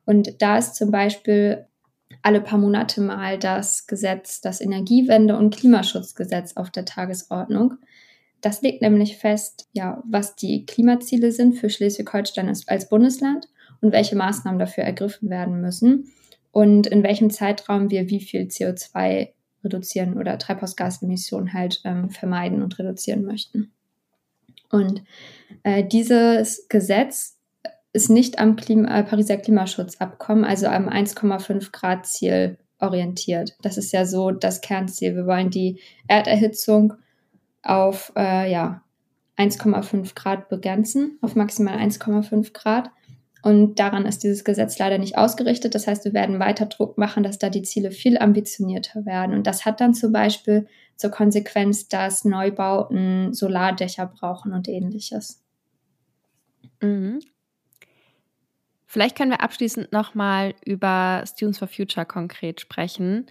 Und 0.07 0.41
da 0.41 0.57
ist 0.57 0.75
zum 0.75 0.91
Beispiel 0.91 1.67
alle 2.23 2.41
paar 2.41 2.59
Monate 2.59 3.03
mal 3.03 3.39
das 3.39 3.87
Gesetz, 3.87 4.41
das 4.41 4.63
Energiewende- 4.63 5.37
und 5.37 5.55
Klimaschutzgesetz 5.55 6.57
auf 6.57 6.71
der 6.71 6.87
Tagesordnung. 6.87 7.75
Das 8.41 8.63
legt 8.63 8.81
nämlich 8.81 9.19
fest, 9.19 9.69
ja, 9.73 10.03
was 10.07 10.35
die 10.35 10.65
Klimaziele 10.65 11.31
sind 11.31 11.55
für 11.55 11.69
Schleswig-Holstein 11.69 12.49
als 12.49 12.89
Bundesland 12.89 13.49
und 13.81 13.93
welche 13.93 14.17
Maßnahmen 14.17 14.59
dafür 14.59 14.85
ergriffen 14.85 15.31
werden 15.31 15.61
müssen 15.61 16.13
und 16.53 16.87
in 16.87 17.03
welchem 17.03 17.31
Zeitraum 17.31 17.91
wir 17.91 18.09
wie 18.09 18.21
viel 18.21 18.43
CO2 18.43 19.31
reduzieren 19.65 20.17
oder 20.17 20.39
Treibhausgasemissionen 20.39 21.53
halt 21.53 21.81
ähm, 21.85 22.11
vermeiden 22.11 22.63
und 22.63 22.79
reduzieren 22.79 23.25
möchten. 23.25 23.73
Und 24.71 25.03
äh, 25.63 25.85
dieses 25.85 26.69
Gesetz 26.69 27.37
ist 27.93 28.09
nicht 28.09 28.39
am 28.39 28.57
Klima, 28.57 29.01
äh, 29.01 29.03
Pariser 29.03 29.37
Klimaschutzabkommen, 29.37 30.45
also 30.45 30.67
am 30.67 30.89
1,5 30.89 31.73
Grad 31.73 32.07
Ziel 32.07 32.57
orientiert. 32.79 33.57
Das 33.63 33.77
ist 33.77 33.93
ja 33.93 34.07
so 34.07 34.31
das 34.31 34.61
Kernziel. 34.61 35.17
Wir 35.17 35.27
wollen 35.27 35.51
die 35.51 35.81
Erderhitzung 36.09 36.95
auf 37.63 38.13
äh, 38.17 38.51
ja, 38.51 38.83
1,5 39.37 40.15
Grad 40.15 40.49
begrenzen, 40.49 41.19
auf 41.21 41.35
maximal 41.35 41.77
1,5 41.77 42.53
Grad. 42.53 42.91
Und 43.43 43.79
daran 43.79 44.05
ist 44.05 44.23
dieses 44.23 44.45
Gesetz 44.45 44.79
leider 44.79 44.99
nicht 44.99 45.17
ausgerichtet. 45.17 45.75
Das 45.75 45.87
heißt, 45.87 46.05
wir 46.05 46.13
werden 46.13 46.39
weiter 46.39 46.67
Druck 46.67 46.99
machen, 46.99 47.23
dass 47.23 47.39
da 47.39 47.49
die 47.49 47.63
Ziele 47.63 47.91
viel 47.91 48.19
ambitionierter 48.19 49.07
werden. 49.07 49.35
Und 49.35 49.47
das 49.47 49.65
hat 49.65 49.81
dann 49.81 49.95
zum 49.95 50.13
Beispiel 50.13 50.67
zur 50.97 51.11
Konsequenz, 51.11 51.89
dass 51.89 52.25
Neubauten 52.25 53.33
Solardächer 53.33 54.07
brauchen 54.07 54.53
und 54.53 54.69
ähnliches. 54.69 55.43
Mhm. 56.83 57.21
Vielleicht 58.85 59.17
können 59.17 59.31
wir 59.31 59.41
abschließend 59.41 59.93
nochmal 59.93 60.55
über 60.65 61.23
Students 61.25 61.59
for 61.61 61.69
Future 61.69 62.05
konkret 62.05 62.61
sprechen. 62.61 63.27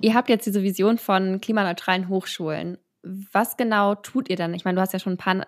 Ihr 0.00 0.14
habt 0.14 0.28
jetzt 0.28 0.44
diese 0.44 0.62
Vision 0.62 0.98
von 0.98 1.40
klimaneutralen 1.40 2.08
Hochschulen. 2.08 2.78
Was 3.02 3.56
genau 3.56 3.94
tut 3.94 4.28
ihr 4.28 4.36
dann? 4.36 4.54
Ich 4.54 4.64
meine, 4.64 4.74
du 4.76 4.80
hast 4.80 4.92
ja 4.92 4.98
schon 4.98 5.14
ein 5.14 5.18
paar 5.18 5.46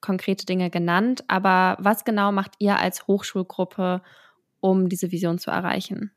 konkrete 0.00 0.46
Dinge 0.46 0.70
genannt, 0.70 1.24
aber 1.28 1.76
was 1.80 2.04
genau 2.04 2.32
macht 2.32 2.54
ihr 2.58 2.78
als 2.78 3.06
Hochschulgruppe, 3.06 4.02
um 4.60 4.88
diese 4.88 5.12
Vision 5.12 5.38
zu 5.38 5.50
erreichen? 5.50 6.10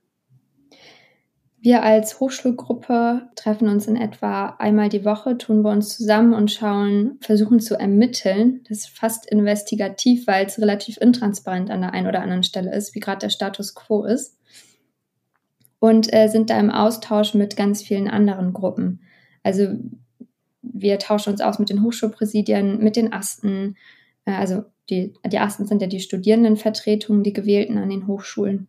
Wir 1.61 1.83
als 1.83 2.21
Hochschulgruppe 2.21 3.29
treffen 3.35 3.67
uns 3.67 3.85
in 3.85 3.97
etwa 3.97 4.55
einmal 4.59 4.87
die 4.87 5.03
Woche, 5.03 5.37
tun 5.37 5.61
wir 5.61 5.71
uns 5.71 5.89
zusammen 5.89 6.33
und 6.33 6.51
schauen, 6.51 7.17
versuchen 7.19 7.59
zu 7.59 7.77
ermitteln. 7.77 8.61
Das 8.69 8.79
ist 8.79 8.89
fast 8.89 9.29
investigativ, 9.29 10.25
weil 10.25 10.45
es 10.45 10.59
relativ 10.59 10.97
intransparent 11.01 11.69
an 11.69 11.81
der 11.81 11.93
einen 11.93 12.07
oder 12.07 12.21
anderen 12.21 12.43
Stelle 12.43 12.73
ist, 12.73 12.95
wie 12.95 13.01
gerade 13.01 13.19
der 13.19 13.29
Status 13.29 13.75
quo 13.75 14.05
ist. 14.05 14.37
Und 15.79 16.13
äh, 16.13 16.27
sind 16.27 16.49
da 16.49 16.57
im 16.57 16.71
Austausch 16.71 17.33
mit 17.33 17.57
ganz 17.57 17.81
vielen 17.81 18.09
anderen 18.09 18.53
Gruppen. 18.53 19.01
Also 19.43 19.67
wir 20.61 20.99
tauschen 20.99 21.31
uns 21.31 21.41
aus 21.41 21.59
mit 21.59 21.69
den 21.69 21.83
Hochschulpräsidien, 21.83 22.79
mit 22.79 22.95
den 22.95 23.13
Asten. 23.13 23.75
Äh, 24.25 24.33
also 24.33 24.63
die, 24.89 25.13
die 25.25 25.39
Asten 25.39 25.65
sind 25.65 25.81
ja 25.81 25.87
die 25.87 25.99
Studierendenvertretungen, 25.99 27.23
die 27.23 27.33
gewählten 27.33 27.77
an 27.77 27.89
den 27.89 28.07
Hochschulen. 28.07 28.67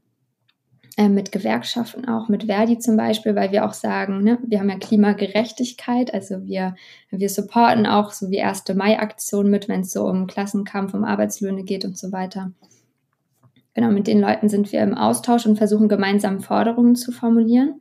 Äh, 0.96 1.08
mit 1.08 1.32
Gewerkschaften 1.32 2.08
auch, 2.08 2.28
mit 2.28 2.44
Verdi 2.44 2.78
zum 2.78 2.96
Beispiel, 2.96 3.34
weil 3.34 3.52
wir 3.52 3.64
auch 3.64 3.72
sagen, 3.72 4.22
ne, 4.22 4.38
wir 4.46 4.60
haben 4.60 4.68
ja 4.68 4.76
Klimagerechtigkeit, 4.76 6.12
also 6.12 6.44
wir, 6.44 6.74
wir 7.10 7.28
supporten 7.28 7.86
auch 7.86 8.10
so 8.10 8.30
wie 8.30 8.42
1. 8.42 8.64
Mai-Aktion 8.74 9.48
mit, 9.48 9.68
wenn 9.68 9.80
es 9.80 9.92
so 9.92 10.04
um 10.06 10.26
Klassenkampf, 10.26 10.92
um 10.92 11.04
Arbeitslöhne 11.04 11.62
geht 11.62 11.84
und 11.84 11.96
so 11.96 12.12
weiter. 12.12 12.52
Genau, 13.72 13.90
mit 13.92 14.08
den 14.08 14.20
Leuten 14.20 14.48
sind 14.48 14.72
wir 14.72 14.82
im 14.82 14.94
Austausch 14.94 15.46
und 15.46 15.56
versuchen 15.56 15.88
gemeinsam 15.88 16.40
Forderungen 16.40 16.96
zu 16.96 17.12
formulieren 17.12 17.80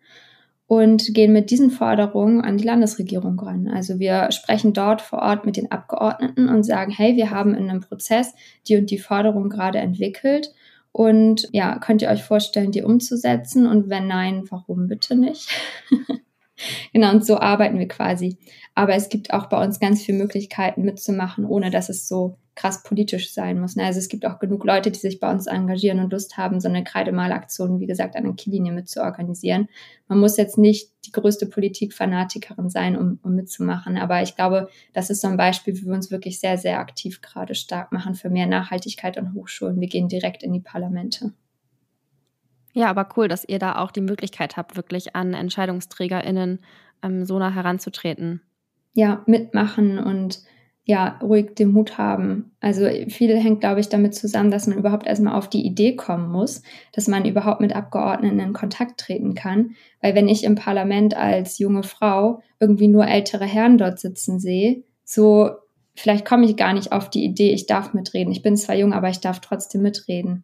und 0.70 1.16
gehen 1.16 1.34
mit 1.34 1.50
diesen 1.50 1.72
Forderungen 1.72 2.42
an 2.42 2.58
die 2.58 2.64
Landesregierung 2.64 3.40
ran. 3.40 3.68
Also 3.68 3.98
wir 3.98 4.32
sprechen 4.32 4.72
dort 4.72 5.02
vor 5.02 5.18
Ort 5.18 5.44
mit 5.44 5.58
den 5.58 5.72
Abgeordneten 5.72 6.48
und 6.48 6.62
sagen, 6.62 6.92
hey, 6.92 7.16
wir 7.16 7.32
haben 7.32 7.56
in 7.56 7.72
einem 7.72 7.80
Prozess 7.82 8.36
die 8.68 8.78
und 8.78 8.92
die 8.92 9.00
Forderung 9.00 9.50
gerade 9.50 9.80
entwickelt 9.80 10.54
und 10.92 11.48
ja, 11.54 11.80
könnt 11.80 12.04
ihr 12.04 12.10
euch 12.10 12.24
vorstellen, 12.24 12.72
die 12.72 12.84
umzusetzen? 12.84 13.66
Und 13.66 13.90
wenn 13.90 14.06
nein, 14.06 14.44
warum 14.50 14.88
bitte 14.88 15.16
nicht? 15.16 15.50
genau, 16.94 17.12
und 17.12 17.26
so 17.26 17.38
arbeiten 17.38 17.80
wir 17.80 17.88
quasi. 17.88 18.38
Aber 18.76 18.96
es 18.96 19.10
gibt 19.10 19.34
auch 19.34 19.48
bei 19.48 19.64
uns 19.64 19.80
ganz 19.80 20.02
viele 20.04 20.18
Möglichkeiten 20.18 20.84
mitzumachen, 20.84 21.46
ohne 21.46 21.70
dass 21.70 21.90
es 21.90 22.08
so 22.08 22.38
krass 22.60 22.84
politisch 22.84 23.34
sein 23.34 23.60
muss. 23.60 23.78
Ne? 23.78 23.86
Also 23.86 24.00
es 24.00 24.10
gibt 24.10 24.26
auch 24.26 24.38
genug 24.38 24.66
Leute, 24.66 24.92
die 24.92 25.00
sich 25.00 25.22
bei 25.22 25.32
uns 25.32 25.48
engagieren 25.48 26.00
und 26.00 26.12
Lust 26.12 26.38
haben, 26.38 26.60
so 26.60 26.68
eine 26.68 26.84
Kreidemalaktion, 26.84 27.80
wie 27.80 27.88
gesagt, 27.88 28.18
an 28.18 28.26
der 28.26 28.34
Kiellinie 28.34 28.74
mitzuorganisieren. 28.74 29.70
Man 30.10 30.20
muss 30.20 30.36
jetzt 30.36 30.58
nicht 30.58 30.92
die 31.06 31.14
größte 31.14 31.46
Politikfanatikerin 31.46 32.70
sein, 32.70 32.98
um, 32.98 33.18
um 33.24 33.34
mitzumachen. 33.34 33.98
Aber 33.98 34.22
ich 34.22 34.36
glaube, 34.36 34.68
das 34.92 35.10
ist 35.10 35.22
so 35.22 35.30
ein 35.30 35.38
Beispiel, 35.38 35.74
wie 35.76 35.86
wir 35.86 35.94
uns 35.94 36.12
wirklich 36.12 36.42
sehr, 36.42 36.58
sehr 36.58 36.80
aktiv 36.80 37.22
gerade 37.22 37.56
stark 37.56 37.94
machen 37.94 38.14
für 38.14 38.30
mehr 38.30 38.48
Nachhaltigkeit 38.48 39.18
an 39.18 39.34
Hochschulen. 39.34 39.80
Wir 39.80 39.88
gehen 39.88 40.10
direkt 40.10 40.44
in 40.44 40.52
die 40.52 40.60
Parlamente. 40.60 41.32
Ja, 42.74 42.90
aber 42.90 43.10
cool, 43.18 43.28
dass 43.28 43.48
ihr 43.48 43.60
da 43.60 43.78
auch 43.78 43.92
die 43.92 44.02
Möglichkeit 44.02 44.58
habt, 44.58 44.76
wirklich 44.76 45.16
an 45.16 45.34
EntscheidungsträgerInnen 45.34 46.60
ähm, 47.04 47.26
so 47.26 47.40
nah 47.40 47.54
heranzutreten. 47.54 48.42
Ja, 48.94 49.24
mitmachen 49.26 50.00
und 50.00 50.42
ja, 50.90 51.20
ruhig 51.22 51.54
den 51.54 51.72
Mut 51.72 52.00
haben. 52.00 52.52
Also 52.62 52.88
viel 53.10 53.38
hängt, 53.38 53.60
glaube 53.60 53.80
ich, 53.80 53.90
damit 53.90 54.16
zusammen, 54.16 54.50
dass 54.50 54.66
man 54.66 54.80
überhaupt 54.80 55.06
erstmal 55.06 55.36
auf 55.36 55.48
die 55.48 55.64
Idee 55.64 55.96
kommen 55.96 56.32
muss, 56.32 56.64
dass 56.94 57.08
man 57.08 57.26
überhaupt 57.26 57.62
mit 57.62 57.76
Abgeordneten 57.76 58.40
in 58.40 58.54
Kontakt 58.54 59.00
treten 59.00 59.36
kann. 59.36 59.76
Weil 60.02 60.16
wenn 60.16 60.28
ich 60.28 60.44
im 60.44 60.56
Parlament 60.56 61.16
als 61.16 61.60
junge 61.60 61.84
Frau 61.84 62.42
irgendwie 62.60 62.88
nur 62.88 63.08
ältere 63.08 63.46
Herren 63.46 63.78
dort 63.78 64.00
sitzen 64.00 64.40
sehe, 64.40 64.82
so 65.04 65.52
vielleicht 65.94 66.26
komme 66.26 66.46
ich 66.46 66.56
gar 66.56 66.74
nicht 66.74 66.92
auf 66.92 67.08
die 67.08 67.24
Idee, 67.24 67.52
ich 67.52 67.68
darf 67.68 67.94
mitreden. 67.94 68.32
Ich 68.32 68.42
bin 68.42 68.58
zwar 68.58 68.76
jung, 68.76 68.92
aber 68.92 69.10
ich 69.10 69.20
darf 69.20 69.42
trotzdem 69.42 69.84
mitreden. 69.84 70.44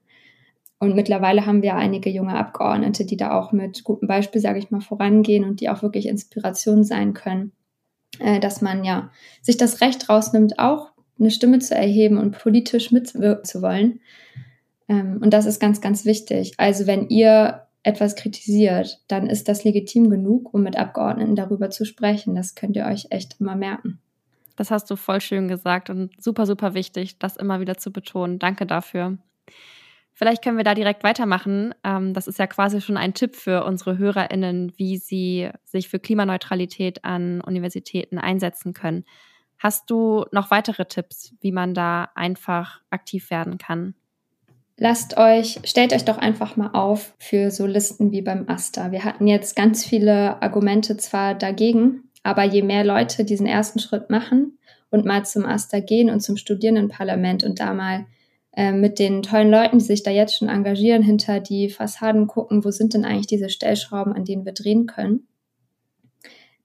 Und 0.80 0.95
mittlerweile 0.95 1.45
haben 1.45 1.61
wir 1.61 1.76
einige 1.76 2.10
junge 2.10 2.35
Abgeordnete, 2.35 3.06
die 3.06 3.18
da 3.18 3.39
auch 3.39 3.52
mit 3.52 3.84
gutem 3.84 4.07
Beispiel, 4.07 4.41
sage 4.41 4.60
ich 4.60 4.72
mal, 4.72 4.81
vorangehen 4.81 5.45
und 5.45 5.61
die 5.61 5.69
auch 5.69 5.81
wirklich 5.81 6.07
Inspiration 6.07 6.84
sein 6.84 7.14
können 7.14 7.53
äh, 8.19 8.39
dass 8.39 8.61
man 8.61 8.84
ja 8.84 9.11
sich 9.41 9.57
das 9.57 9.81
Recht 9.81 10.10
rausnimmt, 10.10 10.60
auch 10.60 10.91
eine 11.19 11.31
Stimme 11.31 11.60
zu 11.60 11.76
erheben 11.76 12.18
und 12.18 12.38
politisch 12.38 12.91
mitwirken 12.91 13.45
zu 13.45 13.61
wollen. 13.61 13.99
Ähm, 14.88 15.19
und 15.22 15.34
das 15.34 15.45
ist 15.45 15.60
ganz, 15.60 15.81
ganz 15.81 16.06
wichtig. 16.06 16.53
Also 16.57 16.88
wenn 16.88 17.10
ihr 17.10 17.61
etwas 17.84 18.15
kritisiert, 18.15 19.02
dann 19.07 19.27
ist 19.27 19.47
das 19.47 19.64
legitim 19.64 20.10
genug, 20.10 20.53
um 20.53 20.64
mit 20.64 20.77
Abgeordneten 20.77 21.35
darüber 21.35 21.69
zu 21.69 21.85
sprechen. 21.85 22.35
Das 22.35 22.56
könnt 22.56 22.76
ihr 22.76 22.85
euch 22.85 23.07
echt 23.11 23.39
immer 23.39 23.56
merken. 23.56 23.99
Das 24.56 24.72
hast 24.72 24.89
du 24.89 24.95
voll 24.95 25.22
schön 25.22 25.47
gesagt 25.47 25.89
und 25.89 26.11
super, 26.18 26.45
super 26.45 26.73
wichtig, 26.73 27.19
das 27.19 27.35
immer 27.35 27.60
wieder 27.60 27.77
zu 27.77 27.91
betonen. 27.91 28.39
Danke 28.39 28.65
dafür. 28.65 29.18
Vielleicht 30.18 30.42
können 30.42 30.56
wir 30.56 30.64
da 30.64 30.74
direkt 30.74 31.04
weitermachen. 31.04 31.76
Ähm, 31.84 32.14
das 32.14 32.28
ist 32.28 32.40
ja 32.40 32.48
quasi 32.48 32.80
schon 32.80 32.96
ein 32.96 33.14
Tipp 33.14 33.36
für 33.36 33.66
unsere 33.66 33.98
HörerInnen, 33.98 34.72
wie 34.78 34.98
sie 34.98 35.50
sich 35.66 35.90
für 35.90 36.00
Klimaneutralität 36.00 37.04
an 37.04 37.42
Universitäten 37.42 38.18
einsetzen 38.18 38.74
können. 38.74 39.04
Hast 39.58 39.90
du 39.90 40.26
noch 40.32 40.52
weitere 40.52 40.86
Tipps, 40.86 41.34
wie 41.42 41.52
man 41.52 41.74
da 41.74 42.10
einfach 42.16 42.82
aktiv 42.90 43.30
werden 43.30 43.58
kann? 43.58 43.94
Lasst 44.78 45.18
euch, 45.18 45.60
stellt 45.66 45.94
euch 45.94 46.06
doch 46.06 46.18
einfach 46.18 46.56
mal 46.56 46.72
auf 46.72 47.14
für 47.18 47.52
so 47.52 47.66
Listen 47.66 48.12
wie 48.12 48.22
beim 48.22 48.48
AStA. 48.48 48.92
Wir 48.92 49.04
hatten 49.04 49.28
jetzt 49.28 49.56
ganz 49.56 49.86
viele 49.86 50.42
Argumente 50.42 50.96
zwar 50.96 51.36
dagegen, 51.36 52.10
aber 52.24 52.44
je 52.44 52.62
mehr 52.62 52.86
Leute 52.86 53.26
diesen 53.26 53.48
ersten 53.48 53.80
Schritt 53.80 54.10
machen 54.10 54.58
und 54.92 55.06
mal 55.06 55.26
zum 55.26 55.46
AStA 55.46 55.82
gehen 55.82 56.10
und 56.10 56.22
zum 56.22 56.38
Studierendenparlament 56.38 57.44
und 57.44 57.60
da 57.60 57.74
mal 57.74 58.06
äh, 58.56 58.72
mit 58.72 58.99
den 58.99 59.22
tollen 59.22 59.49
Leuten, 59.49 59.80
die 59.80 59.86
sich 59.86 60.03
da 60.03 60.11
jetzt 60.11 60.38
schon 60.38 60.49
engagieren, 60.49 61.03
hinter 61.03 61.40
die 61.40 61.69
Fassaden 61.69 62.27
gucken, 62.27 62.64
wo 62.64 62.72
sind 62.72 62.94
denn 62.94 63.06
eigentlich 63.06 63.27
diese 63.27 63.49
Stellschrauben, 63.49 64.14
an 64.14 64.26
denen 64.26 64.45
wir 64.45 64.53
drehen 64.53 64.86
können, 64.86 65.27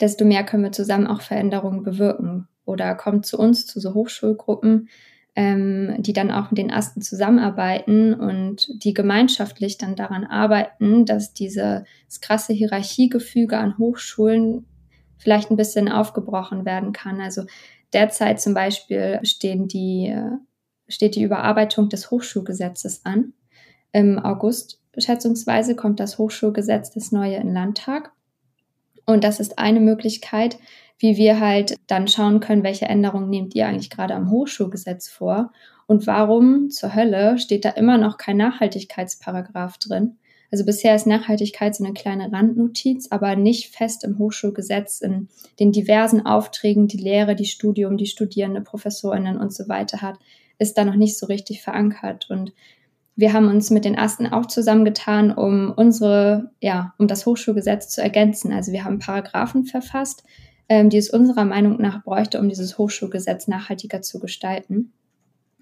desto 0.00 0.24
mehr 0.24 0.44
können 0.44 0.62
wir 0.62 0.72
zusammen 0.72 1.06
auch 1.06 1.20
Veränderungen 1.20 1.82
bewirken. 1.82 2.48
Oder 2.64 2.94
kommt 2.94 3.26
zu 3.26 3.38
uns, 3.38 3.66
zu 3.66 3.80
so 3.80 3.94
Hochschulgruppen, 3.94 4.88
ähm, 5.34 5.96
die 5.98 6.12
dann 6.12 6.30
auch 6.30 6.50
mit 6.50 6.58
den 6.58 6.72
Asten 6.72 7.02
zusammenarbeiten 7.02 8.14
und 8.14 8.68
die 8.84 8.94
gemeinschaftlich 8.94 9.78
dann 9.78 9.96
daran 9.96 10.24
arbeiten, 10.24 11.04
dass 11.06 11.34
dieses 11.34 11.82
krasse 12.20 12.52
Hierarchiegefüge 12.52 13.58
an 13.58 13.78
Hochschulen 13.78 14.66
vielleicht 15.18 15.50
ein 15.50 15.56
bisschen 15.56 15.88
aufgebrochen 15.88 16.64
werden 16.64 16.92
kann. 16.92 17.20
Also 17.20 17.44
derzeit 17.92 18.40
zum 18.40 18.54
Beispiel 18.54 19.20
stehen 19.22 19.68
die, 19.68 20.06
äh, 20.06 20.36
steht 20.90 21.16
die 21.16 21.22
Überarbeitung 21.22 21.88
des 21.88 22.10
Hochschulgesetzes 22.10 23.04
an. 23.04 23.32
Im 23.92 24.18
August 24.18 24.80
schätzungsweise 24.96 25.74
kommt 25.74 26.00
das 26.00 26.18
Hochschulgesetz, 26.18 26.90
das 26.92 27.12
neue 27.12 27.36
in 27.36 27.52
Landtag. 27.52 28.12
Und 29.06 29.24
das 29.24 29.40
ist 29.40 29.58
eine 29.58 29.80
Möglichkeit, 29.80 30.58
wie 30.98 31.16
wir 31.16 31.40
halt 31.40 31.76
dann 31.86 32.06
schauen 32.06 32.40
können, 32.40 32.62
welche 32.62 32.86
Änderungen 32.86 33.30
nehmt 33.30 33.54
ihr 33.54 33.66
eigentlich 33.66 33.90
gerade 33.90 34.14
am 34.14 34.30
Hochschulgesetz 34.30 35.08
vor 35.08 35.52
und 35.86 36.06
warum 36.06 36.70
zur 36.70 36.94
Hölle 36.94 37.38
steht 37.38 37.64
da 37.64 37.70
immer 37.70 37.98
noch 37.98 38.18
kein 38.18 38.36
Nachhaltigkeitsparagraf 38.36 39.78
drin. 39.78 40.18
Also 40.52 40.64
bisher 40.64 40.94
ist 40.94 41.06
Nachhaltigkeit 41.06 41.74
so 41.74 41.84
eine 41.84 41.94
kleine 41.94 42.32
Randnotiz, 42.32 43.08
aber 43.10 43.36
nicht 43.36 43.74
fest 43.74 44.04
im 44.04 44.18
Hochschulgesetz 44.18 45.00
in 45.00 45.28
den 45.58 45.72
diversen 45.72 46.26
Aufträgen, 46.26 46.88
die 46.88 46.98
Lehre, 46.98 47.34
die 47.34 47.46
Studium, 47.46 47.96
die 47.96 48.06
Studierende, 48.06 48.60
Professorinnen 48.60 49.38
und 49.38 49.54
so 49.54 49.68
weiter 49.68 50.02
hat, 50.02 50.18
ist 50.60 50.78
da 50.78 50.84
noch 50.84 50.94
nicht 50.94 51.18
so 51.18 51.26
richtig 51.26 51.62
verankert. 51.62 52.30
Und 52.30 52.52
wir 53.16 53.32
haben 53.32 53.48
uns 53.48 53.70
mit 53.70 53.84
den 53.84 53.98
Asten 53.98 54.26
auch 54.26 54.46
zusammengetan, 54.46 55.32
um 55.32 55.72
unsere, 55.74 56.52
ja, 56.60 56.94
um 56.98 57.08
das 57.08 57.26
Hochschulgesetz 57.26 57.88
zu 57.88 58.00
ergänzen. 58.02 58.52
Also 58.52 58.70
wir 58.72 58.84
haben 58.84 58.98
Paragraphen 58.98 59.64
verfasst, 59.64 60.22
ähm, 60.68 60.90
die 60.90 60.98
es 60.98 61.10
unserer 61.10 61.44
Meinung 61.44 61.80
nach 61.80 62.04
bräuchte, 62.04 62.38
um 62.38 62.48
dieses 62.48 62.78
Hochschulgesetz 62.78 63.48
nachhaltiger 63.48 64.02
zu 64.02 64.20
gestalten. 64.20 64.92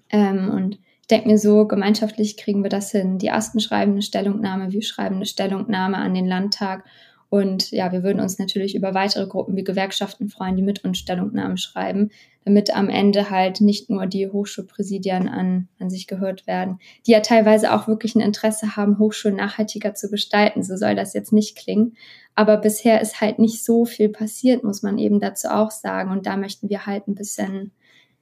Ähm, 0.09 0.49
und 0.49 0.79
ich 1.01 1.07
denke 1.07 1.29
mir 1.29 1.37
so, 1.37 1.65
gemeinschaftlich 1.65 2.37
kriegen 2.37 2.61
wir 2.61 2.69
das 2.69 2.91
hin. 2.91 3.17
Die 3.17 3.31
Asten 3.31 3.59
schreiben 3.59 3.93
eine 3.93 4.01
Stellungnahme, 4.01 4.71
wir 4.71 4.83
schreiben 4.83 5.15
eine 5.15 5.25
Stellungnahme 5.25 5.97
an 5.97 6.13
den 6.13 6.27
Landtag. 6.27 6.83
Und 7.29 7.69
ja, 7.69 7.91
wir 7.91 8.01
würden 8.01 8.19
uns 8.19 8.39
natürlich 8.39 8.75
über 8.75 8.95
weitere 8.95 9.27
Gruppen 9.27 9.55
wie 9.55 9.63
Gewerkschaften 9.63 10.29
freuen, 10.29 10.55
die 10.55 10.63
mit 10.63 10.83
uns 10.83 10.97
Stellungnahmen 10.97 11.57
schreiben, 11.57 12.09
damit 12.43 12.75
am 12.75 12.89
Ende 12.89 13.29
halt 13.29 13.61
nicht 13.61 13.91
nur 13.91 14.07
die 14.07 14.27
Hochschulpräsidien 14.27 15.29
an, 15.29 15.67
an 15.79 15.91
sich 15.91 16.07
gehört 16.07 16.47
werden, 16.47 16.79
die 17.05 17.11
ja 17.11 17.19
teilweise 17.19 17.71
auch 17.73 17.87
wirklich 17.87 18.15
ein 18.15 18.21
Interesse 18.21 18.75
haben, 18.75 18.97
Hochschulen 18.97 19.37
nachhaltiger 19.37 19.93
zu 19.93 20.09
gestalten. 20.09 20.63
So 20.63 20.75
soll 20.75 20.95
das 20.95 21.13
jetzt 21.13 21.31
nicht 21.31 21.55
klingen. 21.55 21.95
Aber 22.33 22.57
bisher 22.57 22.99
ist 22.99 23.21
halt 23.21 23.37
nicht 23.37 23.63
so 23.63 23.85
viel 23.85 24.09
passiert, 24.09 24.63
muss 24.63 24.81
man 24.81 24.97
eben 24.97 25.19
dazu 25.19 25.49
auch 25.49 25.69
sagen. 25.69 26.11
Und 26.11 26.25
da 26.25 26.35
möchten 26.35 26.69
wir 26.69 26.87
halt 26.87 27.07
ein 27.07 27.15
bisschen, 27.15 27.71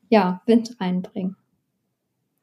ja, 0.10 0.42
Wind 0.46 0.76
reinbringen. 0.82 1.38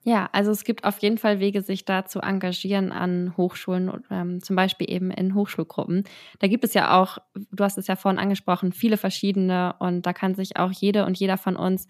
Ja, 0.07 0.29
also 0.33 0.51
es 0.51 0.65
gibt 0.65 0.85
auf 0.85 0.99
jeden 0.99 1.17
Fall 1.17 1.41
Wege, 1.41 1.63
sich 1.63 1.87
da 1.87 2.05
zu 2.05 2.21
engagieren 2.21 2.93
an 2.93 3.33
Hochschulen, 3.39 3.91
ähm, 4.11 4.43
zum 4.43 4.55
Beispiel 4.55 4.91
eben 4.91 5.11
in 5.11 5.35
Hochschulgruppen. 5.35 6.05
Da 6.41 6.47
gibt 6.47 6.63
es 6.63 6.75
ja 6.75 7.01
auch, 7.01 7.17
du 7.35 7.65
hast 7.65 7.79
es 7.79 7.87
ja 7.87 7.97
vorhin 7.97 8.19
angesprochen, 8.19 8.73
viele 8.73 8.99
verschiedene 8.99 9.75
und 9.79 10.05
da 10.05 10.13
kann 10.13 10.35
sich 10.35 10.59
auch 10.59 10.71
jede 10.71 11.07
und 11.07 11.19
jeder 11.19 11.39
von 11.39 11.57
uns 11.57 11.87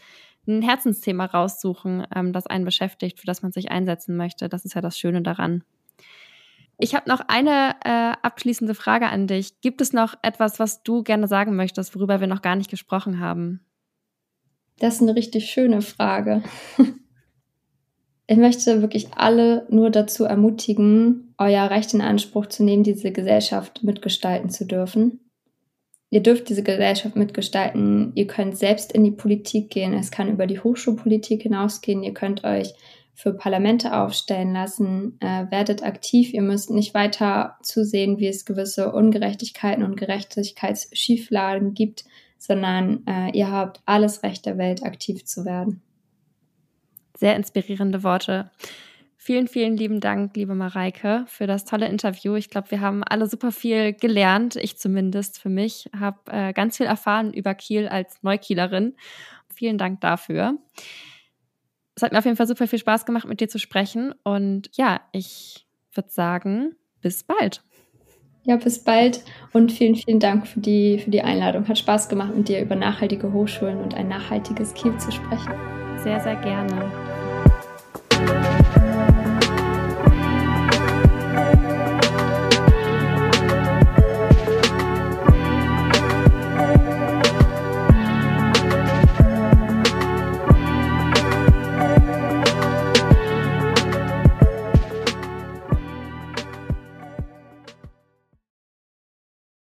ein 0.46 0.62
Herzensthema 0.62 1.24
raussuchen, 1.24 2.06
ähm, 2.14 2.32
das 2.32 2.46
einen 2.46 2.64
beschäftigt, 2.64 3.18
für 3.18 3.26
das 3.26 3.42
man 3.42 3.50
sich 3.50 3.72
einsetzen 3.72 4.16
möchte. 4.16 4.48
Das 4.48 4.64
ist 4.64 4.74
ja 4.74 4.80
das 4.80 4.96
Schöne 4.96 5.20
daran. 5.20 5.64
Ich 6.78 6.94
habe 6.94 7.08
noch 7.08 7.20
eine 7.26 7.74
äh, 7.84 8.12
abschließende 8.22 8.76
Frage 8.76 9.08
an 9.08 9.26
dich. 9.26 9.60
Gibt 9.60 9.80
es 9.80 9.92
noch 9.92 10.14
etwas, 10.22 10.60
was 10.60 10.84
du 10.84 11.02
gerne 11.02 11.26
sagen 11.26 11.56
möchtest, 11.56 11.96
worüber 11.96 12.20
wir 12.20 12.28
noch 12.28 12.42
gar 12.42 12.54
nicht 12.54 12.70
gesprochen 12.70 13.18
haben? 13.18 13.60
Das 14.78 14.96
ist 14.96 15.02
eine 15.02 15.16
richtig 15.16 15.50
schöne 15.50 15.82
Frage. 15.82 16.44
Ich 18.26 18.38
möchte 18.38 18.80
wirklich 18.80 19.08
alle 19.16 19.66
nur 19.68 19.90
dazu 19.90 20.24
ermutigen, 20.24 21.34
euer 21.36 21.68
Recht 21.68 21.92
in 21.92 22.00
Anspruch 22.00 22.46
zu 22.46 22.64
nehmen, 22.64 22.82
diese 22.82 23.12
Gesellschaft 23.12 23.82
mitgestalten 23.82 24.48
zu 24.48 24.66
dürfen. 24.66 25.20
Ihr 26.08 26.22
dürft 26.22 26.48
diese 26.48 26.62
Gesellschaft 26.62 27.16
mitgestalten. 27.16 28.12
Ihr 28.14 28.26
könnt 28.26 28.56
selbst 28.56 28.92
in 28.92 29.04
die 29.04 29.10
Politik 29.10 29.70
gehen. 29.70 29.92
Es 29.92 30.10
kann 30.10 30.30
über 30.30 30.46
die 30.46 30.60
Hochschulpolitik 30.60 31.42
hinausgehen. 31.42 32.02
Ihr 32.02 32.14
könnt 32.14 32.44
euch 32.44 32.72
für 33.14 33.34
Parlamente 33.34 33.96
aufstellen 33.96 34.52
lassen. 34.52 35.18
Äh, 35.20 35.50
werdet 35.50 35.82
aktiv. 35.82 36.32
Ihr 36.32 36.42
müsst 36.42 36.70
nicht 36.70 36.94
weiter 36.94 37.58
zusehen, 37.62 38.18
wie 38.18 38.28
es 38.28 38.44
gewisse 38.44 38.92
Ungerechtigkeiten 38.92 39.84
und 39.84 39.96
Gerechtigkeitsschieflagen 39.96 41.74
gibt, 41.74 42.04
sondern 42.38 43.04
äh, 43.06 43.36
ihr 43.36 43.50
habt 43.50 43.80
alles 43.84 44.22
Recht 44.22 44.46
der 44.46 44.56
Welt, 44.56 44.82
aktiv 44.84 45.24
zu 45.24 45.44
werden. 45.44 45.82
Sehr 47.16 47.36
inspirierende 47.36 48.02
Worte. 48.02 48.50
Vielen, 49.16 49.48
vielen 49.48 49.76
lieben 49.76 50.00
Dank, 50.00 50.36
liebe 50.36 50.54
Mareike, 50.54 51.24
für 51.28 51.46
das 51.46 51.64
tolle 51.64 51.88
Interview. 51.88 52.34
Ich 52.34 52.50
glaube, 52.50 52.70
wir 52.70 52.82
haben 52.82 53.02
alle 53.02 53.26
super 53.26 53.52
viel 53.52 53.94
gelernt. 53.94 54.56
Ich 54.56 54.76
zumindest 54.76 55.40
für 55.40 55.48
mich 55.48 55.88
habe 55.98 56.18
äh, 56.30 56.52
ganz 56.52 56.76
viel 56.76 56.84
erfahren 56.84 57.32
über 57.32 57.54
Kiel 57.54 57.88
als 57.88 58.22
Neukielerin. 58.22 58.94
Vielen 59.54 59.78
Dank 59.78 60.02
dafür. 60.02 60.58
Es 61.94 62.02
hat 62.02 62.12
mir 62.12 62.18
auf 62.18 62.26
jeden 62.26 62.36
Fall 62.36 62.46
super 62.48 62.66
viel 62.66 62.78
Spaß 62.78 63.06
gemacht, 63.06 63.26
mit 63.26 63.40
dir 63.40 63.48
zu 63.48 63.58
sprechen. 63.58 64.14
Und 64.24 64.68
ja, 64.76 65.00
ich 65.12 65.66
würde 65.94 66.10
sagen, 66.10 66.76
bis 67.00 67.24
bald. 67.24 67.62
Ja, 68.42 68.56
bis 68.56 68.84
bald 68.84 69.24
und 69.54 69.72
vielen, 69.72 69.94
vielen 69.94 70.20
Dank 70.20 70.46
für 70.46 70.60
die, 70.60 70.98
für 70.98 71.10
die 71.10 71.22
Einladung. 71.22 71.66
Hat 71.66 71.78
Spaß 71.78 72.10
gemacht, 72.10 72.36
mit 72.36 72.48
dir 72.48 72.60
über 72.60 72.76
nachhaltige 72.76 73.32
Hochschulen 73.32 73.80
und 73.80 73.94
ein 73.94 74.08
nachhaltiges 74.08 74.74
Kiel 74.74 74.94
zu 74.98 75.10
sprechen. 75.10 75.54
Sehr, 76.04 76.20
sehr 76.20 76.36
gerne. 76.36 77.13